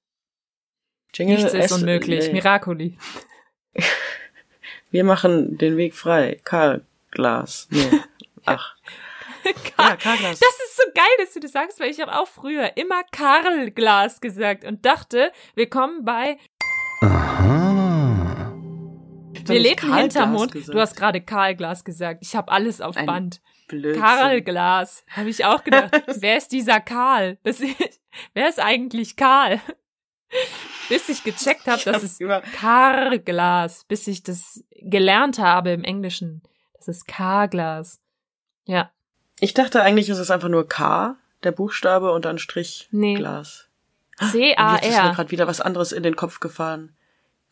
Jingle 1.13 1.37
Nichts 1.37 1.53
ist 1.53 1.73
unmöglich. 1.73 2.27
Nee. 2.29 2.33
Miracoli. 2.33 2.97
Wir 4.91 5.05
machen 5.05 5.57
den 5.59 5.77
Weg 5.77 5.95
frei. 5.95 6.41
Karl 6.45 6.85
Glas. 7.11 7.69
Nee. 7.71 8.01
Ach. 8.45 8.75
Ja, 9.79 9.97
Karl-Glas. 9.97 10.39
Das 10.39 10.55
ist 10.67 10.77
so 10.77 10.83
geil, 10.95 11.05
dass 11.19 11.33
du 11.33 11.41
das 11.41 11.53
sagst, 11.53 11.81
weil 11.81 11.91
ich 11.91 12.01
habe 12.01 12.15
auch 12.15 12.29
früher 12.29 12.77
immer 12.77 13.03
Karlglas 13.11 14.21
gesagt 14.21 14.65
und 14.65 14.85
dachte, 14.85 15.33
wir 15.55 15.69
kommen 15.71 16.05
bei 16.05 16.37
Aha. 17.03 18.53
Wir 19.47 19.61
leben 19.61 19.77
Karl 19.77 20.03
hinterm 20.03 20.31
Glas 20.31 20.41
Mond. 20.41 20.53
gesagt. 20.53 20.75
Du 20.75 20.81
hast 20.81 20.97
gerade 20.97 21.21
Karlglas 21.23 21.85
gesagt. 21.85 22.21
Ich 22.23 22.37
habe 22.37 22.53
alles 22.53 22.81
auf 22.81 22.97
Ein 22.97 23.07
Band. 23.07 23.41
Blödsinn. 23.69 24.03
Karlglas. 24.03 25.05
Habe 25.09 25.31
ich 25.31 25.45
auch 25.45 25.65
gedacht. 25.65 25.93
wer 26.17 26.37
ist 26.37 26.53
dieser 26.53 26.81
Karl? 26.81 27.39
Ist, 27.45 27.63
wer 28.35 28.49
ist 28.49 28.61
eigentlich 28.61 29.17
Karl? 29.17 29.61
Bis 30.89 31.09
ich 31.09 31.23
gecheckt 31.25 31.67
habe, 31.67 31.83
dass 31.83 31.95
hab 31.97 32.03
es 32.03 32.21
über- 32.21 32.41
Karglas, 32.41 33.85
bis 33.85 34.07
ich 34.07 34.23
das 34.23 34.65
gelernt 34.81 35.39
habe 35.39 35.71
im 35.71 35.85
Englischen. 35.85 36.43
Das 36.77 36.89
ist 36.89 37.07
Karglas. 37.07 38.01
Ja. 38.65 38.91
Ich 39.41 39.55
dachte 39.55 39.83
eigentlich, 39.83 40.09
ist 40.09 40.19
es 40.19 40.31
einfach 40.31 40.49
nur 40.49 40.69
K, 40.69 41.17
der 41.43 41.53
Buchstabe 41.53 42.13
und 42.13 42.25
dann 42.25 42.39
Strich 42.39 42.89
Nee. 42.91 43.15
Glas. 43.15 43.69
Und 44.21 44.35
jetzt 44.35 44.87
ist 44.87 45.03
mir 45.03 45.13
gerade 45.15 45.31
wieder 45.31 45.47
was 45.47 45.61
anderes 45.61 45.93
in 45.93 46.03
den 46.03 46.15
Kopf 46.17 46.41
gefahren. 46.41 46.95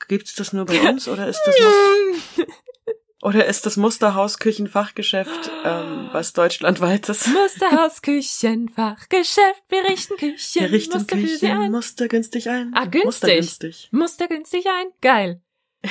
Gibt's 0.07 0.35
das 0.35 0.53
nur 0.53 0.67
bei 0.67 0.81
uns 0.89 1.09
oder 1.09 1.27
ist 1.27 1.43
das 1.47 1.57
noch, 1.59 2.47
Oder 3.21 3.47
ist 3.47 3.67
das 3.67 3.77
Musterhaus 3.77 4.39
Küchenfachgeschäft 4.39 5.51
ähm, 5.65 6.09
was 6.13 6.33
deutschlandweit 6.35 7.09
ist? 7.09 7.27
Musterhaus, 7.33 8.01
Küchenfachgeschäft, 8.01 9.65
wir 9.69 9.85
richten 9.85 10.17
Küchen. 10.17 10.63
Wir 10.63 10.71
richten 10.71 10.99
Muster 10.99 11.17
für 11.17 11.27
Sie 11.27 11.39
Küchen 11.41 11.51
ein. 11.59 11.73
mustergünstig 11.73 12.49
ein. 12.49 12.73
Ah, 12.75 12.85
günstig. 12.85 13.05
Mustergünstig. 13.05 13.89
Muster 13.91 14.29
günstig 14.29 14.67
ein. 14.67 14.87
Geil. 15.01 15.43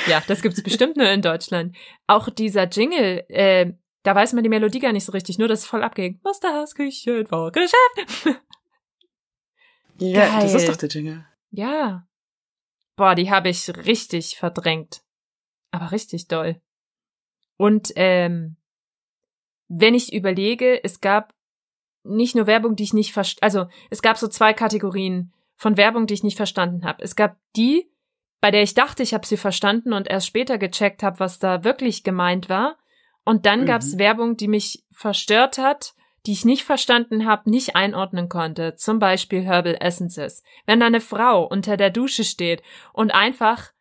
Ja, 0.07 0.23
das 0.27 0.41
gibt's 0.41 0.63
bestimmt 0.63 0.95
nur 0.95 1.09
in 1.09 1.21
Deutschland. 1.21 1.75
Auch 2.07 2.29
dieser 2.29 2.67
Jingle, 2.69 3.25
äh, 3.29 3.73
da 4.03 4.15
weiß 4.15 4.31
man 4.33 4.43
die 4.43 4.49
Melodie 4.49 4.79
gar 4.79 4.93
nicht 4.93 5.05
so 5.05 5.11
richtig, 5.11 5.37
nur 5.37 5.49
dass 5.49 5.59
es 5.59 5.65
voll 5.65 5.83
abgeht. 5.83 6.23
Musterhaus, 6.23 6.75
Küchenfachgeschäft. 6.75 7.75
Ja, 9.99 10.41
das 10.41 10.51
Geil. 10.51 10.61
ist 10.61 10.69
doch 10.69 10.75
der 10.75 10.89
Jingle. 10.89 11.25
Ja. 11.49 12.07
Boah, 12.95 13.15
die 13.15 13.31
habe 13.31 13.49
ich 13.49 13.67
richtig 13.69 14.37
verdrängt. 14.37 15.01
Aber 15.71 15.91
richtig 15.91 16.27
doll. 16.27 16.61
Und 17.57 17.91
ähm, 17.95 18.55
wenn 19.67 19.95
ich 19.95 20.13
überlege, 20.13 20.83
es 20.83 21.01
gab 21.01 21.33
nicht 22.03 22.35
nur 22.35 22.47
Werbung, 22.47 22.75
die 22.75 22.83
ich 22.83 22.93
nicht 22.93 23.11
verst 23.11 23.43
also 23.43 23.67
es 23.89 24.01
gab 24.01 24.17
so 24.17 24.27
zwei 24.27 24.53
Kategorien 24.53 25.33
von 25.55 25.75
Werbung, 25.75 26.07
die 26.07 26.13
ich 26.13 26.23
nicht 26.23 26.37
verstanden 26.37 26.85
habe. 26.85 27.03
Es 27.03 27.15
gab 27.15 27.35
die, 27.55 27.91
bei 28.39 28.51
der 28.51 28.61
ich 28.61 28.75
dachte, 28.75 29.03
ich 29.03 29.13
habe 29.13 29.25
sie 29.25 29.37
verstanden 29.37 29.91
und 29.91 30.07
erst 30.07 30.27
später 30.27 30.57
gecheckt 30.57 31.03
habe, 31.03 31.19
was 31.19 31.39
da 31.39 31.63
wirklich 31.63 32.03
gemeint 32.03 32.47
war. 32.47 32.77
Und 33.25 33.45
dann 33.45 33.61
Mhm. 33.61 33.65
gab's 33.65 33.97
Werbung, 33.97 34.37
die 34.37 34.47
mich 34.47 34.85
verstört 34.91 35.57
hat, 35.57 35.95
die 36.25 36.31
ich 36.33 36.45
nicht 36.45 36.63
verstanden 36.63 37.25
habe, 37.25 37.49
nicht 37.49 37.75
einordnen 37.75 38.29
konnte. 38.29 38.75
Zum 38.75 38.99
Beispiel 38.99 39.43
Herbal 39.43 39.77
Essences. 39.79 40.43
Wenn 40.65 40.79
da 40.79 40.85
eine 40.85 41.01
Frau 41.01 41.43
unter 41.45 41.75
der 41.75 41.89
Dusche 41.89 42.23
steht 42.23 42.61
und 42.93 43.11
einfach 43.11 43.71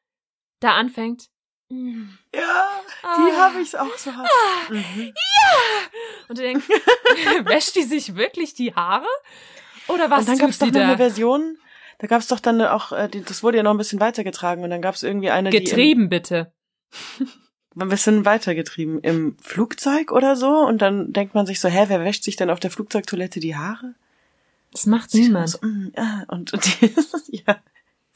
da 0.61 0.73
anfängt. 0.73 1.29
"Mm, 1.69 2.05
Ja, 2.35 2.69
ah, 3.03 3.17
die 3.17 3.37
habe 3.37 3.61
ich 3.61 3.79
auch 3.79 3.97
so 3.97 4.15
hart. 4.15 4.29
Mhm. 4.71 5.13
Und 6.29 6.39
du 6.39 6.43
denkst, 6.43 6.69
wäscht 7.45 7.75
die 7.77 7.83
sich 7.83 8.17
wirklich 8.17 8.55
die 8.55 8.75
Haare? 8.75 9.07
Oder 9.89 10.11
was 10.11 10.21
und 10.21 10.29
dann 10.29 10.35
tut 10.37 10.43
gab's 10.47 10.59
doch 10.59 10.71
noch 10.73 10.81
eine 10.81 10.97
Version, 10.97 11.59
da 11.99 12.07
gab's 12.07 12.27
doch 12.27 12.41
dann 12.41 12.61
auch, 12.63 12.93
äh, 12.93 13.09
das 13.09 13.43
wurde 13.43 13.59
ja 13.59 13.63
noch 13.63 13.71
ein 13.71 13.79
bisschen 13.79 14.01
weitergetragen 14.01 14.65
und 14.65 14.71
dann 14.71 14.83
gab's 14.83 15.03
irgendwie 15.03 15.31
eine, 15.31 15.51
Getrieben, 15.51 16.09
bitte. 16.09 16.53
im, 17.19 17.29
ein 17.83 17.89
bisschen 17.89 18.25
weitergetrieben 18.25 19.01
im 19.01 19.37
Flugzeug 19.41 20.11
oder 20.13 20.35
so 20.37 20.49
und 20.49 20.83
dann 20.83 21.13
denkt 21.13 21.35
man 21.35 21.47
sich 21.47 21.61
so, 21.61 21.69
hä, 21.69 21.85
wer 21.89 22.01
wäscht 22.05 22.25
sich 22.25 22.37
denn 22.37 22.51
auf 22.51 22.61
der 22.61 22.71
Flugzeugtoilette 22.71 23.41
die 23.41 23.57
Haare? 23.57 23.95
Das 24.73 24.87
macht 24.87 25.15
niemand. 25.15 25.49
So, 25.49 25.59
mm, 25.63 25.93
ah, 25.97 26.25
und, 26.29 26.53
und 26.53 26.81
die, 26.81 26.95
ja, 27.47 27.57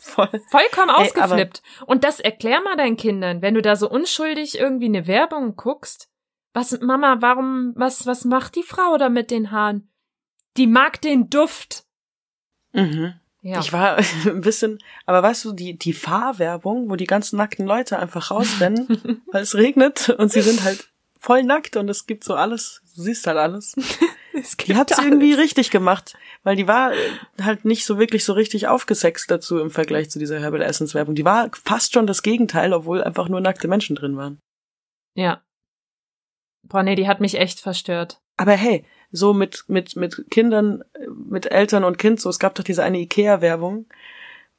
voll. 0.01 0.29
Vollkommen 0.51 0.91
Ey, 0.91 1.07
ausgeflippt. 1.07 1.63
Und 1.87 2.05
das 2.05 2.21
erklär 2.21 2.61
mal 2.63 2.77
deinen 2.77 2.97
Kindern, 2.97 3.43
wenn 3.43 3.55
du 3.55 3.63
da 3.63 3.77
so 3.77 3.89
unschuldig 3.89 4.59
irgendwie 4.59 4.87
eine 4.87 5.07
Werbung 5.07 5.57
guckst. 5.57 6.09
Was, 6.53 6.79
Mama, 6.81 7.19
warum, 7.21 7.73
was, 7.77 8.07
was 8.07 8.25
macht 8.25 8.57
die 8.57 8.63
Frau 8.63 8.97
da 8.97 9.09
mit 9.09 9.31
den 9.31 9.51
Haaren? 9.51 9.89
Die 10.57 10.67
mag 10.67 11.01
den 11.01 11.31
Duft. 11.31 11.85
Mhm. 12.73 13.15
Ja. 13.43 13.61
Ich 13.61 13.73
war 13.73 13.99
ein 14.27 14.41
bisschen, 14.41 14.79
aber 15.07 15.23
weißt 15.23 15.45
du, 15.45 15.53
die, 15.53 15.79
die 15.79 15.93
Fahrwerbung, 15.93 16.91
wo 16.91 16.97
die 16.97 17.07
ganzen 17.07 17.37
nackten 17.37 17.67
Leute 17.67 17.99
einfach 17.99 18.31
rausrennen, 18.31 19.23
weil 19.33 19.43
es 19.43 19.55
regnet 19.55 20.11
und 20.11 20.31
sie 20.33 20.43
sind 20.43 20.63
halt 20.63 20.89
voll 21.19 21.43
nackt 21.43 21.77
und 21.77 21.89
es 21.89 22.07
gibt 22.07 22.25
so 22.25 22.35
alles, 22.35 22.83
du 22.97 23.03
siehst 23.03 23.27
halt 23.27 23.39
alles. 23.39 23.75
Es 24.33 24.57
Die 24.57 24.75
hat's 24.77 24.93
alles. 24.93 25.05
irgendwie 25.11 25.33
richtig 25.35 25.71
gemacht, 25.71 26.15
weil 26.45 26.57
die 26.57 26.69
war 26.69 26.93
äh, 26.93 26.97
halt 27.43 27.65
nicht 27.65 27.85
so 27.85 27.99
wirklich 27.99 28.25
so 28.25 28.33
richtig 28.33 28.69
aufgesext 28.69 29.31
dazu 29.31 29.59
im 29.59 29.71
Vergleich 29.71 30.11
zu 30.11 30.19
dieser 30.19 30.39
Herbal 30.41 30.63
Essence 30.63 30.95
Werbung. 30.95 31.15
Die 31.15 31.25
war 31.25 31.51
fast 31.65 31.93
schon 31.95 32.07
das 32.07 32.23
Gegenteil, 32.23 32.73
obwohl 32.73 33.03
einfach 33.03 33.29
nur 33.29 33.41
nackte 33.41 33.67
Menschen 33.69 33.97
drin 33.97 34.17
waren. 34.17 34.39
Ja. 35.17 35.43
Boah, 36.69 36.83
nee, 36.83 36.95
die 36.95 37.09
hat 37.09 37.21
mich 37.21 37.37
echt 37.39 37.61
verstört. 37.61 38.21
Aber 38.37 38.53
hey, 38.53 38.85
so 39.11 39.33
mit, 39.35 39.65
mit, 39.67 39.97
mit 39.97 40.25
Kindern, 40.31 40.83
äh, 40.95 41.07
mit 41.09 41.51
Eltern 41.51 41.85
und 41.85 41.99
Kind, 41.99 42.21
so, 42.21 42.29
es 42.31 42.39
gab 42.39 42.55
doch 42.55 42.65
diese 42.65 42.85
eine 42.85 42.99
Ikea-Werbung, 43.01 43.87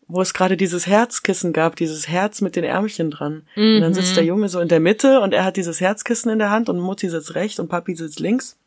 wo 0.07 0.22
es 0.22 0.34
gerade 0.34 0.57
dieses 0.57 0.88
Herzkissen 0.88 1.53
gab, 1.53 1.78
dieses 1.78 2.07
Herz 2.09 2.41
mit 2.41 2.57
den 2.57 2.65
Ärmchen 2.65 3.11
dran. 3.11 3.47
Und 3.55 3.80
dann 3.82 3.93
sitzt 3.93 4.11
Mhm. 4.11 4.15
der 4.15 4.24
Junge 4.26 4.49
so 4.49 4.59
in 4.59 4.67
der 4.67 4.82
Mitte 4.82 5.22
und 5.22 5.34
er 5.34 5.45
hat 5.45 5.55
dieses 5.55 5.80
Herzkissen 5.80 6.30
in 6.32 6.39
der 6.39 6.49
Hand 6.49 6.67
und 6.67 6.80
Mutti 6.80 7.07
sitzt 7.09 7.34
rechts 7.36 7.59
und 7.59 7.69
Papi 7.69 7.95
sitzt 7.95 8.19
links. 8.19 8.57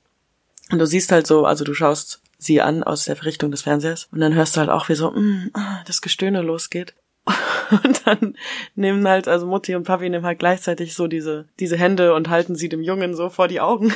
Und 0.71 0.79
du 0.79 0.87
siehst 0.87 1.13
halt 1.13 1.27
so, 1.27 1.45
also 1.47 1.65
du 1.65 1.75
schaust 1.75 2.23
sie 2.39 2.61
an 2.61 2.83
aus 2.83 3.05
der 3.05 3.23
Richtung 3.25 3.51
des 3.51 3.63
Fernsehers 3.63 4.09
und 4.13 4.21
dann 4.21 4.35
hörst 4.35 4.57
du 4.57 4.61
halt 4.61 4.71
auch, 4.71 4.89
wie 4.89 4.95
so, 4.95 5.11
mm, 5.11 5.51
ah, 5.55 5.83
das 5.87 6.01
Gestöhne 6.01 6.43
losgeht. 6.43 6.95
Und 7.83 8.07
dann 8.07 8.37
nehmen 8.75 9.09
halt, 9.09 9.29
also 9.29 9.47
Mutti 9.47 9.75
und 9.75 9.85
Papi 9.85 10.11
nehmen 10.11 10.27
halt 10.27 10.39
gleichzeitig 10.39 10.95
so 10.95 11.07
diese, 11.07 11.49
diese 11.59 11.79
Hände 11.79 12.13
und 12.15 12.29
halten 12.29 12.55
sie 12.57 12.69
dem 12.69 12.83
Jungen 12.83 13.15
so 13.17 13.31
vor 13.31 13.49
die 13.49 13.63
Augen. 13.63 13.89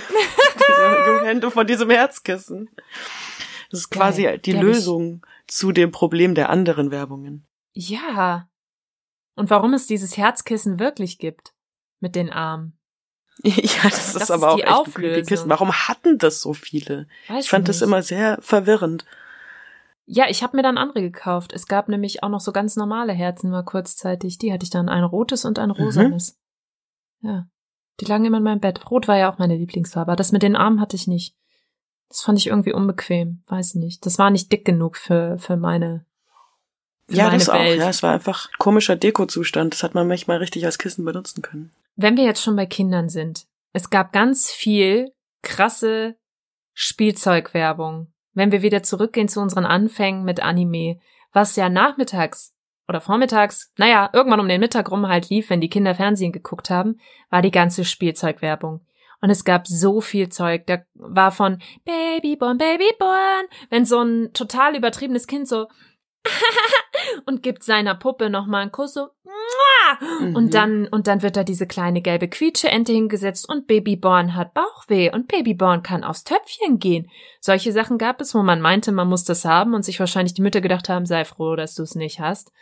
diese 0.54 1.06
jungen 1.06 1.24
Hände 1.26 1.50
von 1.50 1.66
diesem 1.66 1.90
Herzkissen. 1.90 2.70
Das 3.70 3.80
ist 3.80 3.90
Geil. 3.90 4.00
quasi 4.00 4.22
die 4.38 4.52
Die 4.52 4.56
ich- 4.56 4.62
Lösung 4.62 5.26
zu 5.46 5.72
dem 5.72 5.90
Problem 5.92 6.34
der 6.34 6.48
anderen 6.48 6.90
Werbungen. 6.90 7.46
Ja. 7.74 8.48
Und 9.34 9.50
warum 9.50 9.74
es 9.74 9.86
dieses 9.86 10.16
Herzkissen 10.16 10.78
wirklich 10.78 11.18
gibt. 11.18 11.52
Mit 12.00 12.14
den 12.16 12.30
Armen. 12.30 12.77
Ja, 13.44 13.82
das, 13.84 14.14
Das 14.14 14.22
ist 14.22 14.30
aber 14.30 14.48
ist 14.48 14.52
auch 14.52 14.58
echt 14.58 14.66
ein 14.66 14.74
creepy 14.74 14.88
Auflösung. 14.90 15.26
Kissen. 15.26 15.50
Warum 15.50 15.72
hatten 15.72 16.18
das 16.18 16.40
so 16.40 16.54
viele? 16.54 17.06
Weiß 17.28 17.44
Ich 17.44 17.50
fand 17.50 17.68
das 17.68 17.82
immer 17.82 18.02
sehr 18.02 18.38
verwirrend. 18.40 19.04
Ja, 20.06 20.24
ich 20.28 20.42
habe 20.42 20.56
mir 20.56 20.62
dann 20.62 20.78
andere 20.78 21.02
gekauft. 21.02 21.52
Es 21.52 21.66
gab 21.66 21.88
nämlich 21.88 22.22
auch 22.22 22.30
noch 22.30 22.40
so 22.40 22.50
ganz 22.50 22.76
normale 22.76 23.12
Herzen 23.12 23.50
mal 23.50 23.62
kurzzeitig. 23.62 24.38
Die 24.38 24.52
hatte 24.52 24.64
ich 24.64 24.70
dann 24.70 24.88
ein 24.88 25.04
rotes 25.04 25.44
und 25.44 25.58
ein 25.58 25.70
rosanes. 25.70 26.38
Ja. 27.20 27.46
Die 28.00 28.06
lagen 28.06 28.24
immer 28.24 28.38
in 28.38 28.44
meinem 28.44 28.60
Bett. 28.60 28.90
Rot 28.90 29.06
war 29.06 29.18
ja 29.18 29.30
auch 29.30 29.38
meine 29.38 29.56
Lieblingsfarbe. 29.56 30.16
Das 30.16 30.32
mit 30.32 30.42
den 30.42 30.56
Armen 30.56 30.80
hatte 30.80 30.96
ich 30.96 31.06
nicht. 31.08 31.36
Das 32.08 32.22
fand 32.22 32.38
ich 32.38 32.46
irgendwie 32.46 32.72
unbequem. 32.72 33.42
Weiß 33.48 33.74
nicht. 33.74 34.06
Das 34.06 34.18
war 34.18 34.30
nicht 34.30 34.50
dick 34.50 34.64
genug 34.64 34.96
für, 34.96 35.36
für 35.38 35.56
meine, 35.56 36.06
Ja, 37.10 37.30
das 37.30 37.48
auch. 37.48 37.54
Welt. 37.54 37.78
Ja, 37.78 37.88
es 37.88 38.02
war 38.02 38.12
einfach 38.12 38.50
komischer 38.58 38.96
Dekozustand. 38.96 39.72
Das 39.72 39.82
hat 39.82 39.94
man 39.94 40.06
manchmal 40.06 40.38
richtig 40.38 40.64
als 40.64 40.78
Kissen 40.78 41.04
benutzen 41.04 41.42
können. 41.42 41.72
Wenn 41.96 42.16
wir 42.16 42.24
jetzt 42.24 42.42
schon 42.42 42.56
bei 42.56 42.66
Kindern 42.66 43.08
sind. 43.08 43.46
Es 43.72 43.90
gab 43.90 44.12
ganz 44.12 44.50
viel 44.50 45.12
krasse 45.42 46.16
Spielzeugwerbung. 46.74 48.12
Wenn 48.34 48.52
wir 48.52 48.62
wieder 48.62 48.82
zurückgehen 48.82 49.28
zu 49.28 49.40
unseren 49.40 49.64
Anfängen 49.64 50.24
mit 50.24 50.40
Anime, 50.40 51.00
was 51.32 51.56
ja 51.56 51.68
nachmittags 51.68 52.54
oder 52.86 53.00
vormittags, 53.00 53.72
naja, 53.76 54.10
irgendwann 54.12 54.40
um 54.40 54.48
den 54.48 54.60
Mittag 54.60 54.90
rum 54.90 55.08
halt 55.08 55.28
lief, 55.28 55.50
wenn 55.50 55.60
die 55.60 55.68
Kinder 55.68 55.94
Fernsehen 55.94 56.32
geguckt 56.32 56.70
haben, 56.70 57.00
war 57.30 57.42
die 57.42 57.50
ganze 57.50 57.84
Spielzeugwerbung. 57.84 58.86
Und 59.20 59.30
es 59.30 59.44
gab 59.44 59.66
so 59.66 60.00
viel 60.00 60.28
Zeug. 60.28 60.66
Da 60.66 60.78
war 60.94 61.32
von 61.32 61.58
Babyborn, 61.84 62.58
Babyborn, 62.58 63.46
wenn 63.70 63.84
so 63.84 64.00
ein 64.00 64.32
total 64.32 64.76
übertriebenes 64.76 65.26
Kind 65.26 65.48
so 65.48 65.66
und 67.26 67.42
gibt 67.42 67.62
seiner 67.62 67.94
Puppe 67.94 68.30
nochmal 68.30 68.62
einen 68.62 68.72
Kuss 68.72 68.94
so 68.94 69.08
Mhm. 70.20 70.36
und 70.36 70.54
dann, 70.54 70.86
und 70.88 71.06
dann 71.06 71.22
wird 71.22 71.36
da 71.36 71.44
diese 71.44 71.66
kleine 71.66 72.02
gelbe 72.02 72.28
Quietscheente 72.28 72.92
hingesetzt 72.92 73.48
und 73.48 73.66
Babyborn 73.66 74.34
hat 74.34 74.54
Bauchweh 74.54 75.10
und 75.12 75.28
Babyborn 75.28 75.82
kann 75.82 76.04
aufs 76.04 76.24
Töpfchen 76.24 76.78
gehen. 76.78 77.10
Solche 77.40 77.72
Sachen 77.72 77.98
gab 77.98 78.20
es, 78.20 78.34
wo 78.34 78.42
man 78.42 78.60
meinte, 78.60 78.92
man 78.92 79.08
muss 79.08 79.24
das 79.24 79.44
haben 79.44 79.74
und 79.74 79.84
sich 79.84 80.00
wahrscheinlich 80.00 80.34
die 80.34 80.42
Mütter 80.42 80.60
gedacht 80.60 80.88
haben, 80.88 81.06
sei 81.06 81.24
froh, 81.24 81.56
dass 81.56 81.74
du 81.74 81.82
es 81.82 81.94
nicht 81.94 82.20
hast. 82.20 82.52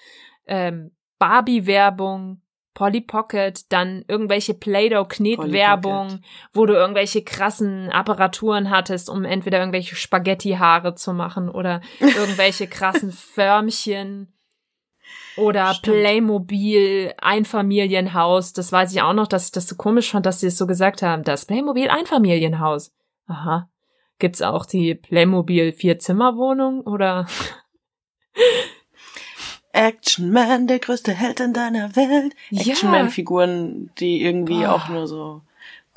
Ähm, 0.47 0.93
Barbie-Werbung, 1.19 2.41
Polly 2.77 3.01
Pocket, 3.01 3.73
dann 3.73 4.05
irgendwelche 4.07 4.53
Play-Doh-Knetwerbung, 4.53 6.21
wo 6.53 6.67
du 6.67 6.75
irgendwelche 6.75 7.25
krassen 7.25 7.89
Apparaturen 7.89 8.69
hattest, 8.69 9.09
um 9.09 9.25
entweder 9.25 9.61
irgendwelche 9.61 9.97
Spaghetti-Haare 9.97 10.95
zu 10.95 11.15
machen 11.15 11.49
oder 11.49 11.81
irgendwelche 12.01 12.67
krassen 12.67 13.13
Förmchen. 13.13 14.31
Oder 15.39 15.73
Stimmt. 15.73 15.97
Playmobil 15.97 17.15
Einfamilienhaus. 17.17 18.53
Das 18.53 18.71
weiß 18.73 18.93
ich 18.93 19.01
auch 19.01 19.15
noch, 19.15 19.27
dass 19.27 19.47
ich 19.47 19.53
das 19.53 19.69
so 19.69 19.77
komisch 19.77 20.11
fand, 20.11 20.27
dass 20.27 20.41
sie 20.41 20.49
es 20.49 20.59
so 20.59 20.67
gesagt 20.67 21.01
haben. 21.01 21.25
Das 21.25 21.47
Playmobil 21.47 21.89
Einfamilienhaus. 21.89 22.93
Aha. 23.27 23.71
Gibt's 24.19 24.43
auch 24.43 24.67
die 24.67 24.95
Playmobil 24.95 25.73
Vier-Zimmer-Wohnung 25.73 26.83
oder? 26.83 27.27
Action 29.77 30.31
Man, 30.33 30.67
der 30.67 30.79
größte 30.79 31.13
Held 31.13 31.41
in 31.41 31.53
deiner 31.53 31.95
Welt. 31.97 32.35
Ja. 32.51 32.73
Action 32.73 32.91
Man-Figuren, 32.91 33.91
die 33.99 34.23
irgendwie 34.23 34.61
Boah. 34.61 34.75
auch 34.75 34.89
nur 34.89 35.07
so 35.07 35.43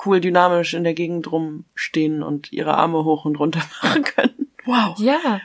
cool 0.05 0.21
dynamisch 0.21 0.73
in 0.73 0.83
der 0.83 0.93
Gegend 0.93 1.31
rumstehen 1.31 2.23
und 2.23 2.51
ihre 2.51 2.75
Arme 2.75 3.03
hoch 3.03 3.25
und 3.25 3.37
runter 3.39 3.61
machen 3.81 4.03
können. 4.03 4.47
Wow. 4.65 4.97
Ja. 4.99 5.41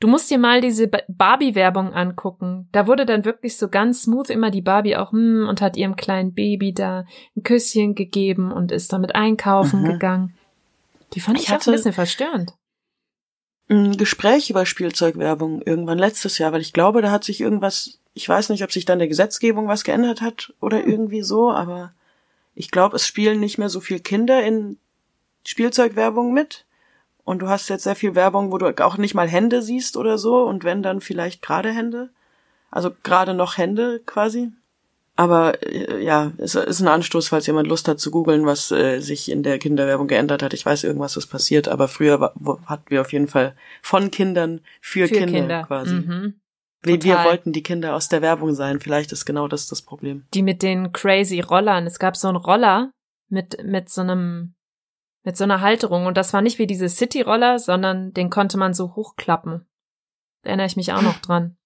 Du 0.00 0.08
musst 0.08 0.28
dir 0.32 0.38
mal 0.38 0.60
diese 0.60 0.88
Ba- 0.88 1.02
Barbie-Werbung 1.06 1.92
angucken. 1.94 2.68
Da 2.72 2.88
wurde 2.88 3.06
dann 3.06 3.24
wirklich 3.24 3.56
so 3.56 3.68
ganz 3.68 4.02
smooth 4.02 4.30
immer 4.30 4.50
die 4.50 4.60
Barbie 4.62 4.96
auch 4.96 5.12
hm, 5.12 5.46
und 5.48 5.60
hat 5.60 5.76
ihrem 5.76 5.94
kleinen 5.94 6.34
Baby 6.34 6.72
da 6.74 7.04
ein 7.36 7.42
Küsschen 7.44 7.94
gegeben 7.94 8.50
und 8.50 8.72
ist 8.72 8.92
damit 8.92 9.14
einkaufen 9.14 9.82
Mhm. 9.82 9.86
gegangen. 9.86 10.34
Die 11.14 11.20
fand 11.20 11.38
ich, 11.38 11.44
Ich 11.44 11.50
auch 11.50 11.54
hatte- 11.54 11.70
ein 11.70 11.74
bisschen 11.74 11.92
verstörend. 11.92 12.54
Ein 13.68 13.96
Gespräch 13.96 14.50
über 14.50 14.66
Spielzeugwerbung 14.66 15.62
irgendwann 15.62 15.98
letztes 15.98 16.38
Jahr, 16.38 16.52
weil 16.52 16.60
ich 16.60 16.72
glaube, 16.72 17.00
da 17.00 17.10
hat 17.10 17.24
sich 17.24 17.40
irgendwas, 17.40 18.00
ich 18.12 18.28
weiß 18.28 18.50
nicht, 18.50 18.64
ob 18.64 18.72
sich 18.72 18.84
dann 18.84 18.98
der 18.98 19.08
Gesetzgebung 19.08 19.68
was 19.68 19.84
geändert 19.84 20.20
hat 20.20 20.52
oder 20.60 20.86
irgendwie 20.86 21.22
so, 21.22 21.50
aber 21.50 21.94
ich 22.54 22.70
glaube, 22.70 22.96
es 22.96 23.06
spielen 23.06 23.40
nicht 23.40 23.58
mehr 23.58 23.68
so 23.68 23.80
viel 23.80 24.00
Kinder 24.00 24.42
in 24.42 24.78
Spielzeugwerbung 25.46 26.32
mit. 26.32 26.66
Und 27.24 27.40
du 27.40 27.48
hast 27.48 27.68
jetzt 27.68 27.84
sehr 27.84 27.94
viel 27.94 28.14
Werbung, 28.14 28.50
wo 28.50 28.58
du 28.58 28.74
auch 28.84 28.96
nicht 28.96 29.14
mal 29.14 29.28
Hände 29.28 29.62
siehst 29.62 29.96
oder 29.96 30.18
so. 30.18 30.42
Und 30.42 30.64
wenn 30.64 30.82
dann 30.82 31.00
vielleicht 31.00 31.40
gerade 31.40 31.70
Hände. 31.70 32.10
Also 32.70 32.90
gerade 33.02 33.34
noch 33.34 33.58
Hände 33.58 34.00
quasi. 34.04 34.50
Aber 35.14 35.62
äh, 35.62 36.02
ja, 36.02 36.32
es 36.38 36.54
ist 36.54 36.80
ein 36.80 36.88
Anstoß, 36.88 37.28
falls 37.28 37.46
jemand 37.46 37.68
Lust 37.68 37.86
hat 37.86 38.00
zu 38.00 38.10
googeln, 38.10 38.46
was 38.46 38.70
äh, 38.70 39.00
sich 39.00 39.30
in 39.30 39.42
der 39.42 39.58
Kinderwerbung 39.58 40.08
geändert 40.08 40.42
hat. 40.42 40.54
Ich 40.54 40.64
weiß, 40.64 40.84
irgendwas 40.84 41.16
ist 41.16 41.26
passiert, 41.26 41.68
aber 41.68 41.88
früher 41.88 42.20
war, 42.20 42.34
hatten 42.66 42.88
wir 42.88 43.00
auf 43.02 43.12
jeden 43.12 43.28
Fall 43.28 43.54
von 43.82 44.10
Kindern 44.10 44.60
für, 44.80 45.08
Für 45.08 45.14
Kinder, 45.14 45.32
Kinder. 45.32 45.64
quasi. 45.64 45.94
Mhm. 45.94 46.40
Wir, 46.84 47.02
wir 47.02 47.24
wollten 47.24 47.52
die 47.52 47.62
Kinder 47.62 47.94
aus 47.94 48.08
der 48.08 48.22
Werbung 48.22 48.54
sein. 48.54 48.80
Vielleicht 48.80 49.12
ist 49.12 49.24
genau 49.24 49.46
das 49.46 49.68
das 49.68 49.82
Problem. 49.82 50.26
Die 50.34 50.42
mit 50.42 50.62
den 50.62 50.92
crazy 50.92 51.40
Rollern. 51.40 51.86
Es 51.86 51.98
gab 52.00 52.16
so 52.16 52.26
einen 52.26 52.38
Roller 52.38 52.90
mit, 53.28 53.62
mit 53.64 53.88
so 53.88 54.00
einem, 54.00 54.54
mit 55.22 55.36
so 55.36 55.44
einer 55.44 55.60
Halterung. 55.60 56.06
Und 56.06 56.16
das 56.16 56.32
war 56.32 56.42
nicht 56.42 56.58
wie 56.58 56.66
diese 56.66 56.88
City-Roller, 56.88 57.60
sondern 57.60 58.12
den 58.12 58.30
konnte 58.30 58.58
man 58.58 58.74
so 58.74 58.96
hochklappen. 58.96 59.64
Da 60.42 60.48
erinnere 60.48 60.66
ich 60.66 60.76
mich 60.76 60.92
auch 60.92 61.02
noch 61.02 61.18
dran. 61.20 61.56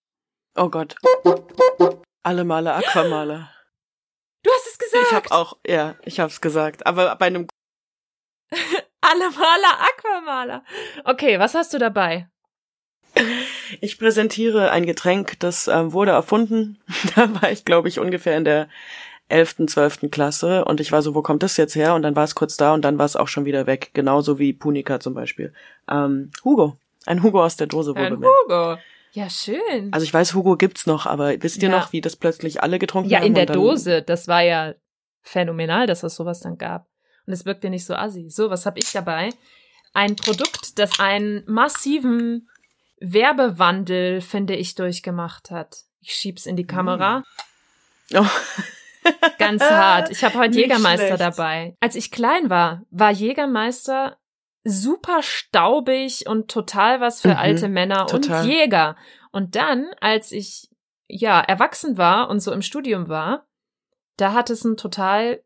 Oh 0.54 0.68
Gott. 0.68 0.96
Alle 2.26 2.42
Male 2.42 2.74
Aquamaler. 2.74 3.52
Du 4.42 4.50
hast 4.50 4.66
es 4.66 4.78
gesagt! 4.78 5.04
Ich 5.06 5.14
habe 5.14 5.30
auch, 5.30 5.58
ja, 5.64 5.94
ich 6.04 6.18
hab's 6.18 6.40
gesagt. 6.40 6.84
Aber 6.84 7.14
bei 7.14 7.26
einem 7.26 7.46
Alle 9.00 9.30
Maler, 9.30 9.80
Aquamaler. 9.80 10.64
Okay, 11.04 11.38
was 11.38 11.54
hast 11.54 11.72
du 11.72 11.78
dabei? 11.78 12.28
Ich 13.80 13.96
präsentiere 14.00 14.72
ein 14.72 14.86
Getränk, 14.86 15.38
das 15.38 15.68
ähm, 15.68 15.92
wurde 15.92 16.10
erfunden. 16.10 16.82
Da 17.14 17.32
war 17.40 17.52
ich, 17.52 17.64
glaube 17.64 17.88
ich, 17.88 18.00
ungefähr 18.00 18.36
in 18.36 18.44
der 18.44 18.68
11., 19.28 19.68
12. 19.68 20.10
Klasse 20.10 20.64
und 20.64 20.80
ich 20.80 20.90
war 20.90 21.02
so, 21.02 21.14
wo 21.14 21.22
kommt 21.22 21.44
das 21.44 21.56
jetzt 21.56 21.76
her? 21.76 21.94
Und 21.94 22.02
dann 22.02 22.16
war 22.16 22.24
es 22.24 22.34
kurz 22.34 22.56
da 22.56 22.74
und 22.74 22.82
dann 22.82 22.98
war 22.98 23.06
es 23.06 23.14
auch 23.14 23.28
schon 23.28 23.44
wieder 23.44 23.68
weg. 23.68 23.90
Genauso 23.94 24.40
wie 24.40 24.52
Punika 24.52 24.98
zum 24.98 25.14
Beispiel. 25.14 25.54
Ähm, 25.88 26.32
Hugo. 26.42 26.76
Ein 27.04 27.22
Hugo 27.22 27.44
aus 27.44 27.56
der 27.56 27.68
Dose 27.68 27.92
Ein 27.94 28.02
wurde 28.02 28.16
mir. 28.16 28.26
Hugo. 28.26 28.78
Ja, 29.16 29.30
schön. 29.30 29.88
Also 29.92 30.04
ich 30.04 30.12
weiß, 30.12 30.34
Hugo 30.34 30.56
gibt's 30.58 30.84
noch, 30.84 31.06
aber 31.06 31.42
wisst 31.42 31.62
ihr 31.62 31.70
Ja. 31.70 31.78
noch, 31.78 31.92
wie 31.92 32.02
das 32.02 32.16
plötzlich 32.16 32.62
alle 32.62 32.78
getrunken 32.78 33.08
ja, 33.08 33.20
haben? 33.20 33.26
in 33.28 33.32
der 33.34 33.46
Dose. 33.46 34.02
Das 34.02 34.28
war 34.28 34.42
ja 34.42 34.74
phänomenal, 35.22 35.86
dass 35.86 36.02
es 36.02 36.16
sowas 36.16 36.40
dann 36.40 36.58
gab. 36.58 36.86
Und 37.26 37.32
es 37.32 37.46
wirkt 37.46 37.64
ja 37.64 37.70
nicht 37.70 37.86
so 37.86 37.94
assi. 37.94 38.28
So, 38.28 38.50
was 38.50 38.66
habe 38.66 38.78
ich 38.78 38.92
dabei? 38.92 39.30
Ein 39.94 40.16
Produkt, 40.16 40.78
das 40.78 41.00
einen 41.00 41.44
massiven 41.46 42.50
Werbewandel, 43.00 44.20
finde 44.20 44.54
ich, 44.54 44.74
durchgemacht 44.74 45.50
hat. 45.50 45.76
Ich 46.00 46.12
schieb's 46.12 46.44
in 46.44 46.56
die 46.56 46.66
Kamera. 46.66 47.24
Oh. 48.12 48.26
Ganz 49.38 49.62
hart. 49.62 50.10
Ich 50.10 50.24
habe 50.24 50.34
heute 50.38 50.50
Nicht 50.50 50.60
Jägermeister 50.60 51.06
schlecht. 51.06 51.20
dabei. 51.20 51.74
Als 51.80 51.94
ich 51.94 52.10
klein 52.10 52.50
war, 52.50 52.82
war 52.90 53.12
Jägermeister 53.12 54.18
super 54.68 55.22
staubig 55.22 56.26
und 56.26 56.50
total 56.50 57.00
was 57.00 57.20
für 57.20 57.28
Mhm, 57.28 57.36
alte 57.36 57.68
Männer 57.68 58.06
total. 58.06 58.42
und 58.42 58.50
Jäger. 58.50 58.96
Und 59.30 59.54
dann, 59.56 59.86
als 60.00 60.32
ich 60.32 60.68
ja 61.08 61.40
erwachsen 61.40 61.96
war 61.98 62.28
und 62.28 62.40
so 62.40 62.52
im 62.52 62.62
Studium 62.62 63.08
war, 63.08 63.46
da 64.16 64.32
hat 64.32 64.50
es 64.50 64.64
ein 64.64 64.76
total 64.76 65.42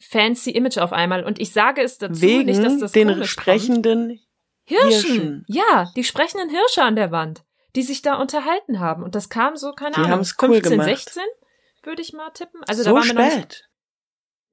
fancy 0.00 0.50
Image 0.50 0.78
auf 0.78 0.92
einmal. 0.92 1.24
Und 1.24 1.38
ich 1.40 1.52
sage 1.52 1.82
es 1.82 1.98
dazu, 1.98 2.20
Wegen 2.22 2.46
nicht, 2.46 2.62
dass 2.62 2.78
das 2.78 2.92
den 2.92 3.24
sprechenden 3.24 4.20
Hirschen. 4.64 4.88
Hirschen. 4.88 5.44
Ja, 5.48 5.90
die 5.94 6.04
sprechenden 6.04 6.48
Hirsche 6.48 6.82
an 6.82 6.96
der 6.96 7.10
Wand, 7.10 7.44
die 7.76 7.82
sich 7.82 8.02
da 8.02 8.14
unterhalten 8.14 8.80
haben. 8.80 9.02
Und 9.02 9.14
das 9.14 9.28
kam 9.28 9.56
so, 9.56 9.72
keine 9.72 9.94
Die 9.96 10.00
Ahnung, 10.00 10.26
cool 10.42 10.54
15, 10.54 10.70
gemacht. 10.70 10.88
16, 10.88 11.22
würde 11.82 12.02
ich 12.02 12.12
mal 12.12 12.30
tippen. 12.30 12.60
Also 12.66 12.82
da 12.82 12.90
so 12.90 12.96
waren 12.96 13.16
wir 13.18 13.30
spät. 13.30 13.68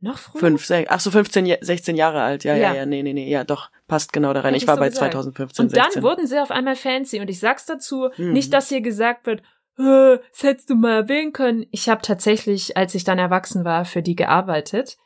Noch 0.02 0.18
früher. 0.18 0.40
Fünf, 0.40 0.66
sechs, 0.66 0.90
ach 0.92 1.00
so 1.00 1.12
15, 1.12 1.46
Ja- 1.46 1.58
16 1.62 1.96
Jahre 1.96 2.22
alt. 2.22 2.44
Ja, 2.44 2.56
ja, 2.56 2.70
Ja. 2.70 2.76
ja, 2.80 2.86
nee, 2.86 3.04
nee, 3.04 3.14
nee, 3.14 3.30
ja, 3.30 3.44
doch, 3.44 3.70
passt 3.88 4.12
genau 4.14 4.34
da 4.34 4.42
rein. 4.42 4.54
Hätte 4.54 4.64
Ich 4.64 4.68
war 4.68 4.76
so 4.76 4.82
bei 4.82 4.90
gesagt. 4.90 5.14
2015, 5.14 5.66
Und 5.66 5.78
dann 5.78 5.84
16. 5.86 6.04
wurden 6.04 6.28
sie 6.28 6.40
auf 6.40 6.52
einmal 6.52 6.76
fancy. 6.76 7.20
Und 7.20 7.30
ich 7.30 7.40
sag's 7.40 7.66
dazu, 7.66 8.10
Mhm. 8.18 8.34
nicht, 8.34 8.52
dass 8.54 8.70
hier 8.70 8.82
gesagt 8.82 9.26
wird, 9.28 9.42
"Äh, 9.78 10.18
das 10.32 10.44
hättest 10.44 10.70
du 10.70 10.76
mal 10.76 10.94
erwähnen 11.04 11.34
können. 11.34 11.66
Ich 11.72 11.88
habe 11.90 12.02
tatsächlich, 12.02 12.76
als 12.78 12.96
ich 12.96 13.04
dann 13.04 13.20
erwachsen 13.20 13.64
war, 13.64 13.86
für 13.86 14.02
die 14.02 14.16
gearbeitet. 14.16 14.98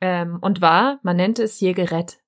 Ähm, 0.00 0.38
und 0.40 0.60
war, 0.60 0.98
man 1.02 1.16
nennt 1.16 1.38
es 1.38 1.60
Jägerett. 1.60 2.18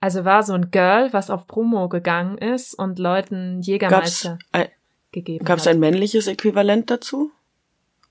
Also 0.00 0.24
war 0.24 0.42
so 0.42 0.52
ein 0.54 0.70
Girl, 0.70 1.12
was 1.12 1.28
auf 1.30 1.46
Promo 1.46 1.88
gegangen 1.88 2.38
ist 2.38 2.74
und 2.74 2.98
Leuten 2.98 3.56
Gab's, 3.56 3.66
Jägermeister 3.66 4.38
ein, 4.52 4.68
gegeben 5.12 5.44
gab's 5.44 5.66
hat. 5.66 5.74
ein 5.74 5.80
männliches 5.80 6.26
Äquivalent 6.26 6.90
dazu? 6.90 7.30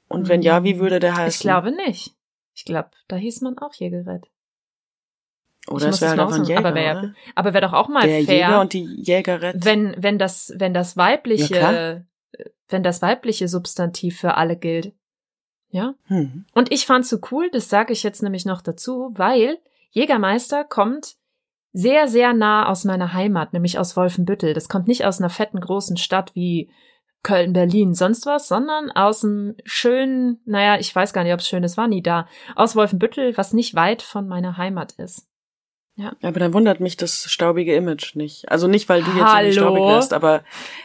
Und 0.08 0.28
wenn 0.28 0.42
ja, 0.42 0.64
wie 0.64 0.80
würde 0.80 1.00
der 1.00 1.16
heißen? 1.16 1.30
Ich 1.30 1.40
glaube 1.40 1.72
nicht. 1.72 2.16
Ich 2.60 2.66
glaube, 2.66 2.90
da 3.08 3.16
hieß 3.16 3.40
man 3.40 3.58
auch 3.60 3.74
Jägerett. 3.74 4.26
ich 5.62 5.72
Oder 5.72 5.86
muss 5.88 5.96
es 5.96 6.02
wäre 6.02 6.18
halt 6.18 6.34
ein 6.34 6.44
Jäger, 6.44 6.60
aber 6.60 6.76
wär- 6.76 7.54
wäre 7.54 7.62
doch 7.62 7.72
auch 7.72 7.88
mal 7.88 8.06
Der 8.06 8.22
fair. 8.26 8.36
Jäger 8.36 8.60
und 8.60 8.74
die 8.74 8.84
Jägerett. 9.02 9.64
wenn 9.64 9.96
wenn 9.98 10.20
das 10.20 10.52
wenn 10.58 10.74
das 10.74 10.98
weibliche 10.98 11.56
Ja, 11.58 12.02
wenn 12.68 12.84
das 12.84 13.02
weibliche 13.02 13.48
Substantiv 13.48 14.20
für 14.20 14.36
alle 14.36 14.58
gilt. 14.58 14.94
Ja? 15.70 15.94
hm. 16.08 16.46
Und 16.54 16.70
ich 16.74 16.86
fand's 16.86 17.08
so 17.10 17.20
cool, 17.32 17.50
das 17.50 17.70
sage 17.70 17.94
ich 17.94 18.04
jetzt 18.04 18.22
nämlich 18.24 18.46
noch 18.46 18.62
dazu, 18.62 19.12
weil 19.16 19.58
Jägermeister 19.92 20.66
kommt 20.66 21.16
sehr 21.72 22.10
sehr 22.10 22.34
nah 22.34 22.68
aus 22.68 22.84
meiner 22.84 23.14
Heimat, 23.14 23.54
nämlich 23.54 23.80
aus 23.80 23.96
Wolfenbüttel. 23.96 24.54
Das 24.54 24.68
kommt 24.68 24.90
nicht 24.90 25.06
aus 25.06 25.20
einer 25.20 25.30
fetten 25.30 25.62
großen 25.62 25.96
Stadt 25.96 26.36
wie 26.36 26.70
Köln, 27.24 27.54
Berlin, 27.54 27.94
sonst 27.94 28.26
was, 28.26 28.48
sondern 28.48 28.92
aus 28.92 29.24
einem 29.24 29.56
schönen, 29.66 30.40
naja, 30.46 30.80
ich 30.80 30.96
weiß 30.96 31.14
gar 31.14 31.24
nicht, 31.24 31.34
ob 31.34 31.40
es 31.40 31.48
schön 31.48 31.64
ist, 31.64 31.78
war 31.78 31.88
nie 31.88 32.02
da, 32.02 32.28
aus 32.56 32.76
Wolfenbüttel, 32.76 33.36
was 33.38 33.54
nicht 33.54 33.76
weit 33.76 34.02
von 34.02 34.28
meiner 34.28 34.58
Heimat 34.58 34.94
ist. 34.94 35.30
Aber 36.22 36.40
dann 36.40 36.54
wundert 36.54 36.80
mich 36.80 36.96
das 36.98 37.30
staubige 37.30 37.76
Image 37.76 38.16
nicht. 38.16 38.50
Also 38.50 38.68
nicht, 38.68 38.88
weil 38.88 39.04
du 39.04 39.12
jetzt 39.12 39.22
Hallo? 39.22 39.48
irgendwie 39.48 39.60
staubig 39.60 39.84
wärst, 39.84 40.14
aber 40.14 40.44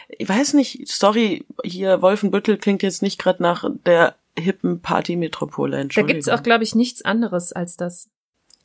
ich 0.09 0.27
weiß 0.27 0.53
nicht, 0.55 0.87
sorry, 0.87 1.45
hier 1.63 2.01
Wolfenbüttel 2.01 2.57
klingt 2.57 2.83
jetzt 2.83 3.01
nicht 3.01 3.19
gerade 3.19 3.41
nach 3.41 3.65
der 3.85 4.15
hippen 4.37 4.81
Partymetropole, 4.81 5.77
Da 5.77 5.81
Entschuldigung. 5.81 6.15
gibt's 6.15 6.29
auch, 6.29 6.43
glaube 6.43 6.63
ich, 6.63 6.75
nichts 6.75 7.03
anderes 7.03 7.53
als 7.53 7.77
das. 7.77 8.09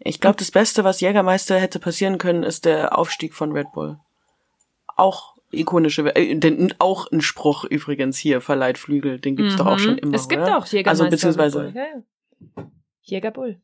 Ich 0.00 0.20
glaube, 0.20 0.38
das 0.38 0.50
Beste, 0.50 0.82
was 0.82 1.00
Jägermeister 1.00 1.58
hätte 1.58 1.78
passieren 1.78 2.18
können, 2.18 2.42
ist 2.42 2.64
der 2.64 2.98
Aufstieg 2.98 3.34
von 3.34 3.52
Red 3.52 3.72
Bull. 3.72 3.98
Auch 4.96 5.36
ikonische, 5.52 6.14
äh, 6.16 6.34
denn 6.36 6.74
auch 6.78 7.10
ein 7.10 7.20
Spruch 7.20 7.64
übrigens 7.64 8.16
hier, 8.18 8.40
verleiht 8.40 8.78
Flügel, 8.78 9.18
den 9.18 9.36
gibt's 9.36 9.56
doch 9.56 9.66
auch 9.66 9.76
Mhm. 9.76 9.82
schon 9.82 9.98
immer, 9.98 10.14
Es 10.14 10.28
gibt 10.28 10.42
oder? 10.42 10.58
auch 10.58 10.66
Jägermeister. 10.66 11.04
Also 11.04 11.10
beziehungsweise. 11.10 11.72
Ja, 11.74 11.82
ja. 12.56 12.64
Jägerbull. 13.02 13.60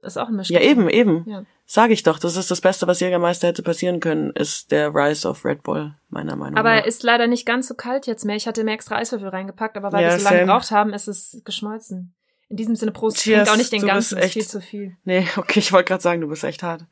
Das 0.00 0.12
ist 0.12 0.16
auch 0.18 0.28
ein 0.28 0.36
Mischung. 0.36 0.54
ja 0.54 0.62
eben, 0.62 0.88
eben. 0.88 1.24
Ja. 1.28 1.44
Sag 1.66 1.90
ich 1.90 2.02
doch, 2.04 2.18
das 2.18 2.36
ist 2.36 2.50
das 2.50 2.60
Beste, 2.60 2.86
was 2.86 3.00
Jägermeister 3.00 3.48
hätte 3.48 3.62
passieren 3.62 3.98
können, 4.00 4.30
ist 4.30 4.70
der 4.70 4.94
Rise 4.94 5.28
of 5.28 5.44
Red 5.44 5.62
Bull, 5.64 5.94
meiner 6.08 6.36
Meinung 6.36 6.56
Aber 6.56 6.68
nach. 6.70 6.76
er 6.82 6.86
ist 6.86 7.02
leider 7.02 7.26
nicht 7.26 7.44
ganz 7.46 7.66
so 7.68 7.74
kalt 7.74 8.06
jetzt 8.06 8.24
mehr. 8.24 8.36
Ich 8.36 8.46
hatte 8.46 8.62
mir 8.64 8.72
extra 8.72 8.96
Eiswürfel 8.96 9.28
reingepackt, 9.28 9.76
aber 9.76 9.92
weil 9.92 10.04
Ja, 10.04 10.10
wir 10.12 10.18
so 10.18 10.24
lange 10.24 10.40
gebraucht 10.40 10.70
haben, 10.70 10.92
ist 10.92 11.08
es 11.08 11.42
geschmolzen. 11.44 12.14
In 12.48 12.56
diesem 12.56 12.76
Sinne, 12.76 12.92
Prost, 12.92 13.18
Cheers, 13.18 13.40
trink 13.44 13.52
auch 13.52 13.58
nicht 13.58 13.72
den 13.72 13.86
ganzen, 13.86 14.18
ist 14.18 14.32
viel 14.32 14.46
zu 14.46 14.60
viel. 14.60 14.96
Nee, 15.04 15.26
okay, 15.36 15.58
ich 15.58 15.72
wollte 15.72 15.88
gerade 15.88 16.02
sagen, 16.02 16.20
du 16.20 16.28
bist 16.28 16.44
echt 16.44 16.62
hart. 16.62 16.86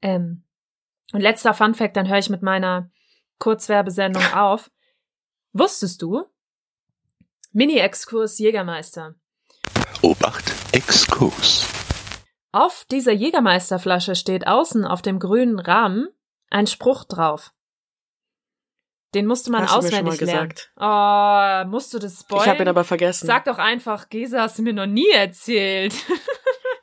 Ähm, 0.00 0.42
und 1.12 1.20
letzter 1.20 1.54
Fun 1.54 1.74
Fact, 1.74 1.96
dann 1.96 2.08
höre 2.08 2.18
ich 2.18 2.30
mit 2.30 2.42
meiner 2.42 2.90
Kurzwerbesendung 3.38 4.22
auf. 4.34 4.70
Wusstest 5.52 6.02
du? 6.02 6.24
Mini-Exkurs 7.52 8.38
Jägermeister. 8.38 9.14
Obacht, 10.02 10.52
Exkurs. 10.72 11.66
Auf 12.52 12.84
dieser 12.90 13.12
Jägermeisterflasche 13.12 14.14
steht 14.14 14.46
außen 14.46 14.84
auf 14.84 15.02
dem 15.02 15.18
grünen 15.18 15.58
Rahmen 15.58 16.08
ein 16.50 16.66
Spruch 16.66 17.04
drauf. 17.04 17.52
Den 19.14 19.26
musste 19.26 19.50
man 19.50 19.62
Hast 19.62 19.72
du 19.72 19.76
mir 19.76 19.82
schon 19.96 20.06
auswendig 20.08 20.20
mal 20.20 20.26
lernen. 20.26 20.48
gesagt. 20.50 20.72
Oh, 21.66 21.70
musst 21.70 21.94
du 21.94 21.98
das 21.98 22.20
spoilern? 22.20 22.44
Ich 22.44 22.50
habe 22.50 22.62
ihn 22.62 22.68
aber 22.68 22.84
vergessen. 22.84 23.26
Sag 23.26 23.46
doch 23.46 23.58
einfach, 23.58 24.10
Gesa, 24.10 24.42
hast 24.42 24.58
du 24.58 24.62
mir 24.62 24.74
noch 24.74 24.86
nie 24.86 25.08
erzählt. 25.10 25.94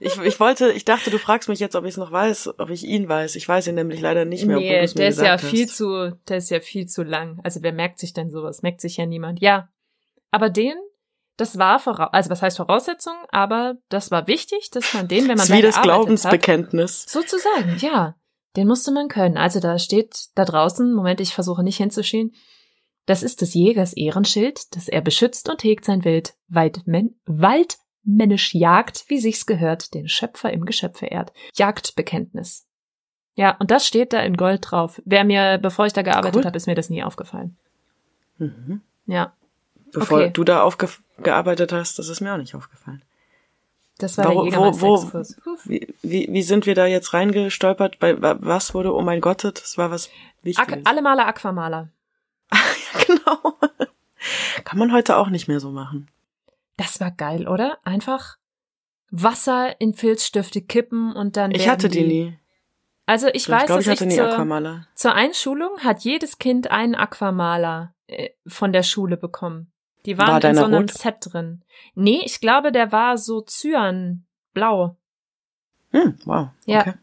Ich, 0.05 0.17
ich 0.21 0.39
wollte, 0.39 0.71
ich 0.71 0.85
dachte, 0.85 1.09
du 1.09 1.17
fragst 1.17 1.49
mich 1.49 1.59
jetzt, 1.59 1.75
ob 1.75 1.83
ich 1.85 1.91
es 1.91 1.97
noch 1.97 2.11
weiß, 2.11 2.59
ob 2.59 2.69
ich 2.69 2.85
ihn 2.85 3.09
weiß. 3.09 3.35
Ich 3.35 3.47
weiß 3.47 3.67
ihn 3.67 3.75
nämlich 3.75 4.01
leider 4.01 4.25
nicht 4.25 4.45
mehr, 4.45 4.57
nee, 4.57 4.69
der 4.69 5.07
ist 5.07 5.19
ja 5.19 5.37
viel 5.37 5.65
hast. 5.65 5.77
zu, 5.77 6.17
der 6.27 6.37
ist 6.37 6.49
ja 6.51 6.59
viel 6.59 6.85
zu 6.85 7.03
lang. 7.03 7.39
Also 7.43 7.63
wer 7.63 7.73
merkt 7.73 7.99
sich 7.99 8.13
denn 8.13 8.29
sowas? 8.29 8.61
Merkt 8.61 8.81
sich 8.81 8.97
ja 8.97 9.05
niemand. 9.05 9.41
Ja. 9.41 9.69
Aber 10.31 10.49
den, 10.49 10.75
das 11.37 11.57
war 11.57 11.79
voraus, 11.79 12.09
also 12.11 12.29
was 12.29 12.41
heißt 12.41 12.57
Voraussetzung, 12.57 13.15
aber 13.31 13.75
das 13.89 14.11
war 14.11 14.27
wichtig, 14.27 14.69
dass 14.71 14.93
man 14.93 15.07
den, 15.07 15.23
wenn 15.23 15.29
man 15.29 15.37
Das 15.37 15.49
ist 15.49 15.55
wie 15.55 15.61
das 15.61 15.75
gearbeitet 15.75 15.75
hat, 15.75 15.83
Glaubensbekenntnis. 15.83 17.05
Sozusagen, 17.07 17.77
ja. 17.79 18.15
Den 18.55 18.67
musste 18.67 18.91
man 18.91 19.09
können. 19.09 19.37
Also 19.37 19.59
da 19.59 19.77
steht 19.79 20.27
da 20.35 20.45
draußen, 20.45 20.93
Moment, 20.93 21.19
ich 21.19 21.33
versuche 21.33 21.63
nicht 21.63 21.77
hinzuschieben. 21.77 22.33
Das 23.05 23.21
ist 23.21 23.41
des 23.41 23.53
Jägers 23.53 23.93
Ehrenschild, 23.93 24.75
das 24.75 24.87
er 24.87 25.01
beschützt 25.01 25.49
und 25.49 25.63
hegt 25.63 25.85
sein 25.85 26.03
Wild, 26.05 26.35
Weidmen, 26.47 27.19
waldmännisch 28.05 28.53
jagt, 28.53 29.05
wie 29.07 29.19
sich's 29.19 29.45
gehört, 29.45 29.93
den 29.93 30.07
Schöpfer 30.07 30.51
im 30.53 30.65
Geschöpfe 30.65 31.07
ehrt. 31.07 31.33
Jagdbekenntnis. 31.55 32.65
Ja, 33.35 33.55
und 33.57 33.71
das 33.71 33.85
steht 33.85 34.13
da 34.13 34.19
in 34.21 34.37
Gold 34.37 34.65
drauf. 34.71 35.01
Wer 35.05 35.23
mir, 35.25 35.57
bevor 35.57 35.85
ich 35.85 35.93
da 35.93 36.01
gearbeitet 36.03 36.37
Cool. 36.37 36.45
habe, 36.45 36.57
ist 36.57 36.67
mir 36.67 36.75
das 36.75 36.89
nie 36.89 37.03
aufgefallen. 37.03 37.57
Mhm. 38.37 38.81
Ja. 39.07 39.33
Bevor 39.91 40.19
Okay. 40.19 40.29
du 40.31 40.43
da 40.43 40.61
aufgearbeitet 40.63 41.73
hast, 41.73 41.99
das 41.99 42.07
ist 42.09 42.21
mir 42.21 42.33
auch 42.33 42.37
nicht 42.37 42.55
aufgefallen. 42.55 43.01
Das 43.97 44.17
war 44.17 44.25
der 44.25 44.35
Wo- 44.35 44.81
wo-. 44.81 45.23
Wie, 45.65 45.87
wie, 46.01 46.27
wie 46.29 46.43
sind 46.43 46.65
wir 46.65 46.75
da 46.75 46.85
jetzt 46.85 47.13
reingestolpert? 47.13 47.99
Bei 47.99 48.21
wa- 48.21 48.37
was 48.39 48.73
wurde, 48.73 48.93
oh 48.93 49.01
mein 49.01 49.21
Gott, 49.21 49.43
das 49.45 49.77
war 49.77 49.89
was 49.89 50.09
Wichtiges. 50.43 50.85
alle 50.85 51.01
Maler 51.01 51.27
Aquamaler. 51.27 51.89
genau. 53.07 53.55
Kann 54.65 54.79
man 54.79 54.91
heute 54.91 55.15
auch 55.17 55.29
nicht 55.29 55.47
mehr 55.47 55.59
so 55.61 55.71
machen. 55.71 56.07
Das 56.77 56.99
war 56.99 57.11
geil, 57.11 57.47
oder? 57.47 57.77
Einfach 57.83 58.37
Wasser 59.11 59.79
in 59.79 59.93
Filzstifte 59.93 60.61
kippen 60.61 61.13
und 61.13 61.37
dann. 61.37 61.51
Ich 61.51 61.69
hatte 61.69 61.89
die 61.89 62.03
nie. 62.03 62.39
Also 63.05 63.27
ich 63.27 63.35
Ich 63.35 63.49
weiß, 63.49 63.67
glaube, 63.67 63.83
dass 63.83 63.85
ich 63.87 63.91
hatte 63.91 64.03
ich 64.05 64.09
nie 64.11 64.15
zur, 64.15 64.33
Aquamaler. 64.33 64.87
zur 64.95 65.13
Einschulung 65.13 65.79
hat 65.79 66.01
jedes 66.01 66.39
Kind 66.39 66.71
einen 66.71 66.95
Aquamaler 66.95 67.93
äh, 68.07 68.31
von 68.47 68.73
der 68.73 68.83
Schule 68.83 69.15
bekommen. 69.15 69.71
Die 70.05 70.17
waren 70.17 70.41
War 70.41 70.49
in 70.49 70.55
so 70.55 70.65
einem 70.65 70.81
rot? 70.81 70.91
Set 70.91 71.15
drin. 71.21 71.63
Nee, 71.93 72.21
ich 72.25 72.39
glaube, 72.39 72.71
der 72.71 72.91
war 72.91 73.17
so 73.17 73.41
Cyan-blau. 73.41 74.97
Hm, 75.91 76.17
wow. 76.25 76.49
Ja. 76.65 76.81
Okay. 76.81 76.93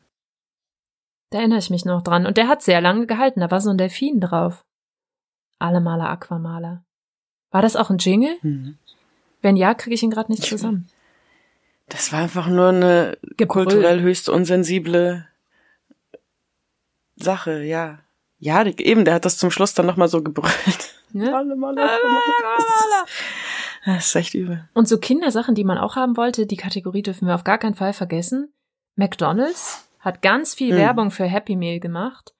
Da 1.30 1.38
erinnere 1.38 1.60
ich 1.60 1.70
mich 1.70 1.84
noch 1.84 2.02
dran. 2.02 2.26
Und 2.26 2.36
der 2.36 2.46
hat 2.48 2.62
sehr 2.62 2.80
lange 2.80 3.06
gehalten. 3.06 3.40
Da 3.40 3.50
war 3.50 3.60
so 3.60 3.70
ein 3.70 3.78
Delfin 3.78 4.20
drauf. 4.20 4.64
Alle 5.58 5.80
Maler 5.80 6.10
Aquamaler. 6.10 6.84
War 7.50 7.62
das 7.62 7.76
auch 7.76 7.90
ein 7.90 7.98
Jingle? 7.98 8.36
Mhm. 8.42 8.78
Wenn 9.42 9.56
ja, 9.56 9.74
kriege 9.74 9.94
ich 9.94 10.02
ihn 10.02 10.10
gerade 10.10 10.30
nicht 10.32 10.44
Ich- 10.44 10.48
zusammen. 10.48 10.88
Das 11.88 12.10
war 12.12 12.20
einfach 12.20 12.46
nur 12.46 12.68
eine 12.68 13.18
Gebrüll. 13.36 13.64
kulturell 13.66 14.00
höchst 14.00 14.28
unsensible 14.30 15.26
Sache, 17.16 17.62
ja. 17.62 17.98
Ja, 18.38 18.64
eben, 18.66 19.04
der 19.04 19.14
hat 19.14 19.24
das 19.24 19.36
zum 19.38 19.50
Schluss 19.50 19.74
dann 19.74 19.86
nochmal 19.86 20.08
so 20.08 20.22
gebrüllt. 20.22 20.94
Ne? 21.12 21.34
Alle 21.36 21.54
Mal 21.54 21.70
Aquamaler. 21.78 23.06
Das 23.84 24.06
ist 24.06 24.14
echt 24.16 24.34
übel. 24.34 24.68
Und 24.74 24.88
so 24.88 24.98
Kindersachen, 24.98 25.54
die 25.54 25.64
man 25.64 25.78
auch 25.78 25.96
haben 25.96 26.16
wollte, 26.16 26.46
die 26.46 26.56
Kategorie 26.56 27.02
dürfen 27.02 27.26
wir 27.28 27.34
auf 27.34 27.44
gar 27.44 27.58
keinen 27.58 27.74
Fall 27.74 27.92
vergessen. 27.92 28.52
McDonald's 28.96 29.88
hat 30.00 30.22
ganz 30.22 30.54
viel 30.54 30.70
Hm. 30.72 30.78
Werbung 30.78 31.10
für 31.10 31.24
Happy 31.24 31.56
Meal 31.56 31.78
gemacht. 31.80 32.32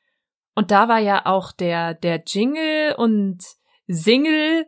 Und 0.55 0.71
da 0.71 0.89
war 0.89 0.99
ja 0.99 1.27
auch 1.27 1.53
der, 1.53 1.95
der 1.95 2.23
Jingle 2.27 2.95
und 2.97 3.39
Single. 3.87 4.67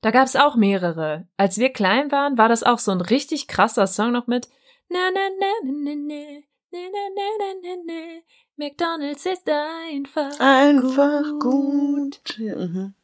Da 0.00 0.10
gab's 0.12 0.36
auch 0.36 0.54
mehrere. 0.56 1.26
Als 1.36 1.58
wir 1.58 1.70
klein 1.72 2.12
waren, 2.12 2.38
war 2.38 2.48
das 2.48 2.62
auch 2.62 2.78
so 2.78 2.92
ein 2.92 3.00
richtig 3.00 3.48
krasser 3.48 3.86
Song 3.86 4.12
noch 4.12 4.26
mit 4.26 4.48
na 4.88 5.10
na 5.12 5.20
na 5.38 5.46
na 5.64 5.72
na 5.72 5.94
na 5.94 6.24
na 6.72 6.78
na 6.92 7.04
na 7.16 7.28
na 7.38 7.54
na 7.62 7.76
na 7.86 8.20
McDonald's 8.56 9.26
ist 9.26 9.48
einfach 9.48 10.38
Einfach 10.40 11.22
gut. 11.40 12.20
Mhm. 12.38 12.94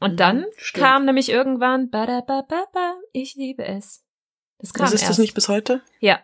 Und 0.00 0.18
dann 0.20 0.40
Mhm, 0.40 0.46
stimmt. 0.56 0.84
kam 0.84 1.04
nämlich 1.04 1.28
irgendwann 1.30 1.90
ba 1.90 2.06
ba 2.06 2.42
ba 2.42 2.66
ba 2.72 2.94
ich 3.12 3.34
liebe 3.34 3.64
es. 3.64 4.02
Das 4.58 4.72
kam 4.72 4.86
Das 4.86 4.94
ist 4.94 5.02
erst. 5.02 5.10
das 5.10 5.18
nicht 5.18 5.34
bis 5.34 5.48
heute? 5.48 5.82
Ja. 6.00 6.20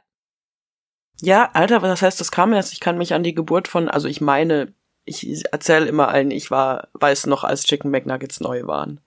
Ja, 1.23 1.51
Alter, 1.55 1.81
was 1.83 1.89
das 1.91 2.03
heißt, 2.03 2.21
das 2.21 2.31
kam 2.31 2.53
erst. 2.53 2.73
Ich 2.75 2.81
kann 2.81 2.99
mich 2.99 3.15
an 3.15 3.23
die 3.23 3.35
Geburt 3.35 3.69
von, 3.69 3.89
also 3.89 4.09
ich 4.09 4.21
meine, 4.21 4.75
ich 5.07 5.45
erzähle 5.53 5.87
immer 5.87 6.09
allen, 6.09 6.31
ich 6.31 6.51
war, 6.51 6.89
weiß 6.95 7.27
noch, 7.27 7.45
als 7.45 7.65
Chicken 7.65 7.91
McNuggets 7.91 8.41
neu 8.41 8.67
waren. 8.67 9.01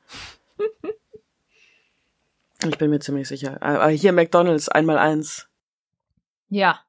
Ich 2.67 2.77
bin 2.77 2.89
mir 2.89 2.99
ziemlich 2.99 3.27
sicher. 3.27 3.61
Aber 3.61 3.87
hier 3.89 4.11
McDonald's, 4.13 4.69
einmal 4.69 4.97
eins. 4.97 5.47
Ja. 6.49 6.79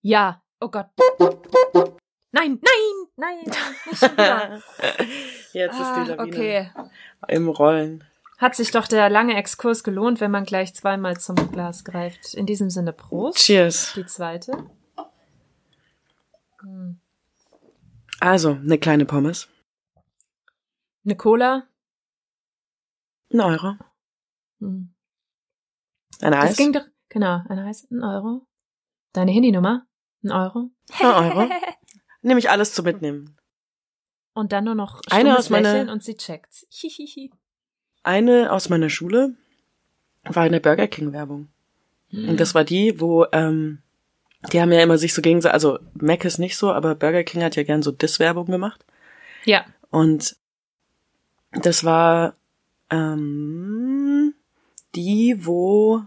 Ja. 0.00 0.42
Oh 0.60 0.68
Gott. 0.68 0.86
Nein, 2.34 2.58
nein, 2.62 3.08
nein, 3.16 3.38
nicht 3.44 3.98
schon 3.98 4.12
wieder. 4.12 4.62
Jetzt 5.52 5.74
ist 5.74 5.80
Ah, 5.80 6.02
die 6.04 6.10
Lawine 6.10 6.22
okay. 6.32 6.70
im 7.28 7.48
Rollen. 7.48 8.04
Hat 8.38 8.56
sich 8.56 8.70
doch 8.70 8.88
der 8.88 9.08
lange 9.10 9.36
Exkurs 9.36 9.84
gelohnt, 9.84 10.20
wenn 10.20 10.30
man 10.30 10.44
gleich 10.44 10.74
zweimal 10.74 11.18
zum 11.20 11.36
Glas 11.52 11.84
greift. 11.84 12.34
In 12.34 12.46
diesem 12.46 12.70
Sinne 12.70 12.92
Prost. 12.92 13.38
Cheers. 13.38 13.92
Die 13.94 14.06
zweite. 14.06 14.52
Hm. 16.60 16.98
Also, 18.18 18.52
eine 18.52 18.78
kleine 18.78 19.04
Pommes. 19.04 19.48
Eine 21.04 21.16
Cola. 21.16 21.66
Ein 23.32 23.40
Euro. 23.40 23.74
Hm. 24.62 24.94
Ein 26.20 26.32
Das 26.32 26.50
Eis. 26.50 26.56
ging 26.56 26.72
doch, 26.72 26.84
genau, 27.08 27.42
ein 27.48 27.58
Eis, 27.58 27.86
ein 27.90 28.02
Euro. 28.02 28.46
Deine 29.12 29.32
Handynummer, 29.32 29.86
ein 30.22 30.30
Euro. 30.30 30.70
Ein 31.00 31.06
Euro. 31.06 31.50
Nehme 32.22 32.38
ich 32.38 32.48
alles 32.50 32.72
zum 32.72 32.84
Mitnehmen. 32.84 33.36
Und 34.34 34.52
dann 34.52 34.64
nur 34.64 34.74
noch 34.74 35.00
Eine 35.10 35.36
aus 35.36 35.50
meiner- 35.50 35.92
und 35.92 36.02
sie 36.02 36.16
checkt's. 36.16 36.66
Hihihi. 36.70 37.30
Eine 38.02 38.52
aus 38.52 38.68
meiner 38.68 38.88
Schule 38.88 39.36
war 40.24 40.44
eine 40.44 40.60
Burger 40.60 40.86
King 40.86 41.12
Werbung. 41.12 41.48
Und 42.12 42.38
das 42.40 42.54
war 42.54 42.62
die, 42.64 43.00
wo, 43.00 43.24
ähm, 43.32 43.82
die 44.52 44.60
haben 44.60 44.70
ja 44.70 44.82
immer 44.82 44.98
sich 44.98 45.14
so 45.14 45.22
gegenseitig, 45.22 45.54
also 45.54 45.78
Mac 45.94 46.24
ist 46.26 46.38
nicht 46.38 46.58
so, 46.58 46.70
aber 46.70 46.94
Burger 46.94 47.24
King 47.24 47.42
hat 47.42 47.56
ja 47.56 47.62
gern 47.62 47.82
so 47.82 47.90
Diss-Werbung 47.90 48.46
gemacht. 48.46 48.84
Ja. 49.46 49.64
Und 49.90 50.36
das 51.52 51.84
war 51.84 52.34
ähm, 52.90 53.81
die, 54.94 55.36
wo, 55.40 56.02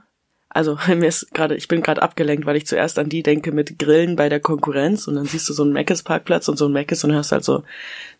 also 0.50 0.78
mir 0.88 1.08
ist 1.08 1.34
gerade, 1.34 1.56
ich 1.56 1.68
bin 1.68 1.82
gerade 1.82 2.02
abgelenkt, 2.02 2.46
weil 2.46 2.56
ich 2.56 2.68
zuerst 2.68 3.00
an 3.00 3.10
die 3.10 3.24
denke 3.24 3.52
mit 3.52 3.80
Grillen 3.80 4.16
bei 4.16 4.30
der 4.30 4.40
Konkurrenz 4.40 5.08
und 5.08 5.16
dann 5.16 5.26
siehst 5.26 5.50
du 5.50 5.54
so 5.54 5.64
einen 5.64 5.74
Meckes 5.74 6.04
Parkplatz 6.04 6.48
und 6.48 6.58
so 6.58 6.66
einen 6.66 6.74
Meckes 6.74 7.04
und 7.04 7.12
hörst 7.14 7.32
halt 7.32 7.44
so 7.44 7.64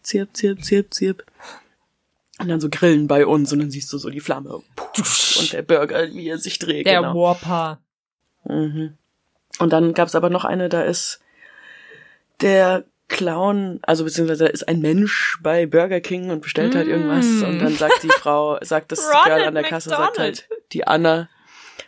zirp, 0.02 0.36
zirp, 0.36 0.64
zirp, 0.64 0.94
zirp. 0.94 1.24
Und 2.38 2.50
dann 2.50 2.60
so 2.60 2.70
Grillen 2.70 3.08
bei 3.08 3.26
uns 3.26 3.54
und 3.54 3.60
dann 3.60 3.72
siehst 3.72 3.92
du 3.94 3.98
so 3.98 4.10
die 4.10 4.20
Flamme 4.20 4.56
und 5.40 5.54
der 5.54 5.62
Burger, 5.62 6.12
wie 6.12 6.28
er 6.28 6.38
sich 6.38 6.60
dreht. 6.60 6.86
Der 6.86 7.02
genau. 7.02 7.14
Whopper. 7.14 7.80
Mhm. 8.44 8.98
Und 9.60 9.72
dann 9.72 9.94
gab's 9.94 10.16
aber 10.16 10.30
noch 10.30 10.44
eine, 10.44 10.68
da 10.68 10.82
ist 10.82 11.22
der 12.42 12.84
Clown, 13.08 13.80
also 13.84 14.04
beziehungsweise 14.04 14.48
ist 14.48 14.68
ein 14.68 14.80
Mensch 14.82 15.38
bei 15.42 15.66
Burger 15.66 16.02
King 16.02 16.32
und 16.32 16.42
bestellt 16.42 16.76
halt 16.76 16.88
irgendwas 16.88 17.26
Mm. 17.26 17.44
und 17.44 17.60
dann 17.60 17.76
sagt 17.76 18.02
die 18.04 18.10
Frau, 18.10 18.58
sagt 18.64 18.92
das 18.92 19.08
Ronald 19.08 19.26
Girl 19.26 19.44
an 19.44 19.54
der 19.54 19.64
Kasse, 19.64 19.90
sagt 19.90 20.18
halt, 20.18 20.48
die 20.72 20.88
Anna 20.88 21.30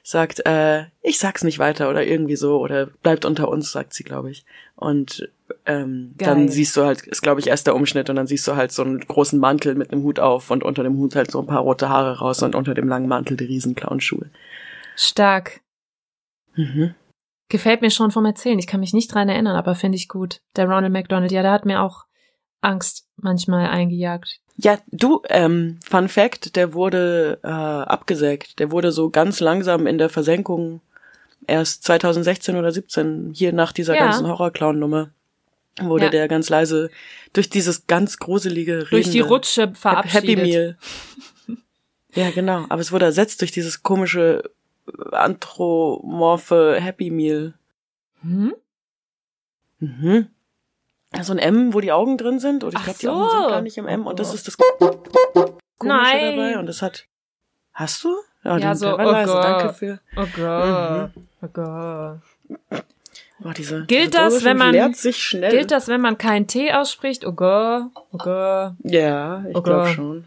sagt, 0.03 0.45
äh, 0.45 0.85
ich 1.02 1.18
sag's 1.19 1.44
nicht 1.44 1.60
weiter 1.60 1.89
oder 1.89 2.06
irgendwie 2.06 2.35
so 2.35 2.60
oder 2.60 2.85
bleibt 2.85 3.26
unter 3.26 3.49
uns, 3.49 3.72
sagt 3.72 3.94
sie, 3.94 4.03
glaube 4.03 4.30
ich. 4.31 4.45
Und 4.76 5.30
ähm, 5.65 6.14
Geil. 6.18 6.30
dann 6.30 6.49
siehst 6.49 6.77
du 6.77 6.84
halt, 6.84 7.02
ist 7.02 7.22
glaube 7.22 7.39
ich 7.41 7.48
erst 7.48 7.68
der 7.68 7.76
Umschnitt 7.76 8.10
und 8.10 8.15
dann 8.15 8.27
siehst 8.27 8.48
du 8.48 8.56
halt 8.56 8.72
so 8.72 8.84
einen 8.84 8.99
großen 8.99 9.39
Mantel 9.39 9.76
mit 9.76 9.91
einem 9.91 10.03
Hut 10.03 10.19
auf 10.19 10.52
und 10.52 10.64
unter 10.64 10.84
dem 10.84 10.98
Hut 10.98 11.15
halt 11.15 11.31
so 11.31 11.39
ein 11.39 11.48
paar 11.48 11.61
rote 11.61 11.89
Haare 11.89 12.19
raus 12.19 12.41
und 12.44 12.56
unter 12.56 12.73
dem 12.73 12.88
langen 12.88 13.07
Mantel 13.07 13.38
die 13.38 13.45
riesen 13.45 13.76
Clownschuhe. 13.76 14.30
Stark. 14.95 15.61
Mhm. 16.56 16.94
Gefällt 17.49 17.82
mir 17.82 17.91
schon 17.91 18.11
vom 18.11 18.26
Erzählen. 18.26 18.60
Ich 18.60 18.68
kann 18.68 18.80
mich 18.82 18.94
nicht 18.94 19.14
dran 19.14 19.30
erinnern, 19.30 19.56
aber 19.56 19.74
finde 19.76 19.95
ich 19.95 20.10
gut. 20.10 20.41
Der 20.56 20.65
Ronald 20.65 20.91
McDonald, 20.91 21.32
ja, 21.32 21.41
der 21.41 21.52
hat 21.52 21.65
mir 21.65 21.82
auch 21.82 22.06
Angst 22.61 23.07
manchmal 23.15 23.68
eingejagt. 23.69 24.40
Ja, 24.57 24.80
du, 24.88 25.22
ähm, 25.30 25.80
Fun 25.88 26.10
Fact, 26.10 26.56
der 26.56 26.74
wurde 26.74 27.40
äh, 27.44 27.48
abgesägt. 27.48 28.60
Der 28.60 28.72
wurde 28.72 28.91
so 28.91 29.10
ganz 29.10 29.40
langsam 29.40 29.88
in 29.88 29.98
der 29.98 30.10
Versenkung 30.10 30.82
erst 31.45 31.84
2016 31.84 32.57
oder 32.57 32.72
17, 32.72 33.32
hier 33.34 33.53
nach 33.53 33.72
dieser 33.72 33.95
Ja. 33.95 34.06
ganzen 34.06 34.28
Horrorclown-Nummer, 34.28 35.11
wurde 35.80 36.06
Ja. 36.06 36.10
der 36.10 36.28
ganz 36.28 36.49
leise 36.49 36.90
durch 37.34 37.49
dieses 37.49 37.88
ganz 37.88 38.18
gruselige 38.18 38.86
Durch 38.90 39.10
die 39.11 39.19
Rutsche 39.19 39.72
verabschiedet. 39.74 40.24
Happy 40.24 40.36
Meal. 40.36 40.78
ja, 42.15 42.32
genau. 42.32 42.65
Aber 42.69 42.82
es 42.82 42.91
wurde 42.91 43.06
ersetzt 43.06 43.40
durch 43.41 43.52
dieses 43.52 43.84
komische 43.84 44.44
anthropomorphe 45.11 46.77
Happy 46.80 47.09
Meal. 47.09 47.53
Hm? 48.22 48.53
Mhm. 49.80 50.27
So 51.22 51.34
ein 51.34 51.39
M, 51.39 51.73
wo 51.73 51.80
die 51.80 51.91
Augen 51.91 52.18
drin 52.18 52.39
sind. 52.39 52.64
Und 52.64 52.73
ich 52.76 52.84
glaube, 52.84 52.99
die 52.99 53.05
so. 53.05 53.11
Augen 53.11 53.30
sind 53.31 53.49
gar 53.49 53.61
nicht 53.61 53.77
im 53.77 53.88
M. 53.88 54.05
Oh 54.05 54.09
Und 54.09 54.19
das 54.19 54.27
Gott. 54.30 54.35
ist 54.35 54.47
das 54.47 54.57
Komische 54.57 55.57
Nein. 55.84 56.35
dabei. 56.38 56.59
Und 56.59 56.65
das 56.65 56.81
hat. 56.81 57.05
Hast 57.73 58.03
du? 58.03 58.09
Ja, 58.43 58.57
dann- 58.59 58.76
so, 58.77 58.93
oh. 58.93 58.97
Gott. 58.97 59.27
Danke 59.27 59.73
für. 59.73 59.99
Oh 60.15 60.26
Gott. 60.35 61.11
Oh 61.41 61.47
Gott. 61.53 62.19
Oh, 63.43 63.51
diese, 63.55 63.85
Gilt 63.85 64.14
diese 64.14 64.23
das, 64.23 64.43
wenn 64.43 64.57
man- 64.57 64.72
leert 64.72 64.95
sich 64.95 65.18
schnell. 65.23 65.51
Gilt 65.51 65.69
das, 65.72 65.88
wenn 65.88 66.01
man 66.01 66.18
keinen 66.18 66.47
T 66.47 66.73
ausspricht? 66.73 67.23
Oh 67.26 67.34
Gott. 67.34 67.84
Oh 68.11 68.18
Gott. 68.18 68.73
Ja, 68.84 69.45
ich 69.47 69.55
Oh 69.55 69.61
glaube 69.61 69.89
schon. 69.89 70.26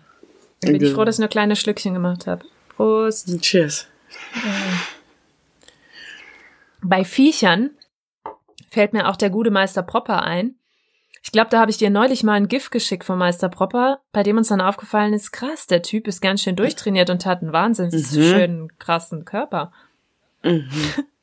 Bin 0.61 0.77
ich 0.81 0.93
froh, 0.93 1.05
dass 1.05 1.17
ich 1.17 1.21
nur 1.21 1.29
kleine 1.29 1.57
Schlückchen 1.57 1.93
gemacht 1.95 2.27
habe. 2.27 2.45
Prost. 2.77 3.29
Cheers. 3.41 3.87
Bei 6.83 7.05
Viechern 7.05 7.71
fällt 8.71 8.93
mir 8.93 9.09
auch 9.09 9.17
der 9.17 9.31
gute 9.31 9.51
Meister 9.51 9.83
Propper 9.83 10.23
ein. 10.23 10.55
Ich 11.23 11.33
glaube, 11.33 11.51
da 11.51 11.61
habe 11.61 11.71
ich 11.71 11.77
dir 11.77 11.91
neulich 11.91 12.23
mal 12.23 12.33
ein 12.35 12.49
GIF 12.49 12.71
geschickt 12.71 13.05
von 13.05 13.19
Meister 13.19 13.51
Propper, 13.51 14.01
bei 14.13 14.23
dem 14.23 14.39
uns 14.39 14.49
dann 14.49 14.63
aufgefallen 14.63 15.13
ist, 15.13 15.33
krass, 15.33 15.67
der 15.67 15.83
Typ 15.83 16.09
ist 16.09 16.23
ganz 16.23 16.41
schön 16.43 16.57
durchtrainiert 16.57 17.11
und 17.11 17.27
hat 17.27 17.43
einen 17.43 17.53
wahnsinnig 17.53 18.11
Mhm. 18.13 18.23
schönen, 18.23 18.79
krassen 18.79 19.27
Körper. 19.27 19.71
Mhm. 20.43 20.71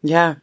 Ja. 0.03 0.37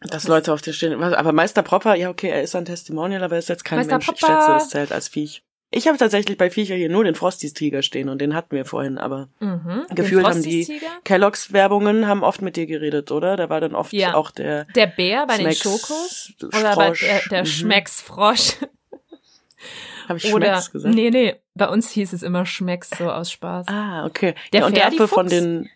Dass 0.00 0.28
Leute 0.28 0.52
auf 0.52 0.60
dir 0.60 0.74
stehen. 0.74 1.02
Aber 1.02 1.32
Meister 1.32 1.62
Propper, 1.62 1.94
ja, 1.94 2.10
okay, 2.10 2.28
er 2.28 2.42
ist 2.42 2.54
ein 2.54 2.66
Testimonial, 2.66 3.22
aber 3.24 3.36
er 3.36 3.38
ist 3.38 3.48
jetzt 3.48 3.64
kein 3.64 3.78
Meister 3.78 3.92
Mensch. 3.94 4.10
Ich 4.12 4.20
Propper. 4.20 4.34
schätze, 4.40 4.52
das 4.52 4.68
zählt 4.68 4.92
als 4.92 5.08
Viech. 5.08 5.42
Ich 5.76 5.88
habe 5.88 5.98
tatsächlich 5.98 6.38
bei 6.38 6.50
Viecher 6.50 6.76
hier 6.76 6.88
nur 6.88 7.02
den 7.02 7.16
Frosties-Tiger 7.16 7.82
stehen 7.82 8.08
und 8.08 8.20
den 8.20 8.34
hatten 8.34 8.54
wir 8.54 8.64
vorhin, 8.64 8.96
aber 8.96 9.28
Mhm. 9.40 9.86
Den 9.88 9.96
gefühlt 9.96 10.24
haben 10.24 10.42
die? 10.42 10.80
Kellogg's 11.04 11.52
Werbungen 11.52 12.06
haben 12.06 12.22
oft 12.22 12.42
mit 12.42 12.54
dir 12.56 12.66
geredet, 12.66 13.10
oder? 13.10 13.36
Da 13.36 13.48
war 13.50 13.60
dann 13.60 13.74
oft 13.74 13.92
Ja. 13.92 14.14
auch 14.14 14.30
der 14.30 14.66
Der 14.76 14.86
Bär 14.86 15.26
bei 15.26 15.36
den 15.36 15.52
Smacks 15.52 15.58
Schokos? 15.58 16.32
Oder 16.52 16.76
bei 16.76 16.86
Frosch. 16.88 17.00
der, 17.00 17.22
der 17.28 17.40
Mhm. 17.42 17.46
Schmecksfrosch? 17.46 18.56
Habe 20.08 20.18
ich 20.18 20.32
Oder, 20.32 20.46
Schmecks 20.56 20.70
gesagt? 20.70 20.94
nee, 20.94 21.10
nee, 21.10 21.34
bei 21.54 21.68
uns 21.68 21.90
hieß 21.90 22.12
es 22.12 22.22
immer 22.22 22.46
Schmecks 22.46 22.90
so 22.90 23.10
aus 23.10 23.32
Spaß. 23.32 23.66
Ah, 23.68 24.04
okay. 24.06 24.34
Der 24.52 24.60
ja, 24.60 24.66
und 24.66 24.76
der 24.76 24.86
Affe 24.86 25.08
von 25.08 25.26
den 25.28 25.68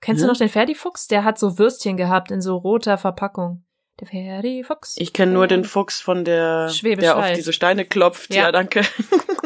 Kennst 0.00 0.22
Hm? 0.22 0.26
du 0.28 0.32
noch 0.32 0.38
den 0.38 0.48
Ferdi-Fuchs? 0.48 1.08
Der 1.08 1.24
hat 1.24 1.38
so 1.38 1.58
Würstchen 1.58 1.96
gehabt 1.98 2.30
in 2.30 2.40
so 2.40 2.56
roter 2.56 2.96
Verpackung. 2.98 3.62
Der 4.00 4.06
Ferdi-Fuchs. 4.06 4.96
Ich 4.98 5.12
kenne 5.12 5.32
nur 5.32 5.46
den 5.46 5.64
Fuchs 5.64 6.00
von 6.00 6.24
der, 6.24 6.68
Schwäbisch 6.70 7.02
der 7.04 7.16
auf 7.18 7.32
diese 7.32 7.52
Steine 7.52 7.84
klopft. 7.84 8.34
Ja, 8.34 8.44
Ja. 8.44 8.52
danke. 8.52 8.82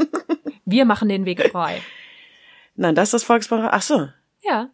Wir 0.65 0.85
machen 0.85 1.09
den 1.09 1.25
Weg 1.25 1.51
frei. 1.51 1.83
Nein, 2.77 2.95
das 2.95 3.09
ist 3.09 3.15
das 3.15 3.25
Volksbank. 3.25 3.69
Ach 3.71 3.83
so. 3.83 4.09
Ja. 4.43 4.71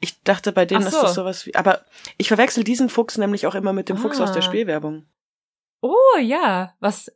Ich 0.00 0.22
dachte, 0.22 0.52
bei 0.52 0.64
denen 0.64 0.82
Ach 0.84 0.88
ist 0.88 0.94
so. 0.94 1.02
das 1.02 1.14
sowas 1.14 1.46
wie. 1.46 1.54
Aber 1.54 1.82
ich 2.16 2.28
verwechsel 2.28 2.64
diesen 2.64 2.88
Fuchs 2.88 3.18
nämlich 3.18 3.46
auch 3.46 3.54
immer 3.54 3.72
mit 3.72 3.88
dem 3.88 3.96
Fuchs 3.96 4.20
aus 4.20 4.32
der 4.32 4.42
Ah. 4.42 4.44
Spielwerbung. 4.44 5.04
Oh, 5.80 5.94
ja. 6.20 6.74
Was? 6.80 7.12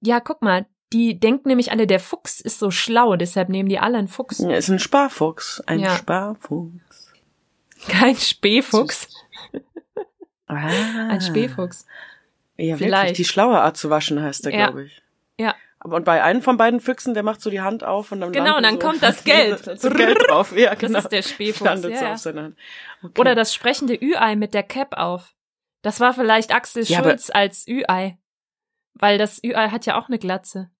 Ja, 0.00 0.20
guck 0.20 0.42
mal. 0.42 0.66
Die 0.92 1.20
denken 1.20 1.48
nämlich 1.48 1.70
alle, 1.70 1.86
der 1.86 2.00
Fuchs 2.00 2.40
ist 2.40 2.58
so 2.58 2.70
schlau, 2.72 3.14
deshalb 3.16 3.48
nehmen 3.48 3.68
die 3.68 3.78
alle 3.78 3.98
einen 3.98 4.08
Fuchs. 4.08 4.38
Ja, 4.38 4.50
ist 4.56 4.68
ein 4.70 4.80
Sparfuchs. 4.80 5.62
Ein 5.66 5.78
Ja. 5.80 5.94
Sparfuchs. 5.96 7.12
Kein 7.88 8.16
Spähfuchs, 8.16 9.08
Ah. 10.56 11.08
ein 11.10 11.20
Spähfuchs. 11.20 11.86
Ja, 12.56 12.76
Vielleicht. 12.76 13.02
wirklich. 13.02 13.16
Die 13.16 13.24
schlaue 13.24 13.60
Art 13.60 13.76
zu 13.76 13.88
waschen 13.90 14.22
heißt 14.22 14.44
der, 14.44 14.52
Ja. 14.54 14.66
glaube 14.66 14.84
ich. 14.84 15.02
Ja. 15.38 15.54
Aber 15.78 15.96
und 15.96 16.04
bei 16.04 16.22
einem 16.22 16.42
von 16.42 16.58
beiden 16.58 16.78
Füchsen, 16.80 17.14
der 17.14 17.22
macht 17.22 17.40
so 17.40 17.48
die 17.48 17.62
Hand 17.62 17.84
auf 17.84 18.12
und 18.12 18.20
dann 18.20 18.32
Genau, 18.32 18.58
und 18.58 18.62
dann 18.64 18.74
so, 18.78 18.86
kommt 18.86 19.02
das 19.02 19.24
Geld. 19.24 19.64
so 19.80 19.88
Geld 19.90 20.18
drauf. 20.28 20.54
Ja, 20.54 20.70
Das 20.70 20.78
genau. 20.78 20.98
ist 20.98 21.08
der 21.08 21.22
Spähfuchs. 21.22 21.60
Ja, 21.70 21.76
so 21.78 21.88
ja. 21.88 22.12
auf 22.12 22.18
seiner 22.18 22.42
Hand. 22.42 22.58
Okay. 23.02 23.18
Oder 23.20 23.34
das 23.34 23.54
sprechende 23.54 23.94
Ü-Ei 23.94 24.36
mit 24.36 24.52
der 24.52 24.62
Cap 24.62 24.94
auf. 24.98 25.32
Das 25.82 25.98
war 26.00 26.12
vielleicht 26.12 26.54
Axel 26.54 26.84
Ja, 26.84 27.02
Schulz 27.02 27.30
als 27.32 27.66
Ü-Ei. 27.66 28.18
Weil 28.92 29.16
das 29.16 29.42
Ü-Ei 29.42 29.68
hat 29.70 29.86
ja 29.86 29.98
auch 29.98 30.08
eine 30.08 30.18
Glatze. 30.18 30.70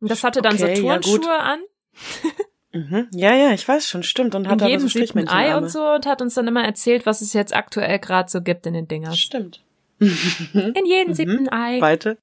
Und 0.00 0.10
das 0.10 0.24
hatte 0.24 0.42
dann 0.42 0.54
Okay, 0.56 0.76
so 0.76 0.82
ja. 0.88 0.98
Turnschuhe 0.98 1.38
an, 1.38 1.60
Mhm. 2.76 3.08
Ja, 3.12 3.34
ja, 3.34 3.52
ich 3.52 3.66
weiß 3.66 3.88
schon, 3.88 4.02
stimmt. 4.02 4.34
Und 4.34 4.48
hat 4.48 4.60
in 4.62 4.68
jedem 4.68 4.88
so 4.88 4.98
siebten 4.98 5.28
Ei 5.28 5.56
und 5.56 5.68
so 5.70 5.82
und 5.94 6.06
hat 6.06 6.20
uns 6.22 6.34
dann 6.34 6.46
immer 6.46 6.64
erzählt, 6.64 7.06
was 7.06 7.20
es 7.20 7.32
jetzt 7.32 7.54
aktuell 7.54 7.98
gerade 7.98 8.30
so 8.30 8.40
gibt 8.42 8.66
in 8.66 8.74
den 8.74 8.86
Dingers. 8.88 9.18
Stimmt. 9.18 9.62
In 9.98 10.86
jedem 10.86 11.08
Mhm. 11.10 11.14
siebten 11.14 11.48
Ei. 11.52 11.80
Weite. 11.80 12.18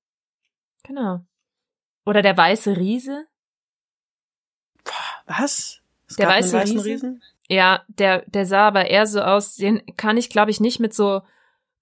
Genau. 0.84 1.22
Oder 2.06 2.22
der 2.22 2.38
weiße 2.38 2.78
Riese. 2.78 3.26
Was? 5.26 5.82
Es 6.08 6.16
Der 6.18 6.28
weiße 6.28 6.62
Riese? 6.62 6.86
Riesen? 6.86 7.24
Ja, 7.48 7.84
der, 7.88 8.24
der 8.28 8.46
sah 8.46 8.68
aber 8.68 8.86
eher 8.90 9.08
so 9.08 9.22
aus, 9.22 9.56
den 9.56 9.82
kann 9.98 10.18
ich, 10.18 10.30
glaube 10.30 10.52
ich, 10.52 10.60
nicht 10.60 10.80
mit 10.80 10.94
so 10.94 11.22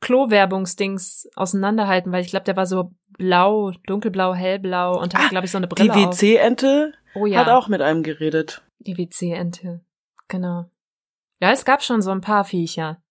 Klo-Werbungsdings 0.02 1.30
auseinanderhalten, 1.36 2.12
weil 2.12 2.24
ich 2.24 2.30
glaube, 2.32 2.46
der 2.46 2.56
war 2.56 2.66
so 2.66 2.92
blau, 3.18 3.72
dunkelblau, 3.88 4.34
hellblau 4.34 5.00
und 5.00 5.14
hat, 5.14 5.26
Ah, 5.26 5.30
glaube 5.30 5.46
ich, 5.46 5.52
so 5.52 5.58
eine 5.58 5.68
Die 5.68 5.76
Brille 5.76 5.94
auf. 5.94 6.22
WC-Ente 6.22 6.94
Oh 7.14 7.26
ja, 7.26 7.40
hat 7.40 7.50
auch 7.50 7.68
mit 7.68 7.82
einem 7.82 8.04
geredet. 8.04 8.62
die 8.80 8.98
WC-Ente. 8.98 9.82
Genau. 10.28 10.66
Ja, 11.42 11.52
es 11.52 11.66
gab 11.66 11.84
schon 11.84 12.02
so 12.02 12.12
ein 12.12 12.22
paar 12.22 12.44
Viecher, 12.46 13.02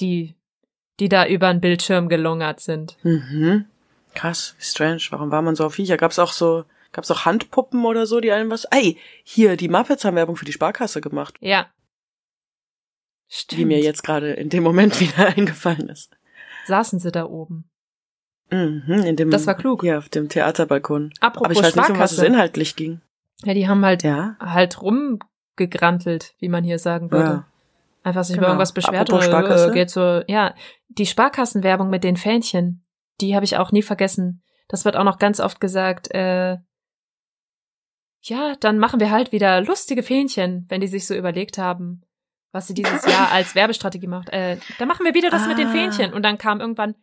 die, 0.00 0.34
die 1.00 1.08
da 1.08 1.26
über 1.26 1.52
den 1.52 1.60
Bildschirm 1.60 2.08
gelungert 2.08 2.60
sind. 2.60 2.96
Mhm. 3.04 3.66
Krass, 4.14 4.54
wie 4.58 4.64
strange. 4.64 5.02
Warum 5.10 5.30
war 5.30 5.40
man 5.42 5.54
so 5.56 5.64
auf 5.66 5.74
Viecher? 5.74 5.96
Gab's 5.96 6.18
auch 6.18 6.32
so, 6.32 6.64
gab's 6.92 7.10
auch 7.10 7.24
Handpuppen 7.24 7.84
oder 7.84 8.06
so, 8.06 8.20
die 8.20 8.32
einem 8.32 8.50
was? 8.50 8.64
Ey, 8.66 8.98
hier, 9.22 9.56
die 9.56 9.68
Muppets 9.68 10.04
haben 10.04 10.16
Werbung 10.16 10.36
für 10.36 10.44
die 10.44 10.52
Sparkasse 10.52 11.00
gemacht, 11.00 11.36
Ja. 11.40 11.66
Stimmt. 13.34 13.60
die 13.60 13.64
mir 13.64 13.80
jetzt 13.80 14.02
gerade 14.02 14.32
in 14.32 14.48
dem 14.50 14.62
Moment 14.62 15.00
wieder 15.00 15.28
eingefallen 15.28 15.88
ist. 15.88 16.14
Saßen 16.66 16.98
sie 16.98 17.10
da 17.10 17.24
oben. 17.24 17.70
Mhm, 18.50 18.82
in 19.06 19.16
dem, 19.16 19.30
Das 19.30 19.46
war 19.46 19.54
klug. 19.54 19.80
Hier 19.82 19.96
auf 19.98 20.10
dem 20.10 20.28
Theaterbalkon. 20.28 21.12
Apropos 21.20 21.44
Aber 21.46 21.52
ich 21.52 21.62
weiß 21.62 21.76
nicht, 21.76 21.90
um 21.90 21.98
was 21.98 22.10
es 22.12 22.16
Sparkasse. 22.18 22.26
inhaltlich 22.26 22.76
ging. 22.76 23.00
Ja, 23.44 23.54
die 23.54 23.66
haben 23.66 23.84
halt, 23.84 24.02
Ja. 24.02 24.36
halt 24.38 24.80
rumgegrantelt, 24.82 26.34
wie 26.38 26.48
man 26.50 26.62
hier 26.64 26.78
sagen 26.78 27.10
würde. 27.10 27.24
ja. 27.24 27.46
Einfach 28.04 28.24
sich 28.24 28.34
Genau. 28.34 28.46
über 28.48 28.52
irgendwas 28.52 28.72
beschwert 28.72 29.08
Apropos 29.10 29.28
oder 29.28 29.38
Sparkasse. 29.38 29.70
äh, 29.70 29.72
geht 29.74 29.90
so, 29.90 30.22
ja, 30.26 30.54
die 30.88 31.06
Sparkassenwerbung 31.06 31.88
mit 31.88 32.02
den 32.04 32.16
Fähnchen, 32.16 32.84
die 33.20 33.34
habe 33.34 33.44
ich 33.44 33.56
auch 33.56 33.70
nie 33.72 33.82
vergessen. 33.82 34.42
Das 34.68 34.84
wird 34.84 34.96
auch 34.96 35.04
noch 35.04 35.18
ganz 35.18 35.38
oft 35.40 35.60
gesagt, 35.60 36.12
äh, 36.12 36.58
ja, 38.22 38.54
dann 38.60 38.78
machen 38.78 39.00
wir 39.00 39.10
halt 39.10 39.32
wieder 39.32 39.60
lustige 39.60 40.02
Fähnchen, 40.02 40.66
wenn 40.68 40.80
die 40.80 40.86
sich 40.88 41.06
so 41.06 41.14
überlegt 41.14 41.58
haben, 41.58 42.02
was 42.52 42.66
sie 42.66 42.74
dieses 42.74 43.04
Jahr 43.06 43.30
als 43.32 43.54
Werbestrategie 43.54 44.06
macht. 44.06 44.28
Äh, 44.28 44.58
dann 44.78 44.88
machen 44.88 45.04
wir 45.04 45.14
wieder 45.14 45.30
das 45.30 45.46
mit 45.46 45.58
den 45.58 45.68
Ah. 45.68 45.72
Fähnchen. 45.72 46.12
Und 46.12 46.22
dann 46.22 46.38
kam 46.38 46.60
irgendwann 46.60 46.94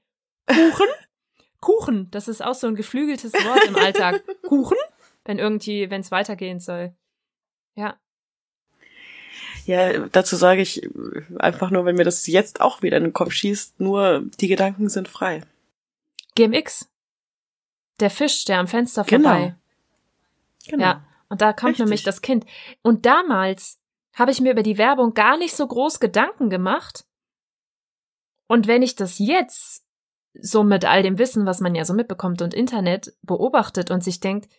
Kuchen. 0.48 0.88
Kuchen, 1.60 2.10
das 2.12 2.28
ist 2.28 2.42
auch 2.44 2.54
so 2.56 2.68
ein 2.68 2.76
geflügeltes 2.76 3.34
Wort 3.34 3.66
im 3.66 3.76
Alltag. 3.76 4.24
Kuchen, 4.48 4.78
wenn 5.26 5.40
irgendwie, 5.40 5.90
wenn 5.90 6.02
es 6.02 6.12
weitergehen 6.12 6.60
soll. 6.60 6.96
Ja, 7.76 7.98
Ja, 9.66 10.08
dazu 10.08 10.36
sage 10.36 10.62
ich 10.62 10.88
einfach 11.38 11.70
nur, 11.70 11.86
wenn 11.86 11.96
mir 11.96 12.04
das 12.06 12.26
jetzt 12.28 12.62
auch 12.62 12.82
wieder 12.82 12.98
in 12.98 13.04
den 13.04 13.14
Kopf 13.14 13.32
schießt, 13.34 13.80
nur 13.80 14.24
die 14.40 14.48
Gedanken 14.48 14.90
sind 14.90 15.08
frei. 15.08 15.42
GMX. 16.36 16.90
Der 18.00 18.10
Fisch, 18.10 18.46
der 18.46 18.60
am 18.60 18.68
Fenster 18.68 19.04
Genau. 19.04 19.30
vorbei. 19.30 19.56
Genau. 20.68 20.84
Ja. 20.84 21.06
Und 21.28 21.42
da 21.42 21.54
kommt 21.54 21.72
Richtig. 21.72 21.86
nämlich 21.86 22.04
das 22.04 22.22
Kind. 22.22 22.46
Und 22.82 23.06
damals 23.06 23.79
habe 24.20 24.32
ich 24.32 24.41
mir 24.41 24.52
über 24.52 24.64
die 24.64 24.78
Werbung 24.78 25.14
gar 25.14 25.38
nicht 25.38 25.56
so 25.56 25.66
groß 25.66 26.00
Gedanken 26.00 26.50
gemacht. 26.50 27.06
Und 28.48 28.68
wenn 28.68 28.82
ich 28.82 28.96
das 28.96 29.18
jetzt 29.18 29.86
so 30.34 30.64
mit 30.64 30.86
all 30.86 31.02
dem 31.02 31.18
Wissen, 31.18 31.46
was 31.46 31.62
man 31.62 31.74
ja 31.74 31.86
so 31.86 31.94
mitbekommt 31.94 32.41
und 32.41 32.54
Internet 32.54 33.14
beobachtet 33.22 33.90
und 33.90 34.04
sich 34.04 34.20
denkt, 34.20 34.50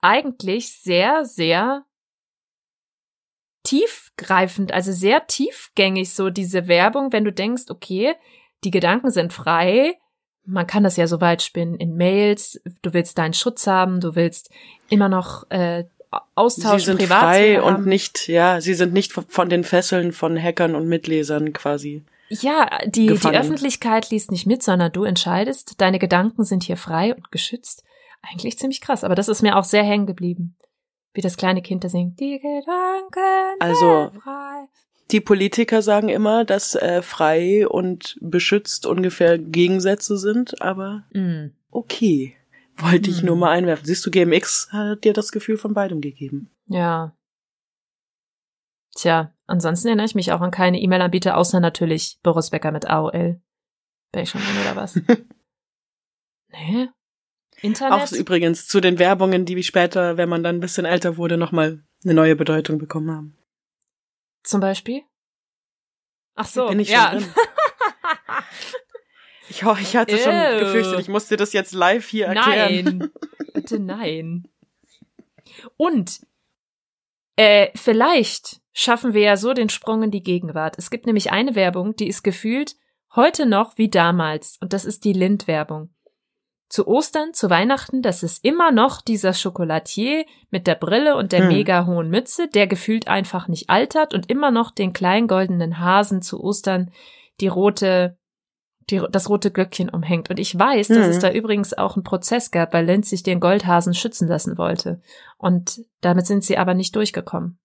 eigentlich 0.00 0.80
sehr, 0.80 1.24
sehr 1.24 1.84
tiefgreifend, 3.64 4.72
also 4.72 4.92
sehr 4.92 5.26
tiefgängig 5.26 6.12
so 6.12 6.30
diese 6.30 6.68
Werbung, 6.68 7.12
wenn 7.12 7.24
du 7.24 7.32
denkst, 7.32 7.64
okay, 7.68 8.14
die 8.64 8.70
Gedanken 8.70 9.10
sind 9.10 9.32
frei, 9.32 9.98
man 10.44 10.66
kann 10.66 10.82
das 10.82 10.96
ja 10.96 11.06
so 11.06 11.20
weit 11.20 11.42
spinnen 11.42 11.74
in 11.74 11.96
Mails, 11.96 12.60
du 12.82 12.92
willst 12.92 13.18
deinen 13.18 13.34
Schutz 13.34 13.66
haben, 13.66 14.00
du 14.00 14.14
willst 14.14 14.50
immer 14.88 15.08
noch 15.08 15.48
äh, 15.50 15.84
Austausch 16.34 16.80
sie 16.80 16.86
sind 16.86 16.98
Privatsphäre 16.98 17.60
frei 17.60 17.62
und 17.62 17.86
nicht, 17.86 18.26
ja, 18.28 18.60
sie 18.60 18.74
sind 18.74 18.92
nicht 18.92 19.12
von 19.12 19.48
den 19.48 19.62
Fesseln 19.64 20.12
von 20.12 20.36
Hackern 20.40 20.74
und 20.74 20.88
Mitlesern 20.88 21.52
quasi. 21.52 22.02
Ja, 22.28 22.68
die, 22.86 23.06
die. 23.08 23.28
Öffentlichkeit 23.28 24.10
liest 24.10 24.30
nicht 24.30 24.46
mit, 24.46 24.62
sondern 24.62 24.92
du 24.92 25.04
entscheidest, 25.04 25.80
deine 25.80 25.98
Gedanken 25.98 26.44
sind 26.44 26.62
hier 26.64 26.76
frei 26.76 27.14
und 27.14 27.30
geschützt. 27.32 27.84
Eigentlich 28.22 28.58
ziemlich 28.58 28.80
krass, 28.80 29.04
aber 29.04 29.14
das 29.14 29.28
ist 29.28 29.42
mir 29.42 29.56
auch 29.56 29.64
sehr 29.64 29.82
hängen 29.82 30.06
geblieben. 30.06 30.56
Wie 31.12 31.20
das 31.22 31.36
kleine 31.36 31.62
Kind 31.62 31.82
da 31.84 31.88
singt. 31.88 32.20
Die 32.20 32.38
Gedanken 32.38 33.56
Also- 33.58 34.10
frei. 34.20 34.66
Die 35.10 35.20
Politiker 35.20 35.82
sagen 35.82 36.08
immer, 36.08 36.44
dass 36.44 36.76
äh, 36.76 37.02
frei 37.02 37.66
und 37.66 38.16
beschützt 38.20 38.86
ungefähr 38.86 39.38
Gegensätze 39.38 40.16
sind, 40.18 40.62
aber 40.62 41.02
Mm. 41.12 41.46
okay. 41.72 42.36
Wollte 42.80 43.10
ich 43.10 43.22
nur 43.22 43.36
mal 43.36 43.50
einwerfen. 43.50 43.84
Siehst 43.84 44.04
du, 44.06 44.10
GMX 44.10 44.68
hat 44.72 45.04
dir 45.04 45.12
das 45.12 45.32
Gefühl 45.32 45.58
von 45.58 45.74
beidem 45.74 46.00
gegeben. 46.00 46.50
Ja. 46.66 47.16
Tja, 48.94 49.32
ansonsten 49.46 49.88
erinnere 49.88 50.06
ich 50.06 50.14
mich 50.14 50.32
auch 50.32 50.40
an 50.40 50.50
keine 50.50 50.80
E-Mail-Anbieter, 50.80 51.36
außer 51.36 51.60
natürlich 51.60 52.18
Boris 52.22 52.50
Becker 52.50 52.72
mit 52.72 52.86
AOL. 52.86 53.40
Bin 54.12 54.22
ich 54.22 54.30
schon 54.30 54.40
drin 54.40 54.60
oder 54.62 54.76
was? 54.76 54.96
nee? 56.48 56.88
Internet? 57.62 57.92
Auch 57.92 58.12
übrigens 58.12 58.66
zu 58.66 58.80
den 58.80 58.98
Werbungen, 58.98 59.44
die 59.44 59.56
wie 59.56 59.62
später, 59.62 60.16
wenn 60.16 60.28
man 60.28 60.42
dann 60.42 60.56
ein 60.56 60.60
bisschen 60.60 60.86
älter 60.86 61.16
wurde, 61.16 61.36
nochmal 61.36 61.84
eine 62.04 62.14
neue 62.14 62.36
Bedeutung 62.36 62.78
bekommen 62.78 63.10
haben. 63.10 63.36
Zum 64.42 64.60
Beispiel? 64.60 65.02
Ach 66.34 66.46
so, 66.46 66.70
ja. 66.72 67.18
Ich, 69.50 69.62
ich 69.62 69.96
hatte 69.96 70.16
schon 70.16 70.32
Ew. 70.32 70.60
gefürchtet, 70.60 71.00
ich 71.00 71.08
musste 71.08 71.36
das 71.36 71.52
jetzt 71.52 71.74
live 71.74 72.06
hier 72.06 72.26
erklären. 72.26 72.98
Nein. 72.98 73.10
Bitte 73.52 73.80
nein. 73.80 74.48
Und 75.76 76.20
äh, 77.34 77.68
vielleicht 77.74 78.60
schaffen 78.72 79.12
wir 79.12 79.22
ja 79.22 79.36
so 79.36 79.52
den 79.52 79.68
Sprung 79.68 80.04
in 80.04 80.12
die 80.12 80.22
Gegenwart. 80.22 80.76
Es 80.78 80.88
gibt 80.88 81.06
nämlich 81.06 81.32
eine 81.32 81.56
Werbung, 81.56 81.96
die 81.96 82.06
ist 82.06 82.22
gefühlt 82.22 82.76
heute 83.16 83.44
noch 83.44 83.76
wie 83.76 83.90
damals. 83.90 84.56
Und 84.60 84.72
das 84.72 84.84
ist 84.84 85.04
die 85.04 85.12
Lind-Werbung. 85.12 85.90
Zu 86.68 86.86
Ostern, 86.86 87.34
zu 87.34 87.50
Weihnachten, 87.50 88.02
das 88.02 88.22
ist 88.22 88.44
immer 88.44 88.70
noch 88.70 89.02
dieser 89.02 89.34
Schokolatier 89.34 90.24
mit 90.50 90.68
der 90.68 90.76
Brille 90.76 91.16
und 91.16 91.32
der 91.32 91.40
Hm. 91.40 91.48
mega 91.48 91.86
hohen 91.86 92.08
Mütze, 92.08 92.46
der 92.46 92.68
gefühlt 92.68 93.08
einfach 93.08 93.48
nicht 93.48 93.68
altert 93.68 94.14
und 94.14 94.30
immer 94.30 94.52
noch 94.52 94.70
den 94.70 94.92
kleinen 94.92 95.26
goldenen 95.26 95.80
Hasen 95.80 96.22
zu 96.22 96.40
Ostern 96.40 96.92
die 97.40 97.48
rote 97.48 98.19
die, 98.90 99.02
das 99.10 99.28
rote 99.28 99.50
Glöckchen 99.50 99.88
umhängt. 99.88 100.30
Und 100.30 100.38
ich 100.38 100.58
weiß, 100.58 100.88
dass 100.88 100.98
Mhm. 100.98 101.02
es 101.12 101.18
da 101.18 101.30
übrigens 101.30 101.76
auch 101.76 101.96
einen 101.96 102.04
Prozess 102.04 102.50
gab, 102.50 102.72
weil 102.74 102.84
Lenz 102.84 103.10
sich 103.10 103.22
den 103.22 103.40
Goldhasen 103.40 103.94
schützen 103.94 104.28
lassen 104.28 104.58
wollte. 104.58 105.00
Und 105.38 105.80
damit 106.00 106.26
sind 106.26 106.44
sie 106.44 106.58
aber 106.58 106.74
nicht 106.74 106.94
durchgekommen. 106.96 107.58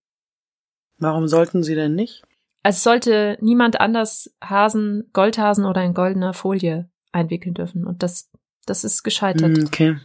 Warum 0.97 1.27
sollten 1.27 1.63
sie 1.63 1.75
denn 1.75 1.95
nicht? 1.95 2.23
Es 2.63 2.81
sollte 2.83 3.37
niemand 3.41 3.79
anders 3.79 4.33
Hasen, 4.43 5.09
Goldhasen 5.13 5.65
oder 5.65 5.83
in 5.83 5.93
goldener 5.93 6.33
Folie 6.33 6.89
einwickeln 7.11 7.53
dürfen. 7.53 7.85
Und 7.85 8.01
das, 8.01 8.29
das 8.65 8.83
ist 8.83 9.03
gescheitert. 9.03 9.57
Hm, 9.57 9.65
okay. 9.67 9.97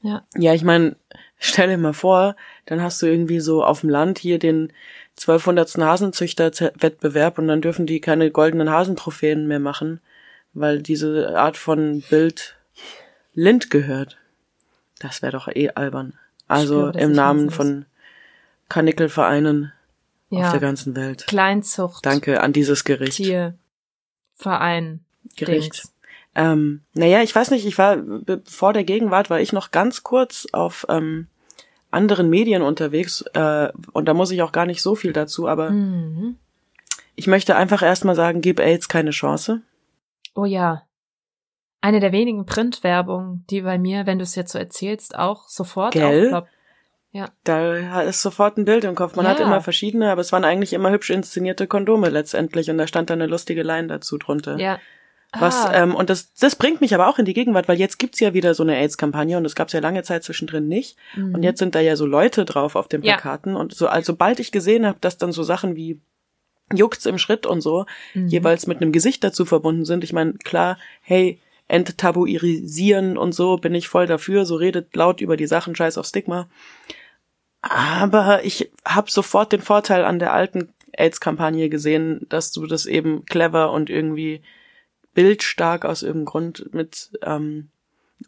Ja. 0.00 0.24
Ja, 0.36 0.54
ich 0.54 0.62
meine, 0.62 0.96
stell 1.38 1.68
dir 1.68 1.76
mal 1.76 1.92
vor, 1.92 2.36
dann 2.66 2.80
hast 2.80 3.02
du 3.02 3.06
irgendwie 3.06 3.40
so 3.40 3.64
auf 3.64 3.80
dem 3.80 3.90
Land 3.90 4.18
hier 4.18 4.38
den 4.38 4.72
1200. 5.20 5.76
Hasenzüchter-Wettbewerb 5.78 7.38
und 7.38 7.48
dann 7.48 7.60
dürfen 7.60 7.86
die 7.86 8.00
keine 8.00 8.30
goldenen 8.30 8.70
Hasentrophäen 8.70 9.46
mehr 9.48 9.58
machen, 9.58 10.00
weil 10.60 10.82
diese 10.82 11.36
Art 11.38 11.56
von 11.56 12.02
Bild 12.10 12.56
Lind 13.34 13.70
gehört. 13.70 14.18
Das 14.98 15.22
wäre 15.22 15.32
doch 15.32 15.48
eh 15.48 15.70
albern. 15.70 16.14
Also 16.48 16.88
spüre, 16.88 17.00
im 17.04 17.12
Namen 17.12 17.50
von 17.50 17.84
Kanickelvereinen 18.68 19.72
auf 20.30 20.38
Ja. 20.38 20.50
der 20.50 20.60
ganzen 20.60 20.94
Welt. 20.96 21.26
Kleinzucht. 21.26 22.04
Danke 22.04 22.40
an 22.42 22.52
dieses 22.52 22.84
Gericht. 22.84 23.12
Tier. 23.16 23.54
Verein. 24.36 25.00
Gericht. 25.36 25.74
Dings. 25.74 25.92
Ähm, 26.34 26.82
naja, 26.94 27.22
ich 27.22 27.34
weiß 27.34 27.50
nicht, 27.50 27.66
ich 27.66 27.78
war, 27.78 27.98
vor 28.44 28.72
der 28.72 28.84
Gegenwart 28.84 29.30
war 29.30 29.40
ich 29.40 29.52
noch 29.52 29.70
ganz 29.70 30.02
kurz 30.04 30.46
auf 30.52 30.86
ähm, 30.88 31.26
anderen 31.90 32.28
Medien 32.30 32.62
unterwegs 32.62 33.22
äh, 33.34 33.68
und 33.92 34.06
da 34.06 34.14
muss 34.14 34.30
ich 34.30 34.42
auch 34.42 34.52
gar 34.52 34.66
nicht 34.66 34.82
so 34.82 34.94
viel 34.94 35.12
dazu, 35.12 35.48
aber 35.48 35.70
Mhm. 35.70 36.36
ich 37.16 37.26
möchte 37.26 37.56
einfach 37.56 37.82
erstmal 37.82 38.14
sagen, 38.14 38.40
gib 38.40 38.60
AIDS 38.60 38.88
keine 38.88 39.10
Chance. 39.10 39.62
Oh 40.38 40.44
ja. 40.44 40.82
Eine 41.80 41.98
der 41.98 42.12
wenigen 42.12 42.46
Printwerbungen, 42.46 43.44
die 43.50 43.62
bei 43.62 43.76
mir, 43.78 44.06
wenn 44.06 44.18
du 44.18 44.22
es 44.22 44.34
jetzt 44.36 44.52
so 44.52 44.58
erzählst, 44.58 45.16
auch 45.18 45.48
sofort 45.48 45.92
Gell? 45.94 46.26
aufploppt. 46.26 46.48
Da 47.42 48.02
ist 48.02 48.22
sofort 48.22 48.56
ein 48.56 48.64
Bild 48.64 48.84
im 48.84 48.94
Kopf. 48.94 49.16
Man 49.16 49.24
Ja. 49.24 49.32
hat 49.32 49.40
immer 49.40 49.60
verschiedene, 49.60 50.12
aber 50.12 50.20
es 50.20 50.30
waren 50.30 50.44
eigentlich 50.44 50.72
immer 50.72 50.90
hübsch 50.92 51.10
inszenierte 51.10 51.66
Kondome 51.66 52.08
letztendlich 52.10 52.70
und 52.70 52.78
da 52.78 52.86
stand 52.86 53.10
dann 53.10 53.20
eine 53.20 53.28
lustige 53.30 53.64
Line 53.64 53.88
dazu 53.88 54.18
drunter. 54.18 54.58
Ja. 54.58 54.78
Was, 55.38 55.66
Ah, 55.66 55.82
ähm, 55.82 55.94
und 55.94 56.08
das, 56.10 56.32
das 56.34 56.54
bringt 56.54 56.80
mich 56.80 56.94
aber 56.94 57.08
auch 57.08 57.18
in 57.18 57.24
die 57.24 57.34
Gegenwart, 57.34 57.66
weil 57.68 57.78
jetzt 57.78 57.98
gibt's 57.98 58.20
ja 58.20 58.34
wieder 58.34 58.54
so 58.54 58.62
eine 58.62 58.76
AIDS-Kampagne 58.76 59.36
und 59.36 59.44
es 59.44 59.54
gab's 59.56 59.72
ja 59.72 59.80
lange 59.80 60.02
Zeit 60.04 60.22
zwischendrin 60.22 60.68
nicht. 60.68 60.96
mhm. 61.16 61.34
Und 61.34 61.42
jetzt 61.42 61.58
sind 61.58 61.74
da 61.74 61.80
ja 61.80 61.96
so 61.96 62.06
Leute 62.06 62.44
drauf 62.44 62.76
auf 62.76 62.86
den 62.88 63.02
Ja. 63.02 63.14
Plakaten 63.14 63.56
und 63.56 63.74
so, 63.74 63.88
also 63.88 64.12
sobald 64.12 64.38
ich 64.38 64.52
gesehen 64.52 64.86
habe, 64.86 64.98
dass 65.00 65.18
dann 65.18 65.32
so 65.32 65.42
Sachen 65.42 65.74
wie 65.76 66.00
juckt's 66.72 67.06
im 67.06 67.18
Schritt 67.18 67.46
und 67.46 67.60
so 67.60 67.86
Mhm. 68.14 68.28
jeweils 68.28 68.66
mit 68.66 68.80
einem 68.80 68.92
Gesicht 68.92 69.22
dazu 69.24 69.44
verbunden 69.44 69.84
sind. 69.84 70.04
Ich 70.04 70.12
meine, 70.12 70.34
klar, 70.34 70.78
hey, 71.02 71.40
enttabuisieren 71.68 73.18
und 73.18 73.32
so 73.34 73.56
bin 73.58 73.74
ich 73.74 73.88
voll 73.88 74.06
dafür, 74.06 74.46
so 74.46 74.56
redet 74.56 74.94
laut 74.96 75.20
über 75.20 75.36
die 75.36 75.46
Sachen, 75.46 75.76
scheiß 75.76 75.98
auf 75.98 76.06
Stigma. 76.06 76.48
Aber 77.60 78.44
ich 78.44 78.70
habe 78.84 79.10
sofort 79.10 79.52
den 79.52 79.60
Vorteil 79.60 80.04
an 80.04 80.18
der 80.18 80.32
alten 80.32 80.72
AIDS-Kampagne 80.92 81.68
gesehen, 81.68 82.26
dass 82.28 82.52
du 82.52 82.66
das 82.66 82.86
eben 82.86 83.24
clever 83.26 83.72
und 83.72 83.90
irgendwie 83.90 84.42
bildstark 85.14 85.84
aus 85.84 86.02
irgendeinem 86.02 86.26
Grund 86.26 86.74
mit 86.74 87.10
ähm, 87.22 87.68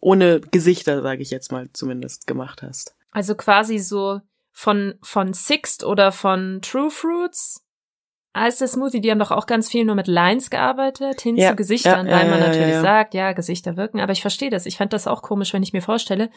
ohne 0.00 0.40
Gesichter, 0.40 1.02
sage 1.02 1.22
ich 1.22 1.30
jetzt 1.30 1.52
mal 1.52 1.68
zumindest, 1.72 2.26
gemacht 2.26 2.62
hast. 2.62 2.94
Also 3.12 3.34
quasi 3.34 3.78
so 3.78 4.20
von, 4.52 4.94
von 5.02 5.32
Sixt 5.32 5.84
oder 5.84 6.12
von 6.12 6.60
True 6.62 6.90
Fruits 6.90 7.64
heißt 8.36 8.60
der 8.60 8.68
Smoothie, 8.68 9.00
die 9.00 9.10
haben 9.10 9.18
doch 9.18 9.30
auch 9.32 9.46
ganz 9.46 9.68
viel 9.68 9.84
nur 9.84 9.94
mit 9.96 10.06
Lines 10.06 10.50
gearbeitet, 10.50 11.20
hin 11.20 11.36
Ja, 11.36 11.50
zu 11.50 11.56
Gesichtern, 11.56 12.06
ja, 12.06 12.12
weil 12.20 12.30
man 12.30 12.38
ja, 12.40 12.46
natürlich 12.48 12.76
sagt, 12.76 13.14
ja, 13.14 13.32
Gesichter 13.32 13.76
wirken, 13.76 14.00
aber 14.00 14.12
ich 14.12 14.20
verstehe 14.22 14.50
das. 14.50 14.66
Ich 14.66 14.76
fand 14.76 14.92
das 14.92 15.06
auch 15.08 15.22
komisch, 15.22 15.52
wenn 15.52 15.62
ich 15.64 15.72
mir 15.72 15.82
vorstelle, 15.82 16.30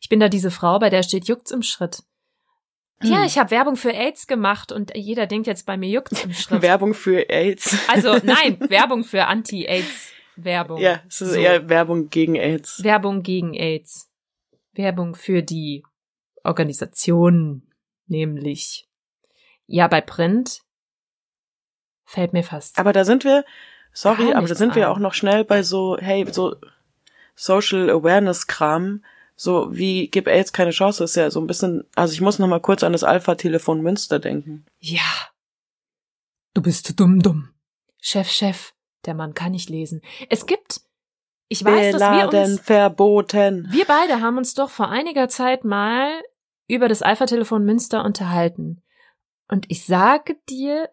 ich 0.00 0.08
bin 0.08 0.20
da 0.20 0.28
diese 0.28 0.50
Frau, 0.50 0.78
bei 0.78 0.90
der 0.90 1.02
steht 1.02 1.26
juckt's 1.26 1.50
im 1.50 1.62
Schritt. 1.62 2.02
Ja, 3.02 3.18
Hm. 3.18 3.24
ich 3.26 3.38
habe 3.38 3.50
Werbung 3.52 3.76
für 3.76 3.92
AIDS 3.94 4.26
gemacht 4.26 4.72
und 4.72 4.92
jeder 4.96 5.26
denkt 5.26 5.46
jetzt 5.46 5.64
bei 5.66 5.76
mir 5.76 5.88
juckt's 5.88 6.24
im 6.24 6.32
Schritt. 6.34 6.60
Werbung 6.62 6.94
für 6.94 7.28
AIDS. 7.30 7.78
Also 7.88 8.16
nein, 8.24 8.58
Werbung 8.68 9.04
für 9.04 9.24
Anti-AIDS-Werbung. 9.26 10.80
ja, 10.80 11.00
es 11.08 11.20
ist 11.20 11.32
So. 11.34 11.38
eher 11.40 11.68
Werbung 11.68 12.10
gegen 12.10 12.34
AIDS. 12.34 12.82
Werbung 12.82 13.22
gegen 13.22 13.54
AIDS. 13.54 14.10
Werbung 14.74 15.14
für 15.14 15.42
die 15.42 15.82
Organisation, 16.44 17.62
nämlich. 18.06 18.88
Ja, 19.66 19.86
bei 19.88 20.00
Print 20.00 20.60
fällt 22.08 22.32
mir 22.32 22.42
fast. 22.42 22.78
Aber 22.78 22.92
da 22.92 23.04
sind 23.04 23.24
wir, 23.24 23.44
sorry, 23.92 24.32
aber 24.32 24.48
da 24.48 24.54
sind 24.54 24.74
wir 24.74 24.90
auch 24.90 24.98
noch 24.98 25.12
schnell 25.12 25.44
bei 25.44 25.62
so, 25.62 25.98
hey, 26.00 26.26
so 26.30 26.56
Social 27.34 27.90
Awareness 27.90 28.46
Kram, 28.46 29.04
so 29.36 29.68
wie 29.70 30.08
gib 30.08 30.26
AIDS 30.26 30.52
keine 30.52 30.70
Chance, 30.70 31.04
ist 31.04 31.16
ja 31.16 31.30
so 31.30 31.40
ein 31.40 31.46
bisschen, 31.46 31.84
also 31.94 32.14
ich 32.14 32.22
muss 32.22 32.38
noch 32.38 32.48
mal 32.48 32.60
kurz 32.60 32.82
an 32.82 32.92
das 32.92 33.04
Alpha-Telefon 33.04 33.82
Münster 33.82 34.18
denken. 34.18 34.64
ja. 34.80 35.02
Du 36.54 36.62
bist 36.62 36.98
dumm, 36.98 37.20
dumm. 37.20 37.50
Chef, 38.00 38.30
Chef, 38.30 38.72
der 39.04 39.14
Mann 39.14 39.34
kann 39.34 39.52
nicht 39.52 39.68
lesen. 39.68 40.00
Es 40.28 40.46
gibt, 40.46 40.80
ich 41.48 41.64
weiß, 41.64 41.96
dass 41.96 42.32
wir 42.32 42.40
uns, 42.40 42.60
verboten. 42.60 43.68
wir 43.70 43.84
beide 43.84 44.20
haben 44.22 44.38
uns 44.38 44.54
doch 44.54 44.70
vor 44.70 44.88
einiger 44.88 45.28
Zeit 45.28 45.62
mal 45.62 46.20
über 46.66 46.88
das 46.88 47.02
Alpha-Telefon 47.02 47.64
Münster 47.64 48.04
unterhalten. 48.04 48.82
Und 49.46 49.66
ich 49.68 49.84
sage 49.84 50.36
dir, 50.48 50.88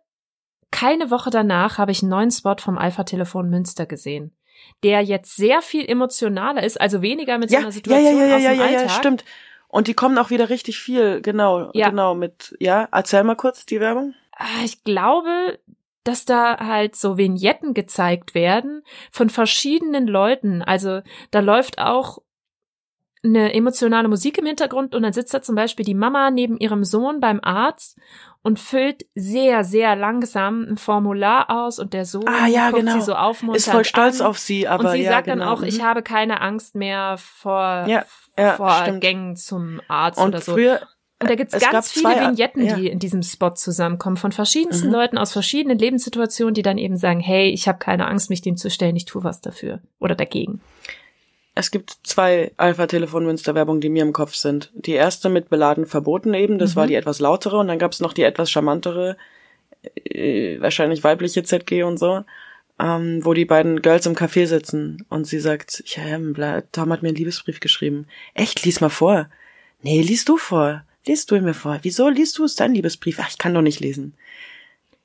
keine 0.76 1.10
Woche 1.10 1.30
danach 1.30 1.78
habe 1.78 1.92
ich 1.92 2.02
einen 2.04 2.10
neuen 2.10 2.32
Spot 2.32 2.56
vom 2.60 2.78
Alpha-Telefon 2.78 3.50
Münster 3.50 3.86
gesehen, 3.86 4.36
der 4.84 5.02
jetzt 5.02 5.36
sehr 5.38 5.62
viel 5.62 5.86
emotionaler 5.90 6.64
ist, 6.64 6.80
also 6.80 7.02
weniger 7.02 7.38
mit 7.38 7.50
so 7.50 7.54
Ja, 7.56 7.60
einer 7.60 7.70
ja, 7.70 7.74
Situation 7.74 8.18
ja, 8.18 8.26
ja, 8.26 8.36
aus 8.36 8.44
ja, 8.44 8.52
dem 8.52 8.60
ja, 8.60 8.66
ja, 8.70 8.80
Alltag. 8.80 8.92
stimmt. 8.92 9.26
Und 9.68 9.88
die 9.88 9.94
kommen 9.94 10.18
auch 10.18 10.30
wieder 10.30 10.50
richtig 10.50 10.78
viel, 10.80 11.22
genau, 11.22 11.70
Ja. 11.74 11.90
genau 11.90 12.14
mit, 12.16 12.56
ja, 12.60 12.88
erzähl 12.92 13.24
mal 13.24 13.36
kurz 13.36 13.66
die 13.66 13.80
Werbung. 13.80 14.14
Ah, 14.38 14.64
Ich 14.64 14.84
glaube, 14.84 15.60
dass 16.04 16.26
da 16.26 16.58
halt 16.60 16.96
so 16.96 17.18
Vignetten 17.18 17.74
gezeigt 17.74 18.36
werden 18.36 18.84
von 19.12 19.30
verschiedenen 19.30 20.08
Leuten. 20.08 20.62
Also 20.62 21.02
da 21.32 21.40
läuft 21.40 21.80
auch 21.80 22.20
eine 23.24 23.54
emotionale 23.54 24.08
Musik 24.08 24.38
im 24.38 24.46
Hintergrund 24.46 24.94
und 24.94 25.02
dann 25.02 25.14
sitzt 25.14 25.34
da 25.34 25.42
zum 25.42 25.56
Beispiel 25.56 25.84
die 25.86 25.96
Mama 25.96 26.30
neben 26.30 26.58
ihrem 26.58 26.84
Sohn 26.84 27.20
beim 27.20 27.40
Arzt 27.42 27.98
und 28.46 28.60
füllt 28.60 29.06
sehr, 29.16 29.64
sehr 29.64 29.96
langsam 29.96 30.64
ein 30.70 30.78
Formular 30.78 31.50
aus 31.50 31.80
und 31.80 31.94
der 31.94 32.06
Sohn 32.06 32.28
Ah, 32.28 32.46
ja, 32.48 32.70
genau. 32.70 32.94
sie 32.94 33.02
so 33.02 33.16
aufmunternd 33.16 33.58
Ist 33.58 33.70
voll 33.72 33.84
stolz 33.86 34.22
an. 34.22 34.28
auf 34.28 34.38
sie, 34.38 34.68
aber 34.68 34.86
und 34.86 34.92
sie 34.92 35.02
ja, 35.04 35.12
sagt 35.14 35.26
genau. 35.26 35.46
dann 35.46 35.48
auch, 35.54 35.64
ich 35.64 35.80
mhm. 35.80 35.84
habe 35.84 36.04
keine 36.04 36.42
Angst 36.42 36.76
mehr 36.76 37.16
vor, 37.18 37.86
Ja, 37.88 38.06
ja, 38.38 38.54
vor 38.54 38.72
stimmt. 38.84 39.02
Gängen 39.02 39.36
zum 39.36 39.82
Arzt 39.88 40.20
Und 40.20 40.28
oder 40.28 40.42
so. 40.42 40.54
früher, 40.54 40.80
Und 41.20 41.30
da 41.32 41.34
gibt's 41.36 41.56
Es 41.56 41.68
ganz 41.70 41.92
viele 41.92 42.04
zwei- 42.14 42.28
Vignetten, 42.28 42.66
ja. 42.66 42.76
die 42.76 42.88
in 42.88 43.00
diesem 43.00 43.24
Spot 43.24 43.50
zusammenkommen, 43.56 44.18
von 44.18 44.32
verschiedensten 44.32 44.88
Mhm. 44.90 44.94
Leuten 44.94 45.18
aus 45.18 45.32
verschiedenen 45.34 45.80
Lebenssituationen, 45.80 46.54
die 46.54 46.62
dann 46.62 46.78
eben 46.78 46.98
sagen, 46.98 47.22
hey, 47.22 47.50
ich 47.50 47.68
habe 47.68 47.80
keine 47.80 48.06
Angst, 48.08 48.30
mich 48.30 48.42
dem 48.44 48.58
zu 48.58 48.70
stellen, 48.70 48.96
ich 48.96 49.06
tue 49.06 49.24
was 49.24 49.42
dafür 49.42 49.80
oder 50.00 50.14
dagegen. 50.14 50.62
Es 51.58 51.72
gibt 51.72 51.96
zwei 52.04 52.52
Alpha-Telefon-Münster-Werbungen, 52.58 53.80
die 53.80 53.90
mir 53.90 54.04
im 54.04 54.12
Kopf 54.12 54.36
sind. 54.36 54.72
Die 54.76 54.92
erste 54.92 55.30
mit 55.30 55.50
beladen 55.50 55.86
verboten 55.86 56.34
eben, 56.34 56.60
das 56.60 56.72
Mhm. 56.72 56.76
war 56.80 56.88
die 56.88 56.96
etwas 56.96 57.20
lautere 57.20 57.58
und 57.58 57.68
dann 57.70 57.80
gab's 57.80 58.02
noch 58.02 58.12
die 58.12 58.24
etwas 58.24 58.52
charmantere, 58.52 59.16
äh, 60.06 60.60
wahrscheinlich 60.60 61.04
weibliche 61.04 61.44
ZG 61.44 61.84
und 61.84 61.98
so, 61.98 62.26
ähm, 62.78 63.24
wo 63.24 63.34
die 63.34 63.46
beiden 63.46 63.82
Girls 63.82 64.06
im 64.06 64.16
Café 64.16 64.48
sitzen 64.48 65.06
und 65.10 65.28
sie 65.28 65.40
sagt, 65.40 65.82
ja, 65.96 66.18
bla, 66.18 66.62
Tom 66.74 66.92
hat 66.92 67.02
mir 67.04 67.10
einen 67.10 67.18
Liebesbrief 67.18 67.62
geschrieben. 67.62 68.06
Echt, 68.34 68.66
lies 68.66 68.82
mal 68.82 68.90
vor. 68.90 69.30
Nee, 69.82 70.02
lies 70.02 70.26
du 70.26 70.36
vor. 70.38 70.84
Lies 71.08 71.26
du 71.26 71.40
mir 71.40 71.54
vor. 71.54 71.80
Wieso 71.84 72.10
liest 72.10 72.38
du 72.38 72.44
es 72.44 72.56
dein 72.56 72.74
Liebesbrief? 72.74 73.18
Ach, 73.22 73.30
ich 73.30 73.38
kann 73.38 73.54
doch 73.54 73.62
nicht 73.62 73.80
lesen. 73.80 74.14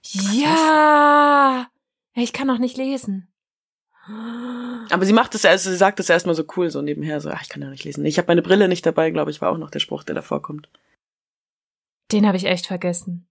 Ja, 0.03 1.69
ich 2.15 2.33
kann 2.33 2.47
noch 2.47 2.59
nicht 2.59 2.77
lesen. 2.77 3.29
Aber 4.07 5.05
sie 5.05 5.13
macht 5.13 5.35
es 5.35 5.45
erst, 5.45 5.65
sie 5.65 5.77
sagt 5.77 6.01
es 6.01 6.09
erstmal 6.09 6.35
so 6.35 6.45
cool, 6.57 6.71
so 6.71 6.83
nebenher, 6.83 7.21
so, 7.21 7.31
ach, 7.31 7.43
ich 7.43 7.49
kann 7.49 7.61
doch 7.61 7.69
nicht 7.69 7.85
lesen. 7.85 8.05
Ich 8.05 8.19
habe 8.19 8.29
meine 8.29 8.43
Brille 8.43 8.69
nicht 8.69 8.85
dabei, 8.85 9.11
glaube 9.11 9.31
ich, 9.31 9.41
war 9.41 9.51
auch 9.51 9.59
noch 9.59 9.71
der 9.71 9.79
Spruch, 9.79 10.03
der 10.03 10.15
davor 10.15 10.43
kommt. 10.43 10.69
Den 12.11 12.27
habe 12.27 12.37
ich 12.37 12.45
echt 12.45 12.67
vergessen. 12.67 13.27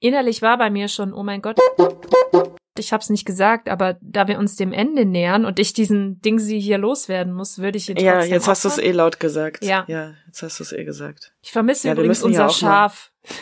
Innerlich 0.00 0.42
war 0.42 0.58
bei 0.58 0.68
mir 0.68 0.88
schon, 0.88 1.14
oh 1.14 1.22
mein 1.22 1.40
Gott, 1.40 1.58
ich 2.78 2.92
hab's 2.92 3.10
nicht 3.10 3.24
gesagt, 3.24 3.68
aber 3.68 3.98
da 4.00 4.28
wir 4.28 4.38
uns 4.38 4.56
dem 4.56 4.72
Ende 4.72 5.04
nähern 5.04 5.44
und 5.44 5.58
ich 5.58 5.72
diesen 5.72 6.20
Ding 6.22 6.38
sie 6.38 6.58
hier 6.58 6.78
loswerden 6.78 7.32
muss, 7.32 7.58
würde 7.58 7.78
ich 7.78 7.88
ihn 7.88 7.96
Ja, 7.96 8.14
trotzdem 8.14 8.32
jetzt 8.32 8.48
hast 8.48 8.64
du 8.64 8.68
es 8.68 8.78
eh 8.78 8.92
laut 8.92 9.20
gesagt. 9.20 9.62
Ja. 9.62 9.84
Ja, 9.88 10.14
jetzt 10.26 10.42
hast 10.42 10.58
du 10.58 10.64
es 10.64 10.72
eh 10.72 10.84
gesagt. 10.84 11.34
Ich 11.42 11.52
vermisse 11.52 11.88
Ja, 11.88 11.94
übrigens 11.94 12.20
ja 12.20 12.26
unser 12.26 12.48
Schaf. 12.50 13.12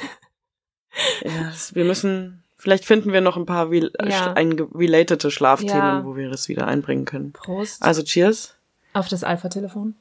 Ja, 1.23 1.53
wir 1.73 1.85
müssen, 1.85 2.43
vielleicht 2.61 2.85
finden 2.85 3.13
wir 3.13 3.21
noch 3.21 3.37
ein 3.37 3.47
paar 3.47 3.71
rel 3.71 3.91
Ja. 4.07 4.33
relatete 4.35 5.31
Schlafthemen, 5.31 5.75
Ja. 5.77 6.05
wo 6.05 6.15
wir 6.17 6.29
das 6.31 6.49
wieder 6.49 6.67
einbringen 6.67 7.05
können. 7.05 7.33
Prost. 7.33 7.83
Also 7.83 8.03
cheers. 8.03 8.55
auf 8.93 9.09
das 9.09 9.23
Alpha-Telefon. 9.25 9.95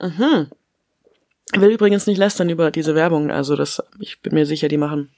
Mhm. 0.00 0.48
Ich 1.52 1.60
will 1.60 1.70
übrigens 1.70 2.06
nicht 2.06 2.18
lästern 2.18 2.48
über 2.50 2.70
diese 2.70 2.94
Werbung, 2.94 3.30
also 3.30 3.56
das, 3.56 3.82
ich 3.98 4.20
bin 4.20 4.34
mir 4.34 4.46
sicher, 4.46 4.68
die 4.68 4.76
machen 4.76 5.10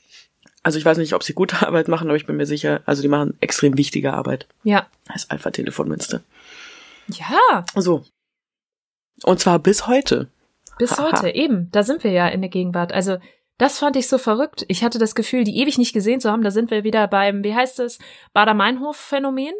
Also 0.62 0.78
ich 0.78 0.85
weiß 0.85 0.98
nicht, 0.98 1.12
ob 1.14 1.22
sie 1.22 1.32
gute 1.35 1.60
Arbeit 1.66 1.89
machen, 1.89 2.09
aber 2.09 2.16
ich 2.16 2.27
bin 2.27 2.36
mir 2.36 2.47
sicher, 2.47 2.82
also 2.86 3.02
die 3.02 3.09
machen 3.09 3.36
extrem 3.40 3.77
wichtige 3.78 4.12
Arbeit. 4.14 4.47
Ja. 4.62 4.86
als 5.09 5.28
Alpha 5.31 5.51
Telefon 5.51 5.89
Münster. 5.89 6.20
Ja, 7.09 7.64
So. 7.77 8.05
Und 9.24 9.40
zwar 9.40 9.59
bis 9.59 9.86
heute. 9.86 10.28
bis 10.78 10.93
Haha. 10.93 11.12
heute, 11.12 11.31
eben. 11.35 11.68
Da 11.72 11.82
sind 11.82 12.05
wir 12.05 12.10
ja 12.12 12.28
in 12.28 12.40
der 12.40 12.48
Gegenwart. 12.51 12.93
Also, 12.93 13.18
das 13.60 13.78
fand 13.78 13.94
ich 13.96 14.08
so 14.08 14.18
verrückt. 14.18 14.64
Ich 14.68 14.82
hatte 14.82 14.98
das 14.98 15.14
Gefühl, 15.14 15.44
die 15.44 15.58
ewig 15.58 15.78
nicht 15.78 15.92
gesehen 15.92 16.18
zu 16.20 16.30
haben. 16.30 16.42
Da 16.42 16.50
sind 16.50 16.70
wir 16.70 16.82
wieder 16.82 17.06
beim, 17.06 17.44
wie 17.44 17.54
heißt 17.54 17.78
es, 17.80 17.98
Bader-Meinhof-Phänomen? 18.32 19.54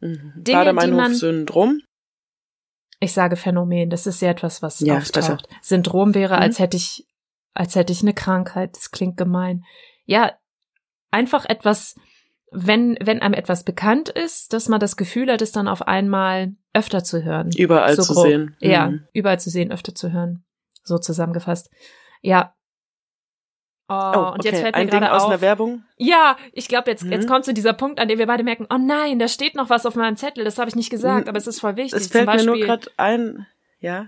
Mhm. 0.00 0.32
Bader-Meinhof-Syndrom. 0.44 1.80
Ich 3.00 3.12
sage 3.12 3.36
Phänomen, 3.36 3.90
das 3.90 4.06
ist 4.06 4.22
ja 4.22 4.30
etwas, 4.30 4.62
was 4.62 4.80
Ja, 4.80 4.96
auftaucht. 4.98 5.48
Syndrom 5.60 6.14
wäre, 6.14 6.36
Mhm. 6.36 6.40
als 6.42 6.58
hätte 6.58 6.76
ich, 6.76 7.06
als 7.52 7.74
hätte 7.74 7.92
ich 7.92 8.02
eine 8.02 8.14
Krankheit. 8.14 8.76
Das 8.76 8.90
klingt 8.90 9.16
gemein. 9.16 9.64
Ja, 10.06 10.32
einfach 11.10 11.44
etwas, 11.44 11.96
wenn, 12.50 12.96
wenn 13.02 13.20
einem 13.20 13.34
etwas 13.34 13.64
bekannt 13.64 14.08
ist, 14.08 14.52
dass 14.52 14.68
man 14.68 14.80
das 14.80 14.96
Gefühl 14.96 15.30
hat, 15.30 15.42
es 15.42 15.52
dann 15.52 15.68
auf 15.68 15.82
einmal 15.82 16.54
öfter 16.72 17.02
zu 17.04 17.22
hören. 17.24 17.50
Überall 17.56 17.96
So 17.96 18.02
zu 18.02 18.14
grob. 18.14 18.26
sehen. 18.26 18.56
Ja, 18.60 18.88
Mhm. 18.90 19.06
überall 19.12 19.40
zu 19.40 19.50
sehen, 19.50 19.72
öfter 19.72 19.94
zu 19.94 20.12
hören. 20.12 20.44
So 20.84 20.98
zusammengefasst. 20.98 21.70
Ja. 22.22 22.54
Oh, 23.88 23.92
Oh, 23.92 24.18
und 24.32 24.38
okay. 24.40 24.48
jetzt 24.48 24.60
fällt 24.60 24.74
mir 24.74 24.80
Ein 24.80 24.88
Ding 24.88 25.00
gerade 25.00 25.12
aus 25.12 25.22
auf. 25.24 25.28
einer 25.30 25.40
Werbung. 25.42 25.84
Ja, 25.98 26.36
ich 26.52 26.68
glaube, 26.68 26.90
jetzt, 26.90 27.04
Mhm. 27.04 27.12
jetzt 27.12 27.28
kommt 27.28 27.44
zu 27.44 27.52
dieser 27.52 27.74
Punkt, 27.74 28.00
an 28.00 28.08
dem 28.08 28.18
wir 28.18 28.26
beide 28.26 28.42
merken, 28.42 28.66
oh 28.70 28.78
nein, 28.78 29.18
da 29.18 29.28
steht 29.28 29.54
noch 29.54 29.68
was 29.68 29.84
auf 29.84 29.94
meinem 29.94 30.16
Zettel, 30.16 30.42
das 30.44 30.58
habe 30.58 30.68
ich 30.70 30.76
nicht 30.76 30.88
gesagt, 30.90 31.28
aber 31.28 31.36
es 31.36 31.46
ist 31.46 31.60
voll 31.60 31.76
wichtig. 31.76 32.00
Es 32.00 32.08
fällt 32.08 32.26
Zum 32.28 32.36
mir 32.36 32.44
nur 32.44 32.54
Beispiel- 32.54 32.66
gerade 32.66 32.90
ein. 32.96 33.46
Ja. 33.80 34.06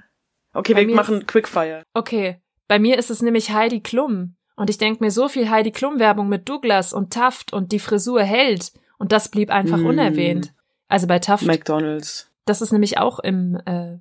Okay, 0.54 0.74
wir 0.74 0.94
machen 0.94 1.26
Quickfire. 1.26 1.82
Okay, 1.92 2.40
bei 2.68 2.78
mir 2.78 2.96
ist 2.98 3.10
es 3.10 3.20
nämlich 3.20 3.52
Heidi 3.52 3.80
Klum. 3.80 4.36
Und 4.58 4.70
ich 4.70 4.78
denk 4.78 5.02
mir 5.02 5.10
so 5.10 5.28
viel 5.28 5.50
Heidi 5.50 5.70
Klum-Werbung 5.70 6.30
mit 6.30 6.48
Douglas 6.48 6.94
und 6.94 7.12
Taft 7.12 7.52
und 7.52 7.72
die 7.72 7.78
Frisur 7.78 8.22
hält. 8.22 8.72
Und 8.96 9.12
das 9.12 9.28
blieb 9.28 9.50
einfach 9.50 9.76
Mm. 9.76 9.84
unerwähnt. 9.86 10.54
Also 10.88 11.06
bei 11.06 11.18
Taft, 11.18 11.44
McDonalds. 11.44 12.32
das 12.46 12.62
ist 12.62 12.72
nämlich 12.72 12.96
auch 12.96 13.18
im, 13.18 13.60
äh, 13.66 13.98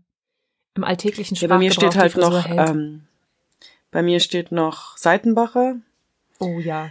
im 0.76 0.84
alltäglichen 0.86 1.36
Ja, 1.36 1.50
bei 1.50 1.58
mir 1.58 1.72
Sprachgebrauch 1.74 2.40
steht 2.40 2.56
halt 2.56 2.58
noch, 2.58 2.70
ähm, 2.70 3.06
bei 3.96 4.04
mir 4.04 4.20
steht 4.20 4.52
noch 4.52 4.98
Seitenbacher, 4.98 5.78
oh 6.40 6.60
ja. 6.60 6.90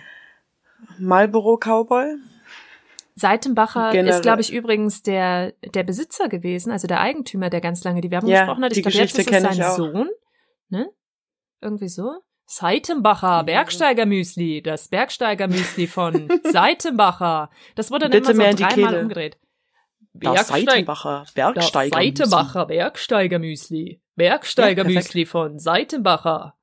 Marlboro 0.98 1.59
Cowboy. 1.59 2.14
Seitenbacher 3.14 3.90
Generell- 3.93 4.14
ist, 4.16 4.22
glaube 4.22 4.40
ich, 4.40 4.51
übrigens 4.55 5.02
der, 5.02 5.52
der 5.74 5.82
Besitzer 5.82 6.31
gewesen, 6.31 6.72
also 6.72 6.86
der 6.86 7.01
Eigentümer, 7.01 7.51
der 7.51 7.60
ganz 7.60 7.85
lange 7.85 8.01
die 8.01 8.10
Werbung 8.10 8.31
Ja, 8.31 8.40
gesprochen 8.44 8.64
hat. 8.64 8.72
Ich 8.72 8.76
die 8.76 8.82
glaube, 8.82 8.97
jetzt 8.97 9.18
ist 9.18 9.31
es 9.31 9.43
sein. 9.43 9.76
Sohn. 9.76 10.09
Ne? 10.70 10.89
Irgendwie 11.60 11.89
so. 11.89 12.10
Seitenbacher, 12.47 13.44
Bergsteigermüsli, 13.44 14.62
das 14.62 14.89
Bergsteigermüsli 14.89 15.86
von 15.86 16.28
Seitenbacher. 16.52 17.51
Das 17.74 17.90
wurde 17.90 18.09
dann 18.09 18.22
Bitte 18.22 18.32
immer 18.32 18.51
so 18.51 18.56
dreimal 18.64 19.02
umgedreht. 19.02 19.36
Das 20.14 20.48
Bergsteig- 20.48 20.64
Seitenbacher 20.70 21.20
das 21.24 21.32
Bergsteiger. 21.35 21.97
Seitenbacher 21.97 22.64
Bergsteigermüsli. 22.66 24.01
Bergsteigermüsli 24.16 25.26
von 25.26 25.59
Seitenbacher. 25.59 26.55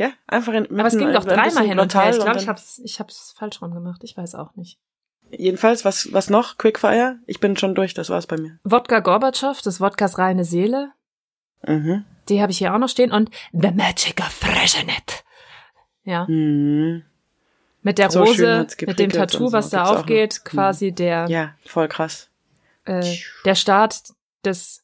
Ja, 0.00 0.12
einfach 0.26 0.54
in, 0.54 0.64
Aber 0.78 0.88
es 0.88 0.96
ging 0.96 1.12
doch 1.12 1.26
dreimal 1.26 1.66
hin 1.66 1.78
und 1.78 1.94
her. 1.94 2.08
Ich 2.08 2.16
glaube, 2.16 2.38
ich 2.38 2.48
habe 2.48 2.58
hab's, 2.58 2.80
ich 2.82 3.00
hab's 3.00 3.34
falsch 3.36 3.60
rum 3.60 3.74
gemacht. 3.74 4.02
Ich 4.02 4.16
weiß 4.16 4.34
auch 4.34 4.54
nicht. 4.56 4.78
Jedenfalls, 5.30 5.84
was, 5.84 6.10
was 6.14 6.30
noch? 6.30 6.56
Quickfire? 6.56 7.18
Ich 7.26 7.38
bin 7.38 7.54
schon 7.58 7.74
durch, 7.74 7.92
das 7.92 8.08
war's 8.08 8.26
bei 8.26 8.38
mir. 8.38 8.58
Wodka 8.64 9.00
Gorbatschow, 9.00 9.60
das 9.60 9.78
Wodkas 9.78 10.16
reine 10.16 10.46
Seele. 10.46 10.92
Mhm. 11.66 12.06
Die 12.30 12.40
habe 12.40 12.50
ich 12.50 12.56
hier 12.56 12.72
auch 12.74 12.78
noch 12.78 12.88
stehen. 12.88 13.12
Und 13.12 13.30
The 13.52 13.72
Magic 13.72 14.18
of 14.20 14.32
Freshenet. 14.32 15.22
Ja. 16.04 16.24
Mhm. 16.26 17.04
Mit 17.82 17.98
der 17.98 18.10
So 18.10 18.20
Rose, 18.22 18.66
mit 18.86 18.98
dem 18.98 19.10
Tattoo, 19.10 19.48
so. 19.48 19.52
was 19.52 19.68
da 19.68 19.84
Gibt's 19.84 19.98
aufgeht, 19.98 20.40
Mhm. 20.42 20.48
quasi 20.48 20.92
der, 20.92 21.28
Ja, 21.28 21.54
voll 21.66 21.88
krass. 21.88 22.30
äh, 22.86 23.16
der 23.44 23.54
Start 23.54 24.00
des 24.46 24.82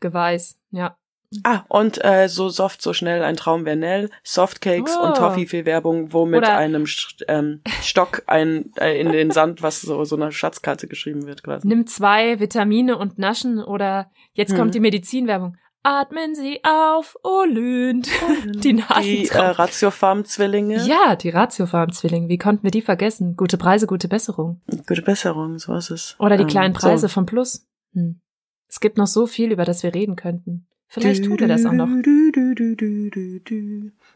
Geweihs. 0.00 0.58
Ja. 0.70 0.96
Ah, 1.44 1.64
und 1.68 2.04
äh, 2.04 2.28
so 2.28 2.48
soft, 2.48 2.82
so 2.82 2.92
schnell, 2.92 3.22
ein 3.22 3.36
Traum 3.36 3.64
wäre 3.64 3.76
Nell, 3.76 4.10
Softcakes 4.22 4.96
Oh. 5.00 5.06
und 5.06 5.16
Toffee-Werbung, 5.16 6.12
wo 6.12 6.26
mit 6.26 6.38
Oder- 6.38 6.56
einem 6.56 6.84
Sch- 6.84 7.22
ähm, 7.28 7.60
Stock 7.82 8.22
ein, 8.26 8.70
äh, 8.78 9.00
in 9.00 9.12
den 9.12 9.30
Sand, 9.30 9.62
was 9.62 9.80
so, 9.82 10.04
so 10.04 10.16
eine 10.16 10.32
Schatzkarte 10.32 10.88
geschrieben 10.88 11.26
wird 11.26 11.42
quasi. 11.42 11.66
Nimm 11.66 11.86
zwei 11.86 12.38
Vitamine 12.40 12.98
und 12.98 13.18
Naschen 13.18 13.58
oder 13.62 14.10
jetzt 14.34 14.54
kommt 14.56 14.74
die 14.74 14.80
Medizinwerbung. 14.80 15.56
Atmen 15.84 16.36
Sie 16.36 16.60
auf, 16.62 17.16
oh 17.24 17.42
Lünd. 17.44 18.08
Die 18.62 18.74
Die 19.02 19.28
äh. 19.28 19.36
Ratiofarm-Zwillinge. 19.36 20.84
ja, 20.86 21.16
die 21.16 21.30
Ratiofarm-Zwillinge. 21.30 22.28
Wie 22.28 22.38
konnten 22.38 22.62
wir 22.62 22.70
die 22.70 22.82
vergessen? 22.82 23.34
Gute 23.36 23.58
Preise, 23.58 23.86
gute 23.88 24.06
Besserung. 24.08 24.60
Gute 24.86 25.02
Besserung, 25.02 25.58
so 25.58 25.74
ist 25.74 25.90
es. 25.90 26.14
Oder 26.20 26.36
die 26.36 26.42
Ähm, 26.44 26.48
kleinen 26.48 26.74
Preise 26.74 27.08
so. 27.08 27.14
vom 27.14 27.26
Plus. 27.26 27.66
Hm. 27.94 28.20
Es 28.68 28.78
gibt 28.80 28.96
noch 28.96 29.06
so 29.08 29.26
viel, 29.26 29.50
über 29.52 29.64
das 29.64 29.82
wir 29.82 29.92
reden 29.92 30.14
könnten. 30.16 30.66
Vielleicht 30.92 31.24
tun 31.24 31.40
wir 31.40 31.48
das 31.48 31.64
auch 31.64 31.72
noch. 31.72 31.88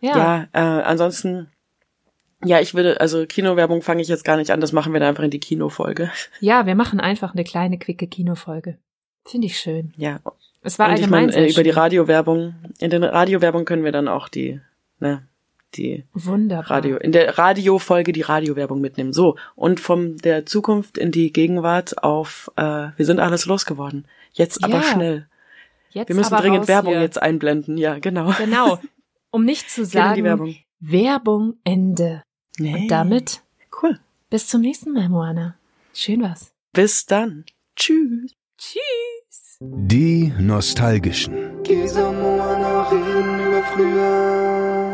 Ja. 0.03 0.16
Ja, 0.16 0.48
äh, 0.53 0.82
ansonsten, 0.82 1.48
ja, 2.44 2.61
ich 2.61 2.74
würde, 2.74 3.01
also 3.01 3.24
Kinowerbung 3.24 3.81
fange 3.81 4.03
ich 4.03 4.09
jetzt 4.09 4.27
gar 4.27 4.36
nicht 4.36 4.51
an, 4.51 4.61
das 4.61 4.73
machen 4.73 4.93
wir 4.93 5.01
dann 5.01 5.09
einfach 5.09 5.24
in 5.24 5.31
die 5.31 5.40
Kinofolge. 5.40 6.11
Ja, 6.39 6.66
wir 6.66 6.74
machen 6.74 7.01
einfach 7.01 7.32
eine 7.32 7.44
kleine, 7.44 7.78
quicke 7.78 8.07
Kinofolge. 8.07 8.77
Finde 9.24 9.47
ich 9.47 9.59
schön. 9.59 9.94
Ja. 9.97 10.20
Es 10.61 10.78
war 10.78 10.89
Und 10.89 10.97
ich 10.97 11.01
allgemein 11.01 11.20
meine, 11.23 11.32
sehr 11.32 11.47
äh, 11.47 11.51
über 11.51 11.62
die. 11.62 11.70
Radiowerbung, 11.70 12.55
in 12.78 12.90
den 12.90 13.05
Radiowerbung 13.05 13.65
können 13.65 13.85
wir 13.85 13.93
dann 13.93 14.07
auch 14.07 14.28
die, 14.28 14.61
ne, 15.01 15.27
die 15.77 16.05
Wunderbar. 16.12 16.70
Radio, 16.70 16.98
in 16.98 17.12
der 17.12 17.39
Radiofolge 17.39 18.12
die 18.12 18.20
Radiowerbung 18.20 18.82
mitnehmen. 18.82 19.15
So, 19.15 19.36
und 19.55 19.81
von 19.81 20.19
der 20.19 20.44
Zukunft 20.44 20.98
in 20.98 21.11
die 21.11 21.32
Gegenwart 21.32 22.03
auf, 22.03 22.51
äh, 22.57 22.89
wir 22.97 23.07
sind 23.07 23.19
alles 23.19 23.47
losgeworden. 23.47 24.07
Jetzt 24.35 24.62
aber 24.62 24.74
Ja. 24.74 24.82
schnell. 24.82 25.27
Jetzt 25.97 26.09
Wir 26.09 26.16
müssen 26.16 26.35
aber 26.35 26.43
dringend 26.43 26.60
raus 26.60 26.68
Werbung 26.68 26.93
hier. 26.93 27.02
jetzt 27.02 27.20
einblenden. 27.23 27.78
Ja, 27.78 27.98
genau. 27.98 28.32
Genau. 28.39 28.78
Um 29.32 29.44
nicht 29.44 29.68
zu 29.70 29.85
sagen, 29.85 30.24
Werbung. 30.24 30.56
Werbung 30.81 31.55
Ende. 31.64 32.23
Nee. 32.59 32.74
Und 32.74 32.89
damit 32.89 33.43
Cool. 33.82 33.98
bis 34.31 34.47
zum 34.48 34.60
nächsten 34.62 34.93
Mal, 34.93 35.09
Moana. 35.10 35.56
Schön 35.93 36.23
was. 36.23 36.55
Bis 36.73 37.05
dann. 37.05 37.44
Tschüss. 37.77 38.32
Tschüss. 38.56 39.59
Die 39.60 40.32
Nostalgischen. 40.39 41.62
Gesa 41.64 42.12
Moana 42.12 42.89
reden 42.89 43.40
über 43.47 43.62
früher. 43.74 44.86